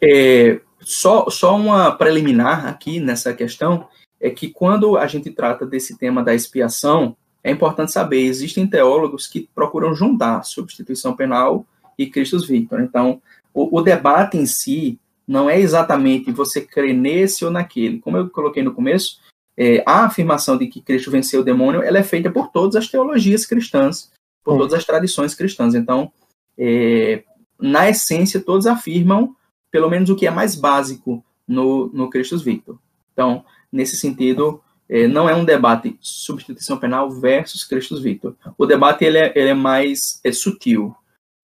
É, 0.00 0.60
só, 0.80 1.28
só 1.30 1.56
uma 1.56 1.92
preliminar 1.92 2.66
aqui 2.66 3.00
nessa 3.00 3.32
questão 3.32 3.88
é 4.20 4.30
que 4.30 4.48
quando 4.48 4.96
a 4.96 5.06
gente 5.06 5.30
trata 5.30 5.66
desse 5.66 5.96
tema 5.96 6.22
da 6.22 6.34
expiação, 6.34 7.16
é 7.42 7.50
importante 7.50 7.92
saber, 7.92 8.22
existem 8.22 8.66
teólogos 8.66 9.26
que 9.26 9.48
procuram 9.54 9.94
juntar 9.94 10.42
substituição 10.42 11.14
penal 11.14 11.66
e 11.98 12.06
Christus 12.06 12.46
Victor. 12.46 12.80
Então, 12.80 13.22
o, 13.54 13.78
o 13.78 13.82
debate 13.82 14.36
em 14.36 14.46
si 14.46 14.98
não 15.26 15.48
é 15.48 15.58
exatamente 15.58 16.30
você 16.30 16.60
crer 16.60 16.94
nesse 16.94 17.44
ou 17.44 17.50
naquele. 17.50 17.98
Como 17.98 18.16
eu 18.16 18.28
coloquei 18.30 18.62
no 18.62 18.74
começo, 18.74 19.20
é, 19.56 19.82
a 19.86 20.04
afirmação 20.04 20.58
de 20.58 20.66
que 20.66 20.80
Cristo 20.80 21.10
venceu 21.10 21.40
o 21.40 21.44
demônio, 21.44 21.82
ela 21.82 21.98
é 21.98 22.02
feita 22.02 22.30
por 22.30 22.48
todas 22.48 22.76
as 22.76 22.88
teologias 22.88 23.46
cristãs, 23.46 24.10
por 24.44 24.58
todas 24.58 24.74
as 24.74 24.84
tradições 24.84 25.34
cristãs. 25.34 25.74
Então, 25.74 26.12
é, 26.58 27.22
na 27.58 27.88
essência, 27.88 28.40
todos 28.40 28.66
afirmam 28.66 29.34
pelo 29.70 29.90
menos 29.90 30.10
o 30.10 30.16
que 30.16 30.26
é 30.26 30.30
mais 30.30 30.54
básico 30.54 31.24
no, 31.46 31.88
no 31.92 32.10
Christus 32.10 32.42
Victor. 32.42 32.78
Então, 33.12 33.44
nesse 33.72 33.96
sentido, 33.96 34.60
é, 34.88 35.08
não 35.08 35.28
é 35.28 35.34
um 35.34 35.44
debate 35.44 35.96
substituição 36.00 36.78
penal 36.78 37.10
versus 37.10 37.64
Christus 37.64 38.00
Victor. 38.00 38.36
O 38.56 38.66
debate 38.66 39.04
ele 39.04 39.18
é, 39.18 39.32
ele 39.34 39.50
é 39.50 39.54
mais 39.54 40.20
é 40.22 40.32
sutil. 40.32 40.94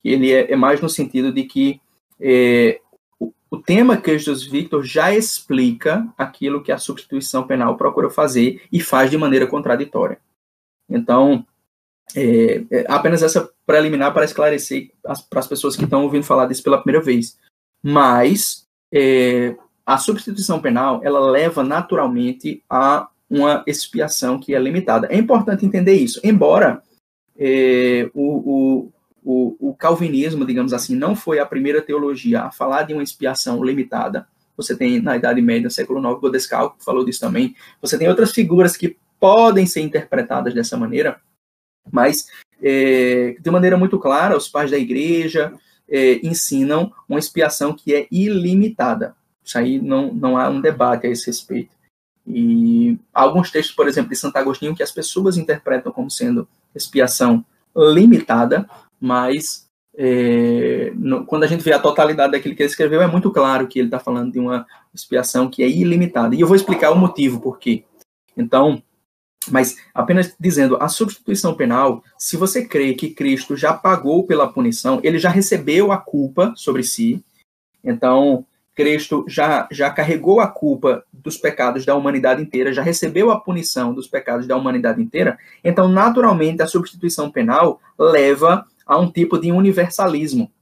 Ele 0.05 0.32
é, 0.32 0.55
mais 0.56 0.80
no 0.80 0.89
sentido 0.89 1.32
de 1.32 1.44
que 1.44 1.80
o, 3.52 3.56
o, 3.56 3.62
tema 3.62 3.96
Christus 3.96 4.46
Victor 4.46 4.82
já 4.84 5.14
explica 5.14 6.06
aquilo 6.16 6.62
que 6.62 6.72
a 6.72 6.78
substituição 6.78 7.46
penal 7.46 7.76
procura 7.76 8.10
fazer 8.10 8.62
e 8.72 8.80
faz 8.80 9.10
de 9.10 9.18
maneira 9.18 9.46
contraditória. 9.46 10.18
Então, 10.88 11.46
é, 12.14 12.64
é 12.70 12.84
apenas 12.88 13.22
essa 13.22 13.50
preliminar 13.66 14.12
para 14.12 14.24
esclarecer 14.24 14.90
para 15.02 15.40
as 15.40 15.46
pessoas 15.46 15.76
que 15.76 15.84
estão 15.84 16.02
ouvindo 16.02 16.24
falar 16.24 16.46
disso 16.46 16.62
pela 16.62 16.82
primeira 16.82 17.04
vez 17.04 17.38
mas 17.82 18.66
é, 18.92 19.56
a 19.84 19.98
substituição 19.98 20.60
penal 20.60 21.00
ela 21.02 21.18
leva 21.18 21.64
naturalmente 21.64 22.62
a 22.70 23.08
uma 23.28 23.64
expiação 23.66 24.38
que 24.38 24.54
é 24.54 24.58
limitada. 24.58 25.08
É 25.10 25.16
importante 25.16 25.66
entender 25.66 25.94
isso, 25.94 26.20
embora 26.22 26.82
é, 27.36 28.08
o, 28.14 28.92
o, 29.24 29.56
o, 29.60 29.74
calvinismo, 29.74 30.44
digamos 30.44 30.72
assim, 30.72 30.96
não 30.96 31.14
foi 31.14 31.38
a 31.38 31.46
primeira 31.46 31.80
teologia 31.80 32.42
a 32.42 32.50
falar 32.50 32.82
de 32.82 32.92
uma 32.92 33.02
expiação 33.02 33.62
limitada. 33.62 34.26
Você 34.56 34.76
tem 34.76 35.00
na 35.00 35.16
Idade 35.16 35.40
Média, 35.40 35.70
século 35.70 35.98
IX, 35.98 36.20
Godescal 36.20 36.70
que 36.70 36.84
falou 36.84 37.04
disso 37.04 37.20
também. 37.20 37.54
Você 37.80 37.96
tem 37.96 38.08
outras 38.08 38.32
figuras 38.32 38.76
que 38.76 38.96
podem 39.18 39.66
ser 39.66 39.80
interpretadas 39.80 40.52
dessa 40.52 40.76
maneira, 40.76 41.20
mas 41.90 42.26
é, 42.60 43.36
de 43.40 43.50
maneira 43.50 43.76
muito 43.76 43.98
clara, 43.98 44.36
os 44.36 44.48
pais 44.48 44.70
da 44.70 44.78
igreja, 44.78 45.52
é, 45.88 46.24
ensinam 46.26 46.92
uma 47.08 47.18
expiação 47.18 47.72
que 47.72 47.94
é 47.94 48.06
ilimitada. 48.10 49.14
Isso 49.44 49.58
aí 49.58 49.80
não, 49.80 50.12
não 50.12 50.36
há 50.36 50.48
um 50.48 50.60
debate 50.60 51.06
a 51.06 51.10
esse 51.10 51.26
respeito. 51.26 51.70
E 52.26 52.98
alguns 53.12 53.50
textos, 53.50 53.74
por 53.74 53.88
exemplo, 53.88 54.10
de 54.10 54.16
Santo 54.16 54.36
Agostinho, 54.36 54.74
que 54.74 54.82
as 54.82 54.92
pessoas 54.92 55.36
interpretam 55.36 55.90
como 55.92 56.10
sendo 56.10 56.48
expiação 56.74 57.44
limitada, 57.76 58.68
mas 59.02 59.68
é, 59.98 60.92
no, 60.94 61.26
quando 61.26 61.42
a 61.42 61.46
gente 61.48 61.64
vê 61.64 61.72
a 61.72 61.78
totalidade 61.78 62.32
daquilo 62.32 62.54
que 62.54 62.62
ele 62.62 62.70
escreveu, 62.70 63.02
é 63.02 63.06
muito 63.08 63.32
claro 63.32 63.66
que 63.66 63.80
ele 63.80 63.88
está 63.88 63.98
falando 63.98 64.32
de 64.32 64.38
uma 64.38 64.64
expiação 64.94 65.50
que 65.50 65.62
é 65.62 65.68
ilimitada. 65.68 66.36
E 66.36 66.40
eu 66.40 66.46
vou 66.46 66.54
explicar 66.54 66.92
o 66.92 66.96
motivo 66.96 67.40
por 67.40 67.58
quê. 67.58 67.84
Então, 68.36 68.80
mas 69.50 69.76
apenas 69.92 70.36
dizendo, 70.38 70.76
a 70.80 70.88
substituição 70.88 71.54
penal, 71.54 72.02
se 72.16 72.36
você 72.36 72.64
crê 72.64 72.94
que 72.94 73.10
Cristo 73.10 73.56
já 73.56 73.72
pagou 73.72 74.24
pela 74.24 74.50
punição, 74.50 75.00
ele 75.02 75.18
já 75.18 75.28
recebeu 75.28 75.90
a 75.90 75.98
culpa 75.98 76.52
sobre 76.56 76.84
si, 76.84 77.22
então 77.82 78.46
Cristo 78.74 79.24
já, 79.28 79.68
já 79.70 79.90
carregou 79.90 80.40
a 80.40 80.46
culpa 80.46 81.04
dos 81.12 81.36
pecados 81.36 81.84
da 81.84 81.96
humanidade 81.96 82.40
inteira, 82.40 82.72
já 82.72 82.82
recebeu 82.82 83.32
a 83.32 83.40
punição 83.40 83.92
dos 83.92 84.06
pecados 84.06 84.46
da 84.46 84.56
humanidade 84.56 85.02
inteira, 85.02 85.36
então 85.64 85.88
naturalmente 85.88 86.62
a 86.62 86.66
substituição 86.66 87.30
penal 87.30 87.80
leva 87.98 88.64
a 88.93 88.98
um 88.98 89.10
tipo 89.10 89.39
de 89.39 89.51
universalismo. 89.51 90.52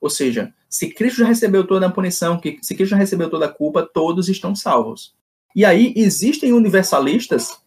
Ou 0.00 0.10
seja, 0.10 0.52
se 0.68 0.90
Cristo 0.90 1.20
já 1.20 1.26
recebeu 1.26 1.66
toda 1.66 1.86
a 1.86 1.90
punição, 1.90 2.40
se 2.62 2.74
Cristo 2.74 2.90
já 2.90 2.96
recebeu 2.96 3.30
toda 3.30 3.46
a 3.46 3.52
culpa, 3.52 3.82
todos 3.82 4.28
estão 4.28 4.54
salvos. 4.54 5.14
E 5.56 5.64
aí 5.64 5.94
existem 5.96 6.52
universalistas 6.52 7.58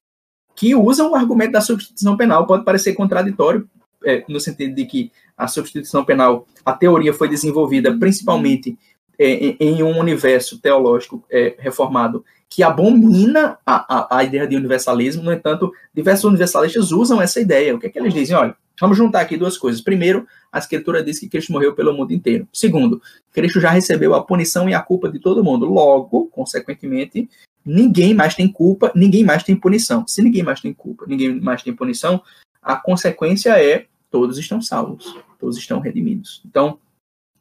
que 0.56 0.76
usam 0.76 1.12
o 1.12 1.16
argumento 1.16 1.54
da 1.54 1.62
substituição 1.62 2.16
penal. 2.16 2.46
Pode 2.46 2.64
parecer 2.64 2.94
contraditório, 2.94 3.68
é, 4.06 4.24
no 4.30 4.40
sentido 4.40 4.76
de 4.76 4.86
que 4.86 5.12
a 5.36 5.48
substituição 5.48 6.06
penal, 6.06 6.46
a 6.64 6.74
teoria 6.74 7.14
foi 7.14 7.28
desenvolvida 7.28 7.98
principalmente 7.98 8.78
é, 9.18 9.56
em, 9.60 9.82
um 9.82 9.98
universo 9.98 10.60
teológico 10.60 11.24
é, 11.30 11.56
reformado 11.58 12.24
que 12.52 12.62
abomina 12.64 13.58
a, 13.66 13.96
a, 13.98 14.18
a, 14.18 14.24
ideia 14.26 14.46
de 14.46 14.58
universalismo. 14.58 15.24
No 15.24 15.32
entanto, 15.32 15.72
diversos 15.94 16.26
universalistas 16.26 16.92
usam 16.92 17.22
essa 17.22 17.40
ideia. 17.40 17.74
O 17.74 17.80
que 17.80 17.88
é 17.88 17.90
que 17.90 17.98
eles 17.98 18.14
dizem? 18.14 18.36
Olha, 18.36 18.54
vamos 18.80 18.98
juntar 18.98 19.22
aqui 19.22 19.38
duas 19.38 19.58
coisas. 19.58 19.80
Primeiro, 19.80 20.28
a 20.52 20.60
Escritura 20.60 21.02
diz 21.02 21.18
que 21.18 21.30
Cristo 21.30 21.54
morreu 21.54 21.74
pelo 21.74 21.94
mundo 21.94 22.12
inteiro. 22.12 22.46
Segundo, 22.52 23.02
Cristo 23.32 23.62
já 23.62 23.70
recebeu 23.70 24.14
a 24.14 24.22
punição 24.22 24.68
e 24.68 24.74
a 24.74 24.82
culpa 24.82 25.10
de 25.10 25.18
todo 25.18 25.42
mundo. 25.42 25.66
Logo, 25.66 26.28
consequentemente, 26.28 27.30
ninguém 27.66 28.14
mais 28.14 28.36
tem 28.36 28.50
culpa, 28.50 28.92
ninguém 28.94 29.24
mais 29.24 29.44
tem 29.44 29.56
punição. 29.56 30.06
Se 30.06 30.22
ninguém 30.22 30.44
mais 30.44 30.60
tem 30.60 30.74
culpa, 30.74 31.06
ninguém 31.08 31.40
mais 31.40 31.64
tem 31.64 31.74
punição, 31.74 32.22
a 32.62 32.76
consequência 32.76 33.52
é 33.52 33.86
todos 34.10 34.38
estão 34.38 34.62
salvos, 34.62 35.16
todos 35.40 35.58
estão 35.58 35.80
redimidos. 35.80 36.42
Então, 36.46 36.78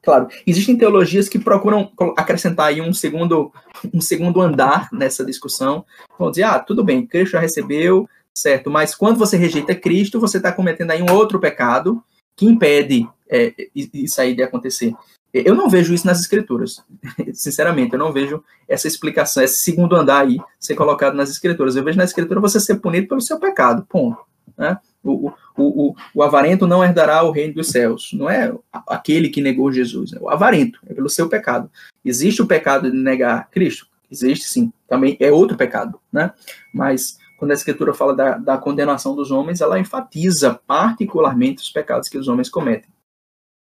claro, 0.02 0.28
existem 0.47 0.77
teologias 0.77 1.28
que 1.28 1.39
procuram 1.39 1.90
acrescentar 2.16 2.66
aí 2.68 2.81
um 2.81 2.93
segundo, 2.93 3.52
um 3.93 4.01
segundo 4.01 4.40
andar 4.40 4.89
nessa 4.93 5.24
discussão. 5.24 5.85
Vão 6.18 6.31
dizer, 6.31 6.44
ah, 6.44 6.59
tudo 6.59 6.85
bem, 6.85 7.06
Cristo 7.06 7.32
já 7.32 7.40
recebeu, 7.40 8.09
certo, 8.35 8.70
mas 8.70 8.94
quando 8.94 9.18
você 9.18 9.36
rejeita 9.36 9.74
Cristo, 9.74 10.20
você 10.20 10.39
está 10.39 10.52
cometendo 10.52 10.90
aí 10.90 11.02
um 11.02 11.12
outro 11.12 11.39
pecado 11.39 12.02
que 12.36 12.47
impede 12.47 13.09
é, 13.28 13.52
isso 13.74 14.20
aí 14.20 14.35
de 14.35 14.43
acontecer. 14.43 14.94
Eu 15.32 15.55
não 15.55 15.68
vejo 15.68 15.94
isso 15.94 16.06
nas 16.06 16.20
escrituras, 16.20 16.82
sinceramente, 17.32 17.93
eu 17.93 17.98
não 17.98 18.12
vejo 18.12 18.43
essa 18.68 18.89
explicação, 18.89 19.43
esse 19.43 19.62
segundo 19.62 19.94
andar 19.94 20.22
aí 20.22 20.39
ser 20.59 20.74
colocado 20.74 21.14
nas 21.14 21.31
escrituras. 21.31 21.77
Eu 21.77 21.85
vejo 21.85 21.98
na 21.98 22.05
escritura 22.05 22.40
você 22.40 22.59
ser 22.59 22.77
punido 22.77 23.06
pelo 23.06 23.20
seu 23.20 23.39
pecado, 23.39 23.86
ponto. 23.89 24.30
Né? 24.60 24.78
O, 25.02 25.30
o, 25.30 25.32
o, 25.56 25.94
o 26.14 26.22
avarento 26.22 26.66
não 26.66 26.84
herdará 26.84 27.22
o 27.22 27.30
reino 27.30 27.54
dos 27.54 27.68
céus. 27.68 28.10
Não 28.12 28.28
é 28.28 28.54
aquele 28.86 29.30
que 29.30 29.40
negou 29.40 29.72
Jesus, 29.72 30.12
é 30.12 30.18
o 30.20 30.28
avarento, 30.28 30.78
é 30.86 30.92
pelo 30.92 31.08
seu 31.08 31.30
pecado. 31.30 31.70
Existe 32.04 32.42
o 32.42 32.46
pecado 32.46 32.90
de 32.90 32.96
negar 32.98 33.48
Cristo? 33.50 33.86
Existe 34.10 34.44
sim, 34.44 34.70
também 34.86 35.16
é 35.18 35.32
outro 35.32 35.56
pecado, 35.56 35.98
né? 36.12 36.32
Mas 36.74 37.18
quando 37.38 37.52
a 37.52 37.54
escritura 37.54 37.94
fala 37.94 38.14
da, 38.14 38.36
da 38.36 38.58
condenação 38.58 39.16
dos 39.16 39.30
homens, 39.30 39.62
ela 39.62 39.78
enfatiza 39.78 40.60
particularmente 40.66 41.62
os 41.62 41.70
pecados 41.70 42.10
que 42.10 42.18
os 42.18 42.28
homens 42.28 42.50
cometem. 42.50 42.90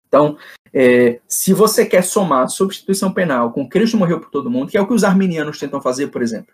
Então, 0.09 0.37
é, 0.75 1.21
se 1.29 1.53
você 1.53 1.87
quer 1.87 2.03
somar 2.03 2.49
substituição 2.49 3.13
penal 3.13 3.53
com 3.53 3.69
Cristo 3.69 3.97
morreu 3.97 4.19
por 4.19 4.31
todo 4.31 4.51
mundo, 4.51 4.71
que 4.71 4.77
é 4.77 4.81
o 4.81 4.87
que 4.87 4.95
os 4.95 5.05
arminianos 5.05 5.61
tentam 5.61 5.81
fazer, 5.81 6.09
por 6.09 6.23
exemplo. 6.23 6.53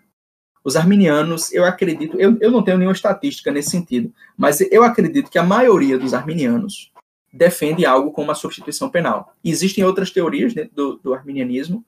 Os 0.65 0.77
arminianos, 0.77 1.53
eu 1.53 1.65
acredito, 1.65 2.19
eu, 2.19 2.39
eu 2.41 2.51
não 2.51 2.63
tenho 2.63 2.79
nenhuma 2.79 2.95
estatística 2.95 3.53
nesse 3.53 3.71
sentido, 3.71 4.11
mas 4.37 4.61
eu 4.61 4.83
acredito 4.83 5.31
que 5.31 5.39
a 5.39 5.43
maioria 5.43 5.99
dos 5.99 6.15
arminianos 6.15 6.91
defende 7.31 7.85
algo 7.85 8.11
como 8.13 8.31
a 8.31 8.35
substituição 8.35 8.89
penal. 8.89 9.35
Existem 9.45 9.85
outras 9.85 10.11
teorias 10.11 10.55
dentro 10.55 10.75
do, 10.75 10.97
do 10.97 11.15
arminianismo, 11.15 11.85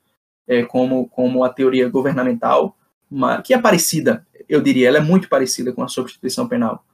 é, 0.46 0.62
como, 0.62 1.08
como 1.08 1.42
a 1.42 1.48
teoria 1.48 1.88
governamental, 1.88 2.76
uma, 3.10 3.40
que 3.40 3.54
é 3.54 3.58
parecida, 3.58 4.26
eu 4.48 4.60
diria, 4.60 4.88
ela 4.88 4.98
é 4.98 5.00
muito 5.00 5.28
parecida 5.28 5.72
com 5.72 5.82
a 5.82 5.88
substituição 5.88 6.46
penal. 6.46 6.84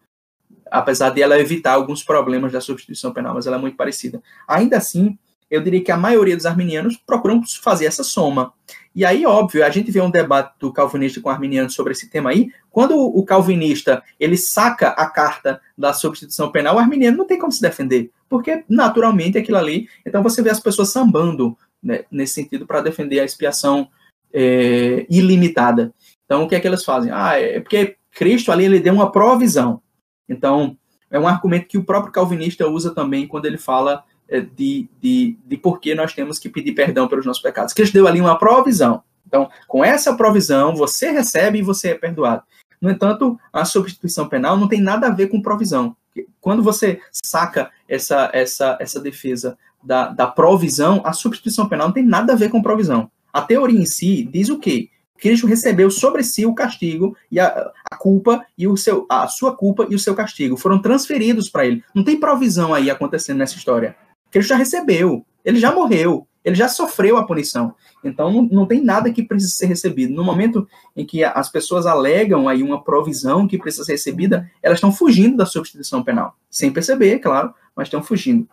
Apesar 0.70 1.10
de 1.10 1.20
ela 1.20 1.38
evitar 1.38 1.72
alguns 1.72 2.02
problemas 2.02 2.52
da 2.52 2.60
substituição 2.60 3.12
penal, 3.12 3.34
mas 3.34 3.46
ela 3.46 3.56
é 3.56 3.60
muito 3.60 3.76
parecida. 3.76 4.22
Ainda 4.46 4.76
assim, 4.76 5.18
eu 5.50 5.60
diria 5.62 5.82
que 5.82 5.92
a 5.92 5.96
maioria 5.96 6.36
dos 6.36 6.46
arminianos 6.46 6.96
procuram 6.96 7.42
fazer 7.60 7.84
essa 7.84 8.02
soma. 8.02 8.54
E 8.94 9.04
aí, 9.04 9.24
óbvio, 9.24 9.64
a 9.64 9.70
gente 9.70 9.90
vê 9.90 10.00
um 10.00 10.10
debate 10.10 10.54
do 10.58 10.72
calvinista 10.72 11.20
com 11.20 11.28
o 11.28 11.32
arminiano 11.32 11.70
sobre 11.70 11.92
esse 11.92 12.10
tema 12.10 12.30
aí. 12.30 12.50
Quando 12.70 12.94
o 12.98 13.24
calvinista 13.24 14.02
ele 14.20 14.36
saca 14.36 14.88
a 14.88 15.08
carta 15.08 15.60
da 15.76 15.92
substituição 15.94 16.50
penal, 16.52 16.76
o 16.76 16.78
arminiano 16.78 17.16
não 17.16 17.26
tem 17.26 17.38
como 17.38 17.52
se 17.52 17.62
defender, 17.62 18.10
porque 18.28 18.64
naturalmente 18.68 19.38
aquilo 19.38 19.56
ali. 19.56 19.88
Então 20.04 20.22
você 20.22 20.42
vê 20.42 20.50
as 20.50 20.60
pessoas 20.60 20.90
sambando 20.90 21.56
né, 21.82 22.04
nesse 22.10 22.34
sentido 22.34 22.66
para 22.66 22.82
defender 22.82 23.20
a 23.20 23.24
expiação 23.24 23.88
é, 24.32 25.06
ilimitada. 25.08 25.92
Então 26.24 26.44
o 26.44 26.48
que 26.48 26.54
é 26.54 26.60
que 26.60 26.66
elas 26.66 26.84
fazem? 26.84 27.10
Ah, 27.12 27.38
é 27.38 27.60
porque 27.60 27.96
Cristo 28.10 28.52
ali 28.52 28.66
ele 28.66 28.80
deu 28.80 28.92
uma 28.92 29.10
provisão. 29.10 29.80
Então 30.28 30.76
é 31.10 31.18
um 31.18 31.26
argumento 31.26 31.66
que 31.66 31.78
o 31.78 31.84
próprio 31.84 32.12
calvinista 32.12 32.68
usa 32.68 32.94
também 32.94 33.26
quando 33.26 33.46
ele 33.46 33.58
fala 33.58 34.04
de, 34.40 34.88
de, 35.00 35.36
de 35.44 35.56
por 35.56 35.80
que 35.80 35.94
nós 35.94 36.14
temos 36.14 36.38
que 36.38 36.48
pedir 36.48 36.72
perdão 36.72 37.08
pelos 37.08 37.26
nossos 37.26 37.42
pecados. 37.42 37.72
Cristo 37.72 37.92
deu 37.92 38.06
ali 38.06 38.20
uma 38.20 38.38
provisão. 38.38 39.02
Então, 39.26 39.48
com 39.66 39.84
essa 39.84 40.14
provisão, 40.14 40.74
você 40.74 41.10
recebe 41.10 41.58
e 41.58 41.62
você 41.62 41.88
é 41.88 41.94
perdoado. 41.94 42.42
No 42.80 42.90
entanto, 42.90 43.38
a 43.52 43.64
substituição 43.64 44.28
penal 44.28 44.56
não 44.56 44.68
tem 44.68 44.80
nada 44.80 45.06
a 45.06 45.10
ver 45.10 45.28
com 45.28 45.40
provisão. 45.40 45.96
Quando 46.40 46.62
você 46.62 47.00
saca 47.10 47.70
essa, 47.88 48.30
essa, 48.32 48.76
essa 48.80 49.00
defesa 49.00 49.56
da, 49.82 50.08
da 50.08 50.26
provisão, 50.26 51.00
a 51.04 51.12
substituição 51.12 51.68
penal 51.68 51.86
não 51.86 51.94
tem 51.94 52.04
nada 52.04 52.32
a 52.32 52.36
ver 52.36 52.50
com 52.50 52.60
provisão. 52.60 53.10
A 53.32 53.40
teoria 53.40 53.80
em 53.80 53.86
si 53.86 54.28
diz 54.30 54.48
o 54.48 54.58
quê? 54.58 54.90
Cristo 55.16 55.46
recebeu 55.46 55.88
sobre 55.88 56.24
si 56.24 56.44
o 56.44 56.54
castigo 56.54 57.16
e 57.30 57.38
a, 57.38 57.70
a, 57.90 57.96
culpa 57.96 58.44
e 58.58 58.66
o 58.66 58.76
seu 58.76 59.06
a 59.08 59.28
sua 59.28 59.56
culpa 59.56 59.86
e 59.88 59.94
o 59.94 59.98
seu 59.98 60.16
castigo 60.16 60.56
foram 60.56 60.82
transferidos 60.82 61.48
para 61.48 61.64
ele. 61.64 61.84
Não 61.94 62.02
tem 62.02 62.18
provisão 62.18 62.74
aí 62.74 62.90
acontecendo 62.90 63.38
nessa 63.38 63.56
história 63.56 63.96
ele 64.38 64.46
já 64.46 64.56
recebeu, 64.56 65.24
ele 65.44 65.58
já 65.58 65.74
morreu, 65.74 66.26
ele 66.44 66.56
já 66.56 66.68
sofreu 66.68 67.16
a 67.16 67.26
punição. 67.26 67.74
Então 68.02 68.32
não, 68.32 68.42
não 68.42 68.66
tem 68.66 68.82
nada 68.82 69.12
que 69.12 69.22
precisa 69.22 69.52
ser 69.52 69.66
recebido. 69.66 70.14
No 70.14 70.24
momento 70.24 70.66
em 70.96 71.06
que 71.06 71.22
as 71.22 71.48
pessoas 71.48 71.86
alegam 71.86 72.48
aí 72.48 72.62
uma 72.62 72.82
provisão 72.82 73.46
que 73.46 73.58
precisa 73.58 73.84
ser 73.84 73.92
recebida, 73.92 74.50
elas 74.62 74.78
estão 74.78 74.92
fugindo 74.92 75.36
da 75.36 75.46
substituição 75.46 76.02
penal, 76.02 76.36
sem 76.50 76.72
perceber, 76.72 77.18
claro, 77.18 77.54
mas 77.76 77.86
estão 77.86 78.02
fugindo. 78.02 78.48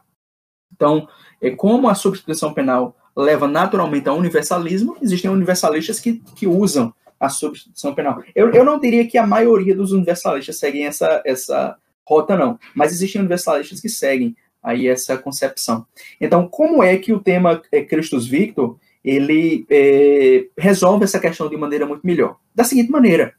Então, 0.74 1.08
é 1.42 1.50
como 1.50 1.90
a 1.90 1.96
substituição 1.96 2.54
penal 2.54 2.96
leva 3.16 3.48
naturalmente 3.48 4.08
ao 4.08 4.18
universalismo, 4.18 4.96
existem 5.02 5.30
universalistas 5.30 6.00
que, 6.00 6.22
que 6.36 6.48
usam 6.48 6.94
a 7.20 7.28
substituição 7.28 7.94
penal. 7.94 8.24
Eu, 8.34 8.52
eu 8.52 8.64
não 8.64 8.80
diria 8.80 9.06
que 9.06 9.18
a 9.18 9.28
maioria 9.28 9.76
dos 9.76 9.92
universalistas 9.92 10.58
seguem 10.58 10.86
essa, 10.86 11.22
essa 11.26 11.76
rota, 12.08 12.38
não, 12.38 12.58
mas 12.74 12.94
existem 12.94 13.20
universalistas 13.20 13.82
que 13.82 13.90
seguem 13.90 14.36
aí 14.62 14.88
essa 14.88 15.18
concepção. 15.18 15.86
Então, 16.20 16.48
como 16.48 16.84
é 16.84 16.98
que 16.98 17.14
o 17.14 17.20
tema 17.20 17.62
é, 17.72 17.84
Christus 17.84 18.28
Victor 18.28 18.78
ele 19.04 19.66
é, 19.70 20.48
resolve 20.58 21.06
essa 21.06 21.20
questão 21.20 21.50
de 21.50 21.58
maneira 21.58 21.86
muito 21.86 22.06
melhor? 22.06 22.38
Da 22.54 22.64
seguinte 22.64 22.92
maneira: 22.92 23.34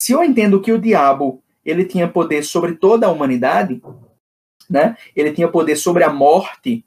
se 0.00 0.12
eu 0.12 0.22
entendo 0.22 0.60
que 0.60 0.72
o 0.72 0.80
diabo 0.80 1.42
ele 1.64 1.84
tinha 1.84 2.08
poder 2.08 2.44
sobre 2.44 2.76
toda 2.76 3.06
a 3.06 3.10
humanidade, 3.10 3.82
né? 4.68 4.96
Ele 5.14 5.32
tinha 5.32 5.48
poder 5.48 5.76
sobre 5.76 6.04
a 6.04 6.12
morte. 6.12 6.84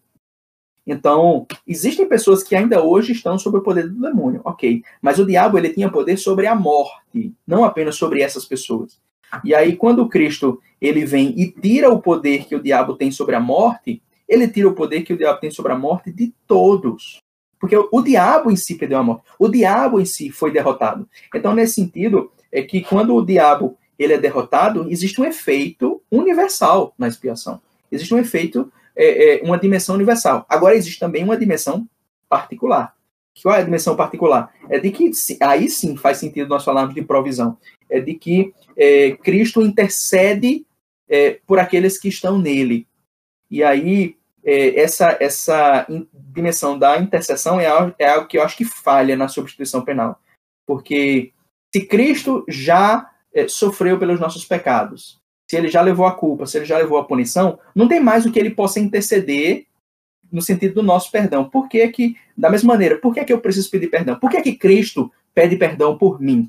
Então, 0.85 1.45
existem 1.67 2.07
pessoas 2.07 2.41
que 2.41 2.55
ainda 2.55 2.83
hoje 2.83 3.11
estão 3.11 3.37
sob 3.37 3.57
o 3.57 3.61
poder 3.61 3.87
do 3.87 4.01
demônio, 4.01 4.41
ok. 4.43 4.83
Mas 5.01 5.19
o 5.19 5.25
diabo 5.25 5.57
ele 5.57 5.69
tinha 5.69 5.91
poder 5.91 6.17
sobre 6.17 6.47
a 6.47 6.55
morte, 6.55 7.33
não 7.45 7.63
apenas 7.63 7.95
sobre 7.95 8.21
essas 8.21 8.45
pessoas. 8.45 8.99
E 9.43 9.53
aí, 9.55 9.75
quando 9.75 10.07
Cristo 10.07 10.61
ele 10.79 11.05
vem 11.05 11.33
e 11.39 11.51
tira 11.51 11.89
o 11.89 12.01
poder 12.01 12.45
que 12.45 12.55
o 12.55 12.61
diabo 12.61 12.95
tem 12.95 13.11
sobre 13.11 13.35
a 13.35 13.39
morte, 13.39 14.01
ele 14.27 14.47
tira 14.47 14.67
o 14.67 14.73
poder 14.73 15.01
que 15.01 15.13
o 15.13 15.17
diabo 15.17 15.39
tem 15.39 15.51
sobre 15.51 15.71
a 15.71 15.77
morte 15.77 16.11
de 16.11 16.33
todos. 16.47 17.19
Porque 17.59 17.75
o 17.77 18.01
diabo 18.01 18.49
em 18.49 18.55
si 18.55 18.75
perdeu 18.75 18.97
a 18.97 19.03
morte. 19.03 19.23
O 19.37 19.47
diabo 19.47 19.99
em 19.99 20.05
si 20.05 20.31
foi 20.31 20.51
derrotado. 20.51 21.07
Então, 21.33 21.53
nesse 21.53 21.75
sentido, 21.75 22.31
é 22.51 22.63
que 22.63 22.81
quando 22.81 23.13
o 23.15 23.23
diabo 23.23 23.77
ele 23.99 24.13
é 24.13 24.17
derrotado, 24.17 24.89
existe 24.89 25.21
um 25.21 25.25
efeito 25.25 26.01
universal 26.09 26.93
na 26.97 27.07
expiação. 27.07 27.61
Existe 27.91 28.13
um 28.13 28.17
efeito, 28.17 28.71
é, 28.95 29.35
é, 29.35 29.43
uma 29.43 29.59
dimensão 29.59 29.93
universal. 29.93 30.45
Agora, 30.49 30.75
existe 30.75 30.99
também 30.99 31.23
uma 31.23 31.37
dimensão 31.37 31.87
particular. 32.27 32.95
Qual 33.41 33.55
é 33.55 33.59
a 33.59 33.63
dimensão 33.63 33.95
particular? 33.95 34.53
É 34.69 34.79
de 34.79 34.91
que, 34.91 35.11
aí 35.39 35.69
sim 35.69 35.95
faz 35.95 36.17
sentido 36.17 36.49
nós 36.49 36.63
falarmos 36.63 36.93
de 36.93 37.01
provisão. 37.01 37.57
É 37.89 37.99
de 37.99 38.13
que 38.13 38.53
é, 38.77 39.11
Cristo 39.11 39.61
intercede 39.61 40.65
é, 41.09 41.39
por 41.45 41.59
aqueles 41.59 41.99
que 41.99 42.09
estão 42.09 42.37
nele. 42.37 42.87
E 43.49 43.63
aí, 43.63 44.15
é, 44.43 44.79
essa, 44.79 45.17
essa 45.19 45.85
dimensão 46.13 46.77
da 46.77 46.97
intercessão 46.97 47.59
é 47.59 47.67
algo, 47.67 47.93
é 47.99 48.09
algo 48.09 48.27
que 48.27 48.37
eu 48.37 48.43
acho 48.43 48.57
que 48.57 48.65
falha 48.65 49.15
na 49.15 49.27
substituição 49.27 49.83
penal. 49.83 50.19
Porque 50.65 51.33
se 51.73 51.85
Cristo 51.85 52.45
já 52.47 53.09
é, 53.33 53.47
sofreu 53.47 53.97
pelos 53.97 54.19
nossos 54.19 54.45
pecados, 54.45 55.19
se 55.49 55.57
ele 55.57 55.67
já 55.67 55.81
levou 55.81 56.05
a 56.05 56.13
culpa, 56.13 56.45
se 56.45 56.57
ele 56.57 56.65
já 56.65 56.77
levou 56.77 56.97
a 56.97 57.03
punição, 57.03 57.59
não 57.75 57.87
tem 57.87 57.99
mais 57.99 58.25
o 58.25 58.31
que 58.31 58.39
ele 58.39 58.51
possa 58.51 58.79
interceder 58.79 59.65
no 60.31 60.41
sentido 60.41 60.75
do 60.75 60.83
nosso 60.83 61.11
perdão. 61.11 61.49
Por 61.49 61.67
que 61.67 61.87
que, 61.89 62.15
da 62.37 62.49
mesma 62.49 62.73
maneira, 62.73 62.97
por 62.97 63.13
que 63.13 63.23
que 63.23 63.33
eu 63.33 63.41
preciso 63.41 63.69
pedir 63.69 63.87
perdão? 63.87 64.17
Por 64.17 64.29
que 64.29 64.41
que 64.41 64.55
Cristo 64.55 65.11
pede 65.33 65.55
perdão 65.57 65.97
por 65.97 66.21
mim? 66.21 66.47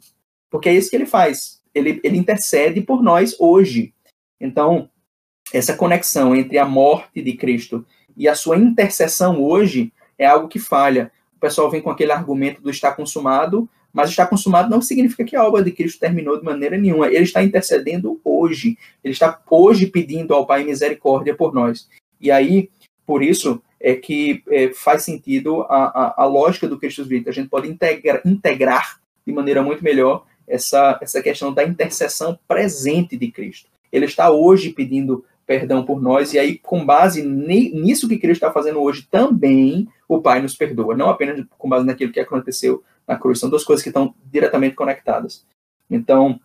Porque 0.51 0.69
é 0.69 0.75
isso 0.75 0.91
que 0.91 0.97
ele 0.97 1.07
faz. 1.07 1.61
Ele, 1.75 2.01
ele 2.05 2.19
intercede 2.19 2.81
por 2.81 3.03
nós 3.03 3.35
hoje. 3.41 3.93
Então, 4.41 4.89
essa 5.53 5.75
conexão 5.75 6.35
entre 6.35 6.59
a 6.59 6.65
morte 6.65 7.23
de 7.23 7.33
Cristo 7.35 7.85
e 8.17 8.29
a 8.29 8.35
sua 8.35 8.57
intercessão 8.57 9.43
hoje 9.43 9.93
é 10.19 10.27
algo 10.27 10.49
que 10.49 10.59
falha. 10.59 11.11
O 11.37 11.41
pessoal 11.41 11.71
vem 11.71 11.81
com 11.81 11.91
aquele 11.91 12.13
argumento 12.13 12.61
do 12.63 12.71
está 12.71 12.93
consumado, 12.93 13.69
mas 13.93 14.11
está 14.11 14.27
consumado 14.27 14.71
não 14.71 14.81
significa 14.81 15.25
que 15.25 15.37
a 15.37 15.45
obra 15.45 15.63
de 15.63 15.73
Cristo 15.73 15.99
terminou 15.99 16.39
de 16.39 16.45
maneira 16.45 16.79
nenhuma. 16.79 17.09
Ele 17.09 17.25
está 17.25 17.43
intercedendo 17.43 18.21
hoje. 18.25 18.79
Ele 19.03 19.13
está 19.13 19.41
hoje 19.51 19.87
pedindo 19.87 20.35
ao 20.35 20.47
Pai 20.47 20.65
misericórdia 20.65 21.35
por 21.35 21.53
nós. 21.53 21.89
E 22.21 22.31
aí, 22.31 22.71
por 23.05 23.23
isso, 23.23 23.63
é 23.83 23.97
que 23.97 24.45
é, 24.49 24.73
faz 24.73 25.03
sentido 25.03 25.63
a, 25.63 26.15
a, 26.17 26.23
a, 26.23 26.25
lógica 26.25 26.69
do 26.69 26.79
Cristo 26.79 27.05
Vita. 27.05 27.31
A 27.31 27.33
gente 27.33 27.49
pode 27.49 27.69
integra, 27.69 28.23
integrar 28.25 29.01
de 29.27 29.33
maneira 29.33 29.61
muito 29.61 29.83
melhor 29.83 30.25
essa, 30.47 30.99
essa 31.03 31.21
questão 31.21 31.53
da 31.53 31.65
intercessão 31.65 32.39
presente 32.47 33.17
de 33.17 33.31
Cristo. 33.33 33.69
Ele 33.91 34.07
está 34.07 34.31
hoje 34.31 34.71
pedindo 34.71 35.25
perdão 35.45 35.85
por 35.85 36.01
nós, 36.01 36.33
e 36.33 36.39
aí, 36.39 36.57
com 36.57 36.87
base 36.87 37.23
nisso 37.23 38.09
que 38.09 38.17
Cristo 38.17 38.45
está 38.45 38.53
fazendo 38.53 38.81
hoje, 38.81 39.07
também 39.11 39.89
o 40.09 40.23
Pai 40.23 40.41
nos 40.41 40.55
perdoa, 40.55 40.97
não 40.97 41.11
apenas 41.11 41.45
com 41.59 41.69
base 41.69 41.85
naquilo 41.85 42.13
que 42.13 42.21
aconteceu 42.21 42.83
na 43.07 43.17
cruz. 43.17 43.41
São 43.41 43.51
duas 43.51 43.65
coisas 43.65 43.83
que 43.83 43.89
estão 43.89 44.15
diretamente 44.31 44.77
conectadas. 44.77 45.45
Então, 45.91 46.39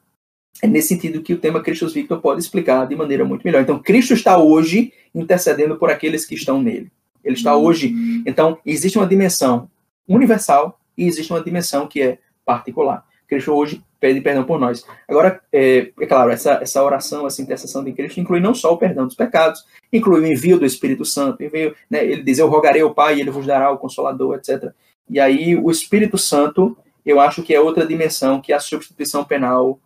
é 0.62 0.68
nesse 0.68 0.90
sentido 0.90 1.22
que 1.22 1.34
o 1.34 1.38
tema 1.38 1.62
Cristo 1.62 1.88
Victor 1.88 2.20
pode 2.20 2.42
explicar 2.42 2.88
de 2.88 2.96
maneira 2.96 3.24
muito 3.24 3.44
melhor. 3.44 3.62
Então, 3.62 3.80
Cristo 3.80 4.14
está 4.14 4.40
hoje 4.40 4.92
intercedendo 5.14 5.78
por 5.78 5.92
aqueles 5.92 6.26
que 6.26 6.34
estão 6.34 6.62
nele. 6.62 6.92
Ele 7.28 7.36
está 7.36 7.56
hoje. 7.56 7.94
Então, 8.26 8.58
existe 8.66 8.98
uma 8.98 9.06
dimensão 9.06 9.70
universal 10.08 10.80
e 10.98 11.06
existe 11.06 11.32
uma 11.32 11.44
dimensão 11.44 11.86
que 11.86 12.02
é 12.02 12.18
particular. 12.46 13.06
Cristo 13.28 13.52
hoje 13.52 13.84
pede 14.00 14.22
perdão 14.22 14.46
por 14.46 14.60
nós. 14.60 14.86
Agora, 15.08 15.42
é, 15.52 15.92
é, 16.00 16.06
claro, 16.06 16.32
essa, 16.32 16.54
essa 16.62 16.82
oração, 16.82 17.28
essa 17.28 17.42
intercessão 17.42 17.84
de 17.84 17.92
Cristo 17.92 18.20
inclui 18.20 18.40
não 18.40 18.56
só 18.56 18.74
o 18.74 18.78
perdão 18.78 19.06
dos 19.06 19.16
pecados, 19.16 19.66
inclui 19.92 20.22
o 20.22 20.26
envio 20.26 20.58
do 20.58 20.66
Espírito 20.66 21.04
Santo. 21.04 21.44
Envio, 21.44 21.76
né, 21.90 22.06
ele 22.06 22.24
diz: 22.24 22.40
Eu 22.40 22.48
rogarei 22.48 22.82
ao 22.82 22.94
Pai 22.94 23.18
e 23.18 23.22
ele 23.22 23.30
vos 23.30 23.46
dará 23.46 23.70
o 23.70 23.78
Consolador, 23.78 24.36
etc. 24.36 24.72
E 25.10 25.20
aí, 25.20 25.58
o 25.58 25.70
Espírito 25.70 26.18
Santo, 26.18 26.78
eu 27.06 27.20
acho 27.20 27.44
que 27.44 27.54
é 27.54 27.60
outra 27.60 27.86
dimensão 27.86 28.40
que 28.40 28.54
a 28.54 28.60
substituição 28.60 29.26
penal 29.26 29.80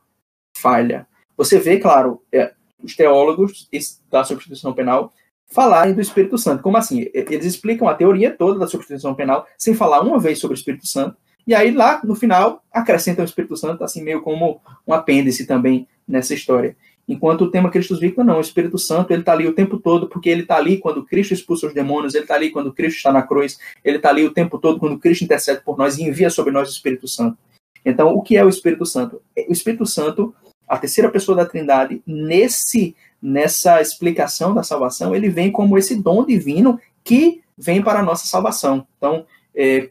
falha. 0.56 1.08
Você 1.36 1.58
vê, 1.58 1.80
claro, 1.80 2.22
é, 2.32 2.54
os 2.84 2.96
teólogos 2.96 3.68
da 4.10 4.24
substituição 4.24 4.74
penal 4.74 5.12
falarem 5.52 5.94
do 5.94 6.02
Espírito 6.02 6.38
Santo. 6.38 6.64
Como 6.64 6.78
assim? 6.78 7.08
Eles 7.14 7.46
explicam 7.46 7.88
a 7.88 7.94
teoria 7.94 8.32
toda 8.32 8.60
da 8.60 8.68
substituição 8.68 9.14
penal 9.14 9.46
sem 9.58 9.74
falar 9.74 10.02
uma 10.02 10.20
vez 10.20 10.40
sobre 10.40 10.56
o 10.56 10.58
Espírito 10.58 10.88
Santo 10.88 11.16
e 11.46 11.56
aí 11.56 11.72
lá 11.72 12.02
no 12.04 12.16
final 12.16 12.64
acrescenta 12.72 13.22
o 13.22 13.26
Espírito 13.26 13.56
Santo, 13.58 13.84
assim 13.84 14.04
meio 14.04 14.22
como 14.22 14.62
um 14.88 14.94
apêndice 14.94 15.46
também 15.46 15.88
nessa 16.08 16.34
história. 16.34 16.76
Enquanto 17.08 17.42
o 17.42 17.52
tema 17.52 17.70
Cristo 17.70 17.98
Victor 18.00 18.24
não, 18.24 18.38
o 18.38 18.42
Espírito 18.42 18.78
Santo 18.78 19.12
ele 19.12 19.22
está 19.22 19.34
ali 19.34 19.48
o 19.48 19.54
tempo 19.54 19.78
todo, 19.78 20.08
porque 20.08 20.30
ele 20.30 20.44
está 20.44 20.58
ali 20.58 20.78
quando 20.78 21.04
Cristo 21.04 21.34
expulsa 21.34 21.68
os 21.68 21.74
demônios, 21.74 22.14
ele 22.14 22.24
está 22.24 22.36
ali 22.36 22.52
quando 22.52 22.72
Cristo 22.72 22.98
está 22.98 23.12
na 23.12 23.24
cruz, 23.24 23.58
ele 23.84 23.98
está 23.98 24.10
ali 24.10 24.24
o 24.24 24.32
tempo 24.32 24.58
todo 24.60 24.80
quando 24.80 25.00
Cristo 25.00 25.24
intercede 25.24 25.62
por 25.62 25.78
nós 25.78 25.98
e 25.98 26.04
envia 26.04 26.30
sobre 26.30 26.54
nós 26.54 26.70
o 26.70 26.72
Espírito 26.72 27.08
Santo. 27.08 27.38
Então, 27.84 28.14
o 28.14 28.22
que 28.22 28.38
é 28.38 28.46
o 28.46 28.50
Espírito 28.50 28.86
Santo? 28.86 29.22
O 29.48 29.52
Espírito 29.52 29.86
Santo, 29.86 30.34
a 30.68 30.78
terceira 30.78 31.10
pessoa 31.10 31.36
da 31.36 31.46
Trindade, 31.46 32.02
nesse 32.06 32.96
nessa 33.22 33.82
explicação 33.82 34.54
da 34.54 34.64
salvação, 34.64 35.16
ele 35.16 35.30
vem 35.30 35.52
como 35.52 35.78
esse 35.78 35.96
dom 36.02 36.26
divino 36.26 36.80
que 37.04 37.42
vem 37.58 37.82
para 37.82 38.00
a 38.00 38.04
nossa 38.04 38.26
salvação. 38.26 38.88
Então, 38.98 39.26
é, 39.54 39.90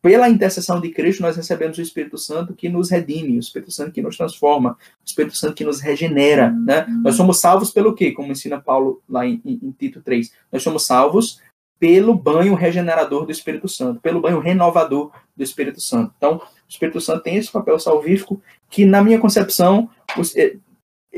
pela 0.00 0.28
intercessão 0.28 0.80
de 0.80 0.90
Cristo, 0.90 1.22
nós 1.22 1.36
recebemos 1.36 1.76
o 1.78 1.82
Espírito 1.82 2.16
Santo 2.16 2.54
que 2.54 2.68
nos 2.68 2.90
redime, 2.90 3.36
o 3.36 3.40
Espírito 3.40 3.72
Santo 3.72 3.90
que 3.90 4.02
nos 4.02 4.16
transforma, 4.16 4.72
o 4.72 5.04
Espírito 5.04 5.36
Santo 5.36 5.54
que 5.54 5.64
nos 5.64 5.80
regenera. 5.80 6.50
Né? 6.50 6.86
Nós 7.02 7.16
somos 7.16 7.40
salvos 7.40 7.72
pelo 7.72 7.94
quê? 7.94 8.12
Como 8.12 8.30
ensina 8.30 8.60
Paulo 8.60 9.02
lá 9.08 9.26
em, 9.26 9.40
em, 9.44 9.74
Tito 9.76 10.00
3. 10.00 10.32
Nós 10.52 10.62
somos 10.62 10.86
salvos 10.86 11.40
pelo 11.80 12.14
banho 12.14 12.54
regenerador 12.54 13.24
do 13.24 13.32
Espírito 13.32 13.68
Santo, 13.68 14.00
pelo 14.00 14.20
banho 14.20 14.40
renovador 14.40 15.10
do 15.36 15.42
Espírito 15.42 15.80
Santo. 15.80 16.12
Então, 16.16 16.36
o 16.36 16.42
Espírito 16.68 17.00
Santo 17.00 17.22
tem 17.22 17.36
esse 17.36 17.50
papel 17.50 17.78
salvífico 17.78 18.40
que, 18.70 18.84
na 18.84 19.02
minha 19.02 19.18
concepção, 19.18 19.88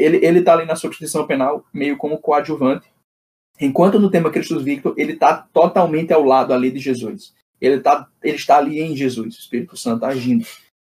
eh, 0.00 0.24
ele 0.24 0.38
está 0.38 0.54
ali 0.54 0.64
na 0.64 0.76
substituição 0.76 1.26
penal, 1.26 1.64
meio 1.72 1.96
como 1.96 2.18
coadjuvante, 2.18 2.86
enquanto 3.60 3.98
no 3.98 4.10
tema 4.10 4.30
Cristo 4.30 4.58
Victor, 4.60 4.94
ele 4.96 5.12
está 5.12 5.36
totalmente 5.52 6.12
ao 6.12 6.24
lado 6.24 6.52
ali 6.52 6.70
de 6.70 6.78
Jesus. 6.78 7.34
Ele, 7.60 7.78
tá, 7.80 8.08
ele 8.22 8.36
está 8.36 8.56
ali 8.56 8.80
em 8.80 8.96
Jesus, 8.96 9.36
o 9.36 9.38
Espírito 9.38 9.76
Santo 9.76 10.04
agindo. 10.04 10.46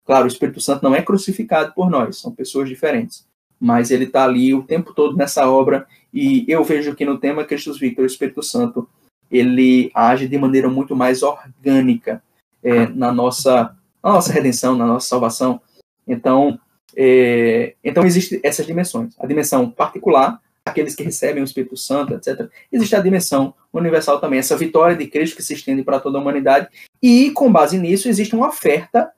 Claro, 0.05 0.25
o 0.25 0.29
Espírito 0.29 0.61
Santo 0.61 0.83
não 0.83 0.95
é 0.95 1.03
crucificado 1.03 1.73
por 1.73 1.89
nós, 1.89 2.19
são 2.19 2.33
pessoas 2.33 2.69
diferentes. 2.69 3.27
Mas 3.59 3.91
ele 3.91 4.05
está 4.05 4.25
ali 4.25 4.53
o 4.53 4.65
tempo 4.65 4.93
todo 4.93 5.17
nessa 5.17 5.49
obra, 5.49 5.87
e 6.13 6.45
eu 6.49 6.65
vejo 6.65 6.95
que 6.95 7.05
no 7.05 7.19
tema 7.19 7.45
Cristo 7.45 7.73
Victor, 7.75 8.03
o 8.03 8.07
Espírito 8.07 8.43
Santo 8.43 8.89
ele 9.31 9.91
age 9.95 10.29
de 10.29 10.39
maneira 10.39 10.69
muito 10.69 10.95
mais 10.95 11.23
orgânica 11.23 12.23
é, 12.63 12.87
na, 12.89 13.13
nossa, 13.13 13.77
na 14.03 14.13
nossa 14.13 14.33
redenção, 14.33 14.77
na 14.77 14.87
nossa 14.87 15.09
salvação. 15.09 15.61
Então, 16.07 16.59
é, 16.95 17.75
então 17.83 18.05
existem 18.05 18.41
essas 18.43 18.67
dimensões. 18.67 19.15
A 19.19 19.27
dimensão 19.27 19.71
particular, 19.71 20.41
aqueles 20.65 20.95
que 20.95 21.03
recebem 21.03 21.43
o 21.43 21.45
Espírito 21.45 21.77
Santo, 21.77 22.15
etc. 22.15 22.49
Existe 22.71 22.97
a 22.97 23.01
dimensão 23.01 23.55
universal 23.73 24.21
também, 24.21 24.39
essa 24.39 24.57
vitória 24.57 24.97
de 24.97 25.07
Cristo 25.07 25.37
que 25.37 25.43
se 25.43 25.55
estende 25.55 25.83
para 25.83 26.01
toda 26.01 26.19
a 26.19 26.21
humanidade. 26.21 26.69
E, 27.03 27.31
com 27.31 27.51
base 27.53 27.79
nisso, 27.79 28.09
existe 28.09 28.35
uma 28.35 28.49
oferta 28.49 29.11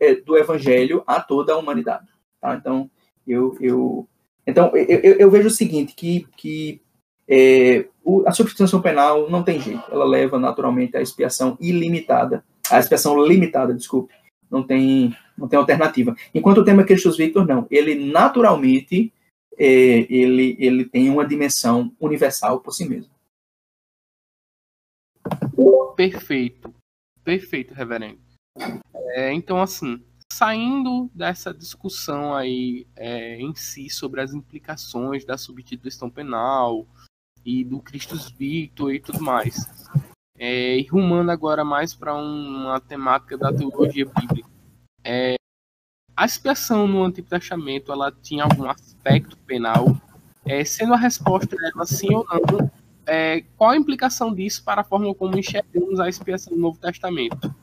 é, 0.00 0.14
do 0.14 0.36
Evangelho 0.36 1.02
a 1.06 1.20
toda 1.20 1.52
a 1.52 1.56
humanidade. 1.56 2.06
Tá? 2.40 2.54
Então, 2.54 2.90
eu, 3.26 3.56
eu, 3.60 4.08
então 4.46 4.74
eu, 4.74 5.00
eu, 5.00 5.14
eu 5.14 5.30
vejo 5.30 5.48
o 5.48 5.50
seguinte, 5.50 5.94
que, 5.94 6.26
que 6.36 6.80
é, 7.28 7.86
o, 8.04 8.22
a 8.26 8.32
substituição 8.32 8.80
penal 8.80 9.28
não 9.28 9.42
tem 9.42 9.60
jeito, 9.60 9.82
ela 9.90 10.04
leva 10.04 10.38
naturalmente 10.38 10.96
à 10.96 11.02
expiação 11.02 11.56
ilimitada, 11.60 12.44
a 12.70 12.78
expiação 12.78 13.20
limitada, 13.20 13.74
desculpe, 13.74 14.14
não 14.50 14.62
tem, 14.62 15.14
não 15.36 15.48
tem 15.48 15.58
alternativa. 15.58 16.16
Enquanto 16.34 16.58
o 16.58 16.64
tema 16.64 16.84
Christus 16.84 17.16
Victor, 17.16 17.46
não, 17.46 17.66
ele 17.70 17.94
naturalmente 18.10 19.12
é, 19.58 19.66
ele, 20.12 20.56
ele 20.58 20.84
tem 20.84 21.10
uma 21.10 21.26
dimensão 21.26 21.92
universal 22.00 22.60
por 22.60 22.72
si 22.72 22.88
mesmo. 22.88 23.10
Perfeito, 25.96 26.74
perfeito, 27.24 27.74
reverendo. 27.74 28.20
É, 29.14 29.32
então, 29.32 29.60
assim, 29.60 30.02
saindo 30.32 31.10
dessa 31.14 31.52
discussão 31.52 32.34
aí 32.34 32.86
é, 32.94 33.40
em 33.40 33.54
si 33.54 33.88
sobre 33.88 34.20
as 34.20 34.34
implicações 34.34 35.24
da 35.24 35.38
substituição 35.38 36.10
penal, 36.10 36.86
e 37.46 37.62
do 37.62 37.80
Christus 37.80 38.28
Victor 38.32 38.92
e 38.92 39.00
tudo 39.00 39.22
mais. 39.22 39.54
É, 40.36 40.76
e 40.76 40.82
rumando 40.88 41.30
agora 41.30 41.64
mais 41.64 41.94
para 41.94 42.12
uma 42.12 42.80
temática 42.80 43.38
da 43.38 43.52
teologia 43.52 44.04
bíblica. 44.04 44.50
É, 45.08 45.36
a 46.16 46.24
expiação 46.24 46.88
no 46.88 47.04
Antigo 47.04 47.28
Testamento 47.28 47.92
ela 47.92 48.10
tinha 48.10 48.42
algum 48.42 48.68
aspecto 48.68 49.38
penal, 49.38 49.96
é, 50.44 50.64
sendo 50.64 50.94
a 50.94 50.96
resposta 50.96 51.54
dela 51.54 51.86
sim 51.86 52.12
ou 52.12 52.26
não, 52.28 52.68
é, 53.06 53.44
qual 53.56 53.70
a 53.70 53.76
implicação 53.76 54.34
disso 54.34 54.64
para 54.64 54.80
a 54.80 54.84
forma 54.84 55.14
como 55.14 55.38
enxergamos 55.38 56.00
a 56.00 56.08
expiação 56.08 56.56
no 56.56 56.60
Novo 56.60 56.78
Testamento? 56.80 57.54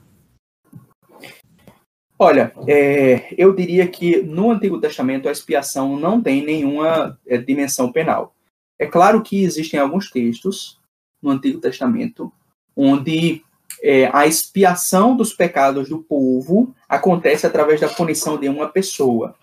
Olha, 2.18 2.53
é, 2.65 3.36
eu 3.38 3.53
diria 3.53 3.86
que 3.88 4.22
no 4.22 4.52
Antigo 4.52 4.80
Testamento 4.80 5.28
a 5.28 5.32
expiação 5.32 5.99
não 5.99 6.22
tem 6.22 6.45
nenhuma 6.45 7.20
é, 7.28 7.38
dimensão 7.38 7.91
penal. 7.91 8.34
É 8.80 8.86
claro 8.86 9.22
que 9.22 9.44
existem 9.44 9.78
alguns 9.78 10.10
textos 10.10 10.80
no 11.22 11.32
Antigo 11.32 11.60
Testamento 11.60 12.32
onde 12.74 13.44
é, 13.84 14.10
a 14.14 14.26
expiação 14.26 15.16
dos 15.16 15.34
pecados 15.34 15.90
do 15.90 16.00
povo 16.00 16.74
acontece 16.88 17.46
através 17.46 17.82
da 17.82 17.90
punição 17.90 18.40
de 18.40 18.48
uma 18.48 18.70
pessoa. 18.70 19.36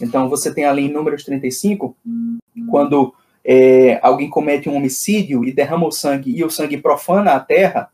Então, 0.00 0.28
você 0.28 0.52
tem 0.52 0.64
ali 0.64 0.86
em 0.86 0.92
Números 0.92 1.22
35, 1.22 1.96
quando 2.68 3.14
é, 3.44 4.00
alguém 4.02 4.28
comete 4.28 4.68
um 4.68 4.74
homicídio 4.74 5.44
e 5.44 5.52
derrama 5.52 5.86
o 5.86 5.92
sangue 5.92 6.36
e 6.36 6.42
o 6.42 6.50
sangue 6.50 6.76
profana 6.76 7.34
a 7.34 7.40
terra, 7.40 7.88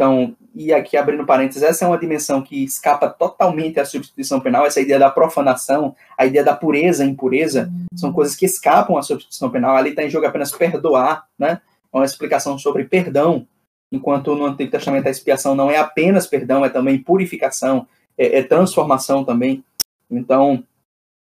então, 0.00 0.34
e 0.54 0.72
aqui 0.72 0.96
abrindo 0.96 1.26
parênteses, 1.26 1.62
essa 1.62 1.84
é 1.84 1.88
uma 1.88 1.98
dimensão 1.98 2.40
que 2.40 2.64
escapa 2.64 3.06
totalmente 3.06 3.78
à 3.78 3.84
substituição 3.84 4.40
penal, 4.40 4.64
essa 4.64 4.80
ideia 4.80 4.98
da 4.98 5.10
profanação, 5.10 5.94
a 6.16 6.24
ideia 6.24 6.42
da 6.42 6.56
pureza 6.56 7.04
e 7.04 7.08
impureza, 7.10 7.70
são 7.94 8.10
coisas 8.10 8.34
que 8.34 8.46
escapam 8.46 8.96
à 8.96 9.02
substituição 9.02 9.50
penal. 9.50 9.76
Ali 9.76 9.90
está 9.90 10.02
em 10.02 10.08
jogo 10.08 10.24
apenas 10.24 10.50
perdoar, 10.52 11.26
né? 11.38 11.60
É 11.92 11.96
uma 11.98 12.06
explicação 12.06 12.56
sobre 12.56 12.84
perdão, 12.84 13.46
enquanto 13.90 14.34
no 14.34 14.46
Antigo 14.46 14.70
Testamento 14.70 15.06
a 15.06 15.10
expiação 15.10 15.54
não 15.54 15.70
é 15.70 15.76
apenas 15.76 16.26
perdão, 16.26 16.64
é 16.64 16.68
também 16.68 17.02
purificação, 17.02 17.86
é, 18.16 18.38
é 18.38 18.42
transformação 18.42 19.24
também. 19.24 19.64
Então, 20.10 20.64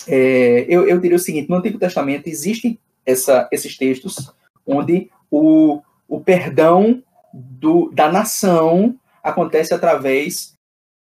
é, 0.06 0.66
eu, 0.68 0.86
eu 0.86 1.00
diria 1.00 1.16
o 1.16 1.20
seguinte: 1.20 1.48
no 1.48 1.56
Antigo 1.56 1.78
Testamento 1.78 2.26
existem 2.26 2.78
essa, 3.04 3.48
esses 3.50 3.76
textos 3.76 4.32
onde 4.66 5.10
o, 5.30 5.80
o 6.06 6.20
perdão 6.20 7.02
do, 7.32 7.90
da 7.90 8.10
nação 8.10 8.98
acontece 9.22 9.74
através 9.74 10.54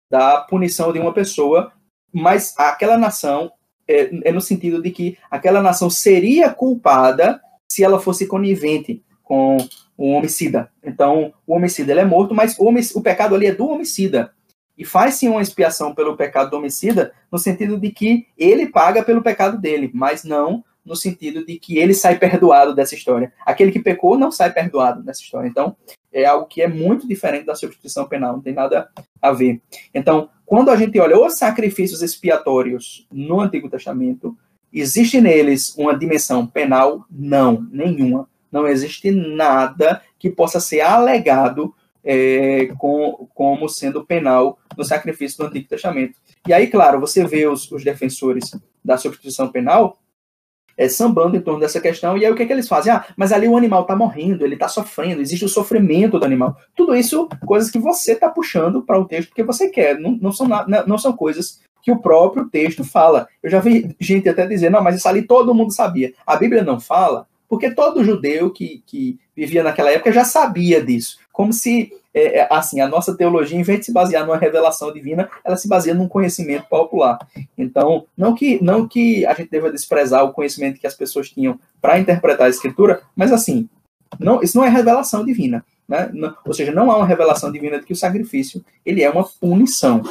da 0.10 0.42
punição 0.42 0.92
de 0.94 1.00
uma 1.00 1.14
pessoa, 1.14 1.72
mas 2.12 2.54
aquela 2.58 2.98
nação 2.98 3.52
é, 3.88 4.30
é, 4.30 4.32
no 4.32 4.42
sentido 4.42 4.82
de 4.82 4.92
que 4.92 5.18
aquela 5.30 5.62
nação 5.62 5.90
seria 5.90 6.54
culpada 6.54 7.42
se 7.70 7.84
ela 7.84 8.00
fosse 8.00 8.28
conivente 8.28 9.04
com 9.24 9.58
o 9.98 10.12
homicida. 10.12 10.72
Então, 10.84 11.34
o 11.46 11.56
homicida 11.56 11.92
ele 11.92 12.02
é 12.02 12.06
morto, 12.06 12.34
mas 12.34 12.56
o, 12.58 12.70
o 13.00 13.02
pecado 13.02 13.36
ali 13.36 13.48
é 13.48 13.54
do 13.54 13.68
homicida. 13.68 14.34
E 14.78 14.84
faz-se 14.84 15.28
uma 15.28 15.42
expiação 15.42 15.94
pelo 15.94 16.18
pecado 16.18 16.50
do 16.50 16.58
homicida, 16.58 17.14
no 17.32 17.38
sentido 17.38 17.80
de 17.80 17.92
que 17.92 18.28
ele 18.38 18.68
paga 18.68 19.04
pelo 19.04 19.22
pecado 19.22 19.60
dele, 19.60 19.92
mas 19.94 20.24
não 20.24 20.64
no 20.86 20.96
sentido 20.96 21.46
de 21.46 21.58
que 21.58 21.78
ele 21.78 21.94
sai 21.94 22.18
perdoado 22.18 22.76
dessa 22.76 22.96
história. 22.96 23.32
Aquele 23.46 23.72
que 23.72 23.80
pecou 23.80 24.18
não 24.18 24.32
sai 24.32 24.52
perdoado 24.52 25.02
dessa 25.02 25.22
história. 25.22 25.48
Então, 25.48 25.76
é 26.12 26.26
algo 26.26 26.46
que 26.46 26.62
é 26.62 26.68
muito 26.68 27.08
diferente 27.08 27.46
da 27.46 27.56
substituição 27.56 28.08
penal, 28.08 28.34
não 28.34 28.42
tem 28.42 28.54
nada 28.54 28.90
a 29.22 29.32
ver. 29.32 29.62
Então, 29.94 30.30
quando 30.46 30.70
a 30.70 30.76
gente 30.76 31.00
olha 31.00 31.18
os 31.18 31.38
sacrifícios 31.38 32.02
expiatórios 32.02 33.08
no 33.12 33.40
Antigo 33.40 33.70
Testamento, 33.70 34.38
existe 34.72 35.22
neles 35.22 35.76
uma 35.78 35.98
dimensão 35.98 36.46
penal? 36.46 37.06
Não, 37.10 37.66
nenhuma. 37.72 38.28
Não 38.54 38.68
existe 38.68 39.10
nada 39.12 40.02
que 40.20 40.30
possa 40.30 40.60
ser 40.60 40.82
alegado 40.82 41.74
é, 42.04 42.68
com, 42.78 43.28
como 43.34 43.68
sendo 43.68 44.06
penal 44.06 44.60
no 44.78 44.86
sacrifício 44.86 45.40
do 45.40 45.46
Antigo 45.46 45.68
Testamento. 45.68 46.18
E 46.48 46.54
aí, 46.54 46.68
claro, 46.68 47.00
você 47.00 47.26
vê 47.26 47.48
os, 47.48 47.72
os 47.72 47.84
defensores 47.84 48.56
da 48.86 48.98
substituição 48.98 49.50
penal 49.50 49.98
é, 50.78 50.88
sambando 50.90 51.38
em 51.38 51.42
torno 51.42 51.60
dessa 51.60 51.80
questão. 51.80 52.18
E 52.18 52.26
aí 52.26 52.32
o 52.32 52.36
que, 52.36 52.44
é 52.44 52.46
que 52.46 52.54
eles 52.54 52.68
fazem? 52.68 52.94
Ah, 52.94 53.06
mas 53.16 53.32
ali 53.32 53.48
o 53.48 53.58
animal 53.58 53.84
está 53.84 53.96
morrendo, 53.96 54.46
ele 54.46 54.56
está 54.56 54.68
sofrendo, 54.68 55.22
existe 55.22 55.46
o 55.46 55.50
sofrimento 55.50 56.20
do 56.20 56.26
animal. 56.26 56.58
Tudo 56.76 56.96
isso, 56.96 57.28
coisas 57.46 57.72
que 57.72 57.80
você 57.80 58.14
está 58.14 58.30
puxando 58.30 58.82
para 58.82 59.00
o 59.00 59.06
texto 59.06 59.30
porque 59.30 59.44
você 59.44 59.70
quer. 59.70 60.00
Não, 60.00 60.18
não, 60.22 60.32
são, 60.32 60.48
não 60.88 60.98
são 60.98 61.14
coisas 61.14 61.62
que 61.82 61.92
o 61.92 62.00
próprio 62.00 62.50
texto 62.50 62.84
fala. 62.84 63.28
Eu 63.42 63.50
já 63.50 63.60
vi 63.60 63.96
gente 64.00 64.28
até 64.28 64.48
dizer, 64.48 64.70
não, 64.70 64.82
mas 64.82 64.96
isso 64.96 65.08
ali 65.08 65.22
todo 65.22 65.54
mundo 65.54 65.74
sabia. 65.74 66.14
A 66.26 66.36
Bíblia 66.36 66.64
não 66.64 66.80
fala, 66.80 67.28
porque 67.54 67.70
todo 67.70 68.04
judeu 68.04 68.50
que, 68.50 68.82
que 68.84 69.20
vivia 69.36 69.62
naquela 69.62 69.92
época 69.92 70.12
já 70.12 70.26
sabia 70.26 70.84
disso. 70.84 71.20
Como 71.32 71.54
se 71.54 71.94
é, 72.12 72.40
é, 72.40 72.48
assim, 72.50 72.82
a 72.82 72.88
nossa 72.88 73.16
teologia, 73.16 73.56
em 73.56 73.62
vez 73.62 73.82
de 73.82 73.86
se 73.86 73.94
basear 73.94 74.26
numa 74.26 74.40
revelação 74.40 74.92
divina, 74.92 75.30
ela 75.44 75.56
se 75.56 75.68
baseia 75.68 75.94
num 75.94 76.08
conhecimento 76.08 76.68
popular. 76.68 77.20
Então, 77.56 78.08
não 78.18 78.34
que, 78.34 78.60
não 78.60 78.88
que 78.88 79.24
a 79.28 79.36
gente 79.36 79.52
deva 79.52 79.72
desprezar 79.72 80.24
o 80.24 80.34
conhecimento 80.34 80.80
que 80.80 80.88
as 80.88 80.96
pessoas 80.96 81.30
tinham 81.30 81.60
para 81.80 82.00
interpretar 82.00 82.48
a 82.48 82.50
escritura, 82.50 83.04
mas 83.16 83.32
assim, 83.32 83.70
não, 84.20 84.42
isso 84.42 84.58
não 84.58 84.66
é 84.66 84.70
revelação 84.70 85.24
divina. 85.24 85.64
Né? 85.88 86.10
Não, 86.12 86.36
ou 86.44 86.56
seja, 86.56 86.72
não 86.72 86.90
há 86.90 86.98
uma 86.98 87.06
revelação 87.06 87.52
divina 87.52 87.80
de 87.80 87.86
que 87.86 87.94
o 87.94 87.96
sacrifício 87.96 88.66
ele 88.84 89.04
é 89.04 89.12
uma 89.12 89.26
punição. 89.40 90.02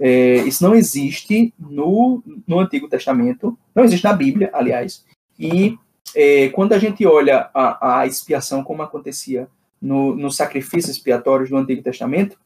É, 0.00 0.36
isso 0.36 0.64
não 0.64 0.74
existe 0.74 1.52
no, 1.58 2.22
no 2.46 2.58
Antigo 2.60 2.88
Testamento, 2.88 3.58
não 3.74 3.84
existe 3.84 4.04
na 4.04 4.14
Bíblia, 4.14 4.48
aliás. 4.54 5.04
E 5.38 5.76
é, 6.14 6.48
quando 6.50 6.72
a 6.72 6.78
gente 6.78 7.06
olha 7.06 7.50
a, 7.54 8.00
a 8.00 8.06
expiação 8.06 8.62
como 8.62 8.82
acontecia 8.82 9.48
no, 9.80 10.14
nos 10.14 10.36
sacrifícios 10.36 10.96
expiatórios 10.96 11.50
do 11.50 11.56
Antigo 11.56 11.82
Testamento, 11.82 12.38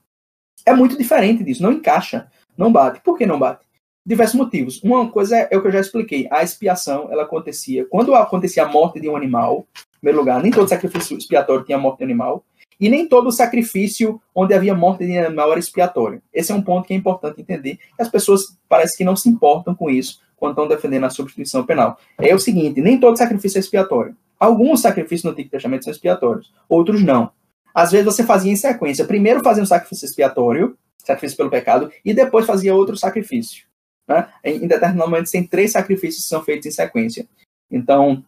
é 0.65 0.73
muito 0.73 0.97
diferente 0.97 1.43
disso, 1.43 1.63
não 1.63 1.73
encaixa, 1.73 2.31
não 2.57 2.73
bate. 2.73 3.01
Por 3.01 3.17
que 3.17 3.27
não 3.27 3.39
bate? 3.39 3.65
diversos 4.05 4.35
motivos. 4.35 4.83
Uma 4.83 5.09
coisa 5.11 5.37
é, 5.37 5.49
é, 5.51 5.57
o 5.57 5.63
que 5.63 5.69
eu 5.69 5.73
já 5.73 5.81
expliquei. 5.81 6.29
A 6.31 6.43
expiação, 6.43 7.09
ela 7.11 7.23
acontecia 7.23 7.87
quando 7.87 8.15
acontecia 8.15 8.65
a 8.65 8.69
morte 8.69 9.01
de 9.01 9.09
um 9.09 9.17
animal, 9.17 9.67
em 9.75 10.01
primeiro 10.01 10.19
lugar, 10.19 10.43
nem 10.43 10.51
todo 10.51 10.69
sacrifício 10.69 11.17
expiatório 11.17 11.65
tinha 11.65 11.79
morte 11.79 11.99
de 11.99 12.05
animal, 12.05 12.45
e 12.81 12.89
nem 12.89 13.07
todo 13.07 13.31
sacrifício 13.31 14.21
onde 14.35 14.55
havia 14.55 14.75
morte 14.75 15.07
de 15.07 15.17
animal 15.17 15.51
era 15.53 15.61
expiatório. 15.61 16.21
Esse 16.33 16.51
é 16.51 16.55
um 16.55 16.63
ponto 16.63 16.87
que 16.87 16.93
é 16.93 16.97
importante 16.97 17.41
entender. 17.41 17.79
As 17.99 18.09
pessoas 18.09 18.59
parece 18.69 18.97
que 18.97 19.05
não 19.05 19.15
se 19.15 19.29
importam 19.29 19.75
com 19.75 19.89
isso 19.89 20.21
quando 20.43 20.55
estão 20.55 20.66
defendendo 20.66 21.05
a 21.05 21.10
substituição 21.10 21.64
penal. 21.64 21.97
É 22.19 22.35
o 22.35 22.39
seguinte, 22.40 22.81
nem 22.81 22.98
todo 22.98 23.16
sacrifício 23.16 23.59
é 23.59 23.60
expiatório. 23.60 24.16
Alguns 24.40 24.81
sacrifícios 24.81 25.23
no 25.23 25.31
Antigo 25.31 25.51
Testamento 25.51 25.85
são 25.85 25.93
expiatórios, 25.93 26.52
outros 26.69 27.01
não. 27.01 27.31
Às 27.73 27.93
vezes 27.93 28.05
você 28.05 28.24
fazia 28.24 28.51
em 28.51 28.56
sequência. 28.56 29.05
Primeiro 29.05 29.40
fazia 29.40 29.62
um 29.62 29.66
sacrifício 29.66 30.05
expiatório, 30.05 30.77
sacrifício 30.98 31.36
pelo 31.36 31.48
pecado, 31.48 31.93
e 32.05 32.12
depois 32.12 32.44
fazia 32.44 32.74
outro 32.74 32.97
sacrifício. 32.97 33.66
Né? 34.09 34.27
Em, 34.43 34.66
determinado 34.66 35.09
momento, 35.09 35.31
tem 35.31 35.47
três 35.47 35.70
sacrifícios 35.70 36.24
que 36.24 36.28
são 36.28 36.43
feitos 36.43 36.66
em 36.66 36.73
sequência. 36.73 37.24
Então, 37.70 38.24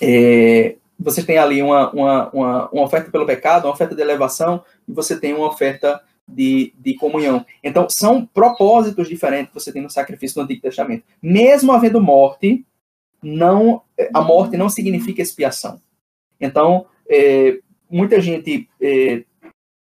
é, 0.00 0.76
você 0.96 1.20
tem 1.20 1.36
ali 1.36 1.60
uma, 1.64 1.90
uma, 1.90 2.30
uma, 2.30 2.70
uma, 2.70 2.84
oferta 2.84 3.10
pelo 3.10 3.26
pecado, 3.26 3.64
uma 3.64 3.74
oferta 3.74 3.96
de 3.96 4.00
elevação, 4.00 4.62
e 4.86 4.92
você 4.92 5.18
tem 5.18 5.34
uma 5.34 5.48
oferta 5.48 6.00
de, 6.34 6.72
de 6.78 6.94
comunhão. 6.94 7.44
Então, 7.62 7.88
são 7.88 8.24
propósitos 8.26 9.08
diferentes 9.08 9.48
que 9.48 9.54
você 9.54 9.72
tem 9.72 9.82
no 9.82 9.90
sacrifício 9.90 10.36
do 10.36 10.44
Antigo 10.44 10.62
Testamento. 10.62 11.04
Mesmo 11.22 11.72
havendo 11.72 12.00
morte, 12.00 12.64
não 13.22 13.82
a 14.14 14.20
morte 14.20 14.56
não 14.56 14.68
significa 14.68 15.22
expiação. 15.22 15.80
Então, 16.40 16.86
é, 17.08 17.58
muita 17.90 18.20
gente 18.20 18.68
é, 18.80 19.24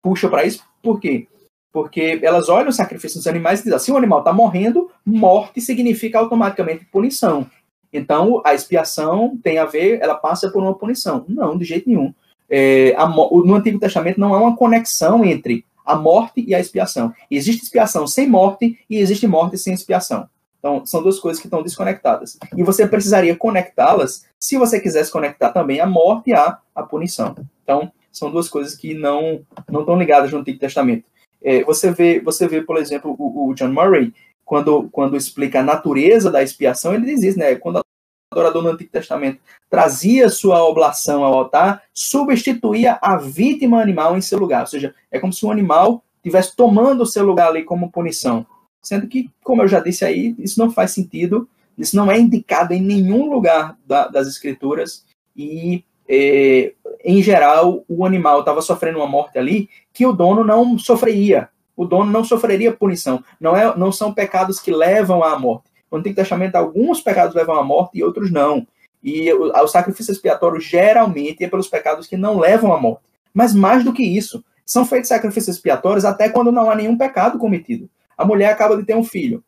puxa 0.02 0.28
para 0.28 0.44
isso, 0.44 0.64
por 0.82 1.00
quê? 1.00 1.28
Porque 1.72 2.18
elas 2.22 2.48
olham 2.48 2.70
o 2.70 2.72
sacrifício 2.72 3.18
dos 3.18 3.26
animais 3.26 3.60
e 3.60 3.64
dizem 3.64 3.76
assim, 3.76 3.92
o 3.92 3.96
animal 3.96 4.20
está 4.20 4.32
morrendo, 4.32 4.90
morte 5.04 5.60
significa 5.60 6.18
automaticamente 6.18 6.86
punição. 6.86 7.46
Então, 7.92 8.42
a 8.44 8.54
expiação 8.54 9.38
tem 9.42 9.58
a 9.58 9.64
ver, 9.64 10.00
ela 10.02 10.14
passa 10.14 10.50
por 10.50 10.62
uma 10.62 10.74
punição. 10.74 11.24
Não, 11.28 11.56
de 11.56 11.64
jeito 11.64 11.88
nenhum. 11.88 12.12
É, 12.50 12.94
a, 12.96 13.06
no 13.06 13.54
Antigo 13.54 13.78
Testamento 13.78 14.18
não 14.18 14.34
há 14.34 14.40
uma 14.40 14.56
conexão 14.56 15.24
entre 15.24 15.64
a 15.88 15.96
morte 15.96 16.44
e 16.46 16.54
a 16.54 16.60
expiação. 16.60 17.14
Existe 17.30 17.64
expiação 17.64 18.06
sem 18.06 18.28
morte 18.28 18.78
e 18.90 18.98
existe 18.98 19.26
morte 19.26 19.56
sem 19.56 19.72
expiação. 19.72 20.28
Então, 20.58 20.84
são 20.84 21.02
duas 21.02 21.18
coisas 21.18 21.40
que 21.40 21.46
estão 21.46 21.62
desconectadas. 21.62 22.36
E 22.54 22.62
você 22.62 22.86
precisaria 22.86 23.34
conectá-las 23.34 24.26
se 24.38 24.58
você 24.58 24.78
quisesse 24.78 25.10
conectar 25.10 25.50
também 25.50 25.80
a 25.80 25.86
morte 25.86 26.32
à, 26.34 26.58
à 26.74 26.82
punição. 26.82 27.34
Então, 27.62 27.90
são 28.12 28.30
duas 28.30 28.48
coisas 28.48 28.74
que 28.74 28.92
não, 28.92 29.40
não 29.70 29.80
estão 29.80 29.96
ligadas 29.96 30.30
no 30.30 30.38
Antigo 30.38 30.58
Testamento. 30.58 31.04
É, 31.40 31.64
você, 31.64 31.90
vê, 31.90 32.20
você 32.20 32.46
vê, 32.46 32.60
por 32.60 32.76
exemplo, 32.76 33.14
o, 33.18 33.48
o, 33.48 33.54
John 33.54 33.68
Murray, 33.68 34.12
quando, 34.44 34.90
quando 34.90 35.16
explica 35.16 35.60
a 35.60 35.64
natureza 35.64 36.30
da 36.30 36.42
expiação, 36.42 36.92
ele 36.92 37.06
diz 37.06 37.22
isso, 37.22 37.38
né? 37.38 37.54
Quando 37.54 37.76
o 37.76 37.84
adorador 38.30 38.62
no 38.62 38.70
Antigo 38.70 38.90
Testamento 38.90 39.40
trazia 39.70 40.28
sua 40.28 40.62
oblação 40.64 41.24
ao 41.24 41.34
altar, 41.34 41.82
substituía 41.92 42.98
a 43.00 43.16
vítima 43.16 43.80
animal 43.80 44.16
em 44.16 44.20
seu 44.20 44.38
lugar. 44.38 44.62
Ou 44.62 44.66
seja, 44.66 44.94
é 45.10 45.18
como 45.18 45.32
se 45.32 45.44
o 45.44 45.50
animal 45.50 46.02
estivesse 46.16 46.54
tomando 46.54 47.02
o 47.02 47.06
seu 47.06 47.24
lugar 47.24 47.48
ali 47.48 47.64
como 47.64 47.90
punição. 47.90 48.46
Sendo 48.82 49.06
que, 49.06 49.30
como 49.42 49.62
eu 49.62 49.68
já 49.68 49.80
disse 49.80 50.04
aí, 50.04 50.34
isso 50.38 50.58
não 50.58 50.70
faz 50.70 50.92
sentido, 50.92 51.48
isso 51.76 51.96
não 51.96 52.10
é 52.10 52.18
indicado 52.18 52.72
em 52.72 52.80
nenhum 52.80 53.30
lugar 53.30 53.76
da, 53.86 54.08
das 54.08 54.26
escrituras, 54.26 55.04
e 55.36 55.84
é, 56.08 56.72
em 57.04 57.22
geral, 57.22 57.84
o 57.88 58.04
animal 58.04 58.40
estava 58.40 58.62
sofrendo 58.62 58.98
uma 58.98 59.06
morte 59.06 59.38
ali 59.38 59.68
que 59.92 60.06
o 60.06 60.12
dono 60.12 60.44
não 60.44 60.78
sofreria. 60.78 61.48
O 61.76 61.84
dono 61.84 62.10
não 62.10 62.24
sofreria 62.24 62.72
punição. 62.72 63.22
Não, 63.40 63.56
é, 63.56 63.76
não 63.76 63.92
são 63.92 64.12
pecados 64.12 64.58
que 64.58 64.72
levam 64.72 65.22
à 65.22 65.38
morte. 65.38 65.70
No 65.90 65.98
Antigo 65.98 66.16
Testamento, 66.16 66.56
alguns 66.56 67.00
pecados 67.00 67.34
levam 67.34 67.56
à 67.56 67.64
morte 67.64 67.98
e 67.98 68.04
outros 68.04 68.30
não. 68.30 68.66
E 69.02 69.32
o, 69.32 69.52
o 69.52 69.68
sacrifício 69.68 70.12
expiatório 70.12 70.60
geralmente 70.60 71.44
é 71.44 71.48
pelos 71.48 71.68
pecados 71.68 72.06
que 72.06 72.16
não 72.16 72.38
levam 72.38 72.72
à 72.72 72.80
morte. 72.80 73.02
Mas 73.32 73.54
mais 73.54 73.84
do 73.84 73.92
que 73.92 74.02
isso, 74.02 74.44
são 74.64 74.84
feitos 74.84 75.08
sacrifícios 75.08 75.56
expiatórios 75.56 76.04
até 76.04 76.28
quando 76.28 76.52
não 76.52 76.70
há 76.70 76.74
nenhum 76.74 76.96
pecado 76.98 77.38
cometido. 77.38 77.88
A 78.16 78.24
mulher 78.24 78.50
acaba 78.50 78.76
de 78.76 78.84
ter 78.84 78.94
um 78.94 79.04
filho, 79.04 79.42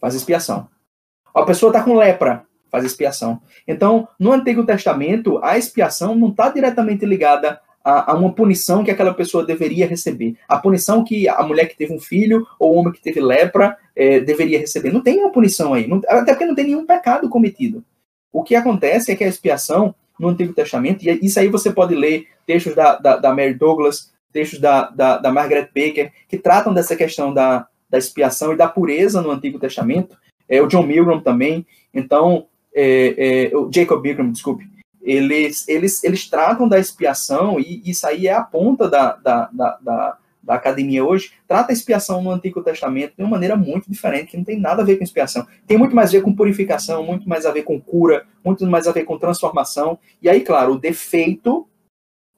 faz 0.00 0.14
expiação. 0.14 0.68
A 1.34 1.42
pessoa 1.44 1.70
está 1.70 1.82
com 1.82 1.96
lepra, 1.96 2.44
faz 2.70 2.84
expiação. 2.84 3.40
Então, 3.66 4.08
no 4.18 4.32
Antigo 4.32 4.66
Testamento, 4.66 5.38
a 5.42 5.56
expiação 5.56 6.14
não 6.14 6.28
está 6.28 6.50
diretamente 6.50 7.06
ligada 7.06 7.60
a, 7.84 8.12
a, 8.12 8.14
uma 8.14 8.32
punição 8.32 8.84
que 8.84 8.90
aquela 8.90 9.14
pessoa 9.14 9.44
deveria 9.44 9.86
receber. 9.86 10.36
A 10.48 10.58
punição 10.58 11.02
que 11.04 11.28
a 11.28 11.42
mulher 11.42 11.66
que 11.66 11.76
teve 11.76 11.94
um 11.94 12.00
filho 12.00 12.46
ou 12.58 12.74
o 12.74 12.76
homem 12.78 12.92
que 12.92 13.00
teve 13.00 13.20
lepra 13.20 13.76
é, 13.96 14.20
deveria 14.20 14.58
receber. 14.58 14.92
Não 14.92 15.02
tem 15.02 15.20
uma 15.20 15.32
punição 15.32 15.74
aí, 15.74 15.86
não, 15.86 16.00
até 16.08 16.32
porque 16.32 16.46
não 16.46 16.54
tem 16.54 16.66
nenhum 16.66 16.86
pecado 16.86 17.28
cometido. 17.28 17.84
O 18.32 18.42
que 18.42 18.54
acontece 18.54 19.10
é 19.10 19.16
que 19.16 19.24
a 19.24 19.28
expiação 19.28 19.94
no 20.18 20.28
Antigo 20.28 20.52
Testamento, 20.52 21.02
e 21.02 21.18
isso 21.22 21.40
aí 21.40 21.48
você 21.48 21.72
pode 21.72 21.94
ler 21.94 22.26
textos 22.46 22.74
da, 22.74 22.96
da, 22.96 23.16
da 23.16 23.34
Mary 23.34 23.54
Douglas, 23.54 24.12
textos 24.32 24.60
da, 24.60 24.90
da, 24.90 25.16
da, 25.16 25.32
Margaret 25.32 25.70
Baker, 25.74 26.12
que 26.28 26.36
tratam 26.36 26.74
dessa 26.74 26.94
questão 26.94 27.32
da, 27.32 27.66
da 27.88 27.96
expiação 27.98 28.52
e 28.52 28.56
da 28.56 28.68
pureza 28.68 29.22
no 29.22 29.30
Antigo 29.30 29.58
Testamento. 29.58 30.16
É, 30.48 30.60
o 30.60 30.66
John 30.66 30.82
Milgram 30.82 31.20
também. 31.20 31.66
Então, 31.92 32.46
é, 32.74 33.50
é, 33.50 33.56
o 33.56 33.70
Jacob 33.72 34.02
Milgram, 34.02 34.30
desculpe, 34.30 34.68
eles, 35.02 35.66
eles, 35.68 36.02
eles 36.04 36.28
tratam 36.28 36.68
da 36.68 36.78
expiação, 36.78 37.58
e 37.58 37.82
isso 37.84 38.06
aí 38.06 38.26
é 38.26 38.32
a 38.32 38.42
ponta 38.42 38.88
da, 38.88 39.16
da, 39.16 39.50
da, 39.52 39.78
da, 39.80 40.18
da 40.42 40.54
academia 40.54 41.04
hoje, 41.04 41.32
trata 41.46 41.72
a 41.72 41.74
expiação 41.74 42.22
no 42.22 42.30
Antigo 42.30 42.62
Testamento 42.62 43.14
de 43.16 43.22
uma 43.22 43.30
maneira 43.30 43.56
muito 43.56 43.90
diferente, 43.90 44.32
que 44.32 44.36
não 44.36 44.44
tem 44.44 44.58
nada 44.58 44.82
a 44.82 44.84
ver 44.84 44.96
com 44.96 45.04
expiação. 45.04 45.46
Tem 45.66 45.78
muito 45.78 45.94
mais 45.94 46.10
a 46.10 46.12
ver 46.12 46.22
com 46.22 46.34
purificação, 46.34 47.04
muito 47.04 47.28
mais 47.28 47.46
a 47.46 47.52
ver 47.52 47.62
com 47.62 47.80
cura, 47.80 48.26
muito 48.44 48.66
mais 48.66 48.86
a 48.86 48.92
ver 48.92 49.04
com 49.04 49.18
transformação. 49.18 49.98
E 50.20 50.28
aí, 50.28 50.40
claro, 50.40 50.74
o 50.74 50.78
defeito 50.78 51.66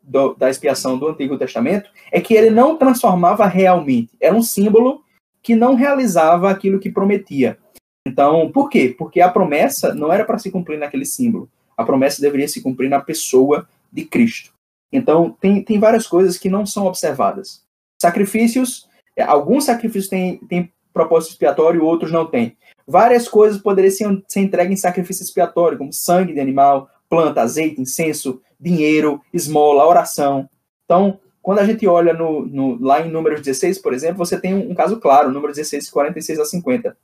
do, 0.02 0.34
da 0.34 0.50
expiação 0.50 0.98
do 0.98 1.08
Antigo 1.08 1.38
Testamento 1.38 1.90
é 2.10 2.20
que 2.20 2.34
ele 2.34 2.50
não 2.50 2.76
transformava 2.76 3.46
realmente, 3.46 4.10
era 4.20 4.34
um 4.34 4.42
símbolo 4.42 5.02
que 5.42 5.56
não 5.56 5.74
realizava 5.74 6.50
aquilo 6.50 6.78
que 6.78 6.90
prometia. 6.90 7.58
Então, 8.06 8.50
por 8.50 8.68
quê? 8.68 8.94
Porque 8.96 9.20
a 9.20 9.28
promessa 9.28 9.94
não 9.94 10.12
era 10.12 10.24
para 10.24 10.38
se 10.38 10.50
cumprir 10.50 10.78
naquele 10.78 11.04
símbolo. 11.04 11.48
A 11.82 11.86
promessa 11.86 12.20
deveria 12.20 12.48
se 12.48 12.62
cumprir 12.62 12.88
na 12.88 13.00
pessoa 13.00 13.68
de 13.92 14.04
Cristo. 14.04 14.52
Então, 14.92 15.36
tem, 15.40 15.62
tem 15.62 15.78
várias 15.78 16.06
coisas 16.06 16.38
que 16.38 16.48
não 16.48 16.64
são 16.64 16.86
observadas. 16.86 17.62
Sacrifícios, 18.00 18.88
é, 19.16 19.22
alguns 19.22 19.64
sacrifícios 19.64 20.08
têm, 20.08 20.38
têm 20.48 20.72
propósito 20.92 21.32
expiatório, 21.32 21.84
outros 21.84 22.12
não 22.12 22.26
têm. 22.26 22.56
Várias 22.86 23.28
coisas 23.28 23.60
poderiam 23.60 23.92
ser, 23.92 24.22
ser 24.28 24.40
entregues 24.40 24.78
em 24.78 24.80
sacrifício 24.80 25.22
expiatório, 25.22 25.78
como 25.78 25.92
sangue 25.92 26.34
de 26.34 26.40
animal, 26.40 26.88
planta, 27.08 27.42
azeite, 27.42 27.80
incenso, 27.80 28.40
dinheiro, 28.60 29.20
esmola, 29.32 29.86
oração. 29.86 30.48
Então, 30.84 31.18
quando 31.40 31.58
a 31.58 31.64
gente 31.64 31.86
olha 31.86 32.12
no, 32.12 32.46
no, 32.46 32.80
lá 32.80 33.00
em 33.00 33.10
número 33.10 33.40
16, 33.40 33.78
por 33.78 33.92
exemplo, 33.94 34.18
você 34.18 34.38
tem 34.38 34.54
um, 34.54 34.70
um 34.70 34.74
caso 34.74 35.00
claro, 35.00 35.30
número 35.30 35.52
16, 35.52 35.90
46 35.90 36.38
a 36.38 36.44
50 36.44 36.96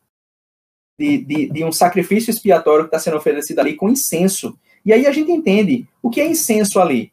de, 0.98 1.18
de, 1.18 1.48
de 1.48 1.64
um 1.64 1.70
sacrifício 1.70 2.30
expiatório 2.30 2.84
que 2.84 2.88
está 2.88 2.98
sendo 2.98 3.16
oferecido 3.16 3.60
ali 3.60 3.76
com 3.76 3.88
incenso. 3.88 4.58
E 4.88 4.92
aí 4.94 5.06
a 5.06 5.12
gente 5.12 5.30
entende 5.30 5.86
o 6.02 6.08
que 6.08 6.18
é 6.18 6.26
incenso 6.26 6.80
ali. 6.80 7.12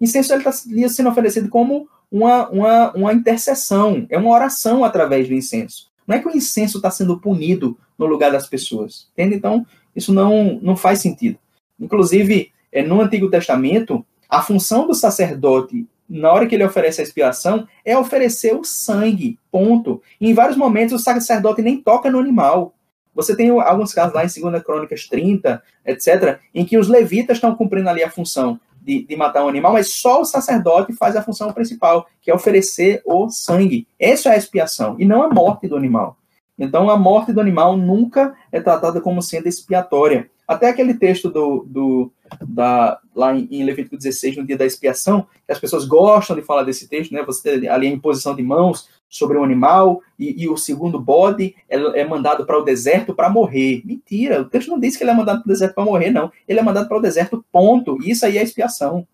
Incenso 0.00 0.32
está 0.32 0.52
sendo 0.52 1.08
oferecido 1.08 1.48
como 1.48 1.88
uma, 2.08 2.48
uma, 2.50 2.92
uma 2.92 3.12
intercessão, 3.12 4.06
é 4.08 4.16
uma 4.16 4.30
oração 4.30 4.84
através 4.84 5.26
do 5.26 5.34
incenso. 5.34 5.90
Não 6.06 6.14
é 6.14 6.20
que 6.20 6.28
o 6.28 6.36
incenso 6.36 6.78
está 6.78 6.88
sendo 6.88 7.18
punido 7.18 7.76
no 7.98 8.06
lugar 8.06 8.30
das 8.30 8.46
pessoas. 8.46 9.08
Entende? 9.12 9.34
Então, 9.34 9.66
isso 9.96 10.14
não, 10.14 10.60
não 10.62 10.76
faz 10.76 11.00
sentido. 11.00 11.36
Inclusive, 11.80 12.52
é, 12.70 12.84
no 12.84 13.00
Antigo 13.00 13.28
Testamento, 13.28 14.06
a 14.28 14.40
função 14.40 14.86
do 14.86 14.94
sacerdote, 14.94 15.84
na 16.08 16.32
hora 16.32 16.46
que 16.46 16.54
ele 16.54 16.64
oferece 16.64 17.00
a 17.00 17.04
expiação, 17.04 17.66
é 17.84 17.98
oferecer 17.98 18.54
o 18.54 18.62
sangue. 18.62 19.36
Ponto. 19.50 20.00
E 20.20 20.30
em 20.30 20.32
vários 20.32 20.56
momentos, 20.56 21.00
o 21.00 21.02
sacerdote 21.02 21.60
nem 21.60 21.82
toca 21.82 22.08
no 22.08 22.20
animal. 22.20 22.72
Você 23.16 23.34
tem 23.34 23.48
alguns 23.48 23.94
casos 23.94 24.14
lá 24.14 24.22
em 24.24 24.50
2 24.50 24.62
Crônicas 24.62 25.08
30, 25.08 25.62
etc., 25.86 26.38
em 26.54 26.66
que 26.66 26.76
os 26.76 26.86
levitas 26.86 27.38
estão 27.38 27.56
cumprindo 27.56 27.88
ali 27.88 28.04
a 28.04 28.10
função 28.10 28.60
de, 28.80 29.04
de, 29.04 29.16
matar 29.16 29.44
um 29.44 29.48
animal, 29.48 29.72
mas 29.72 29.94
só 29.94 30.20
o 30.20 30.24
sacerdote 30.24 30.92
faz 30.92 31.16
a 31.16 31.22
função 31.22 31.52
principal, 31.52 32.06
que 32.20 32.30
é 32.30 32.34
oferecer 32.34 33.02
o 33.04 33.28
sangue. 33.30 33.88
Essa 33.98 34.28
é 34.28 34.32
a 34.34 34.36
expiação, 34.36 34.94
e 34.98 35.04
não 35.04 35.22
a 35.22 35.28
morte 35.28 35.66
do 35.66 35.76
animal. 35.76 36.18
Então, 36.58 36.88
a 36.88 36.96
morte 36.96 37.32
do 37.32 37.40
animal 37.40 37.76
nunca 37.76 38.34
é 38.52 38.60
tratada 38.60 39.00
como 39.00 39.20
sendo 39.20 39.48
expiatória. 39.48 40.30
Até 40.46 40.68
aquele 40.68 40.94
texto 40.94 41.28
do, 41.28 41.66
do 41.66 42.12
da, 42.46 43.00
lá 43.14 43.34
em, 43.34 43.64
Levítico 43.64 43.96
16, 43.96 44.36
no 44.36 44.46
dia 44.46 44.56
da 44.56 44.64
expiação, 44.64 45.26
que 45.44 45.52
as 45.52 45.58
pessoas 45.58 45.84
gostam 45.84 46.36
de 46.36 46.42
falar 46.42 46.62
desse 46.62 46.88
texto, 46.88 47.12
né? 47.12 47.22
Você 47.24 47.68
ali 47.68 47.88
a 47.88 47.90
imposição 47.90 48.34
de 48.34 48.42
mãos 48.42 48.88
sobre 49.08 49.38
um 49.38 49.44
animal 49.44 50.00
e, 50.18 50.44
e 50.44 50.48
o 50.48 50.56
segundo 50.56 51.00
bode 51.00 51.54
é, 51.68 52.00
é 52.00 52.04
mandado 52.04 52.44
para 52.44 52.58
o 52.58 52.62
deserto 52.62 53.14
para 53.14 53.28
morrer. 53.28 53.82
Mentira, 53.84 54.42
o 54.42 54.44
texto 54.44 54.68
não 54.68 54.78
diz 54.78 54.96
que 54.96 55.04
ele 55.04 55.10
é 55.10 55.14
mandado 55.14 55.42
para 55.42 55.50
o 55.50 55.52
deserto 55.52 55.74
para 55.74 55.84
morrer, 55.84 56.10
não. 56.10 56.30
Ele 56.46 56.60
é 56.60 56.62
mandado 56.62 56.88
para 56.88 56.98
o 56.98 57.02
deserto, 57.02 57.44
ponto. 57.52 57.98
Isso 58.02 58.26
aí 58.26 58.38
é 58.38 58.42
expiação. 58.42 59.06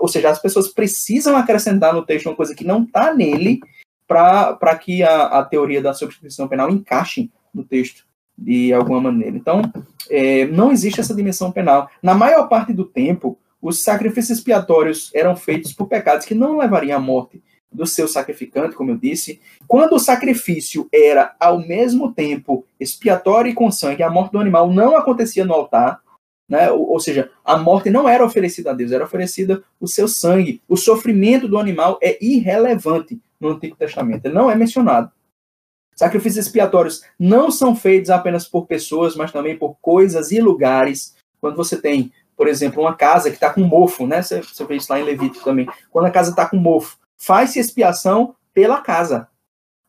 ou 0.00 0.08
seja, 0.08 0.30
as 0.30 0.40
pessoas 0.40 0.68
precisam 0.68 1.36
acrescentar 1.36 1.94
no 1.94 2.04
texto 2.04 2.26
uma 2.26 2.36
coisa 2.36 2.54
que 2.54 2.64
não 2.64 2.82
está 2.82 3.14
nele 3.14 3.60
para 4.06 4.78
que 4.78 5.02
a, 5.02 5.24
a 5.38 5.44
teoria 5.44 5.82
da 5.82 5.92
substituição 5.92 6.48
penal 6.48 6.70
encaixe 6.70 7.30
no 7.52 7.62
texto, 7.62 8.06
de 8.36 8.72
alguma 8.72 9.00
maneira. 9.00 9.36
Então, 9.36 9.62
é, 10.10 10.46
não 10.46 10.72
existe 10.72 11.00
essa 11.00 11.14
dimensão 11.14 11.52
penal. 11.52 11.90
Na 12.02 12.14
maior 12.14 12.48
parte 12.48 12.72
do 12.72 12.84
tempo, 12.84 13.38
os 13.60 13.82
sacrifícios 13.82 14.38
expiatórios 14.38 15.10
eram 15.14 15.36
feitos 15.36 15.72
por 15.72 15.88
pecados 15.88 16.24
que 16.24 16.34
não 16.34 16.56
levariam 16.56 16.96
à 16.96 17.00
morte 17.00 17.42
do 17.70 17.86
seu 17.86 18.08
sacrificante, 18.08 18.74
como 18.74 18.90
eu 18.90 18.96
disse. 18.96 19.40
Quando 19.66 19.94
o 19.94 19.98
sacrifício 19.98 20.88
era 20.92 21.34
ao 21.38 21.58
mesmo 21.58 22.12
tempo 22.12 22.64
expiatório 22.80 23.50
e 23.50 23.54
com 23.54 23.70
sangue, 23.70 24.02
a 24.02 24.10
morte 24.10 24.32
do 24.32 24.38
animal 24.38 24.70
não 24.70 24.96
acontecia 24.96 25.44
no 25.44 25.54
altar, 25.54 26.00
né? 26.48 26.70
Ou, 26.70 26.92
ou, 26.92 27.00
seja, 27.00 27.30
a 27.44 27.58
morte 27.58 27.90
não 27.90 28.08
era 28.08 28.24
oferecida 28.24 28.70
a 28.70 28.74
Deus, 28.74 28.90
era 28.90 29.04
oferecida 29.04 29.62
o 29.78 29.86
seu 29.86 30.08
sangue. 30.08 30.62
O 30.66 30.76
sofrimento 30.76 31.46
do 31.46 31.58
animal 31.58 31.98
é 32.02 32.18
irrelevante 32.24 33.20
no 33.38 33.50
Antigo 33.50 33.76
Testamento, 33.76 34.24
ele 34.24 34.34
não 34.34 34.50
é 34.50 34.54
mencionado. 34.54 35.12
Sacrifícios 35.94 36.46
expiatórios 36.46 37.02
não 37.18 37.50
são 37.50 37.74
feitos 37.74 38.08
apenas 38.08 38.46
por 38.46 38.66
pessoas, 38.66 39.16
mas 39.16 39.32
também 39.32 39.58
por 39.58 39.76
coisas 39.80 40.30
e 40.30 40.40
lugares. 40.40 41.16
Quando 41.40 41.56
você 41.56 41.76
tem, 41.76 42.12
por 42.36 42.46
exemplo, 42.46 42.80
uma 42.80 42.94
casa 42.94 43.30
que 43.30 43.36
está 43.36 43.52
com 43.52 43.62
mofo, 43.62 44.06
né? 44.06 44.22
Você, 44.22 44.40
você 44.40 44.64
vê 44.64 44.76
isso 44.76 44.92
lá 44.92 45.00
em 45.00 45.04
Levítico 45.04 45.44
também. 45.44 45.68
Quando 45.90 46.06
a 46.06 46.10
casa 46.10 46.30
está 46.30 46.46
com 46.46 46.56
mofo, 46.56 46.96
faz-se 47.18 47.58
expiação 47.58 48.34
pela 48.54 48.80
casa. 48.80 49.28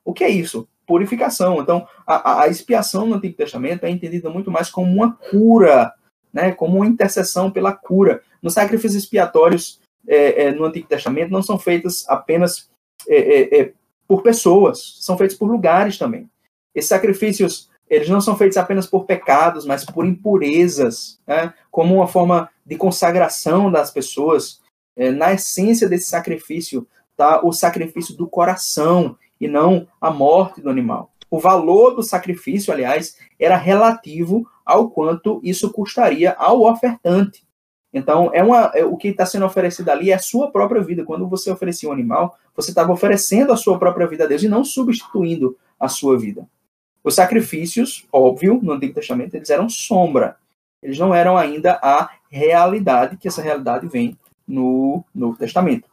O 0.03 0.13
que 0.13 0.23
é 0.23 0.29
isso? 0.29 0.67
Purificação. 0.85 1.61
Então, 1.61 1.87
a, 2.05 2.41
a 2.41 2.47
expiação 2.47 3.05
no 3.05 3.15
Antigo 3.15 3.37
Testamento 3.37 3.85
é 3.85 3.89
entendida 3.89 4.29
muito 4.29 4.49
mais 4.49 4.69
como 4.69 4.91
uma 4.91 5.13
cura, 5.13 5.93
né? 6.33 6.51
como 6.51 6.77
uma 6.77 6.87
intercessão 6.87 7.51
pela 7.51 7.71
cura. 7.73 8.21
Nos 8.41 8.53
sacrifícios 8.53 9.03
expiatórios 9.03 9.79
é, 10.07 10.45
é, 10.45 10.51
no 10.51 10.65
Antigo 10.65 10.87
Testamento 10.87 11.31
não 11.31 11.43
são 11.43 11.59
feitas 11.59 12.05
apenas 12.07 12.69
é, 13.07 13.17
é, 13.17 13.61
é 13.61 13.73
por 14.07 14.23
pessoas, 14.23 14.97
são 14.99 15.15
feitos 15.15 15.37
por 15.37 15.45
lugares 15.45 15.97
também. 15.99 16.27
Esses 16.73 16.89
sacrifícios, 16.89 17.69
eles 17.87 18.09
não 18.09 18.19
são 18.19 18.35
feitos 18.35 18.57
apenas 18.57 18.87
por 18.87 19.05
pecados, 19.05 19.65
mas 19.65 19.85
por 19.85 20.05
impurezas, 20.05 21.19
né? 21.27 21.53
como 21.69 21.95
uma 21.95 22.07
forma 22.07 22.49
de 22.65 22.75
consagração 22.75 23.71
das 23.71 23.91
pessoas. 23.91 24.59
É, 24.97 25.11
na 25.11 25.31
essência 25.31 25.87
desse 25.87 26.09
sacrifício 26.09 26.85
está 27.19 27.45
o 27.45 27.51
sacrifício 27.51 28.15
do 28.15 28.25
coração 28.25 29.17
e 29.41 29.47
não 29.47 29.85
a 29.99 30.09
morte 30.09 30.61
do 30.61 30.69
animal. 30.69 31.11
O 31.29 31.37
valor 31.37 31.91
do 31.91 32.01
sacrifício, 32.01 32.73
aliás, 32.73 33.17
era 33.37 33.57
relativo 33.57 34.47
ao 34.65 34.89
quanto 34.89 35.41
isso 35.43 35.71
custaria 35.71 36.31
ao 36.31 36.63
ofertante. 36.63 37.43
Então, 37.93 38.29
é 38.33 38.41
uma, 38.41 38.71
é, 38.73 38.85
o 38.85 38.95
que 38.95 39.09
está 39.09 39.25
sendo 39.25 39.45
oferecido 39.45 39.89
ali 39.89 40.11
é 40.11 40.15
a 40.15 40.19
sua 40.19 40.51
própria 40.51 40.81
vida. 40.81 41.03
Quando 41.03 41.27
você 41.27 41.51
oferecia 41.51 41.89
um 41.89 41.91
animal, 41.91 42.37
você 42.55 42.71
estava 42.71 42.91
oferecendo 42.91 43.51
a 43.51 43.57
sua 43.57 43.77
própria 43.77 44.07
vida 44.07 44.23
a 44.23 44.27
Deus 44.27 44.43
e 44.43 44.47
não 44.47 44.63
substituindo 44.63 45.57
a 45.79 45.87
sua 45.87 46.17
vida. 46.17 46.47
Os 47.03 47.15
sacrifícios, 47.15 48.07
óbvio, 48.11 48.59
no 48.61 48.73
Antigo 48.73 48.93
Testamento, 48.93 49.35
eles 49.35 49.49
eram 49.49 49.67
sombra. 49.69 50.37
Eles 50.81 50.97
não 50.97 51.13
eram 51.13 51.37
ainda 51.37 51.79
a 51.81 52.09
realidade, 52.29 53.17
que 53.17 53.27
essa 53.27 53.41
realidade 53.41 53.87
vem 53.87 54.17
no 54.47 55.03
Novo 55.13 55.37
Testamento. 55.37 55.89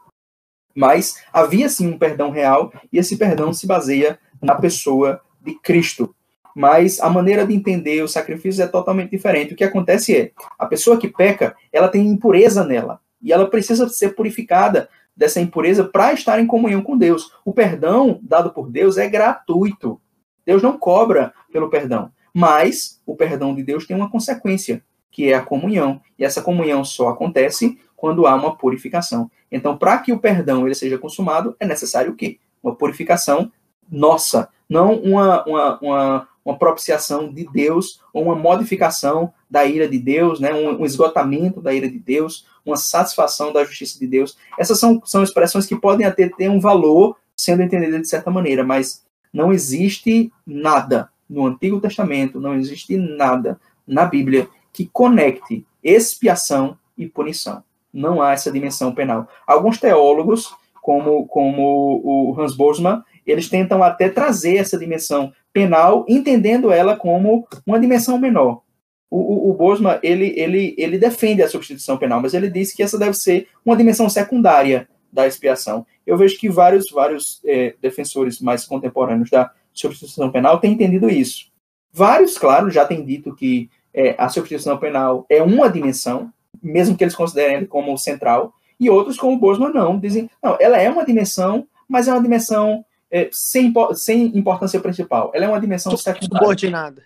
Mas 0.77 1.17
havia 1.33 1.69
sim 1.69 1.89
um 1.89 1.99
perdão 1.99 2.31
real, 2.31 2.73
e 2.93 2.99
esse 2.99 3.17
perdão 3.17 3.53
se 3.53 3.67
baseia 3.67 4.19
na 4.41 4.55
pessoa 4.55 5.21
de 5.41 5.59
Cristo 5.59 6.15
mas 6.57 6.99
a 7.01 7.11
maneira 7.11 7.47
de 7.47 7.53
entender 7.53 8.03
o 8.03 8.09
sacrifício 8.09 8.65
é 8.65 8.67
totalmente 8.67 9.11
diferente. 9.11 9.53
O 9.53 9.57
que 9.57 9.63
acontece 9.63 10.17
é, 10.17 10.33
a 10.59 10.65
pessoa 10.65 10.97
que 10.97 11.07
peca, 11.07 11.55
ela 11.71 11.87
tem 11.87 12.07
impureza 12.07 12.65
nela, 12.65 12.99
e 13.21 13.31
ela 13.31 13.51
precisa 13.51 13.87
ser 13.91 14.15
purificada 14.15 14.89
dessa 15.15 15.39
impureza 15.39 15.85
para 15.85 16.15
estar 16.15 16.41
em 16.41 16.47
comunhão 16.47 16.81
com 16.81 16.97
Deus. 16.97 17.31
O 17.45 17.53
perdão 17.53 18.19
dado 18.23 18.55
por 18.55 18.71
Deus 18.71 18.97
é 18.97 19.07
gratuito. 19.07 20.01
Deus 20.47 20.63
não 20.63 20.79
cobra 20.79 21.35
pelo 21.53 21.69
perdão, 21.69 22.11
mas 22.33 23.03
o 23.05 23.15
perdão 23.15 23.55
de 23.55 23.63
Deus 23.63 23.87
tem 23.87 23.95
uma 23.95 24.11
consequência, 24.11 24.83
que 25.11 25.31
é 25.31 25.35
a 25.35 25.43
comunhão, 25.43 26.01
e 26.19 26.25
essa 26.25 26.41
comunhão 26.41 26.83
só 26.87 27.11
acontece 27.11 27.79
quando 27.97 28.27
há 28.27 28.35
uma 28.35 28.57
purificação. 28.57 29.31
Então, 29.51 29.77
para 29.77 29.99
que 29.99 30.13
o 30.13 30.19
perdão 30.19 30.67
ele 30.67 30.75
seja 30.75 30.99
consumado, 30.99 31.57
é 31.59 31.67
necessário 31.67 32.13
o 32.13 32.17
quê? 32.17 32.39
Uma 32.63 32.75
purificação 32.75 33.51
nossa, 33.91 34.49
não 34.69 34.95
uma, 34.97 35.45
uma, 35.45 35.79
uma, 35.81 36.29
uma 36.45 36.59
propiciação 36.59 37.33
de 37.33 37.49
Deus, 37.53 38.01
ou 38.13 38.25
uma 38.25 38.35
modificação 38.35 39.33
da 39.49 39.65
ira 39.65 39.89
de 39.89 39.99
Deus, 39.99 40.41
né? 40.41 40.53
um, 40.53 40.83
um 40.83 40.85
esgotamento 40.85 41.61
da 41.61 41.73
ira 41.73 41.89
de 41.89 41.99
Deus, 41.99 42.47
uma 42.65 42.77
satisfação 42.77 43.53
da 43.53 43.65
justiça 43.65 43.99
de 43.99 44.07
Deus. 44.07 44.37
Essas 44.59 44.79
são, 44.79 45.01
são 45.05 45.23
expressões 45.23 45.67
que 45.67 45.77
podem 45.77 46.07
até 46.07 46.29
ter 46.29 46.51
um 46.51 46.61
valor 46.61 47.17
sendo 47.37 47.63
entendidas 47.63 48.01
de 48.01 48.09
certa 48.09 48.31
maneira, 48.31 48.65
mas 48.65 49.05
não 49.33 49.53
existe 49.53 50.33
nada 50.47 51.11
no 51.29 51.47
Antigo 51.47 51.81
Testamento, 51.81 52.41
não 52.41 52.55
existe 52.55 52.97
nada 52.97 53.61
na 53.87 54.05
Bíblia 54.05 54.49
que 54.73 54.87
conecte 54.87 55.65
expiação 55.83 56.77
e 56.97 57.07
punição. 57.07 57.63
Não 57.97 58.21
há 58.21 58.33
essa 58.33 58.53
dimensão 58.53 58.95
penal. 58.95 59.29
Alguns 59.47 59.79
teólogos, 59.79 60.55
como, 60.83 61.27
como 61.27 62.01
o 62.05 62.41
Hans 62.41 62.55
Borsman, 62.55 63.03
eles 63.27 63.49
tentam 63.49 63.83
até 63.83 64.09
trazer 64.09 64.57
essa 64.57 64.79
dimensão 64.79 65.33
penal, 65.53 66.05
entendendo 66.09 66.71
ela 66.71 66.97
como 66.97 67.49
uma 67.67 67.81
dimensão 67.81 68.19
menor. 68.19 68.63
O, 69.11 69.19
o, 69.19 69.51
o 69.51 69.55
Bosma, 69.55 69.99
ele, 70.03 70.35
ele, 70.37 70.75
ele 70.77 70.99
defende 70.99 71.43
a 71.43 71.49
substituição 71.49 71.97
penal, 71.97 72.21
mas 72.21 72.35
ele 72.35 72.51
diz 72.51 72.73
que 72.73 72.83
essa 72.83 72.99
deve 72.99 73.15
ser 73.15 73.49
uma 73.65 73.77
dimensão 73.77 74.09
secundária 74.09 74.89
da 75.13 75.27
expiação. 75.27 75.87
Eu 76.05 76.17
vejo 76.17 76.39
que 76.39 76.49
vários, 76.49 76.91
vários 76.91 77.41
é, 77.45 77.75
defensores 77.81 78.41
mais 78.41 78.67
contemporâneos 78.67 79.31
da 79.31 79.51
substituição 79.73 80.31
penal 80.31 80.59
têm 80.59 80.73
entendido 80.73 81.09
isso. 81.09 81.47
Vários, 81.93 82.37
claro, 82.37 82.71
já 82.71 82.85
têm 82.85 83.05
dito 83.05 83.35
que 83.35 83.71
é, 83.95 84.15
a 84.19 84.29
substituição 84.29 84.77
penal 84.77 85.25
é 85.31 85.43
uma 85.43 85.71
dimensão, 85.71 86.31
mesmo 86.63 86.97
que 86.97 87.05
eles 87.05 87.15
considerem 87.15 87.57
ele 87.57 87.67
como 87.67 87.97
central, 87.97 88.55
e 88.79 88.91
outros, 88.91 89.17
como 89.17 89.37
o 89.37 89.39
Bosma, 89.39 89.71
não, 89.71 89.99
dizem, 89.99 90.31
não, 90.43 90.57
ela 90.61 90.79
é 90.79 90.89
uma 90.91 91.05
dimensão, 91.05 91.67
mas 91.89 92.09
é 92.09 92.13
uma 92.13 92.23
dimensão 92.23 92.85
é, 93.11 93.29
sem, 93.33 93.73
sem 93.95 94.37
importância 94.37 94.81
principal. 94.81 95.31
Ela 95.35 95.47
é 95.47 95.49
uma 95.49 95.61
dimensão 95.61 95.97
secundária. 95.97 96.39
Subordinada. 96.39 97.03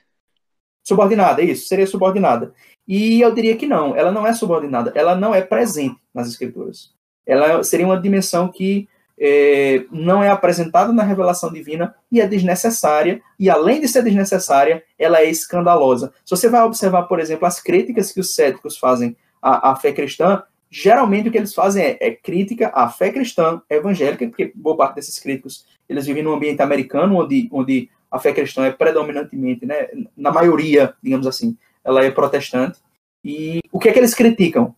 Subordinada, 0.83 1.43
isso, 1.43 1.69
seria 1.69 1.87
subordinada. 1.87 2.53
E 2.89 3.21
eu 3.21 3.33
diria 3.33 3.57
que 3.57 3.67
não, 3.67 3.95
ela 3.95 4.11
não 4.11 4.27
é 4.27 4.33
subordinada, 4.33 4.93
ela 4.97 5.15
não 5.15 5.35
é 5.35 5.41
presente 5.41 5.97
nas 6.13 6.27
escrituras. 6.29 6.93
Ela 7.25 7.63
seria 7.63 7.87
uma 7.87 8.01
dimensão 8.01 8.49
que 8.49 8.89
é, 9.21 9.85
não 9.93 10.25
é 10.25 10.31
apresentada 10.31 10.93
na 10.93 11.03
revelação 11.03 11.53
divina 11.53 11.95
e 12.11 12.21
é 12.21 12.27
desnecessária, 12.27 13.21
e 13.39 13.51
além 13.51 13.81
de 13.81 13.87
ser 13.87 14.03
desnecessária, 14.03 14.83
ela 14.99 15.21
é 15.21 15.31
escandalosa. 15.31 16.13
Se 16.25 16.35
você 16.35 16.49
vai 16.49 16.63
observar, 16.63 17.03
por 17.03 17.21
exemplo, 17.21 17.47
as 17.47 17.61
críticas 17.61 18.11
que 18.11 18.19
os 18.19 18.35
céticos 18.35 18.79
fazem 18.79 19.15
à, 19.41 19.71
à 19.71 19.77
fé 19.77 19.93
cristã, 19.93 20.43
geralmente 20.71 21.29
o 21.29 21.33
que 21.33 21.39
eles 21.39 21.53
fazem 21.53 21.83
é, 21.83 21.99
é, 22.01 22.11
crítica 22.13 22.71
à 22.75 22.89
fé 22.89 23.11
cristã 23.11 23.61
evangélica, 23.69 24.27
porque 24.27 24.53
boa 24.55 24.77
parte 24.77 24.97
desses 24.97 25.19
críticos 25.19 25.67
eles 25.89 26.07
vivem 26.07 26.23
num 26.23 26.33
ambiente 26.33 26.63
americano 26.63 27.17
onde, 27.17 27.49
onde 27.51 27.91
a 28.11 28.19
fé 28.19 28.33
cristã 28.33 28.65
é 28.65 28.71
predominantemente, 28.71 29.67
né, 29.67 29.89
na 30.17 30.31
maioria, 30.31 30.95
digamos 31.03 31.27
assim, 31.27 31.57
ela 31.85 32.05
é 32.05 32.11
protestante. 32.11 32.79
E 33.25 33.61
o 33.73 33.79
que 33.79 33.89
é 33.89 33.93
que 33.93 33.99
eles 33.99 34.15
criticam? 34.15 34.75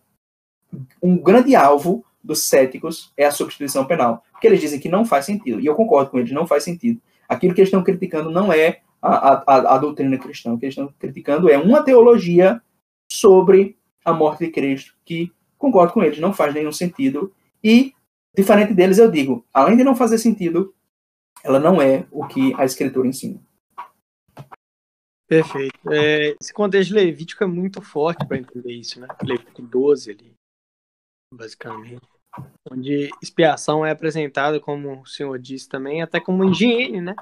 Um 1.03 1.17
grande 1.17 1.55
alvo 1.55 2.05
dos 2.23 2.45
céticos 2.45 3.13
é 3.17 3.27
a 3.27 3.31
substituição 3.31 3.85
penal, 3.85 4.25
porque 4.33 4.47
eles 4.47 4.61
dizem 4.61 4.81
que 4.81 4.89
não 4.89 5.05
faz 5.05 5.27
sentido, 5.27 5.61
e 5.61 5.67
eu 5.67 5.75
concordo 5.75 6.11
com 6.11 6.19
eles, 6.19 6.33
não 6.33 6.47
faz 6.47 6.65
sentido. 6.65 7.01
Aquilo 7.29 7.55
que 7.55 7.61
eles 7.61 7.69
estão 7.69 7.83
criticando 7.83 8.31
não 8.31 8.53
é 8.53 8.81
a, 9.01 9.43
a, 9.47 9.75
a 9.75 9.79
doutrina 9.79 10.17
cristã, 10.17 10.53
o 10.53 10.59
que 10.59 10.67
eles 10.67 10.77
estão 10.77 10.93
criticando 10.99 11.51
é 11.51 11.59
uma 11.59 11.83
teologia 11.83 12.61
sobre 13.11 13.77
a 14.05 14.13
morte 14.13 14.45
de 14.45 14.51
Cristo, 14.51 14.95
que 15.05 15.33
concordo 15.59 15.93
com 15.93 16.03
eles, 16.03 16.19
não 16.19 16.33
faz 16.33 16.53
nenhum 16.53 16.73
sentido. 16.73 17.33
E, 17.63 17.95
diferente 18.37 18.75
deles, 18.75 18.99
eu 18.99 19.11
digo, 19.11 19.45
além 19.53 19.77
de 19.77 19.85
não 19.85 19.95
fazer 19.95 20.19
sentido, 20.19 20.75
ela 21.45 21.59
não 21.59 21.81
é 21.81 22.07
o 22.11 22.27
que 22.27 22.55
a 22.55 22.65
escritura 22.65 23.07
ensina. 23.07 23.41
Perfeito. 25.29 25.91
É, 25.91 26.37
esse 26.41 26.53
contexto 26.53 26.93
levítico 26.93 27.43
é 27.43 27.47
muito 27.47 27.81
forte 27.81 28.27
para 28.27 28.37
entender 28.37 28.73
isso, 28.73 29.01
né? 29.01 29.09
Levítico 29.23 29.63
12 29.63 30.11
ali, 30.11 30.35
basicamente. 31.33 32.03
Onde 32.71 33.11
expiação 33.23 33.85
é 33.85 33.91
apresentada, 33.91 34.59
como 34.61 35.01
o 35.01 35.07
senhor 35.07 35.39
disse 35.39 35.69
também, 35.69 36.03
até 36.03 36.21
como 36.21 36.45
higiene, 36.45 37.01
né? 37.01 37.15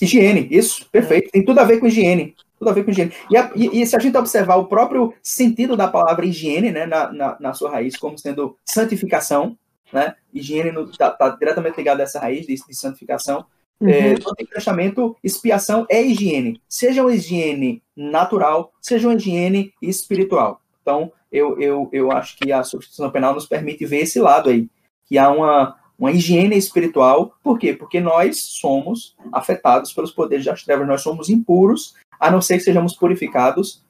Higiene, 0.00 0.48
isso, 0.50 0.88
perfeito. 0.90 1.30
Tem 1.30 1.44
tudo 1.44 1.58
a 1.58 1.64
ver 1.64 1.78
com 1.78 1.86
higiene. 1.86 2.34
Tudo 2.62 2.70
a 2.70 2.74
ver 2.74 2.84
com 2.84 2.92
higiene. 2.92 3.12
E, 3.28 3.36
a, 3.36 3.50
e, 3.56 3.82
e, 3.82 3.86
se 3.86 3.96
a 3.96 3.98
gente 3.98 4.16
observar 4.16 4.54
o 4.54 4.66
próprio 4.66 5.12
sentido 5.20 5.76
da 5.76 5.88
palavra 5.88 6.24
higiene, 6.24 6.70
né, 6.70 6.86
na, 6.86 7.12
na, 7.12 7.36
na 7.40 7.54
sua 7.54 7.72
raiz, 7.72 7.96
como 7.96 8.16
sendo 8.16 8.56
santificação, 8.64 9.58
né? 9.92 10.14
Higiene 10.32 10.70
está 10.88 11.10
tá 11.10 11.30
diretamente 11.30 11.76
ligado 11.76 11.98
a 11.98 12.04
essa 12.04 12.20
raiz 12.20 12.46
de, 12.46 12.54
de 12.54 12.74
santificação. 12.74 13.44
Uhum. 13.80 13.88
É, 13.88 14.10
no 14.12 14.30
Antigo 14.30 14.50
Testamento, 14.52 15.16
expiação 15.24 15.84
é 15.90 16.00
higiene. 16.00 16.62
Seja 16.68 17.02
uma 17.02 17.12
higiene 17.12 17.82
natural, 17.96 18.72
seja 18.80 19.08
uma 19.08 19.16
higiene 19.16 19.74
espiritual. 19.82 20.60
Então, 20.80 21.12
eu, 21.32 21.60
eu, 21.60 21.88
eu 21.92 22.12
acho 22.12 22.36
que 22.36 22.52
a 22.52 22.62
substituição 22.62 23.10
penal 23.10 23.34
nos 23.34 23.46
permite 23.46 23.84
ver 23.84 24.02
esse 24.02 24.20
lado 24.20 24.50
aí, 24.50 24.68
que 25.04 25.18
há 25.18 25.30
uma, 25.30 25.76
uma 25.98 26.12
higiene 26.12 26.56
espiritual. 26.56 27.34
Por 27.42 27.58
quê? 27.58 27.72
Porque 27.72 28.00
nós 28.00 28.40
somos 28.40 29.16
afetados 29.32 29.92
pelos 29.92 30.10
poderes 30.10 30.44
das 30.44 30.62
trevas, 30.62 30.86
nós 30.86 31.02
somos 31.02 31.28
impuros, 31.28 31.94
a 32.22 32.30
não 32.30 32.40
ser 32.40 32.56
que 32.56 32.62
sejamos 32.62 32.94
purificados 32.94 33.84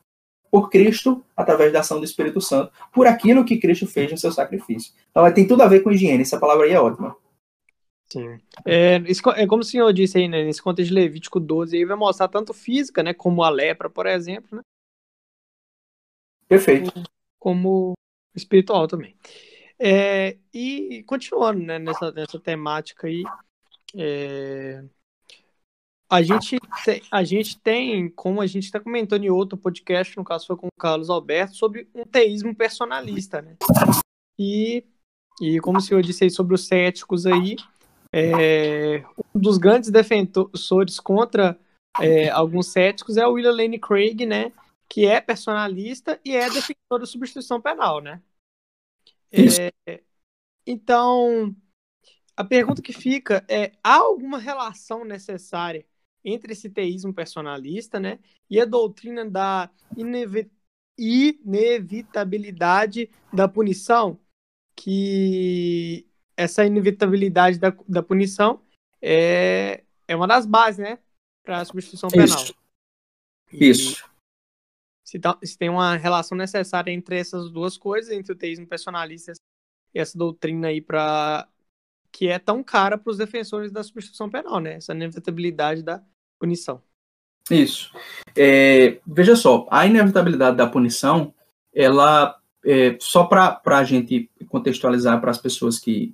por 0.50 0.70
Cristo, 0.70 1.22
através 1.36 1.70
da 1.70 1.80
ação 1.80 1.98
do 1.98 2.04
Espírito 2.04 2.40
Santo, 2.40 2.72
por 2.90 3.06
aquilo 3.06 3.44
que 3.44 3.58
Cristo 3.58 3.86
fez 3.86 4.10
no 4.10 4.16
seu 4.16 4.32
sacrifício. 4.32 4.94
Então, 5.10 5.30
tem 5.34 5.46
tudo 5.46 5.62
a 5.62 5.68
ver 5.68 5.80
com 5.80 5.90
higiene, 5.90 6.22
essa 6.22 6.40
palavra 6.40 6.64
aí 6.64 6.72
é 6.72 6.80
ótima. 6.80 7.14
Sim. 8.10 8.38
É, 8.64 8.96
isso, 9.06 9.22
é 9.30 9.46
como 9.46 9.60
o 9.60 9.64
senhor 9.64 9.92
disse 9.92 10.16
aí, 10.16 10.28
né, 10.28 10.44
nesse 10.44 10.62
contexto 10.62 10.88
de 10.88 10.94
Levítico 10.94 11.38
12, 11.38 11.76
aí 11.76 11.84
vai 11.84 11.96
mostrar 11.96 12.28
tanto 12.28 12.54
física, 12.54 13.02
né, 13.02 13.12
como 13.12 13.42
a 13.42 13.50
lepra, 13.50 13.90
por 13.90 14.06
exemplo, 14.06 14.56
né? 14.56 14.62
Perfeito. 16.48 16.90
Como 17.38 17.92
espiritual 18.34 18.86
também. 18.86 19.14
É, 19.78 20.38
e 20.54 21.02
continuando 21.06 21.60
né, 21.60 21.78
nessa, 21.78 22.10
nessa 22.12 22.40
temática 22.40 23.06
aí, 23.06 23.24
é, 23.94 24.82
a, 26.12 26.22
gente 26.22 26.58
te, 26.84 27.02
a 27.10 27.24
gente 27.24 27.58
tem, 27.58 28.10
como 28.10 28.42
a 28.42 28.46
gente 28.46 28.64
está 28.64 28.78
comentando 28.78 29.24
em 29.24 29.30
outro 29.30 29.56
podcast, 29.56 30.14
no 30.16 30.24
caso 30.24 30.46
foi 30.46 30.56
com 30.56 30.66
o 30.66 30.78
Carlos 30.78 31.08
Alberto, 31.08 31.56
sobre 31.56 31.88
um 31.94 32.04
teísmo 32.04 32.54
personalista, 32.54 33.40
né? 33.40 33.56
E, 34.38 34.84
e 35.40 35.58
como 35.60 35.78
o 35.78 35.80
senhor 35.80 36.02
disse 36.02 36.24
aí 36.24 36.30
sobre 36.30 36.54
os 36.54 36.66
céticos 36.66 37.24
aí, 37.24 37.56
é, 38.14 39.02
um 39.34 39.40
dos 39.40 39.56
grandes 39.56 39.90
defensores 39.90 41.00
contra 41.00 41.58
é, 41.98 42.28
alguns 42.28 42.66
céticos 42.66 43.16
é 43.16 43.26
o 43.26 43.32
William 43.32 43.52
Lane 43.52 43.78
Craig, 43.78 44.26
né? 44.26 44.52
Que 44.90 45.06
é 45.06 45.18
personalista 45.18 46.20
e 46.22 46.36
é 46.36 46.44
defensor 46.50 46.98
da 46.98 47.06
substituição 47.06 47.58
penal, 47.58 48.02
né? 48.02 48.20
É, 49.32 50.02
então, 50.66 51.56
a 52.36 52.44
pergunta 52.44 52.82
que 52.82 52.92
fica 52.92 53.42
é: 53.48 53.72
há 53.82 53.96
alguma 53.96 54.38
relação 54.38 55.06
necessária 55.06 55.86
entre 56.24 56.52
esse 56.52 56.70
teísmo 56.70 57.12
personalista, 57.12 57.98
né, 57.98 58.20
e 58.48 58.60
a 58.60 58.64
doutrina 58.64 59.28
da 59.28 59.68
inevitabilidade 60.96 63.10
da 63.32 63.48
punição, 63.48 64.20
que 64.76 66.06
essa 66.36 66.64
inevitabilidade 66.64 67.58
da, 67.58 67.74
da 67.88 68.02
punição 68.02 68.62
é, 69.00 69.84
é 70.06 70.16
uma 70.16 70.26
das 70.26 70.46
bases, 70.46 70.78
né, 70.78 70.98
para 71.42 71.60
a 71.60 71.64
substituição 71.64 72.08
penal. 72.08 72.26
Isso. 72.26 72.54
Isso. 73.52 74.10
Se, 75.04 75.18
tá, 75.18 75.38
se, 75.42 75.58
tem 75.58 75.68
uma 75.68 75.96
relação 75.96 76.38
necessária 76.38 76.90
entre 76.90 77.18
essas 77.18 77.50
duas 77.50 77.76
coisas, 77.76 78.10
entre 78.10 78.32
o 78.32 78.36
teísmo 78.36 78.66
personalista 78.66 79.32
e 79.94 79.98
essa 79.98 80.16
doutrina 80.16 80.68
aí 80.68 80.80
para 80.80 81.48
que 82.10 82.28
é 82.28 82.38
tão 82.38 82.62
cara 82.62 82.96
para 82.96 83.10
os 83.10 83.18
defensores 83.18 83.70
da 83.70 83.82
substituição 83.82 84.30
penal, 84.30 84.60
né? 84.60 84.74
Essa 84.74 84.92
inevitabilidade 84.92 85.82
da 85.82 86.02
punição. 86.42 86.82
Isso. 87.48 87.92
É, 88.36 88.98
veja 89.06 89.36
só, 89.36 89.66
a 89.70 89.86
inevitabilidade 89.86 90.56
da 90.56 90.66
punição, 90.66 91.32
ela 91.72 92.36
é, 92.64 92.96
só 93.00 93.24
para 93.24 93.60
a 93.64 93.84
gente 93.84 94.28
contextualizar 94.48 95.20
para 95.20 95.30
as 95.30 95.38
pessoas 95.38 95.78
que 95.78 96.12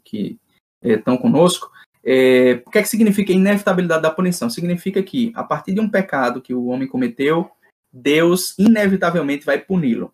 estão 0.82 1.14
é, 1.14 1.18
conosco, 1.18 1.70
é, 2.04 2.62
o 2.66 2.70
que 2.70 2.78
é 2.78 2.82
que 2.82 2.88
significa 2.88 3.32
inevitabilidade 3.32 4.02
da 4.02 4.10
punição? 4.10 4.50
Significa 4.50 5.02
que, 5.02 5.32
a 5.34 5.42
partir 5.42 5.72
de 5.72 5.80
um 5.80 5.88
pecado 5.88 6.42
que 6.42 6.54
o 6.54 6.66
homem 6.66 6.86
cometeu, 6.86 7.50
Deus 7.90 8.54
inevitavelmente 8.58 9.46
vai 9.46 9.58
puni-lo. 9.58 10.12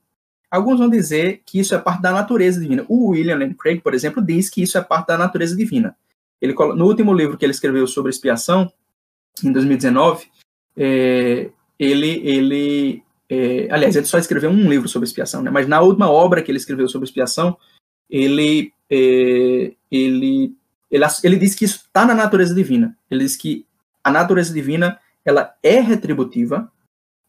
Alguns 0.51 0.78
vão 0.78 0.89
dizer 0.89 1.43
que 1.45 1.59
isso 1.59 1.74
é 1.74 1.78
parte 1.78 2.03
da 2.03 2.12
natureza 2.12 2.61
divina. 2.61 2.85
O 2.89 3.09
William 3.11 3.36
Lane 3.36 3.55
Craig, 3.55 3.81
por 3.81 3.95
exemplo, 3.95 4.23
diz 4.23 4.49
que 4.49 4.62
isso 4.62 4.78
é 4.78 4.81
parte 4.81 5.09
da 5.09 5.19
natureza 5.19 5.57
divina. 5.57 5.97
Ele, 6.41 6.53
no 6.53 6.86
último 6.86 7.12
livro 7.12 7.36
que 7.36 7.45
ele 7.45 7.53
escreveu 7.53 7.86
sobre 7.86 8.11
expiação, 8.11 8.73
em 9.43 9.52
2019, 9.52 10.27
é, 10.77 11.51
ele, 11.78 12.20
ele 12.24 13.02
é, 13.28 13.69
aliás, 13.70 13.97
ele 13.97 14.06
só 14.06 14.19
escreveu 14.19 14.51
um 14.51 14.69
livro 14.69 14.89
sobre 14.89 15.06
expiação, 15.06 15.43
né? 15.43 15.51
mas 15.51 15.66
na 15.66 15.81
última 15.81 16.11
obra 16.11 16.43
que 16.43 16.51
ele 16.51 16.59
escreveu 16.59 16.89
sobre 16.89 17.06
expiação, 17.06 17.56
ele, 18.09 18.73
é, 18.90 19.73
ele, 19.90 20.55
ele, 20.90 21.05
ele 21.23 21.36
diz 21.36 21.55
que 21.55 21.65
isso 21.65 21.85
está 21.86 22.05
na 22.05 22.15
natureza 22.15 22.55
divina. 22.55 22.97
Ele 23.11 23.24
diz 23.24 23.36
que 23.36 23.66
a 24.02 24.11
natureza 24.11 24.52
divina 24.52 24.98
ela 25.24 25.55
é 25.62 25.81
retributiva 25.81 26.70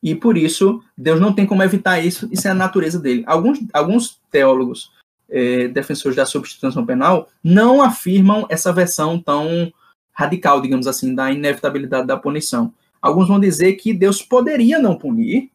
e 0.03 0.13
por 0.13 0.37
isso 0.37 0.83
Deus 0.97 1.19
não 1.19 1.33
tem 1.33 1.45
como 1.45 1.63
evitar 1.63 1.99
isso, 1.99 2.27
isso 2.31 2.47
é 2.47 2.51
a 2.51 2.55
natureza 2.55 2.99
dele. 2.99 3.23
Alguns, 3.25 3.59
alguns 3.73 4.19
teólogos 4.29 4.91
é, 5.29 5.67
defensores 5.69 6.15
da 6.15 6.25
substituição 6.25 6.85
penal 6.85 7.29
não 7.43 7.81
afirmam 7.81 8.45
essa 8.49 8.71
versão 8.71 9.19
tão 9.19 9.71
radical, 10.15 10.61
digamos 10.61 10.87
assim, 10.87 11.13
da 11.13 11.31
inevitabilidade 11.31 12.07
da 12.07 12.17
punição. 12.17 12.73
Alguns 13.01 13.27
vão 13.27 13.39
dizer 13.39 13.73
que 13.73 13.93
Deus 13.93 14.21
poderia 14.21 14.79
não 14.79 14.97
punir, 14.97 15.51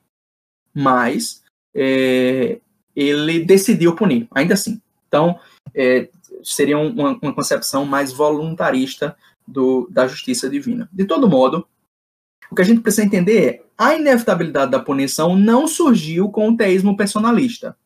mas 0.73 1.43
é, 1.75 2.61
ele 2.95 3.45
decidiu 3.45 3.97
punir, 3.97 4.29
ainda 4.31 4.55
assim. 4.55 4.81
Então, 5.09 5.39
é, 5.75 6.09
seria 6.45 6.79
uma, 6.79 7.19
uma, 7.21 7.35
concepção 7.35 7.85
mais 7.85 8.13
voluntarista 8.13 9.17
do, 9.47 9.89
da 9.91 10.07
justiça 10.07 10.49
divina. 10.49 10.89
De 10.93 11.05
todo 11.05 11.29
modo, 11.29 11.67
o 12.51 12.55
que 12.55 12.63
a 12.63 12.65
gente 12.65 12.81
precisa 12.81 13.07
entender 13.07 13.47
é 13.47 13.63
a 13.77 13.95
inevitabilidade 13.95 14.71
da 14.71 14.79
punição 14.79 15.35
não 15.35 15.67
surgiu 15.67 16.29
com 16.31 16.51
o 16.51 16.57
teísmo 16.57 16.97
personalista. 16.97 17.77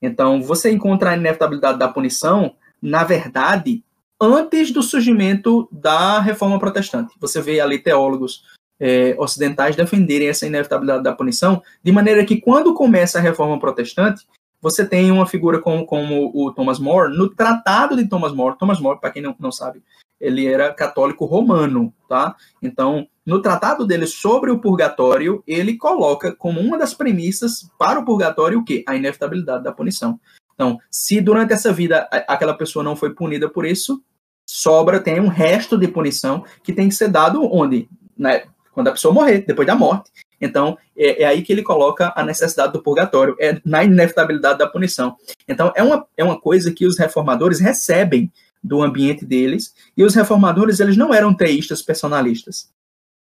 Então, 0.00 0.42
você 0.42 0.70
encontra 0.70 1.10
a 1.10 1.16
inevitabilidade 1.16 1.78
da 1.78 1.88
punição, 1.88 2.54
na 2.80 3.04
verdade, 3.04 3.82
antes 4.20 4.70
do 4.70 4.82
surgimento 4.82 5.68
da 5.70 6.20
reforma 6.20 6.58
protestante. 6.58 7.14
Você 7.20 7.40
vê 7.40 7.60
ali 7.60 7.78
teólogos 7.78 8.42
é, 8.78 9.14
ocidentais 9.18 9.76
defenderem 9.76 10.28
essa 10.28 10.46
inevitabilidade 10.46 11.04
da 11.04 11.12
punição, 11.12 11.62
de 11.82 11.92
maneira 11.92 12.24
que 12.24 12.40
quando 12.40 12.74
começa 12.74 13.18
a 13.18 13.22
reforma 13.22 13.58
protestante, 13.58 14.26
você 14.60 14.84
tem 14.84 15.10
uma 15.10 15.26
figura 15.26 15.60
como, 15.60 15.84
como 15.84 16.32
o 16.34 16.50
Thomas 16.50 16.78
More, 16.78 17.14
no 17.16 17.28
tratado 17.28 17.96
de 17.96 18.08
Thomas 18.08 18.32
More, 18.32 18.56
Thomas 18.58 18.80
More, 18.80 18.98
para 18.98 19.10
quem 19.10 19.22
não, 19.22 19.36
não 19.38 19.52
sabe, 19.52 19.82
ele 20.18 20.46
era 20.46 20.72
católico 20.72 21.26
romano, 21.26 21.92
tá? 22.08 22.34
Então, 22.62 23.06
no 23.26 23.42
tratado 23.42 23.86
dele 23.86 24.06
sobre 24.06 24.50
o 24.50 24.58
purgatório, 24.58 25.42
ele 25.46 25.76
coloca 25.76 26.34
como 26.34 26.60
uma 26.60 26.78
das 26.78 26.94
premissas 26.94 27.68
para 27.78 28.00
o 28.00 28.04
purgatório 28.04 28.58
o 28.58 28.64
quê? 28.64 28.82
A 28.88 28.96
inevitabilidade 28.96 29.64
da 29.64 29.72
punição. 29.72 30.18
Então, 30.54 30.78
se 30.90 31.20
durante 31.20 31.52
essa 31.52 31.72
vida 31.72 32.08
aquela 32.28 32.54
pessoa 32.54 32.82
não 32.82 32.96
foi 32.96 33.14
punida 33.14 33.48
por 33.48 33.66
isso, 33.66 34.02
sobra, 34.46 35.00
tem 35.00 35.20
um 35.20 35.28
resto 35.28 35.76
de 35.76 35.88
punição 35.88 36.44
que 36.62 36.72
tem 36.72 36.88
que 36.88 36.94
ser 36.94 37.08
dado 37.08 37.42
onde? 37.52 37.88
Né? 38.16 38.44
Quando 38.72 38.88
a 38.88 38.92
pessoa 38.92 39.12
morrer, 39.12 39.44
depois 39.46 39.66
da 39.66 39.74
morte. 39.74 40.10
Então, 40.40 40.76
é, 40.96 41.22
é, 41.22 41.26
aí 41.26 41.42
que 41.42 41.52
ele 41.52 41.62
coloca 41.62 42.12
a 42.14 42.24
necessidade 42.24 42.72
do 42.72 42.82
purgatório, 42.82 43.36
é 43.40 43.60
na 43.64 43.84
inevitabilidade 43.84 44.58
da 44.58 44.66
punição. 44.66 45.16
Então, 45.48 45.72
é 45.74 45.82
uma, 45.82 46.06
é 46.16 46.24
uma 46.24 46.38
coisa 46.38 46.72
que 46.72 46.86
os 46.86 46.98
reformadores 46.98 47.60
recebem 47.60 48.30
do 48.62 48.82
ambiente 48.82 49.24
deles, 49.24 49.74
e 49.94 50.02
os 50.02 50.14
reformadores, 50.14 50.80
eles 50.80 50.96
não 50.96 51.12
eram 51.12 51.34
teístas 51.34 51.82
personalistas. 51.82 52.70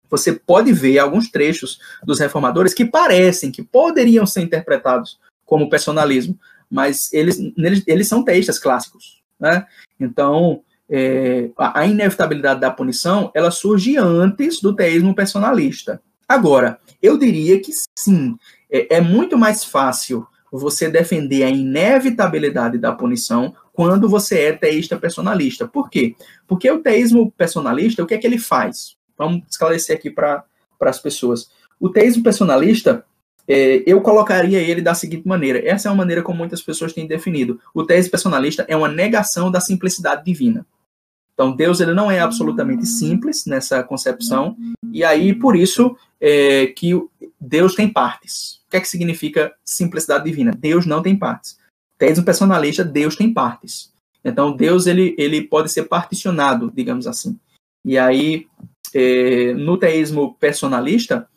Você 0.07 0.33
pode 0.33 0.71
ver 0.71 0.99
alguns 0.99 1.31
trechos 1.31 1.79
dos 2.03 2.19
reformadores 2.19 2.73
que 2.73 2.85
parecem, 2.85 3.51
que 3.51 3.63
poderiam 3.63 4.27
ser 4.27 4.41
interpretados 4.41 5.19
como 5.43 5.69
personalismo, 5.69 6.37
mas 6.73 7.13
eles, 7.13 7.37
eles, 7.55 7.83
eles 7.85 8.07
são 8.07 8.23
teístas 8.23 8.57
clássicos. 8.57 9.21
Né? 9.39 9.63
Então, 9.99 10.63
é, 10.89 11.51
a 11.55 11.85
inevitabilidade 11.85 12.59
da 12.59 12.71
punição 12.71 13.31
ela 13.35 13.51
surge 13.51 13.95
antes 13.95 14.59
do 14.59 14.75
teísmo 14.75 15.13
personalista. 15.13 16.01
Agora, 16.27 16.79
eu 16.99 17.15
diria 17.15 17.59
que 17.61 17.71
sim, 17.95 18.35
é, 18.71 18.95
é 18.95 19.01
muito 19.01 19.37
mais 19.37 19.63
fácil 19.63 20.25
você 20.51 20.89
defender 20.89 21.43
a 21.43 21.49
inevitabilidade 21.49 22.79
da 22.79 22.91
punição 22.91 23.53
quando 23.71 24.09
você 24.09 24.41
é 24.41 24.53
teísta 24.53 24.97
personalista. 24.97 25.67
Por 25.67 25.91
quê? 25.91 26.15
Porque 26.47 26.69
o 26.71 26.81
teísmo 26.81 27.31
personalista, 27.31 28.01
o 28.01 28.07
que 28.07 28.15
é 28.15 28.17
que 28.17 28.25
ele 28.25 28.39
faz? 28.39 28.95
Vamos 29.15 29.43
esclarecer 29.47 29.95
aqui 29.95 30.09
para 30.09 30.43
as 30.79 30.99
pessoas. 30.99 31.49
O 31.79 31.89
teísmo 31.89 32.23
personalista, 32.23 33.05
é, 33.47 33.83
eu 33.85 34.01
colocaria 34.01 34.59
ele 34.59 34.81
da 34.81 34.93
seguinte 34.93 35.27
maneira. 35.27 35.59
Essa 35.67 35.87
é 35.87 35.91
uma 35.91 35.97
maneira 35.97 36.21
como 36.21 36.37
muitas 36.37 36.61
pessoas 36.61 36.93
têm 36.93 37.07
definido. 37.07 37.59
O 37.73 37.83
tese 37.83 38.09
personalista 38.09 38.65
é 38.67 38.75
uma 38.75 38.87
negação 38.87 39.51
da 39.51 39.59
simplicidade 39.59 40.23
divina. 40.23 40.65
Então, 41.33 41.55
Deus 41.55 41.79
ele 41.79 41.93
não 41.93 42.11
é 42.11 42.19
absolutamente 42.19 42.85
simples 42.85 43.45
nessa 43.45 43.83
concepção, 43.83 44.55
e 44.91 45.03
aí, 45.03 45.33
por 45.33 45.55
isso, 45.55 45.97
é, 46.21 46.67
que 46.67 46.93
Deus 47.39 47.73
tem 47.73 47.91
partes. 47.91 48.61
O 48.67 48.69
que 48.69 48.77
é 48.77 48.79
que 48.79 48.87
significa 48.87 49.51
simplicidade 49.65 50.23
divina? 50.23 50.51
Deus 50.55 50.85
não 50.85 51.01
tem 51.01 51.15
partes. 51.15 51.57
Tese 51.97 52.21
personalista, 52.21 52.83
Deus 52.83 53.15
tem 53.15 53.33
partes. 53.33 53.91
Então, 54.23 54.55
Deus 54.55 54.85
ele, 54.85 55.15
ele 55.17 55.41
pode 55.41 55.71
ser 55.71 55.83
particionado, 55.83 56.71
digamos 56.73 57.07
assim. 57.07 57.37
E 57.83 57.97
aí, 57.97 58.45
é, 58.93 59.53
no 59.53 59.77
teísmo 59.77 60.35
personalista, 60.35 61.27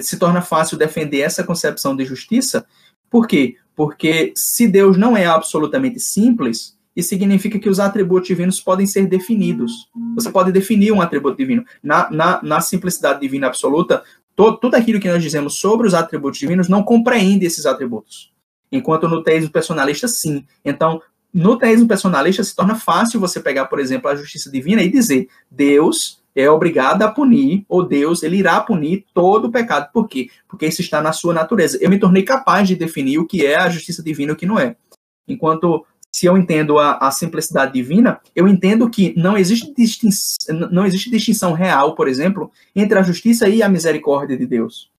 se 0.00 0.18
torna 0.18 0.40
fácil 0.40 0.78
defender 0.78 1.20
essa 1.20 1.44
concepção 1.44 1.94
de 1.96 2.04
justiça. 2.04 2.66
Por 3.10 3.26
quê? 3.26 3.56
Porque 3.76 4.32
se 4.34 4.66
Deus 4.66 4.96
não 4.96 5.16
é 5.16 5.26
absolutamente 5.26 6.00
simples, 6.00 6.76
Isso 6.96 7.08
significa 7.08 7.58
que 7.58 7.68
os 7.68 7.80
atributos 7.80 8.28
divinos 8.28 8.60
podem 8.60 8.86
ser 8.86 9.06
definidos. 9.06 9.90
Você 10.14 10.30
pode 10.30 10.52
definir 10.52 10.92
um 10.92 11.02
atributo 11.02 11.36
divino. 11.36 11.64
Na, 11.82 12.08
na, 12.10 12.40
na 12.42 12.60
simplicidade 12.60 13.20
divina 13.20 13.48
absoluta, 13.48 14.02
to, 14.36 14.56
tudo 14.58 14.76
aquilo 14.76 15.00
que 15.00 15.08
nós 15.08 15.22
dizemos 15.22 15.54
sobre 15.54 15.88
os 15.88 15.94
atributos 15.94 16.38
divinos 16.38 16.68
não 16.68 16.84
compreende 16.84 17.44
esses 17.44 17.66
atributos. 17.66 18.32
Enquanto 18.70 19.08
no 19.08 19.22
teísmo 19.22 19.50
personalista, 19.50 20.06
sim. 20.06 20.46
Então, 20.64 21.02
no 21.32 21.58
teísmo 21.58 21.88
personalista, 21.88 22.44
se 22.44 22.54
torna 22.54 22.76
fácil 22.76 23.18
você 23.18 23.40
pegar, 23.40 23.64
por 23.66 23.80
exemplo, 23.80 24.08
a 24.08 24.14
justiça 24.14 24.50
divina 24.50 24.82
e 24.82 24.88
dizer: 24.88 25.28
Deus 25.50 26.22
é 26.34 26.50
obrigado 26.50 27.02
a 27.02 27.10
punir, 27.10 27.64
ou 27.68 27.86
Deus 27.86 28.22
ele 28.22 28.38
irá 28.38 28.60
punir 28.60 29.04
todo 29.14 29.46
o 29.46 29.52
pecado. 29.52 29.90
Por 29.92 30.08
quê? 30.08 30.28
Porque 30.48 30.66
isso 30.66 30.80
está 30.80 31.00
na 31.00 31.12
sua 31.12 31.32
natureza. 31.32 31.78
Eu 31.80 31.90
me 31.90 31.98
tornei 31.98 32.22
capaz 32.22 32.66
de 32.66 32.74
definir 32.74 33.18
o 33.18 33.26
que 33.26 33.46
é 33.46 33.56
a 33.56 33.68
justiça 33.68 34.02
divina 34.02 34.32
e 34.32 34.34
o 34.34 34.36
que 34.36 34.46
não 34.46 34.58
é. 34.58 34.76
Enquanto 35.28 35.86
se 36.14 36.26
eu 36.26 36.38
entendo 36.38 36.78
a, 36.78 36.96
a 36.98 37.10
simplicidade 37.10 37.72
divina, 37.72 38.20
eu 38.36 38.46
entendo 38.46 38.88
que 38.88 39.12
não 39.16 39.36
existe, 39.36 39.74
distinção, 39.74 40.70
não 40.70 40.86
existe 40.86 41.10
distinção 41.10 41.52
real, 41.52 41.96
por 41.96 42.06
exemplo, 42.06 42.52
entre 42.74 42.96
a 42.96 43.02
justiça 43.02 43.48
e 43.48 43.64
a 43.64 43.68
misericórdia 43.68 44.36
de 44.36 44.46
Deus. 44.46 44.92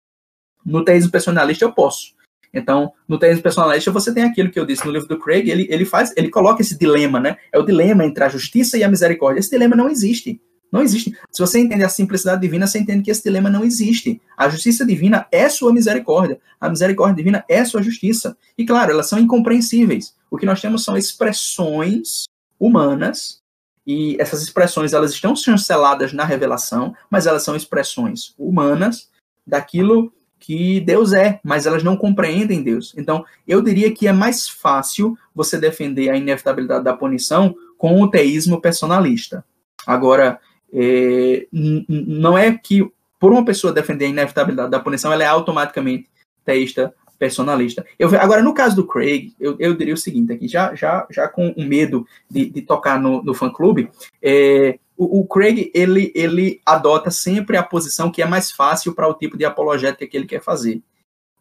No 0.65 0.83
teísmo 0.83 1.11
personalista 1.11 1.63
eu 1.63 1.71
posso. 1.71 2.13
Então, 2.53 2.91
no 3.07 3.17
teísmo 3.17 3.43
personalista 3.43 3.91
você 3.91 4.13
tem 4.13 4.23
aquilo 4.23 4.49
que 4.49 4.59
eu 4.59 4.65
disse 4.65 4.85
no 4.85 4.91
livro 4.91 5.07
do 5.07 5.17
Craig, 5.17 5.49
ele, 5.49 5.67
ele 5.69 5.85
faz, 5.85 6.13
ele 6.17 6.29
coloca 6.29 6.61
esse 6.61 6.77
dilema, 6.77 7.17
né? 7.17 7.37
É 7.49 7.57
o 7.57 7.63
dilema 7.63 8.05
entre 8.05 8.23
a 8.23 8.29
justiça 8.29 8.77
e 8.77 8.83
a 8.83 8.89
misericórdia. 8.89 9.39
Esse 9.39 9.51
dilema 9.51 9.73
não 9.73 9.89
existe. 9.89 10.41
Não 10.75 10.81
existe. 10.81 11.17
Se 11.31 11.39
você 11.39 11.57
entende 11.57 11.85
a 11.85 11.89
simplicidade 11.89 12.41
divina, 12.41 12.67
você 12.67 12.79
entende 12.79 13.01
que 13.01 13.09
esse 13.09 13.23
dilema 13.23 13.49
não 13.49 13.63
existe. 13.63 14.21
A 14.35 14.49
justiça 14.49 14.85
divina 14.85 15.25
é 15.31 15.47
sua 15.47 15.71
misericórdia. 15.71 16.37
A 16.59 16.67
misericórdia 16.67 17.15
divina 17.15 17.45
é 17.47 17.63
sua 17.63 17.81
justiça. 17.81 18.35
E 18.57 18.65
claro, 18.65 18.91
elas 18.91 19.07
são 19.07 19.17
incompreensíveis. 19.17 20.13
O 20.29 20.35
que 20.35 20.45
nós 20.45 20.59
temos 20.59 20.83
são 20.83 20.97
expressões 20.97 22.25
humanas 22.59 23.39
e 23.87 24.17
essas 24.19 24.41
expressões 24.41 24.91
elas 24.91 25.13
estão 25.13 25.33
chanceladas 25.33 26.11
na 26.11 26.25
revelação, 26.25 26.93
mas 27.09 27.25
elas 27.25 27.43
são 27.43 27.55
expressões 27.55 28.33
humanas 28.37 29.09
daquilo 29.47 30.11
que 30.37 30.81
Deus 30.81 31.13
é, 31.13 31.39
mas 31.41 31.65
elas 31.65 31.83
não 31.83 31.95
compreendem 31.95 32.61
Deus. 32.61 32.93
Então, 32.97 33.23
eu 33.47 33.61
diria 33.61 33.93
que 33.93 34.09
é 34.09 34.11
mais 34.11 34.49
fácil 34.49 35.17
você 35.33 35.57
defender 35.57 36.09
a 36.09 36.17
inevitabilidade 36.17 36.83
da 36.83 36.97
punição 36.97 37.55
com 37.77 38.01
o 38.01 38.09
teísmo 38.09 38.59
personalista. 38.59 39.45
Agora, 39.87 40.37
é, 40.73 41.47
não 41.51 42.37
é 42.37 42.57
que 42.57 42.89
por 43.19 43.31
uma 43.31 43.45
pessoa 43.45 43.73
defender 43.73 44.05
a 44.05 44.09
inevitabilidade 44.09 44.71
da 44.71 44.79
punição, 44.79 45.11
ela 45.11 45.23
é 45.23 45.27
automaticamente 45.27 46.09
teísta 46.43 46.93
personalista. 47.17 47.85
Eu, 47.97 48.09
agora, 48.19 48.43
no 48.43 48.53
caso 48.53 48.75
do 48.75 48.85
Craig, 48.85 49.33
eu, 49.39 49.55
eu 49.57 49.73
diria 49.73 49.93
o 49.93 49.97
seguinte 49.97 50.33
aqui, 50.33 50.47
já, 50.47 50.75
já, 50.75 51.07
já 51.09 51.27
com 51.27 51.49
o 51.57 51.63
medo 51.63 52.05
de, 52.29 52.49
de 52.49 52.61
tocar 52.61 52.99
no, 52.99 53.23
no 53.23 53.33
fã-clube, 53.33 53.89
é, 54.21 54.77
o, 54.97 55.21
o, 55.21 55.27
Craig, 55.27 55.71
ele, 55.73 56.11
ele 56.13 56.61
adota 56.65 57.09
sempre 57.09 57.57
a 57.57 57.63
posição 57.63 58.11
que 58.11 58.21
é 58.21 58.25
mais 58.25 58.51
fácil 58.51 58.93
para 58.93 59.07
o 59.07 59.13
tipo 59.13 59.37
de 59.37 59.45
apologética 59.45 60.05
que 60.05 60.15
ele 60.15 60.27
quer 60.27 60.41
fazer. 60.41 60.81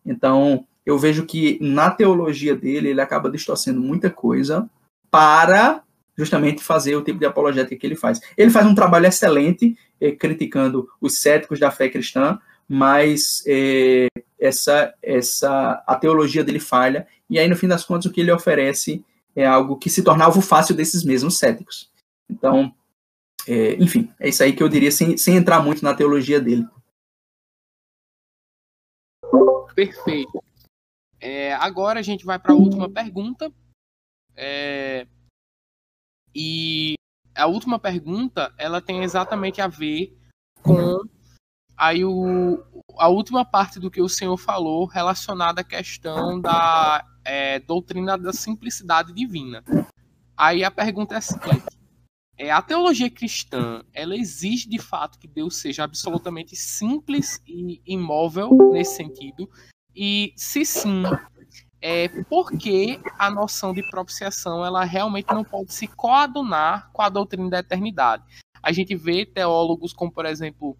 Então, 0.06 0.66
eu 0.86 0.98
vejo 0.98 1.26
que 1.26 1.58
na 1.60 1.90
teologia 1.90 2.54
dele, 2.54 2.90
ele 2.90 3.00
acaba 3.00 3.30
distorcendo 3.30 3.80
muita 3.80 4.10
coisa 4.10 4.68
para 5.10 5.82
justamente 6.16 6.62
fazer 6.62 6.96
o 6.96 7.02
tipo 7.02 7.18
de 7.18 7.26
apologética 7.26 7.76
que 7.76 7.86
ele 7.86 7.96
faz. 7.96 8.20
Ele 8.36 8.50
faz 8.50 8.66
um 8.66 8.74
trabalho 8.74 9.06
excelente 9.06 9.76
eh, 10.00 10.12
criticando 10.12 10.88
os 11.00 11.18
céticos 11.18 11.58
da 11.58 11.70
fé 11.70 11.88
cristã, 11.88 12.38
mas 12.68 13.42
eh, 13.46 14.08
essa, 14.38 14.94
essa 15.02 15.82
a 15.86 15.96
teologia 15.96 16.44
dele 16.44 16.60
falha, 16.60 17.06
e 17.28 17.38
aí, 17.38 17.48
no 17.48 17.56
fim 17.56 17.66
das 17.66 17.84
contas, 17.84 18.06
o 18.06 18.12
que 18.12 18.20
ele 18.20 18.30
oferece 18.30 19.04
é 19.34 19.46
algo 19.46 19.78
que 19.78 19.90
se 19.90 20.02
torna 20.02 20.24
alvo 20.24 20.40
fácil 20.40 20.74
desses 20.74 21.02
mesmos 21.02 21.38
céticos. 21.38 21.90
Então, 22.30 22.72
é, 23.46 23.74
enfim, 23.74 24.12
é 24.20 24.28
isso 24.28 24.42
aí 24.42 24.52
que 24.52 24.62
eu 24.62 24.68
diria, 24.68 24.90
sem, 24.90 25.16
sem 25.16 25.36
entrar 25.36 25.62
muito 25.62 25.82
na 25.82 25.94
teologia 25.94 26.40
dele. 26.40 26.66
Perfeito. 29.74 30.42
É, 31.20 31.54
agora 31.54 31.98
a 31.98 32.02
gente 32.02 32.24
vai 32.24 32.38
para 32.38 32.52
a 32.52 32.56
última 32.56 32.88
pergunta. 32.88 33.52
É, 34.36 35.06
e 36.34 36.94
a 37.34 37.46
última 37.46 37.78
pergunta, 37.78 38.52
ela 38.56 38.80
tem 38.80 39.02
exatamente 39.02 39.60
a 39.60 39.66
ver 39.66 40.16
com 40.62 41.00
aí 41.76 42.04
o, 42.04 42.62
a 42.96 43.08
última 43.08 43.44
parte 43.44 43.80
do 43.80 43.90
que 43.90 44.00
o 44.00 44.08
senhor 44.08 44.36
falou 44.36 44.86
relacionada 44.86 45.60
à 45.60 45.64
questão 45.64 46.40
da 46.40 47.04
é, 47.24 47.58
doutrina 47.58 48.16
da 48.16 48.32
simplicidade 48.32 49.12
divina. 49.12 49.64
Aí 50.36 50.64
a 50.64 50.70
pergunta 50.70 51.14
é 51.14 51.18
a 51.18 51.20
seguinte: 51.20 51.76
é, 52.36 52.50
a 52.50 52.62
teologia 52.62 53.10
cristã 53.10 53.82
ela 53.92 54.16
exige 54.16 54.68
de 54.68 54.78
fato 54.78 55.18
que 55.18 55.28
Deus 55.28 55.56
seja 55.56 55.84
absolutamente 55.84 56.56
simples 56.56 57.40
e 57.46 57.80
imóvel 57.86 58.50
nesse 58.72 58.96
sentido? 58.96 59.48
E 59.94 60.32
se 60.36 60.64
sim, 60.64 61.04
é, 61.86 62.08
porque 62.30 62.98
a 63.18 63.28
noção 63.28 63.74
de 63.74 63.82
propiciação 63.90 64.64
ela 64.64 64.84
realmente 64.84 65.28
não 65.34 65.44
pode 65.44 65.74
se 65.74 65.86
coadunar 65.86 66.90
com 66.94 67.02
a 67.02 67.10
doutrina 67.10 67.50
da 67.50 67.58
eternidade. 67.58 68.24
A 68.62 68.72
gente 68.72 68.96
vê 68.96 69.26
teólogos 69.26 69.92
como, 69.92 70.10
por 70.10 70.24
exemplo, 70.24 70.78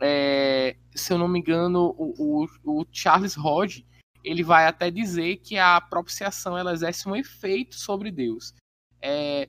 é, 0.00 0.76
se 0.94 1.12
eu 1.12 1.18
não 1.18 1.26
me 1.26 1.40
engano, 1.40 1.92
o, 1.98 2.44
o, 2.64 2.80
o, 2.82 2.86
Charles 2.92 3.36
Hodge, 3.36 3.84
ele 4.22 4.44
vai 4.44 4.68
até 4.68 4.92
dizer 4.92 5.38
que 5.38 5.58
a 5.58 5.80
propiciação 5.80 6.56
ela 6.56 6.72
exerce 6.72 7.08
um 7.08 7.16
efeito 7.16 7.74
sobre 7.74 8.12
Deus. 8.12 8.54
É, 9.02 9.48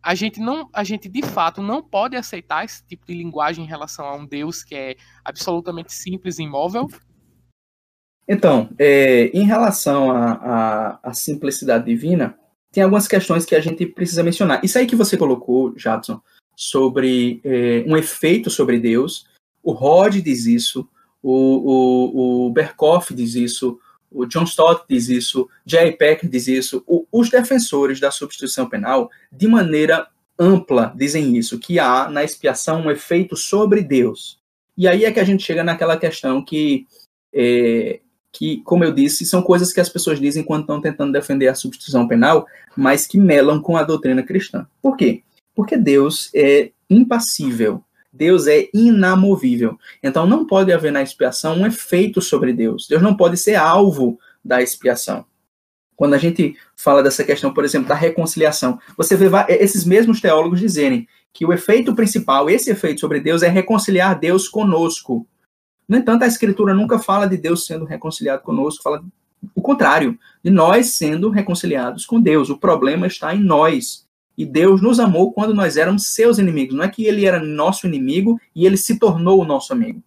a 0.00 0.14
gente 0.14 0.38
não, 0.38 0.70
a 0.72 0.84
gente 0.84 1.08
de 1.08 1.22
fato 1.22 1.60
não 1.60 1.82
pode 1.82 2.14
aceitar 2.14 2.64
esse 2.64 2.86
tipo 2.86 3.04
de 3.04 3.14
linguagem 3.14 3.64
em 3.64 3.68
relação 3.68 4.06
a 4.06 4.14
um 4.14 4.24
Deus 4.24 4.62
que 4.62 4.76
é 4.76 4.96
absolutamente 5.24 5.92
simples 5.92 6.38
e 6.38 6.44
imóvel. 6.44 6.86
Então, 8.32 8.70
é, 8.78 9.24
em 9.34 9.44
relação 9.44 10.12
à 10.12 11.10
simplicidade 11.12 11.86
divina, 11.86 12.38
tem 12.70 12.84
algumas 12.84 13.08
questões 13.08 13.44
que 13.44 13.56
a 13.56 13.60
gente 13.60 13.84
precisa 13.84 14.22
mencionar. 14.22 14.64
Isso 14.64 14.78
aí 14.78 14.86
que 14.86 14.94
você 14.94 15.16
colocou, 15.16 15.76
Jadson, 15.76 16.20
sobre 16.54 17.40
é, 17.42 17.82
um 17.88 17.96
efeito 17.96 18.48
sobre 18.48 18.78
Deus, 18.78 19.26
o 19.64 19.72
Rod 19.72 20.14
diz 20.18 20.46
isso, 20.46 20.88
o, 21.20 21.32
o, 21.32 22.46
o 22.46 22.50
Berkoff 22.50 23.12
diz 23.12 23.34
isso, 23.34 23.80
o 24.08 24.24
John 24.26 24.44
Stott 24.44 24.84
diz 24.88 25.08
isso, 25.08 25.48
Jerry 25.66 25.96
Peck 25.96 26.28
diz 26.28 26.46
isso, 26.46 26.84
o, 26.86 27.04
os 27.10 27.30
defensores 27.30 27.98
da 27.98 28.12
substituição 28.12 28.68
penal, 28.68 29.10
de 29.32 29.48
maneira 29.48 30.06
ampla, 30.38 30.94
dizem 30.96 31.36
isso, 31.36 31.58
que 31.58 31.80
há 31.80 32.08
na 32.08 32.22
expiação 32.22 32.82
um 32.82 32.92
efeito 32.92 33.36
sobre 33.36 33.82
Deus. 33.82 34.38
E 34.78 34.86
aí 34.86 35.04
é 35.04 35.10
que 35.10 35.18
a 35.18 35.24
gente 35.24 35.42
chega 35.42 35.64
naquela 35.64 35.96
questão 35.96 36.44
que, 36.44 36.86
é, 37.34 37.98
que, 38.32 38.62
como 38.62 38.84
eu 38.84 38.92
disse, 38.92 39.24
são 39.24 39.42
coisas 39.42 39.72
que 39.72 39.80
as 39.80 39.88
pessoas 39.88 40.20
dizem 40.20 40.44
quando 40.44 40.62
estão 40.62 40.80
tentando 40.80 41.12
defender 41.12 41.48
a 41.48 41.54
substituição 41.54 42.06
penal, 42.06 42.46
mas 42.76 43.06
que 43.06 43.18
melam 43.18 43.60
com 43.60 43.76
a 43.76 43.82
doutrina 43.82 44.22
cristã. 44.22 44.66
Por 44.80 44.96
quê? 44.96 45.22
Porque 45.54 45.76
Deus 45.76 46.30
é 46.34 46.70
impassível, 46.88 47.82
Deus 48.12 48.46
é 48.46 48.68
inamovível. 48.72 49.78
Então 50.02 50.26
não 50.26 50.46
pode 50.46 50.72
haver 50.72 50.92
na 50.92 51.02
expiação 51.02 51.56
um 51.56 51.66
efeito 51.66 52.20
sobre 52.20 52.52
Deus. 52.52 52.86
Deus 52.88 53.02
não 53.02 53.16
pode 53.16 53.36
ser 53.36 53.56
alvo 53.56 54.18
da 54.44 54.62
expiação. 54.62 55.24
Quando 55.96 56.14
a 56.14 56.18
gente 56.18 56.56
fala 56.76 57.02
dessa 57.02 57.22
questão, 57.22 57.52
por 57.52 57.62
exemplo, 57.62 57.88
da 57.88 57.94
reconciliação, 57.94 58.78
você 58.96 59.14
vê 59.16 59.26
esses 59.50 59.84
mesmos 59.84 60.20
teólogos 60.20 60.58
dizerem 60.58 61.06
que 61.32 61.44
o 61.44 61.52
efeito 61.52 61.94
principal, 61.94 62.48
esse 62.48 62.70
efeito 62.70 63.00
sobre 63.00 63.20
Deus, 63.20 63.42
é 63.42 63.48
reconciliar 63.48 64.18
Deus 64.18 64.48
conosco. 64.48 65.26
No 65.90 65.96
entanto, 65.96 66.22
a 66.22 66.28
Escritura 66.28 66.72
nunca 66.72 67.00
fala 67.00 67.26
de 67.26 67.36
Deus 67.36 67.66
sendo 67.66 67.84
reconciliado 67.84 68.42
conosco, 68.42 68.80
fala 68.80 69.02
o 69.52 69.60
contrário, 69.60 70.16
de 70.40 70.48
nós 70.48 70.90
sendo 70.94 71.30
reconciliados 71.30 72.06
com 72.06 72.20
Deus. 72.20 72.48
O 72.48 72.56
problema 72.56 73.08
está 73.08 73.34
em 73.34 73.42
nós. 73.42 74.06
E 74.38 74.46
Deus 74.46 74.80
nos 74.80 75.00
amou 75.00 75.32
quando 75.32 75.52
nós 75.52 75.76
éramos 75.76 76.14
seus 76.14 76.38
inimigos. 76.38 76.76
Não 76.76 76.84
é 76.84 76.88
que 76.88 77.06
ele 77.06 77.26
era 77.26 77.42
nosso 77.42 77.88
inimigo 77.88 78.40
e 78.54 78.64
ele 78.64 78.76
se 78.76 79.00
tornou 79.00 79.40
o 79.40 79.44
nosso 79.44 79.72
amigo. 79.72 80.00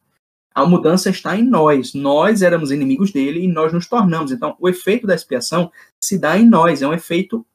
A 0.55 0.65
mudança 0.65 1.09
está 1.09 1.35
em 1.35 1.43
nós. 1.43 1.93
Nós 1.93 2.41
éramos 2.41 2.71
inimigos 2.71 3.11
dele 3.11 3.43
e 3.43 3.47
nós 3.49 3.73
nos 3.73 3.85
tornamos. 3.85 4.31
Então, 4.31 4.55
o 4.61 4.69
efeito 4.69 5.05
da 5.05 5.13
expiação 5.13 5.69
se 5.99 6.17
dá 6.17 6.37
em 6.39 6.47
nós. 6.47 6.81
É 6.81 6.87
um 6.87 6.93
efeito 6.93 7.45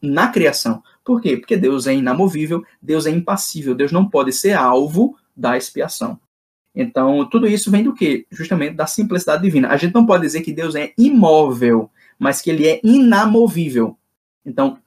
na 0.00 0.28
criação. 0.28 0.80
Por 1.04 1.20
quê? 1.20 1.36
Porque 1.36 1.56
Deus 1.56 1.88
é 1.88 1.94
inamovível, 1.94 2.62
Deus 2.80 3.04
é 3.04 3.10
impassível, 3.10 3.74
Deus 3.74 3.90
não 3.90 4.08
pode 4.08 4.32
ser 4.32 4.52
alvo 4.52 5.16
da 5.36 5.56
expiação. 5.56 6.20
Então, 6.80 7.28
tudo 7.28 7.48
isso 7.48 7.72
vem 7.72 7.82
do 7.82 7.92
quê? 7.92 8.24
Justamente 8.30 8.76
da 8.76 8.86
simplicidade 8.86 9.42
divina. 9.42 9.68
A 9.68 9.76
gente 9.76 9.92
não 9.92 10.06
pode 10.06 10.22
dizer 10.22 10.42
que 10.42 10.52
Deus 10.52 10.76
é 10.76 10.92
imóvel, 10.96 11.90
mas 12.16 12.40
que 12.40 12.50
ele 12.50 12.68
é 12.68 12.80
inamovível. 12.84 13.98
Então, 14.46 14.78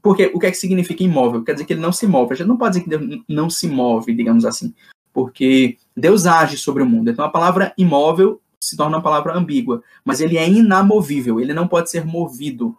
porque 0.00 0.30
o 0.32 0.38
que 0.38 0.46
é 0.46 0.50
que 0.52 0.56
significa 0.56 1.02
imóvel? 1.02 1.42
Quer 1.42 1.54
dizer 1.54 1.64
que 1.64 1.72
ele 1.72 1.80
não 1.80 1.90
se 1.90 2.06
move. 2.06 2.32
A 2.32 2.36
gente 2.36 2.46
não 2.46 2.56
pode 2.56 2.74
dizer 2.78 2.84
que 2.84 2.96
Deus 2.96 3.22
não 3.28 3.50
se 3.50 3.66
move, 3.66 4.14
digamos 4.14 4.44
assim, 4.44 4.72
porque 5.12 5.76
Deus 5.96 6.24
age 6.24 6.56
sobre 6.56 6.84
o 6.84 6.86
mundo. 6.86 7.10
Então 7.10 7.24
a 7.24 7.28
palavra 7.28 7.74
imóvel 7.76 8.40
se 8.60 8.76
torna 8.76 8.96
uma 8.96 9.02
palavra 9.02 9.36
ambígua, 9.36 9.82
mas 10.04 10.20
ele 10.20 10.38
é 10.38 10.48
inamovível, 10.48 11.40
ele 11.40 11.52
não 11.52 11.66
pode 11.66 11.90
ser 11.90 12.06
movido. 12.06 12.76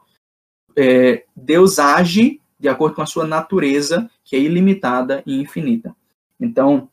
é, 0.77 1.25
Deus 1.35 1.77
age 1.77 2.39
de 2.57 2.69
acordo 2.69 2.95
com 2.95 3.01
a 3.01 3.05
sua 3.05 3.27
natureza, 3.27 4.09
que 4.23 4.35
é 4.35 4.39
ilimitada 4.39 5.21
e 5.25 5.41
infinita. 5.41 5.93
Então, 6.39 6.89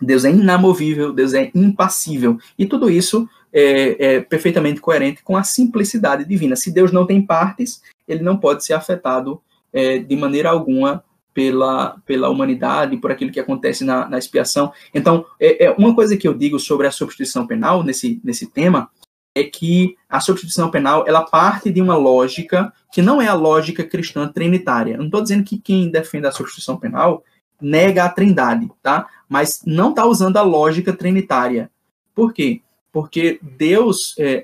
Deus 0.00 0.24
é 0.24 0.30
inamovível, 0.30 1.12
Deus 1.12 1.34
é 1.34 1.50
impassível. 1.54 2.38
E 2.58 2.66
tudo 2.66 2.90
isso 2.90 3.28
é, 3.52 4.14
é, 4.16 4.20
perfeitamente 4.20 4.80
coerente 4.80 5.22
com 5.22 5.36
a 5.36 5.42
simplicidade 5.42 6.24
divina. 6.24 6.56
Se 6.56 6.70
Deus 6.70 6.92
não 6.92 7.06
tem 7.06 7.20
partes, 7.20 7.82
ele 8.06 8.22
não 8.22 8.36
pode 8.36 8.64
ser 8.64 8.74
afetado 8.74 9.40
é, 9.72 9.98
de 9.98 10.16
maneira 10.16 10.50
alguma 10.50 11.02
pela, 11.34 11.96
pela 12.04 12.28
humanidade, 12.28 12.96
por 12.96 13.12
aquilo 13.12 13.30
que 13.30 13.40
acontece 13.40 13.84
na, 13.84 14.08
na 14.08 14.18
expiação. 14.18 14.72
Então, 14.92 15.24
é, 15.38 15.66
é, 15.66 15.70
uma 15.72 15.94
coisa 15.94 16.16
que 16.16 16.26
eu 16.26 16.34
digo 16.34 16.58
sobre 16.58 16.86
a 16.86 16.90
substituição 16.90 17.46
penal 17.46 17.84
nesse, 17.84 18.20
nesse 18.24 18.46
tema 18.46 18.90
é 19.34 19.44
que 19.44 19.96
a 20.08 20.18
substituição 20.18 20.68
penal 20.68 21.04
ela 21.06 21.22
parte 21.22 21.70
de 21.70 21.80
uma 21.80 21.96
lógica 21.96 22.72
que 22.92 23.00
não 23.00 23.22
é 23.22 23.28
a 23.28 23.34
lógica 23.34 23.84
cristã 23.84 24.26
trinitária. 24.26 24.96
Não 24.96 25.04
estou 25.04 25.22
dizendo 25.22 25.44
que 25.44 25.58
quem 25.58 25.90
defende 25.90 26.26
a 26.26 26.32
substituição 26.32 26.76
penal 26.76 27.22
nega 27.60 28.04
a 28.04 28.08
trindade, 28.08 28.70
tá? 28.82 29.06
Mas 29.28 29.62
não 29.66 29.90
está 29.90 30.06
usando 30.06 30.36
a 30.36 30.42
lógica 30.42 30.92
trinitária. 30.92 31.70
Por 32.14 32.32
quê? 32.32 32.62
Porque 32.92 33.38
Deus, 33.42 34.14
é, 34.18 34.42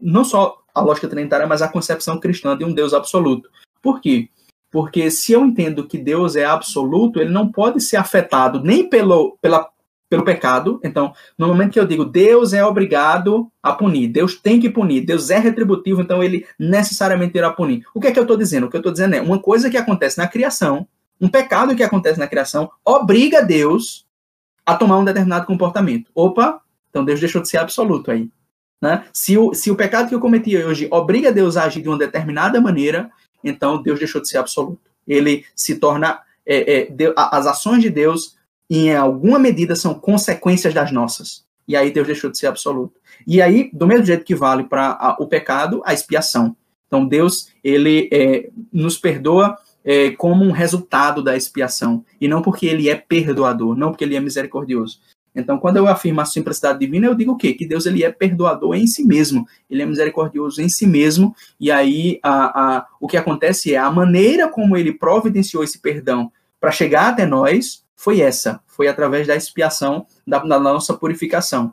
não 0.00 0.24
só 0.24 0.58
a 0.74 0.80
lógica 0.80 1.08
trinitária, 1.08 1.46
mas 1.46 1.62
a 1.62 1.68
concepção 1.68 2.18
cristã 2.18 2.56
de 2.56 2.64
um 2.64 2.72
Deus 2.72 2.94
absoluto. 2.94 3.50
Por 3.82 4.00
quê? 4.00 4.28
Porque 4.70 5.10
se 5.10 5.32
eu 5.32 5.44
entendo 5.44 5.86
que 5.86 5.98
Deus 5.98 6.36
é 6.36 6.44
absoluto, 6.44 7.20
ele 7.20 7.30
não 7.30 7.50
pode 7.50 7.80
ser 7.80 7.96
afetado 7.96 8.62
nem 8.62 8.88
pelo, 8.88 9.36
pela, 9.40 9.68
pelo 10.08 10.24
pecado. 10.24 10.80
Então, 10.84 11.12
no 11.36 11.48
momento 11.48 11.72
que 11.72 11.80
eu 11.80 11.86
digo 11.86 12.04
Deus 12.04 12.52
é 12.52 12.64
obrigado 12.64 13.50
a 13.62 13.72
punir, 13.72 14.08
Deus 14.08 14.36
tem 14.36 14.60
que 14.60 14.70
punir, 14.70 15.04
Deus 15.04 15.30
é 15.30 15.38
retributivo, 15.38 16.02
então 16.02 16.22
ele 16.22 16.46
necessariamente 16.58 17.36
irá 17.36 17.50
punir. 17.50 17.84
O 17.94 18.00
que 18.00 18.08
é 18.08 18.12
que 18.12 18.18
eu 18.18 18.24
estou 18.24 18.36
dizendo? 18.36 18.66
O 18.66 18.70
que 18.70 18.76
eu 18.76 18.80
estou 18.80 18.92
dizendo 18.92 19.14
é 19.14 19.20
uma 19.20 19.38
coisa 19.38 19.70
que 19.70 19.76
acontece 19.76 20.18
na 20.18 20.28
criação, 20.28 20.86
um 21.20 21.28
pecado 21.28 21.74
que 21.74 21.82
acontece 21.82 22.18
na 22.18 22.26
criação, 22.26 22.70
obriga 22.84 23.42
Deus 23.42 24.06
a 24.64 24.76
tomar 24.76 24.98
um 24.98 25.04
determinado 25.04 25.46
comportamento. 25.46 26.10
Opa, 26.14 26.60
então 26.90 27.04
Deus 27.04 27.20
deixou 27.20 27.42
de 27.42 27.48
ser 27.48 27.58
absoluto 27.58 28.10
aí. 28.10 28.30
Né? 28.80 29.04
Se, 29.12 29.36
o, 29.36 29.52
se 29.54 29.70
o 29.70 29.76
pecado 29.76 30.08
que 30.08 30.14
eu 30.14 30.20
cometi 30.20 30.56
hoje 30.56 30.88
obriga 30.90 31.32
Deus 31.32 31.56
a 31.56 31.64
agir 31.64 31.82
de 31.82 31.88
uma 31.88 31.98
determinada 31.98 32.60
maneira, 32.60 33.10
então 33.42 33.82
Deus 33.82 33.98
deixou 33.98 34.20
de 34.20 34.28
ser 34.28 34.38
absoluto. 34.38 34.80
Ele 35.06 35.44
se 35.54 35.76
torna. 35.76 36.20
É, 36.46 36.76
é, 36.76 36.86
Deus, 36.86 37.14
as 37.16 37.46
ações 37.46 37.82
de 37.82 37.90
Deus, 37.90 38.36
em 38.70 38.94
alguma 38.94 39.38
medida, 39.38 39.74
são 39.74 39.94
consequências 39.94 40.72
das 40.72 40.92
nossas. 40.92 41.44
E 41.66 41.76
aí 41.76 41.90
Deus 41.90 42.06
deixou 42.06 42.30
de 42.30 42.38
ser 42.38 42.46
absoluto. 42.46 42.98
E 43.26 43.42
aí, 43.42 43.70
do 43.72 43.86
mesmo 43.86 44.06
jeito 44.06 44.24
que 44.24 44.34
vale 44.34 44.64
para 44.64 45.16
o 45.18 45.26
pecado, 45.26 45.82
a 45.84 45.92
expiação. 45.92 46.56
Então 46.86 47.06
Deus, 47.06 47.48
ele 47.62 48.08
é, 48.10 48.48
nos 48.72 48.96
perdoa 48.96 49.58
é, 49.88 50.10
como 50.10 50.44
um 50.44 50.50
resultado 50.50 51.22
da 51.22 51.34
expiação. 51.34 52.04
E 52.20 52.28
não 52.28 52.42
porque 52.42 52.66
ele 52.66 52.90
é 52.90 52.94
perdoador, 52.94 53.74
não 53.74 53.90
porque 53.90 54.04
ele 54.04 54.14
é 54.14 54.20
misericordioso. 54.20 55.00
Então, 55.34 55.58
quando 55.58 55.78
eu 55.78 55.88
afirmo 55.88 56.20
a 56.20 56.26
simplicidade 56.26 56.78
divina, 56.78 57.06
eu 57.06 57.14
digo 57.14 57.32
o 57.32 57.36
quê? 57.36 57.54
Que 57.54 57.66
Deus 57.66 57.86
ele 57.86 58.04
é 58.04 58.12
perdoador 58.12 58.74
em 58.74 58.86
si 58.86 59.02
mesmo, 59.02 59.46
ele 59.70 59.80
é 59.80 59.86
misericordioso 59.86 60.60
em 60.60 60.68
si 60.68 60.86
mesmo, 60.86 61.34
e 61.58 61.70
aí 61.70 62.18
a, 62.22 62.76
a, 62.78 62.86
o 63.00 63.06
que 63.06 63.16
acontece 63.16 63.72
é 63.72 63.78
a 63.78 63.90
maneira 63.90 64.48
como 64.48 64.76
ele 64.76 64.92
providenciou 64.92 65.62
esse 65.62 65.78
perdão 65.78 66.30
para 66.60 66.72
chegar 66.72 67.08
até 67.08 67.24
nós 67.24 67.84
foi 67.94 68.20
essa, 68.20 68.60
foi 68.66 68.88
através 68.88 69.26
da 69.26 69.36
expiação, 69.36 70.06
da, 70.26 70.38
da 70.38 70.58
nossa 70.58 70.92
purificação, 70.94 71.72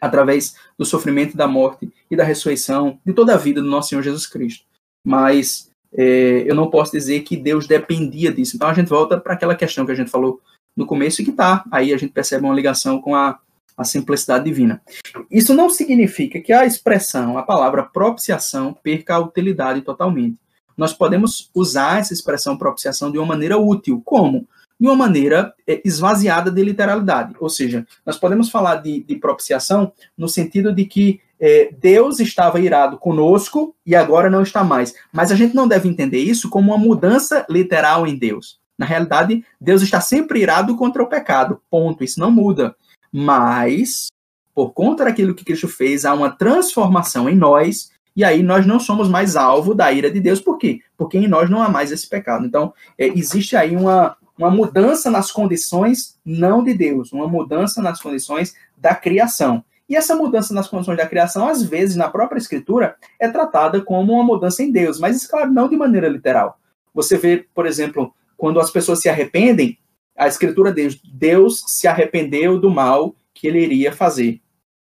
através 0.00 0.54
do 0.78 0.84
sofrimento, 0.84 1.36
da 1.36 1.48
morte 1.48 1.92
e 2.10 2.16
da 2.16 2.24
ressurreição 2.24 2.98
de 3.04 3.12
toda 3.12 3.34
a 3.34 3.38
vida 3.38 3.60
do 3.60 3.68
nosso 3.68 3.90
Senhor 3.90 4.02
Jesus 4.02 4.26
Cristo. 4.26 4.64
Mas 5.04 5.65
é, 5.92 6.44
eu 6.46 6.54
não 6.54 6.70
posso 6.70 6.92
dizer 6.92 7.20
que 7.20 7.36
Deus 7.36 7.66
dependia 7.66 8.32
disso. 8.32 8.56
Então 8.56 8.68
a 8.68 8.74
gente 8.74 8.88
volta 8.88 9.18
para 9.18 9.34
aquela 9.34 9.54
questão 9.54 9.84
que 9.84 9.92
a 9.92 9.94
gente 9.94 10.10
falou 10.10 10.40
no 10.76 10.86
começo 10.86 11.20
e 11.20 11.24
que 11.24 11.30
está. 11.30 11.64
Aí 11.70 11.92
a 11.92 11.96
gente 11.96 12.12
percebe 12.12 12.44
uma 12.44 12.54
ligação 12.54 13.00
com 13.00 13.14
a, 13.14 13.38
a 13.76 13.84
simplicidade 13.84 14.44
divina. 14.44 14.82
Isso 15.30 15.54
não 15.54 15.70
significa 15.70 16.40
que 16.40 16.52
a 16.52 16.66
expressão, 16.66 17.38
a 17.38 17.42
palavra 17.42 17.82
propiciação, 17.82 18.74
perca 18.74 19.14
a 19.14 19.20
utilidade 19.20 19.80
totalmente. 19.82 20.36
Nós 20.76 20.92
podemos 20.92 21.50
usar 21.54 22.00
essa 22.00 22.12
expressão 22.12 22.58
propiciação 22.58 23.10
de 23.10 23.18
uma 23.18 23.26
maneira 23.26 23.56
útil. 23.56 24.02
Como? 24.04 24.46
De 24.78 24.86
uma 24.86 24.96
maneira 24.96 25.54
é, 25.66 25.80
esvaziada 25.82 26.50
de 26.50 26.62
literalidade. 26.62 27.34
Ou 27.40 27.48
seja, 27.48 27.86
nós 28.04 28.18
podemos 28.18 28.50
falar 28.50 28.76
de, 28.76 29.02
de 29.02 29.16
propiciação 29.16 29.90
no 30.18 30.28
sentido 30.28 30.74
de 30.74 30.84
que 30.84 31.20
é, 31.40 31.70
Deus 31.78 32.20
estava 32.20 32.60
irado 32.60 32.98
conosco 32.98 33.74
e 33.84 33.94
agora 33.94 34.30
não 34.30 34.42
está 34.42 34.64
mais. 34.64 34.94
Mas 35.12 35.30
a 35.30 35.34
gente 35.34 35.54
não 35.54 35.68
deve 35.68 35.88
entender 35.88 36.18
isso 36.18 36.48
como 36.48 36.72
uma 36.72 36.78
mudança 36.78 37.46
literal 37.48 38.06
em 38.06 38.16
Deus. 38.16 38.58
Na 38.78 38.86
realidade, 38.86 39.44
Deus 39.60 39.82
está 39.82 40.00
sempre 40.00 40.40
irado 40.40 40.76
contra 40.76 41.02
o 41.02 41.08
pecado. 41.08 41.60
Ponto. 41.70 42.04
Isso 42.04 42.20
não 42.20 42.30
muda. 42.30 42.74
Mas, 43.12 44.08
por 44.54 44.72
conta 44.72 45.04
daquilo 45.04 45.34
que 45.34 45.44
Cristo 45.44 45.68
fez, 45.68 46.04
há 46.04 46.12
uma 46.12 46.30
transformação 46.30 47.28
em 47.28 47.36
nós. 47.36 47.90
E 48.14 48.24
aí 48.24 48.42
nós 48.42 48.66
não 48.66 48.80
somos 48.80 49.08
mais 49.08 49.36
alvo 49.36 49.74
da 49.74 49.92
ira 49.92 50.10
de 50.10 50.20
Deus. 50.20 50.40
Por 50.40 50.58
quê? 50.58 50.80
Porque 50.96 51.18
em 51.18 51.28
nós 51.28 51.50
não 51.50 51.62
há 51.62 51.68
mais 51.68 51.92
esse 51.92 52.08
pecado. 52.08 52.46
Então, 52.46 52.72
é, 52.98 53.06
existe 53.08 53.56
aí 53.56 53.76
uma, 53.76 54.16
uma 54.38 54.50
mudança 54.50 55.10
nas 55.10 55.30
condições 55.30 56.18
não 56.24 56.62
de 56.62 56.74
Deus, 56.74 57.12
uma 57.12 57.28
mudança 57.28 57.82
nas 57.82 58.00
condições 58.00 58.54
da 58.76 58.94
criação. 58.94 59.64
E 59.88 59.94
essa 59.94 60.16
mudança 60.16 60.52
nas 60.52 60.68
condições 60.68 60.96
da 60.96 61.06
criação, 61.06 61.46
às 61.46 61.62
vezes, 61.62 61.94
na 61.94 62.08
própria 62.08 62.38
Escritura, 62.38 62.96
é 63.20 63.28
tratada 63.28 63.80
como 63.80 64.12
uma 64.12 64.24
mudança 64.24 64.62
em 64.62 64.70
Deus, 64.72 64.98
mas, 64.98 65.26
claro, 65.26 65.52
não 65.52 65.68
de 65.68 65.76
maneira 65.76 66.08
literal. 66.08 66.58
Você 66.92 67.16
vê, 67.16 67.46
por 67.54 67.66
exemplo, 67.66 68.12
quando 68.36 68.58
as 68.58 68.70
pessoas 68.70 69.00
se 69.00 69.08
arrependem, 69.08 69.78
a 70.16 70.26
escritura 70.26 70.72
diz: 70.72 70.98
Deus 71.04 71.62
se 71.66 71.86
arrependeu 71.86 72.58
do 72.58 72.70
mal 72.70 73.14
que 73.34 73.46
ele 73.46 73.60
iria 73.60 73.92
fazer. 73.92 74.40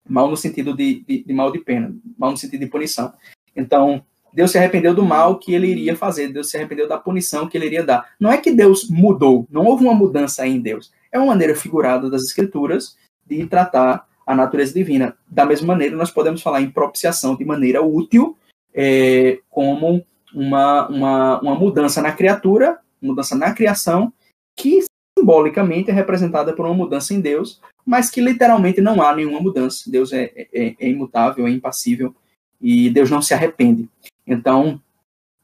Mal 0.08 0.30
no 0.30 0.36
sentido 0.36 0.76
de, 0.76 1.04
de, 1.08 1.24
de, 1.24 1.34
mal 1.34 1.52
de 1.52 1.60
pena, 1.60 1.96
mal 2.18 2.32
no 2.32 2.38
sentido 2.38 2.60
de 2.60 2.68
punição. 2.68 3.14
Então, 3.56 4.04
Deus 4.34 4.52
se 4.52 4.58
arrependeu 4.58 4.94
do 4.94 5.06
mal 5.06 5.40
que 5.40 5.54
ele 5.54 5.68
iria 5.68 5.96
fazer, 5.96 6.28
Deus 6.28 6.50
se 6.50 6.58
arrependeu 6.58 6.88
da 6.90 6.98
punição 6.98 7.48
que 7.48 7.58
ele 7.58 7.68
iria 7.68 7.84
dar. 7.84 8.14
Não 8.20 8.32
é 8.32 8.38
que 8.38 8.52
Deus 8.52 8.90
mudou, 8.90 9.48
não 9.50 9.66
houve 9.66 9.86
uma 9.86 9.94
mudança 9.94 10.46
em 10.46 10.60
Deus. 10.60 10.92
É 11.12 11.18
uma 11.18 11.28
maneira 11.28 11.56
figurada 11.56 12.10
das 12.10 12.24
escrituras 12.24 12.98
de 13.26 13.46
tratar 13.46 14.06
a 14.26 14.36
natureza 14.36 14.74
divina. 14.74 15.16
Da 15.28 15.46
mesma 15.46 15.68
maneira, 15.68 15.96
nós 15.96 16.12
podemos 16.12 16.42
falar 16.42 16.62
em 16.62 16.70
propiciação 16.70 17.36
de 17.36 17.46
maneira 17.46 17.82
útil, 17.82 18.38
é, 18.74 19.40
como 19.50 20.04
uma, 20.34 20.88
uma, 20.88 21.42
uma 21.42 21.56
mudança 21.56 22.02
na 22.02 22.12
criatura 22.12 22.80
mudança 23.04 23.36
na 23.36 23.54
criação, 23.54 24.12
que 24.56 24.84
simbolicamente 25.18 25.92
é 25.92 25.94
representada 25.94 26.54
por 26.54 26.66
uma 26.66 26.74
mudança 26.74 27.14
em 27.14 27.20
Deus, 27.20 27.62
mas 27.86 28.10
que 28.10 28.22
literalmente 28.22 28.82
não 28.82 29.02
há 29.02 29.14
nenhuma 29.16 29.42
mudança. 29.42 29.90
Deus 29.92 30.14
é, 30.14 30.32
é, 30.54 30.76
é 30.80 30.90
imutável, 30.90 31.46
é 31.46 31.52
impassível, 31.52 32.16
e 32.62 32.90
Deus 32.90 33.12
não 33.12 33.22
se 33.22 33.34
arrepende. 33.34 33.90
Então, 34.26 34.82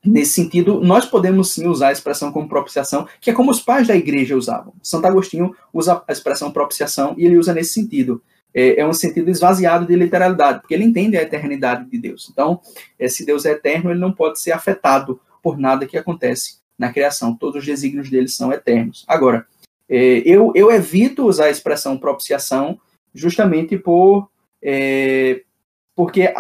nesse 0.04 0.32
sentido, 0.32 0.80
nós 0.80 1.06
podemos 1.06 1.52
sim 1.52 1.68
usar 1.68 1.90
a 1.90 1.92
expressão 1.92 2.32
como 2.32 2.48
propiciação, 2.48 3.08
que 3.20 3.30
é 3.30 3.34
como 3.34 3.52
os 3.52 3.62
pais 3.62 3.88
da 3.88 3.96
igreja 3.96 4.38
usavam. 4.38 4.74
Santo 4.82 5.06
Agostinho 5.06 5.54
usa 5.74 6.02
a 6.08 6.12
expressão 6.12 6.52
propiciação 6.52 7.14
e 7.18 7.26
ele 7.26 7.38
usa 7.38 7.54
nesse 7.54 7.74
sentido. 7.74 8.22
É, 8.54 8.82
é 8.82 8.88
um 8.88 8.94
sentido 8.94 9.30
esvaziado 9.30 9.86
de 9.86 9.96
literalidade, 9.96 10.62
porque 10.62 10.74
ele 10.74 10.84
entende 10.84 11.18
a 11.18 11.22
eternidade 11.22 11.90
de 11.90 11.98
Deus. 11.98 12.30
Então, 12.32 12.60
é, 12.98 13.08
se 13.08 13.26
Deus 13.26 13.46
é 13.46 13.52
eterno, 13.52 13.92
ele 13.92 14.00
não 14.00 14.12
pode 14.12 14.40
ser 14.40 14.52
afetado 14.52 15.20
por 15.42 15.58
nada 15.58 15.86
que 15.86 15.98
acontece 15.98 16.60
na 16.78 16.92
criação. 16.92 17.36
Todos 17.36 17.62
os 17.62 17.66
desígnios 17.66 18.10
deles 18.10 18.36
são 18.36 18.52
eternos. 18.52 19.06
Agora, 19.08 19.46
é, 19.88 20.22
eu, 20.26 20.52
eu 20.56 20.72
evito 20.72 21.26
usar 21.26 21.46
a 21.46 21.50
expressão 21.50 21.98
propiciação 21.98 22.80
justamente 23.14 23.78
por 23.78 24.30
é, 24.62 25.42
porque 25.96 26.34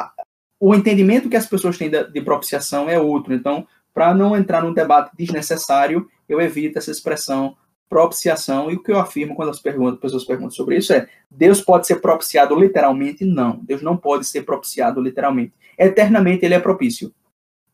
o 0.59 0.75
entendimento 0.75 1.29
que 1.29 1.37
as 1.37 1.47
pessoas 1.47 1.77
têm 1.77 1.89
de, 1.89 2.03
de 2.11 2.21
propiciação 2.21 2.89
é 2.89 2.99
outro. 2.99 3.33
Então, 3.33 3.67
para 3.93 4.13
não 4.13 4.35
entrar 4.35 4.63
num 4.63 4.73
debate 4.73 5.11
desnecessário, 5.17 6.07
eu 6.27 6.39
evito 6.39 6.77
essa 6.77 6.91
expressão 6.91 7.55
propiciação. 7.89 8.69
E 8.69 8.75
o 8.75 8.83
que 8.83 8.91
eu 8.91 8.99
afirmo 8.99 9.35
quando 9.35 9.49
as 9.49 9.59
perguntas, 9.59 9.99
pessoas 9.99 10.23
perguntam 10.23 10.51
sobre 10.51 10.77
isso 10.77 10.93
é: 10.93 11.09
Deus 11.29 11.59
pode 11.59 11.87
ser 11.87 11.95
propiciado 11.95 12.57
literalmente? 12.57 13.25
Não, 13.25 13.59
Deus 13.63 13.81
não 13.81 13.97
pode 13.97 14.25
ser 14.25 14.43
propiciado 14.43 15.01
literalmente. 15.01 15.53
Eternamente 15.77 16.45
ele 16.45 16.53
é 16.53 16.59
propício. 16.59 17.11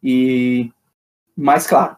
E 0.01 0.71
mais 1.35 1.67
claro, 1.67 1.97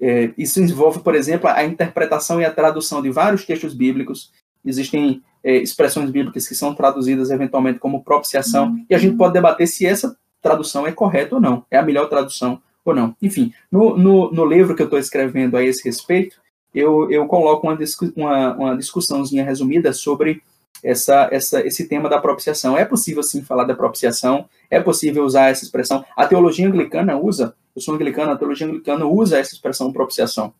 é, 0.00 0.30
isso 0.38 0.60
envolve, 0.60 1.00
por 1.00 1.14
exemplo, 1.14 1.48
a 1.48 1.64
interpretação 1.64 2.40
e 2.40 2.44
a 2.44 2.52
tradução 2.52 3.02
de 3.02 3.10
vários 3.10 3.44
textos 3.44 3.74
bíblicos. 3.74 4.30
Existem 4.64 5.22
é, 5.42 5.56
expressões 5.56 6.10
bíblicas 6.10 6.46
que 6.46 6.54
são 6.54 6.74
traduzidas 6.74 7.30
eventualmente 7.30 7.78
como 7.78 8.04
propiciação, 8.04 8.68
uhum. 8.68 8.86
e 8.88 8.94
a 8.94 8.98
gente 8.98 9.16
pode 9.16 9.32
debater 9.32 9.66
se 9.66 9.86
essa 9.86 10.16
tradução 10.42 10.86
é 10.86 10.92
correta 10.92 11.36
ou 11.36 11.40
não, 11.40 11.64
é 11.70 11.78
a 11.78 11.82
melhor 11.82 12.08
tradução 12.08 12.60
ou 12.84 12.94
não. 12.94 13.16
Enfim, 13.20 13.52
no, 13.70 13.96
no, 13.96 14.30
no 14.30 14.44
livro 14.44 14.74
que 14.74 14.82
eu 14.82 14.86
estou 14.86 14.98
escrevendo 14.98 15.56
a 15.56 15.62
esse 15.62 15.84
respeito, 15.84 16.40
eu, 16.76 17.10
eu 17.10 17.26
coloco 17.26 17.66
uma, 17.66 17.78
uma, 18.14 18.54
uma 18.54 18.76
discussãozinha 18.76 19.42
resumida 19.42 19.94
sobre 19.94 20.42
essa, 20.82 21.26
essa, 21.32 21.66
esse 21.66 21.88
tema 21.88 22.06
da 22.06 22.20
propiciação. 22.20 22.76
É 22.76 22.84
possível, 22.84 23.22
sim, 23.22 23.42
falar 23.42 23.64
da 23.64 23.74
propiciação, 23.74 24.46
é 24.70 24.78
possível 24.78 25.24
usar 25.24 25.48
essa 25.48 25.64
expressão. 25.64 26.04
A 26.14 26.26
teologia 26.26 26.68
anglicana 26.68 27.16
usa 27.16 27.56
Eu 27.74 27.80
sou 27.80 27.94
anglicano, 27.94 28.32
a 28.32 28.36
teologia 28.36 28.66
anglicana 28.66 29.06
usa 29.06 29.38
essa 29.38 29.54
expressão 29.54 29.90
propiciação, 29.90 30.52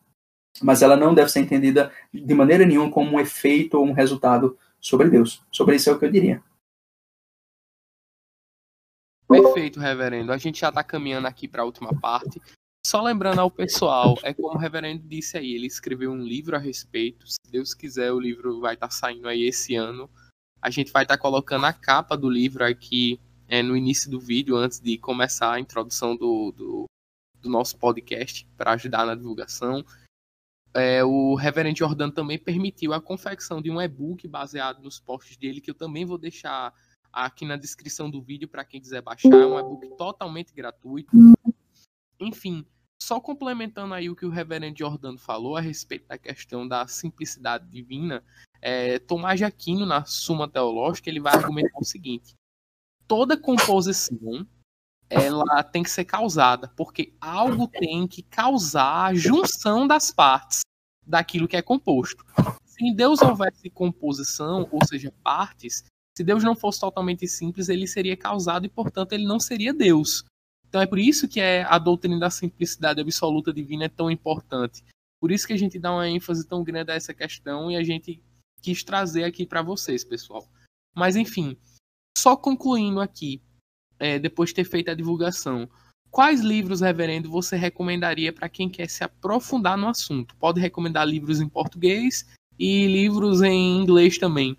mas 0.63 0.81
ela 0.81 0.97
não 0.97 1.15
deve 1.15 1.31
ser 1.31 1.41
entendida 1.41 1.93
de 2.13 2.35
maneira 2.35 2.65
nenhuma 2.65 2.91
como 2.91 3.17
um 3.17 3.21
efeito 3.21 3.79
ou 3.79 3.85
um 3.85 3.93
resultado 3.93 4.57
sobre 4.81 5.11
Deus. 5.11 5.43
Sobre 5.53 5.77
isso 5.77 5.91
é 5.91 5.93
o 5.93 5.99
que 5.99 6.07
eu 6.07 6.11
diria. 6.11 6.43
Perfeito, 9.29 9.81
reverendo. 9.81 10.33
A 10.33 10.39
gente 10.39 10.61
já 10.61 10.71
está 10.71 10.83
caminhando 10.83 11.27
aqui 11.27 11.47
para 11.47 11.63
a 11.63 11.65
última 11.67 11.93
parte. 12.01 12.41
Só 12.87 13.03
lembrando 13.03 13.41
ao 13.41 13.51
pessoal, 13.51 14.17
é 14.23 14.33
como 14.33 14.55
o 14.55 14.59
reverendo 14.59 15.03
disse 15.09 15.37
aí, 15.37 15.57
ele 15.57 15.67
escreveu 15.67 16.13
um 16.13 16.23
livro 16.23 16.55
a 16.55 16.59
respeito. 16.61 17.27
Se 17.27 17.37
Deus 17.51 17.75
quiser, 17.75 18.13
o 18.13 18.21
livro 18.21 18.61
vai 18.61 18.75
estar 18.75 18.87
tá 18.87 18.95
saindo 18.95 19.27
aí 19.27 19.43
esse 19.43 19.75
ano. 19.75 20.09
A 20.63 20.71
gente 20.71 20.93
vai 20.93 21.03
estar 21.03 21.17
tá 21.17 21.21
colocando 21.21 21.67
a 21.67 21.73
capa 21.73 22.17
do 22.17 22.31
livro 22.31 22.65
aqui 22.65 23.21
é, 23.49 23.61
no 23.61 23.77
início 23.77 24.09
do 24.09 24.21
vídeo, 24.21 24.55
antes 24.55 24.79
de 24.79 24.97
começar 24.99 25.55
a 25.55 25.59
introdução 25.59 26.17
do, 26.17 26.53
do, 26.53 26.85
do 27.41 27.49
nosso 27.51 27.77
podcast, 27.77 28.47
para 28.57 28.75
ajudar 28.75 29.05
na 29.05 29.17
divulgação. 29.17 29.85
É, 30.73 31.03
o 31.03 31.35
reverendo 31.35 31.81
Jordano 31.81 32.13
também 32.13 32.39
permitiu 32.39 32.93
a 32.93 33.01
confecção 33.01 33.61
de 33.61 33.69
um 33.69 33.83
e-book 33.83 34.29
baseado 34.29 34.81
nos 34.81 35.01
posts 35.01 35.37
dele, 35.37 35.61
que 35.61 35.73
eu 35.73 35.75
também 35.75 36.05
vou 36.05 36.19
deixar 36.19 36.73
aqui 37.13 37.45
na 37.45 37.57
descrição 37.57 38.09
do 38.09 38.23
vídeo 38.23 38.47
para 38.47 38.65
quem 38.65 38.81
quiser 38.81 39.03
baixar. 39.03 39.33
É 39.33 39.45
um 39.45 39.59
e-book 39.59 39.89
totalmente 39.97 40.55
gratuito. 40.55 41.11
Enfim, 42.21 42.65
só 43.07 43.21
complementando 43.21 43.95
aí 43.95 44.11
o 44.11 44.17
que 44.17 44.27
o 44.27 44.31
reverendo 44.31 44.81
Jordano 44.81 45.17
falou 45.17 45.57
a 45.57 45.61
respeito 45.61 46.09
da 46.09 46.19
questão 46.19 46.67
da 46.67 46.89
simplicidade 46.89 47.65
divina, 47.69 48.21
é, 48.61 48.99
Tomás 48.99 49.39
de 49.39 49.45
Aquino, 49.45 49.87
na 49.87 50.05
Suma 50.05 50.49
Teológica, 50.49 51.09
ele 51.09 51.21
vai 51.21 51.33
argumentar 51.33 51.79
o 51.79 51.85
seguinte: 51.85 52.35
toda 53.07 53.41
composição 53.41 54.45
ela 55.09 55.63
tem 55.63 55.85
que 55.85 55.91
ser 55.91 56.05
causada, 56.05 56.67
porque 56.77 57.15
algo 57.21 57.69
tem 57.69 58.09
que 58.09 58.23
causar 58.25 59.05
a 59.05 59.15
junção 59.15 59.87
das 59.87 60.11
partes 60.11 60.63
daquilo 61.07 61.47
que 61.47 61.57
é 61.57 61.63
composto. 61.63 62.25
Se 62.65 62.85
em 62.85 62.93
Deus 62.93 63.23
houvesse 63.23 63.71
composição, 63.71 64.67
ou 64.73 64.85
seja, 64.85 65.15
partes, 65.23 65.85
se 66.17 66.25
Deus 66.25 66.43
não 66.43 66.57
fosse 66.57 66.81
totalmente 66.81 67.29
simples, 67.29 67.69
ele 67.69 67.87
seria 67.87 68.17
causado 68.17 68.67
e, 68.67 68.69
portanto, 68.69 69.13
ele 69.13 69.25
não 69.25 69.39
seria 69.39 69.73
Deus. 69.73 70.25
Então 70.77 70.83
é 70.83 70.87
por 70.87 70.99
isso 70.99 71.27
que 71.27 71.41
é 71.41 71.63
a 71.63 71.79
doutrina 71.79 72.19
da 72.19 72.29
simplicidade 72.29 73.01
absoluta 73.01 73.51
divina 73.51 73.87
é 73.87 73.89
tão 73.89 74.11
importante. 74.11 74.85
Por 75.19 75.33
isso 75.33 75.47
que 75.47 75.55
a 75.55 75.57
gente 75.57 75.79
dá 75.79 75.91
uma 75.91 76.07
ênfase 76.07 76.47
tão 76.47 76.63
grande 76.63 76.91
a 76.91 76.95
essa 76.95 77.15
questão 77.15 77.71
e 77.71 77.77
a 77.77 77.83
gente 77.83 78.23
quis 78.61 78.85
trazer 78.85 79.25
aqui 79.25 79.47
para 79.47 79.63
vocês, 79.63 80.05
pessoal. 80.05 80.47
Mas 80.95 81.17
enfim, 81.17 81.57
só 82.19 82.37
concluindo 82.37 83.01
aqui, 83.01 83.41
é, 83.99 84.19
depois 84.19 84.51
de 84.51 84.57
ter 84.57 84.65
feito 84.65 84.91
a 84.91 84.95
divulgação, 84.95 85.67
quais 86.11 86.43
livros, 86.43 86.83
reverendo, 86.83 87.31
você 87.31 87.57
recomendaria 87.57 88.31
para 88.31 88.47
quem 88.47 88.69
quer 88.69 88.91
se 88.91 89.03
aprofundar 89.03 89.79
no 89.79 89.89
assunto? 89.89 90.37
Pode 90.37 90.61
recomendar 90.61 91.09
livros 91.09 91.41
em 91.41 91.49
português 91.49 92.27
e 92.59 92.87
livros 92.87 93.41
em 93.41 93.79
inglês 93.81 94.19
também. 94.19 94.55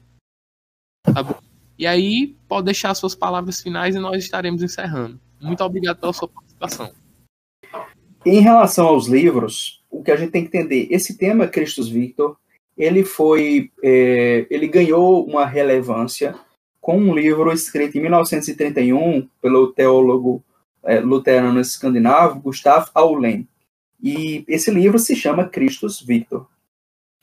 Tá 1.04 1.22
bom? 1.22 1.40
E 1.78 1.86
aí, 1.86 2.36
pode 2.48 2.66
deixar 2.66 2.96
suas 2.96 3.14
palavras 3.14 3.62
finais 3.62 3.96
e 3.96 4.00
nós 4.00 4.24
estaremos 4.24 4.64
encerrando. 4.64 5.27
Muito 5.40 5.64
obrigado 5.64 6.00
pela 6.00 6.14
sua 6.14 6.28
participação. 6.28 6.92
Em 8.26 8.40
relação 8.42 8.88
aos 8.88 9.08
livros, 9.08 9.84
o 9.90 10.04
que 10.04 10.12
a 10.12 10.16
gente 10.16 10.32
tem 10.32 10.46
que 10.46 10.58
entender, 10.58 10.88
esse 10.92 11.18
tema 11.18 11.48
Christus 11.48 11.90
Victor, 11.90 12.38
ele 12.78 13.04
foi, 13.04 13.72
é, 13.84 14.46
ele 14.50 14.68
ganhou 14.68 15.26
uma 15.26 15.46
relevância 15.46 16.36
com 16.80 16.98
um 16.98 17.14
livro 17.14 17.52
escrito 17.52 17.98
em 17.98 18.02
1931 18.02 19.28
pelo 19.42 19.74
teólogo 19.74 20.44
é, 20.84 21.00
luterano 21.00 21.60
escandinavo 21.60 22.40
Gustav 22.40 22.90
Aulen. 22.94 23.48
E 24.02 24.46
esse 24.48 24.72
livro 24.72 25.00
se 25.00 25.16
chama 25.16 25.50
Christus 25.50 26.02
Victor. 26.02 26.48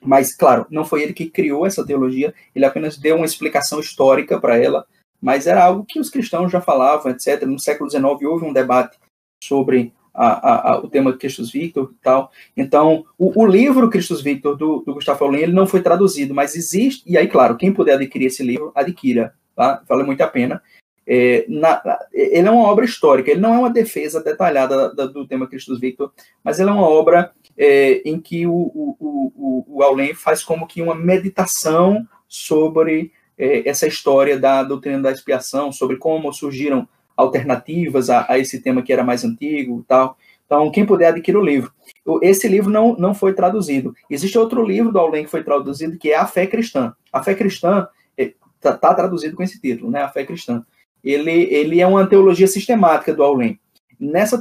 Mas, 0.03 0.35
claro, 0.35 0.67
não 0.71 0.85
foi 0.85 1.03
ele 1.03 1.15
que 1.15 1.31
criou 1.31 1.67
essa 1.67 1.87
teologia, 1.87 2.35
ele 2.55 2.65
apenas 2.67 2.99
deu 2.99 3.17
uma 3.17 3.25
explicação 3.25 3.81
histórica 3.81 4.39
para 4.39 4.59
ela, 4.59 4.87
mas 5.25 5.47
era 5.47 5.65
algo 5.65 5.87
que 5.89 5.99
os 5.99 6.11
cristãos 6.11 6.53
já 6.53 6.61
falavam, 6.61 7.11
etc. 7.11 7.47
No 7.47 7.59
século 7.59 7.91
XIX 7.91 8.05
houve 8.25 8.45
um 8.45 8.53
debate 8.53 8.99
sobre 9.43 9.91
a, 10.13 10.27
a, 10.27 10.73
a, 10.73 10.79
o 10.81 10.89
tema 10.91 11.17
Christus 11.17 11.51
Victor 11.51 11.95
e 11.99 12.03
tal. 12.03 12.31
Então, 12.55 13.07
o, 13.17 13.43
o 13.43 13.47
livro 13.47 13.89
Christus 13.89 14.21
Victor 14.21 14.55
do, 14.55 14.81
do 14.81 14.93
Gustavo 14.93 15.25
Aulin, 15.25 15.39
ele 15.39 15.53
não 15.55 15.67
foi 15.67 15.81
traduzido, 15.81 16.35
mas 16.35 16.55
existe, 16.55 17.11
e 17.11 17.17
aí, 17.17 17.27
claro, 17.27 17.57
quem 17.57 17.73
puder 17.73 17.95
adquirir 17.95 18.27
esse 18.27 18.43
livro, 18.43 18.71
adquira, 18.75 19.35
tá? 19.57 19.83
vale 19.89 20.03
muito 20.03 20.21
a 20.21 20.27
pena. 20.27 20.63
É, 21.07 21.47
na, 21.49 21.81
ele 22.13 22.47
é 22.47 22.51
uma 22.51 22.69
obra 22.69 22.85
histórica, 22.85 23.31
ele 23.31 23.41
não 23.41 23.55
é 23.55 23.59
uma 23.59 23.71
defesa 23.71 24.23
detalhada 24.23 24.95
da, 24.95 25.07
do 25.07 25.27
tema 25.27 25.47
Christus 25.47 25.81
Victor, 25.81 26.13
mas 26.45 26.61
ele 26.61 26.69
é 26.69 26.73
uma 26.73 26.87
obra 26.87 27.33
é, 27.57 28.03
em 28.05 28.21
que 28.21 28.47
o, 28.47 28.53
o, 28.53 28.97
o, 29.01 29.81
o 29.81 30.15
faz 30.15 30.45
como 30.45 30.67
que 30.67 30.83
uma 30.83 30.95
meditação 30.95 32.07
sobre 32.29 33.11
é, 33.39 33.69
essa 33.69 33.87
história 33.87 34.39
da 34.39 34.63
doutrina 34.63 35.01
da 35.01 35.13
expiação, 35.13 35.73
sobre 35.73 35.97
como 35.97 36.33
surgiram 36.33 36.89
alternativas 37.17 38.11
a, 38.11 38.27
a, 38.29 38.39
esse 38.39 38.61
tema 38.61 38.83
que 38.83 38.93
era 38.93 39.05
mais 39.05 39.25
antigo 39.25 39.81
e 39.81 39.85
tal. 39.85 40.17
Então, 40.47 40.71
quem 40.71 40.85
puder 40.85 41.09
adquirir 41.09 41.39
o 41.39 41.45
livro. 41.45 41.73
Esse 42.21 42.47
livro 42.47 42.71
não, 42.71 42.95
não 42.97 43.15
foi 43.15 43.33
traduzido. 43.33 43.95
Existe 44.11 44.39
outro 44.39 44.65
livro 44.65 44.93
do 44.93 44.99
Aulen 44.99 45.25
que 45.25 45.31
foi 45.31 45.43
traduzido, 45.43 45.99
que 45.99 46.11
é 46.11 46.17
A 46.17 46.27
Fé 46.27 46.47
Cristã. 46.47 46.95
A 47.13 47.23
Fé 47.23 47.35
Cristã 47.35 47.89
está 48.17 48.71
é, 48.71 48.77
tá 48.77 48.95
traduzido 48.95 49.37
com 49.37 49.43
esse 49.43 49.61
título, 49.61 49.91
né? 49.91 50.03
A 50.03 50.09
Fé 50.09 50.25
Cristã. 50.25 50.65
Ele, 51.03 51.31
ele 51.31 51.81
é 51.81 51.87
uma 51.87 52.07
teologia 52.07 52.47
sistemática 52.47 53.13
do 53.15 53.23
Aulen. 53.23 53.59
Nessa 53.99 54.41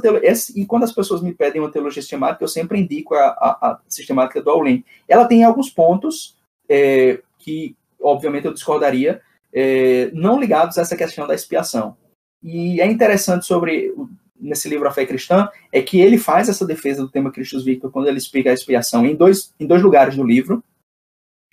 e 0.54 0.66
quando 0.66 0.84
as 0.84 0.92
pessoas 0.92 1.22
me 1.22 1.32
pedem 1.32 1.60
uma 1.60 1.70
teologia 1.70 2.02
sistemática, 2.02 2.44
eu 2.44 2.48
sempre 2.48 2.78
indico 2.80 3.14
a, 3.14 3.26
a, 3.26 3.58
a 3.62 3.80
sistemática 3.88 4.42
do 4.42 4.50
Aulen. 4.50 4.84
Ela 5.08 5.26
tem 5.26 5.44
alguns 5.44 5.70
pontos 5.70 6.36
é, 6.68 7.20
que, 7.38 7.76
obviamente, 8.04 8.44
eu 8.44 8.52
discordaria, 8.52 9.20
é, 9.52 10.10
não 10.12 10.38
ligados 10.38 10.76
a 10.78 10.82
essa 10.82 10.96
questão 10.96 11.26
da 11.26 11.34
expiação. 11.34 11.96
E 12.42 12.80
é 12.80 12.86
interessante 12.86 13.46
sobre 13.46 13.92
nesse 14.38 14.68
livro 14.68 14.86
A 14.86 14.90
Fé 14.90 15.06
Cristã 15.06 15.48
é 15.72 15.80
que 15.80 15.98
ele 15.98 16.18
faz 16.18 16.48
essa 16.48 16.66
defesa 16.66 17.02
do 17.02 17.08
tema 17.08 17.32
Christus 17.32 17.64
Victor 17.64 17.90
quando 17.90 18.08
ele 18.08 18.18
explica 18.18 18.50
a 18.50 18.52
expiação 18.52 19.06
em 19.06 19.14
dois, 19.14 19.54
em 19.58 19.66
dois 19.66 19.82
lugares 19.82 20.16
do 20.16 20.22
livro. 20.22 20.62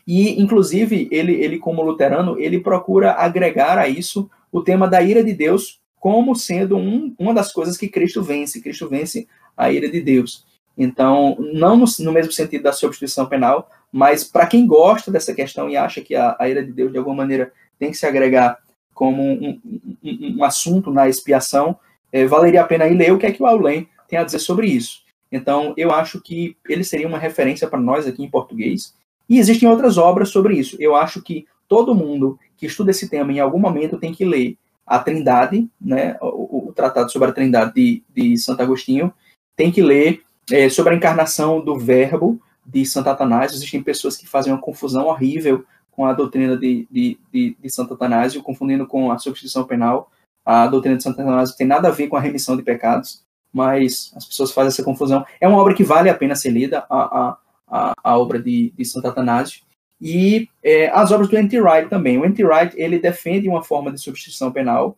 E, 0.06 0.42
inclusive, 0.42 1.08
ele, 1.12 1.34
ele, 1.34 1.58
como 1.58 1.82
luterano, 1.84 2.38
ele 2.40 2.60
procura 2.60 3.14
agregar 3.14 3.78
a 3.78 3.88
isso 3.88 4.30
o 4.52 4.62
tema 4.62 4.88
da 4.88 5.02
ira 5.02 5.24
de 5.24 5.34
Deus 5.34 5.80
como 6.00 6.36
sendo 6.36 6.76
um, 6.76 7.14
uma 7.18 7.34
das 7.34 7.54
coisas 7.54 7.78
que 7.78 7.88
Cristo 7.88 8.22
vence. 8.24 8.62
Cristo 8.62 8.90
vence 8.90 9.28
a 9.56 9.72
ira 9.72 9.90
de 9.90 10.02
Deus. 10.02 10.44
Então, 10.76 11.38
não 11.54 11.78
no, 11.78 11.86
no 12.00 12.12
mesmo 12.12 12.32
sentido 12.32 12.64
da 12.64 12.74
substituição 12.74 13.28
penal, 13.28 13.70
mas 13.92 14.24
para 14.24 14.48
quem 14.48 14.66
gosta 14.66 15.12
dessa 15.12 15.34
questão 15.34 15.70
e 15.70 15.76
acha 15.76 16.02
que 16.02 16.16
a, 16.16 16.36
a, 16.40 16.48
ira 16.48 16.64
de 16.64 16.72
Deus, 16.72 16.92
de 16.92 16.98
alguma 16.98 17.18
maneira, 17.18 17.52
tem 17.78 17.92
que 17.92 17.98
se 17.98 18.06
agregar 18.06 18.58
como 18.94 19.22
um, 19.22 19.60
um, 20.04 20.38
um 20.38 20.44
assunto 20.44 20.92
na 20.92 21.10
expiação, 21.10 21.78
é, 22.12 22.26
valeria 22.26 22.62
a 22.62 22.68
pena 22.68 22.88
ir 22.88 22.96
ler 22.96 23.12
o 23.12 23.18
que 23.18 23.26
é 23.26 23.32
que 23.32 23.42
o 23.42 23.46
Aulen 23.46 23.88
tem 24.08 24.20
a 24.20 24.24
dizer 24.24 24.40
sobre 24.40 24.68
isso. 24.68 25.02
Então, 25.32 25.74
eu 25.78 25.92
acho 25.92 26.22
que 26.22 26.56
ele 26.68 26.84
seria 26.84 27.08
uma 27.08 27.18
referência 27.18 27.68
para 27.68 27.80
nós 27.80 28.06
aqui 28.06 28.24
em 28.24 28.30
português. 28.30 28.94
E 29.30 29.40
existem 29.40 29.68
outras 29.68 29.98
obras 29.98 30.30
sobre 30.30 30.56
isso. 30.56 30.76
Eu 30.80 30.96
acho 30.96 31.22
que 31.22 31.46
todo 31.68 31.96
mundo 31.96 32.38
que 32.58 32.66
estuda 32.66 32.92
esse 32.92 33.10
tema 33.10 33.32
em 33.32 33.40
algum 33.40 33.60
momento 33.60 33.98
tem 33.98 34.14
que 34.14 34.26
ler 34.26 34.58
a 34.86 35.00
Trindade, 35.00 35.70
né, 35.80 36.18
o, 36.22 36.68
o 36.68 36.74
Tratado 36.74 37.12
sobre 37.12 37.30
a 37.30 37.32
Trindade 37.32 37.74
de, 37.74 38.04
de 38.14 38.38
Santo 38.38 38.62
Agostinho, 38.62 39.14
tem 39.56 39.72
que 39.72 39.82
ler 39.82 40.22
é, 40.52 40.68
sobre 40.68 40.94
a 40.94 40.98
encarnação 40.98 41.64
do 41.64 41.80
Verbo 41.80 42.42
de 42.72 42.86
Santo 42.86 43.10
Atanásio. 43.10 43.56
Existem 43.56 43.84
pessoas 43.84 44.16
que 44.16 44.28
fazem 44.28 44.54
uma 44.54 44.62
confusão 44.62 45.08
horrível 45.08 45.66
com 45.92 46.06
a 46.06 46.14
doutrina 46.14 46.56
de, 46.56 46.88
de, 46.90 47.20
de, 47.32 47.58
de 47.62 47.70
Santo 47.70 47.94
Atanásio, 47.94 48.42
confundindo 48.42 48.88
com 48.88 49.12
a 49.12 49.18
substituição 49.18 49.66
penal. 49.66 50.10
A 50.46 50.66
doutrina 50.68 50.98
de 50.98 51.04
Santo 51.04 51.22
Atanásio 51.22 51.56
tem 51.56 51.68
nada 51.68 51.90
a 51.90 51.92
ver 51.92 52.08
com 52.08 52.16
a 52.16 52.22
remissão 52.22 52.56
de 52.56 52.64
pecados, 52.64 53.24
mas 53.54 54.12
as 54.16 54.26
pessoas 54.26 54.52
fazem 54.52 54.70
essa 54.70 54.84
confusão. 54.84 55.26
É 55.40 55.48
uma 55.48 55.58
obra 55.58 55.76
que 55.76 55.84
vale 55.84 56.10
a 56.10 56.16
pena 56.16 56.36
ser 56.36 56.52
lida, 56.52 56.86
a, 56.90 57.38
a, 57.68 57.94
a, 58.04 58.18
obra 58.18 58.42
de, 58.42 58.74
de 58.76 58.86
Santo 58.86 59.08
Atanásio 59.08 59.62
e 60.02 60.50
é, 60.64 60.90
as 60.90 61.12
obras 61.12 61.30
do 61.30 61.38
Anti-Wright 61.38 61.90
também. 61.90 62.18
O 62.18 62.24
Anti-Wright, 62.24 62.76
ele 62.76 62.98
defende 62.98 63.48
uma 63.48 63.62
forma 63.62 63.92
de 63.92 64.02
substituição 64.02 64.52
penal, 64.52 64.98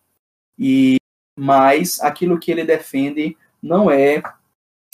e 0.58 0.98
mas 1.38 2.00
aquilo 2.00 2.40
que 2.40 2.52
ele 2.52 2.64
defende 2.64 3.36
não 3.62 3.90
é, 3.90 4.22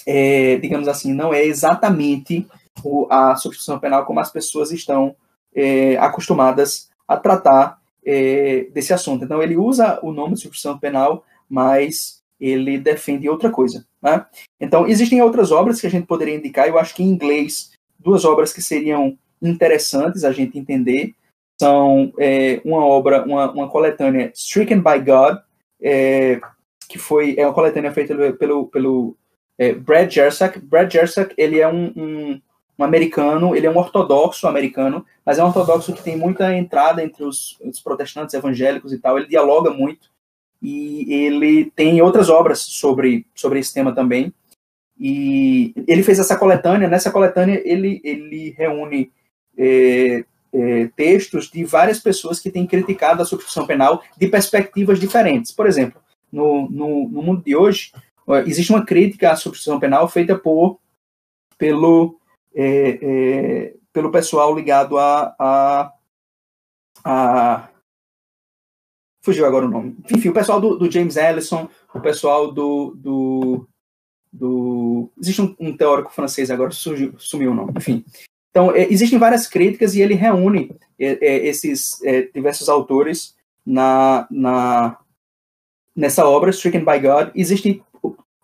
é 0.06 0.58
digamos 0.58 0.88
assim, 0.88 1.14
não 1.14 1.34
é 1.34 1.44
exatamente 1.44 2.48
o, 2.84 3.08
a 3.10 3.36
substituição 3.36 3.80
penal 3.80 4.06
como 4.06 4.20
as 4.20 4.32
pessoas 4.32 4.72
estão 4.72 5.16
é, 5.56 5.98
acostumadas 5.98 6.90
a 7.08 7.18
tratar 7.18 7.80
é, 8.06 8.68
desse 8.74 8.94
assunto. 8.94 9.26
Então, 9.26 9.42
ele 9.42 9.58
usa 9.58 10.00
o 10.04 10.12
nome 10.12 10.34
de 10.34 10.42
substituição 10.42 10.78
penal, 10.78 11.24
mas 11.50 12.22
ele 12.40 12.78
defende 12.78 13.28
outra 13.28 13.50
coisa. 13.50 13.86
Né? 14.02 14.26
Então, 14.60 14.88
existem 14.88 15.22
outras 15.22 15.52
obras 15.52 15.82
que 15.82 15.88
a 15.88 15.90
gente 15.90 16.08
poderia 16.08 16.36
indicar, 16.36 16.68
eu 16.68 16.80
acho 16.80 16.96
que 16.96 17.04
em 17.04 17.10
inglês, 17.10 17.72
duas 18.00 18.24
obras 18.24 18.54
que 18.54 18.62
seriam 18.62 19.18
interessantes 19.42 20.24
a 20.24 20.32
gente 20.32 20.58
entender 20.58 21.14
são 21.60 22.14
é, 22.18 22.62
uma 22.64 22.86
obra, 22.86 23.24
uma, 23.26 23.52
uma 23.52 23.70
coletânea 23.70 24.32
Stricken 24.34 24.78
by 24.78 25.00
God, 25.00 25.40
é, 25.82 26.40
que 26.88 26.98
foi 26.98 27.36
é 27.38 27.46
uma 27.46 27.54
coletânea 27.54 27.92
feita 27.92 28.16
pelo, 28.34 28.68
pelo 28.68 29.18
é, 29.58 29.74
Brad 29.74 30.10
Jersak. 30.10 30.60
Brad 30.60 30.92
Jersak, 30.92 31.34
ele 31.38 31.60
é 31.60 31.68
um, 31.68 31.92
um, 31.96 32.42
um, 32.80 32.84
americano, 32.84 33.56
ele 33.56 33.68
é 33.68 33.70
um 33.70 33.78
ortodoxo 33.78 34.48
americano, 34.48 35.06
mas 35.26 35.38
é 35.38 35.44
um 35.44 35.48
ortodoxo 35.48 35.94
que 35.94 36.04
tem 36.04 36.18
muita 36.18 36.56
entrada 36.56 37.04
entre 37.04 37.24
os, 37.24 37.58
os 37.62 37.80
protestantes 37.80 38.34
evangélicos 38.34 38.94
e 38.94 39.00
tal, 39.00 39.18
ele 39.18 39.28
dialoga 39.28 39.72
muito, 39.72 40.10
e 40.62 41.14
ele 41.14 41.72
tem 41.72 42.02
outras 42.02 42.30
obras 42.30 42.60
sobre, 42.60 43.26
sobre 43.34 43.60
esse 43.60 43.74
tema 43.74 43.94
também, 43.94 44.34
e 45.00 45.74
ele 45.88 46.04
fez 46.04 46.20
essa 46.20 46.38
coletânea, 46.38 46.90
nessa 46.90 47.12
coletânea 47.12 47.62
ele, 47.64 48.02
ele 48.04 48.54
reúne 48.58 49.12
é, 49.58 50.26
é, 50.52 50.90
textos 50.96 51.50
de 51.50 51.64
várias 51.64 52.00
pessoas 52.00 52.40
que 52.40 52.52
têm 52.52 52.68
criticado 52.68 53.22
a 53.22 53.26
substituição 53.26 53.66
penal 53.66 54.04
de 54.18 54.28
perspectivas 54.28 55.00
diferentes. 55.00 55.52
Por 55.54 55.68
exemplo, 55.68 56.02
no, 56.32 56.70
no, 56.70 57.10
no 57.10 57.22
mundo 57.22 57.42
de 57.42 57.56
hoje, 57.56 57.92
existe 58.46 58.72
uma 58.72 58.86
crítica 58.86 59.32
à 59.32 59.36
substituição 59.36 59.80
penal 59.80 60.08
feita 60.08 60.38
por 60.38 60.80
pelo 61.58 62.20
é, 62.54 63.00
é, 63.02 63.74
pelo 63.94 64.12
pessoal 64.12 64.56
ligado 64.56 64.98
a, 64.98 65.36
a, 65.40 65.94
a, 67.04 67.70
fugiu 69.22 69.46
agora 69.46 69.66
o 69.66 69.70
nome 69.70 69.98
enfim 70.12 70.30
o 70.30 70.34
pessoal 70.34 70.60
do, 70.60 70.78
do 70.78 70.92
James 70.92 71.16
Ellison 71.16 71.70
o 71.94 72.00
pessoal 72.00 72.52
do, 72.52 72.94
do, 72.96 73.68
do 74.32 75.12
existe 75.20 75.42
um, 75.42 75.56
um, 75.60 75.76
teórico 75.76 76.12
francês 76.12 76.50
agora 76.50 76.72
surgiu, 76.72 77.14
sumiu 77.18 77.52
o 77.52 77.56
nome 77.56 77.74
enfim 77.78 78.04
então 78.50 78.76
é, 78.76 78.92
existem 78.92 79.20
várias 79.20 79.48
críticas 79.48 79.96
e 79.96 80.02
ele 80.02 80.16
reúne 80.16 80.76
é, 81.00 81.26
é, 81.26 81.48
esses 81.48 82.00
diversos 82.34 82.68
autores 82.68 83.36
na, 83.66 84.28
na 84.32 84.98
nessa 86.00 86.26
obra, 86.26 86.50
Stricken 86.50 86.86
by 86.86 87.00
God. 87.00 87.32
Existem 87.36 87.84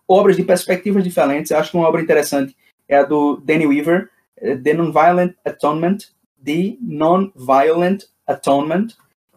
obras 0.06 0.36
de 0.36 0.44
perspectivas 0.44 1.02
diferentes. 1.02 1.50
Eu 1.50 1.58
acho 1.58 1.70
que 1.70 1.76
uma 1.76 1.88
obra 1.88 2.02
interessante 2.02 2.54
é 2.88 2.96
a 2.96 3.02
do 3.02 3.36
Danny 3.36 3.66
Weaver, 3.66 4.10
eh, 4.36 4.56
The 4.56 4.74
Nonviolent 4.74 5.34
Atonement, 5.44 5.98
The 6.44 6.76
Nonviolent 6.80 8.04
Atonement, 8.26 8.88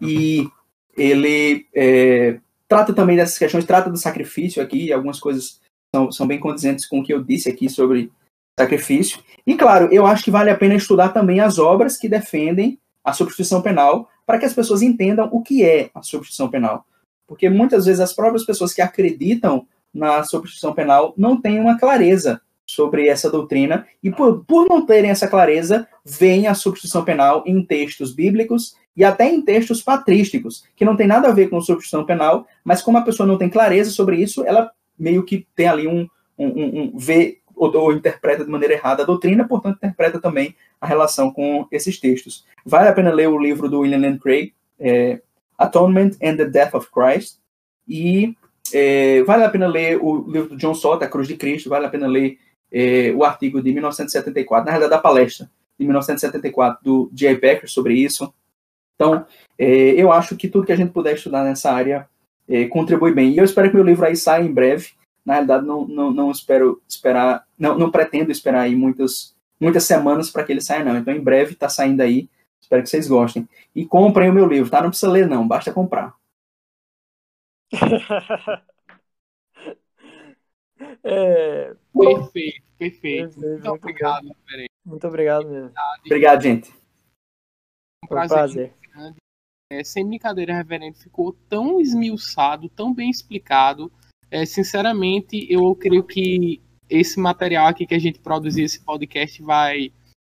e 0.02 0.48
ele 0.96 1.66
é, 1.74 2.40
trata 2.68 2.94
também 2.94 3.16
dessas 3.16 3.38
questões, 3.38 3.66
trata 3.66 3.90
do 3.90 3.98
sacrifício 3.98 4.62
aqui, 4.62 4.92
algumas 4.94 5.20
coisas 5.20 5.60
são, 5.94 6.12
são 6.12 6.28
bem 6.28 6.40
condizentes 6.40 6.86
com 6.86 7.00
o 7.00 7.04
que 7.04 7.14
eu 7.14 7.24
disse 7.24 7.50
aqui 7.50 7.70
sobre 7.70 8.12
sacrifício. 8.60 9.20
E 9.48 9.56
claro, 9.56 9.90
eu 9.92 10.06
acho 10.06 10.24
que 10.24 10.32
vale 10.32 10.50
a 10.50 10.58
pena 10.58 10.76
estudar 10.76 11.10
também 11.10 11.40
as 11.40 11.58
obras 11.58 11.98
que 11.98 12.10
defendem 12.10 12.78
a 13.04 13.14
substituição 13.14 13.62
penal, 13.62 14.10
para 14.26 14.38
que 14.38 14.46
as 14.46 14.54
pessoas 14.54 14.82
entendam 14.82 15.28
o 15.32 15.42
que 15.42 15.64
é 15.64 15.90
a 15.96 16.04
substituição 16.04 16.50
penal. 16.50 16.86
Porque 17.26 17.50
muitas 17.50 17.86
vezes 17.86 18.00
as 18.02 18.14
próprias 18.14 18.46
pessoas 18.46 18.74
que 18.74 18.82
acreditam 18.82 19.66
na 19.94 20.24
substituição 20.24 20.74
penal 20.74 21.14
não 21.18 21.40
têm 21.40 21.60
uma 21.60 21.80
clareza 21.80 22.42
sobre 22.70 23.08
essa 23.08 23.32
doutrina 23.32 23.88
e 24.04 24.12
por, 24.12 24.46
por 24.46 24.68
não 24.70 24.86
terem 24.86 25.10
essa 25.10 25.28
clareza, 25.28 25.88
vem 26.06 26.46
a 26.46 26.54
substituição 26.54 27.04
penal 27.04 27.44
em 27.48 27.66
textos 27.66 28.14
bíblicos 28.14 28.76
e 28.96 29.04
até 29.04 29.28
em 29.28 29.42
textos 29.42 29.82
patrísticos, 29.82 30.64
que 30.76 30.86
não 30.86 30.96
tem 30.96 31.08
nada 31.08 31.30
a 31.30 31.34
ver 31.34 31.50
com 31.50 31.60
substituição 31.60 32.06
penal, 32.06 32.46
mas 32.64 32.84
como 32.84 33.00
a 33.00 33.02
pessoa 33.02 33.26
não 33.26 33.40
tem 33.40 33.50
clareza 33.50 33.90
sobre 33.90 34.18
isso, 34.18 34.46
ela 34.46 34.70
meio 35.00 35.24
que 35.24 35.48
tem 35.56 35.68
ali 35.68 35.88
um, 35.88 36.08
um, 36.38 36.48
um, 36.48 36.82
um 36.82 36.98
vê 36.98 37.40
ou, 37.56 37.76
ou, 37.76 37.92
interpreta 37.92 38.46
de 38.46 38.52
maneira 38.52 38.76
errada 38.76 39.02
a 39.02 39.06
doutrina, 39.06 39.48
portanto 39.48 39.78
interpreta 39.78 40.22
também 40.22 40.56
a 40.80 40.86
relação 40.86 41.32
com 41.32 41.68
esses 41.72 42.00
textos. 42.00 42.46
Vale 42.64 42.88
a 42.88 42.94
pena 42.94 43.12
ler 43.12 43.30
o 43.30 43.40
livro 43.40 43.68
do 43.68 43.80
William 43.80 44.00
Lane 44.00 44.20
Craig, 44.20 44.54
é, 44.80 45.20
Atonement 45.58 46.12
and 46.22 46.38
the 46.38 46.46
Death 46.46 46.76
of 46.76 46.88
Christ. 46.92 47.40
E 47.88 48.36
é, 48.72 49.24
vale 49.24 49.44
a 49.44 49.50
pena 49.50 49.68
ler 49.68 49.98
o 50.00 50.30
livro 50.30 50.50
do 50.50 50.58
John 50.58 50.74
Stott, 50.74 51.04
A 51.04 51.08
Cruz 51.08 51.28
de 51.28 51.36
Cristo, 51.36 51.70
vale 51.70 51.88
a 51.88 51.90
pena 51.90 52.08
ler 52.08 52.38
é, 52.72 53.12
o 53.12 53.24
artigo 53.24 53.62
de 53.62 53.72
1974, 53.72 54.66
na 54.66 54.72
realidade, 54.72 54.98
da 54.98 55.02
palestra 55.02 55.50
de 55.78 55.86
1974 55.86 56.84
do 56.84 57.10
J. 57.14 57.36
Packer 57.36 57.70
sobre 57.70 57.94
isso. 57.94 58.34
Então, 58.96 59.26
é, 59.58 59.66
eu 59.92 60.12
acho 60.12 60.36
que 60.36 60.50
tudo 60.50 60.66
que 60.66 60.74
a 60.74 60.76
gente 60.76 60.92
puder 60.92 61.16
estudar 61.16 61.44
nessa 61.44 61.72
área 61.72 62.08
é, 62.48 62.66
contribui 62.68 63.14
bem. 63.14 63.32
E 63.32 63.38
eu 63.38 63.46
espero 63.46 63.70
que 63.70 63.76
meu 63.76 63.86
livro 63.86 64.06
aí 64.06 64.16
saia 64.16 64.44
em 64.44 64.54
breve. 64.54 64.90
Na 65.26 65.36
realidade, 65.36 65.66
não, 65.66 65.88
não, 65.88 66.12
não 66.12 66.32
espero 66.32 66.82
esperar, 66.88 67.46
não, 67.58 67.78
não 67.78 67.92
pretendo 67.92 68.32
esperar 68.32 68.62
aí 68.62 68.76
muitas, 68.76 69.34
muitas 69.60 69.84
semanas 69.86 70.30
para 70.30 70.44
que 70.44 70.52
ele 70.52 70.62
saia, 70.62 70.84
não. 70.84 70.98
Então, 70.98 71.14
em 71.14 71.22
breve 71.22 71.54
está 71.54 71.70
saindo 71.70 72.02
aí. 72.02 72.30
Espero 72.60 72.84
que 72.84 72.90
vocês 72.90 73.08
gostem. 73.08 73.48
E 73.74 73.86
comprem 73.86 74.30
o 74.30 74.34
meu 74.34 74.46
livro, 74.46 74.70
tá? 74.70 74.82
Não 74.82 74.90
precisa 74.90 75.12
ler, 75.12 75.28
não, 75.28 75.48
basta 75.48 75.72
comprar. 75.72 76.14
é... 81.04 81.76
Perfeito, 81.94 82.64
perfeito. 82.78 83.40
perfeito. 83.40 83.40
Muito, 83.40 83.50
muito 83.50 83.70
obrigado, 83.70 84.24
muito, 84.24 84.72
muito 84.86 85.08
obrigado 85.08 85.50
mesmo. 85.50 85.72
Obrigado, 86.06 86.42
gente. 86.42 86.74
Um 88.04 88.08
prazer. 88.08 88.38
Um 88.38 88.40
prazer. 88.40 88.74
É, 89.72 89.84
sem 89.84 90.08
brincadeira, 90.08 90.56
reverendo, 90.56 90.98
ficou 90.98 91.32
tão 91.48 91.80
esmiuçado, 91.80 92.70
tão 92.70 92.92
bem 92.92 93.10
explicado. 93.10 93.92
É, 94.32 94.44
sinceramente, 94.44 95.46
eu 95.48 95.76
creio 95.76 96.04
que 96.04 96.60
esse 96.90 97.20
material 97.20 97.68
aqui 97.68 97.86
que 97.86 97.94
a 97.94 98.00
gente 98.00 98.20
produziu, 98.20 98.66
esse 98.66 98.84
podcast, 98.84 99.42
vai 99.44 99.92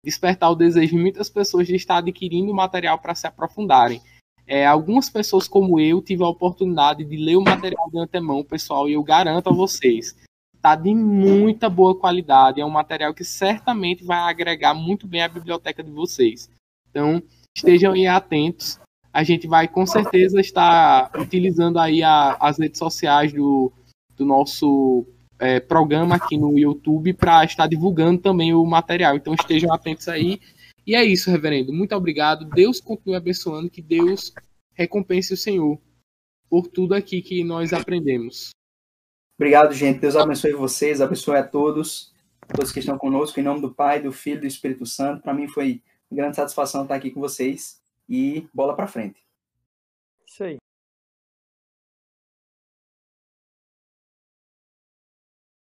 despertar 0.05 0.51
o 0.51 0.55
desejo 0.55 0.97
de 0.97 1.01
muitas 1.01 1.31
pessoas 1.31 1.67
de 1.67 1.75
estar 1.75 1.99
adquirindo 1.99 2.53
material 2.53 2.99
para 2.99 3.15
se 3.15 3.27
aprofundarem. 3.27 4.03
É, 4.47 4.67
algumas 4.67 5.09
pessoas 5.09 5.49
como 5.49 5.81
eu 5.81 6.03
tive 6.03 6.23
a 6.23 6.29
oportunidade 6.29 7.05
de 7.05 7.17
ler 7.17 7.37
o 7.37 7.43
material 7.43 7.89
de 7.91 7.99
antemão, 7.99 8.45
pessoal, 8.45 8.89
e 8.89 8.95
eu 8.95 9.03
garanto 9.03 9.49
a 9.49 9.53
vocês, 9.53 10.15
está 10.63 10.77
de 10.77 10.95
muita 10.95 11.69
boa 11.69 11.93
qualidade. 11.99 12.61
É 12.61 12.65
um 12.65 12.71
material 12.71 13.13
que 13.13 13.25
certamente 13.25 14.05
vai 14.05 14.19
agregar 14.31 14.73
muito 14.73 15.09
bem 15.09 15.21
à 15.21 15.29
biblioteca 15.29 15.83
de 15.83 15.91
vocês. 15.91 16.49
Então, 16.89 17.21
estejam 17.55 17.93
aí 17.93 18.07
atentos. 18.07 18.79
A 19.13 19.25
gente 19.25 19.49
vai 19.49 19.67
com 19.67 19.85
certeza 19.85 20.41
estar 20.41 21.11
utilizando 21.19 21.81
aí 21.81 22.05
a, 22.05 22.37
as 22.41 22.61
redes 22.61 22.79
sociais 22.79 23.33
do, 23.33 23.73
do 24.17 24.25
nosso 24.25 25.05
é, 25.37 25.59
programa 25.59 26.15
aqui 26.15 26.39
no 26.39 26.57
YouTube 26.57 27.13
para 27.13 27.45
estar 27.45 27.67
divulgando 27.67 28.23
também 28.23 28.55
o 28.55 28.65
material. 28.65 29.17
Então 29.17 29.35
estejam 29.35 29.73
atentos 29.75 30.07
aí. 30.07 30.41
E 30.87 30.95
é 30.95 31.05
isso, 31.05 31.31
reverendo. 31.31 31.73
Muito 31.73 31.95
obrigado. 31.95 32.45
Deus 32.45 32.81
continue 32.81 33.17
abençoando. 33.17 33.69
Que 33.69 33.83
Deus 33.83 34.33
recompense 34.75 35.35
o 35.35 35.37
Senhor 35.37 35.79
por 36.49 36.69
tudo 36.69 36.95
aqui 36.95 37.21
que 37.21 37.43
nós 37.43 37.73
aprendemos. 37.73 38.53
Obrigado, 39.43 39.75
gente. 39.75 39.99
Deus 39.99 40.15
abençoe 40.15 40.53
vocês, 40.53 41.01
abençoe 41.01 41.37
a 41.37 41.43
todos, 41.43 42.15
todos 42.55 42.71
que 42.71 42.79
estão 42.79 42.97
conosco, 42.97 43.41
em 43.41 43.43
nome 43.43 43.61
do 43.61 43.75
Pai, 43.75 44.01
do 44.01 44.13
Filho 44.13 44.37
e 44.37 44.41
do 44.43 44.47
Espírito 44.47 44.87
Santo. 44.87 45.21
Para 45.21 45.35
mim 45.35 45.49
foi 45.49 45.83
uma 46.09 46.17
grande 46.17 46.37
satisfação 46.37 46.85
estar 46.85 46.95
aqui 46.95 47.11
com 47.11 47.19
vocês 47.19 47.83
e 48.09 48.47
bola 48.55 48.77
para 48.77 48.87
frente. 48.87 49.21
Isso 50.25 50.45
aí. 50.45 50.59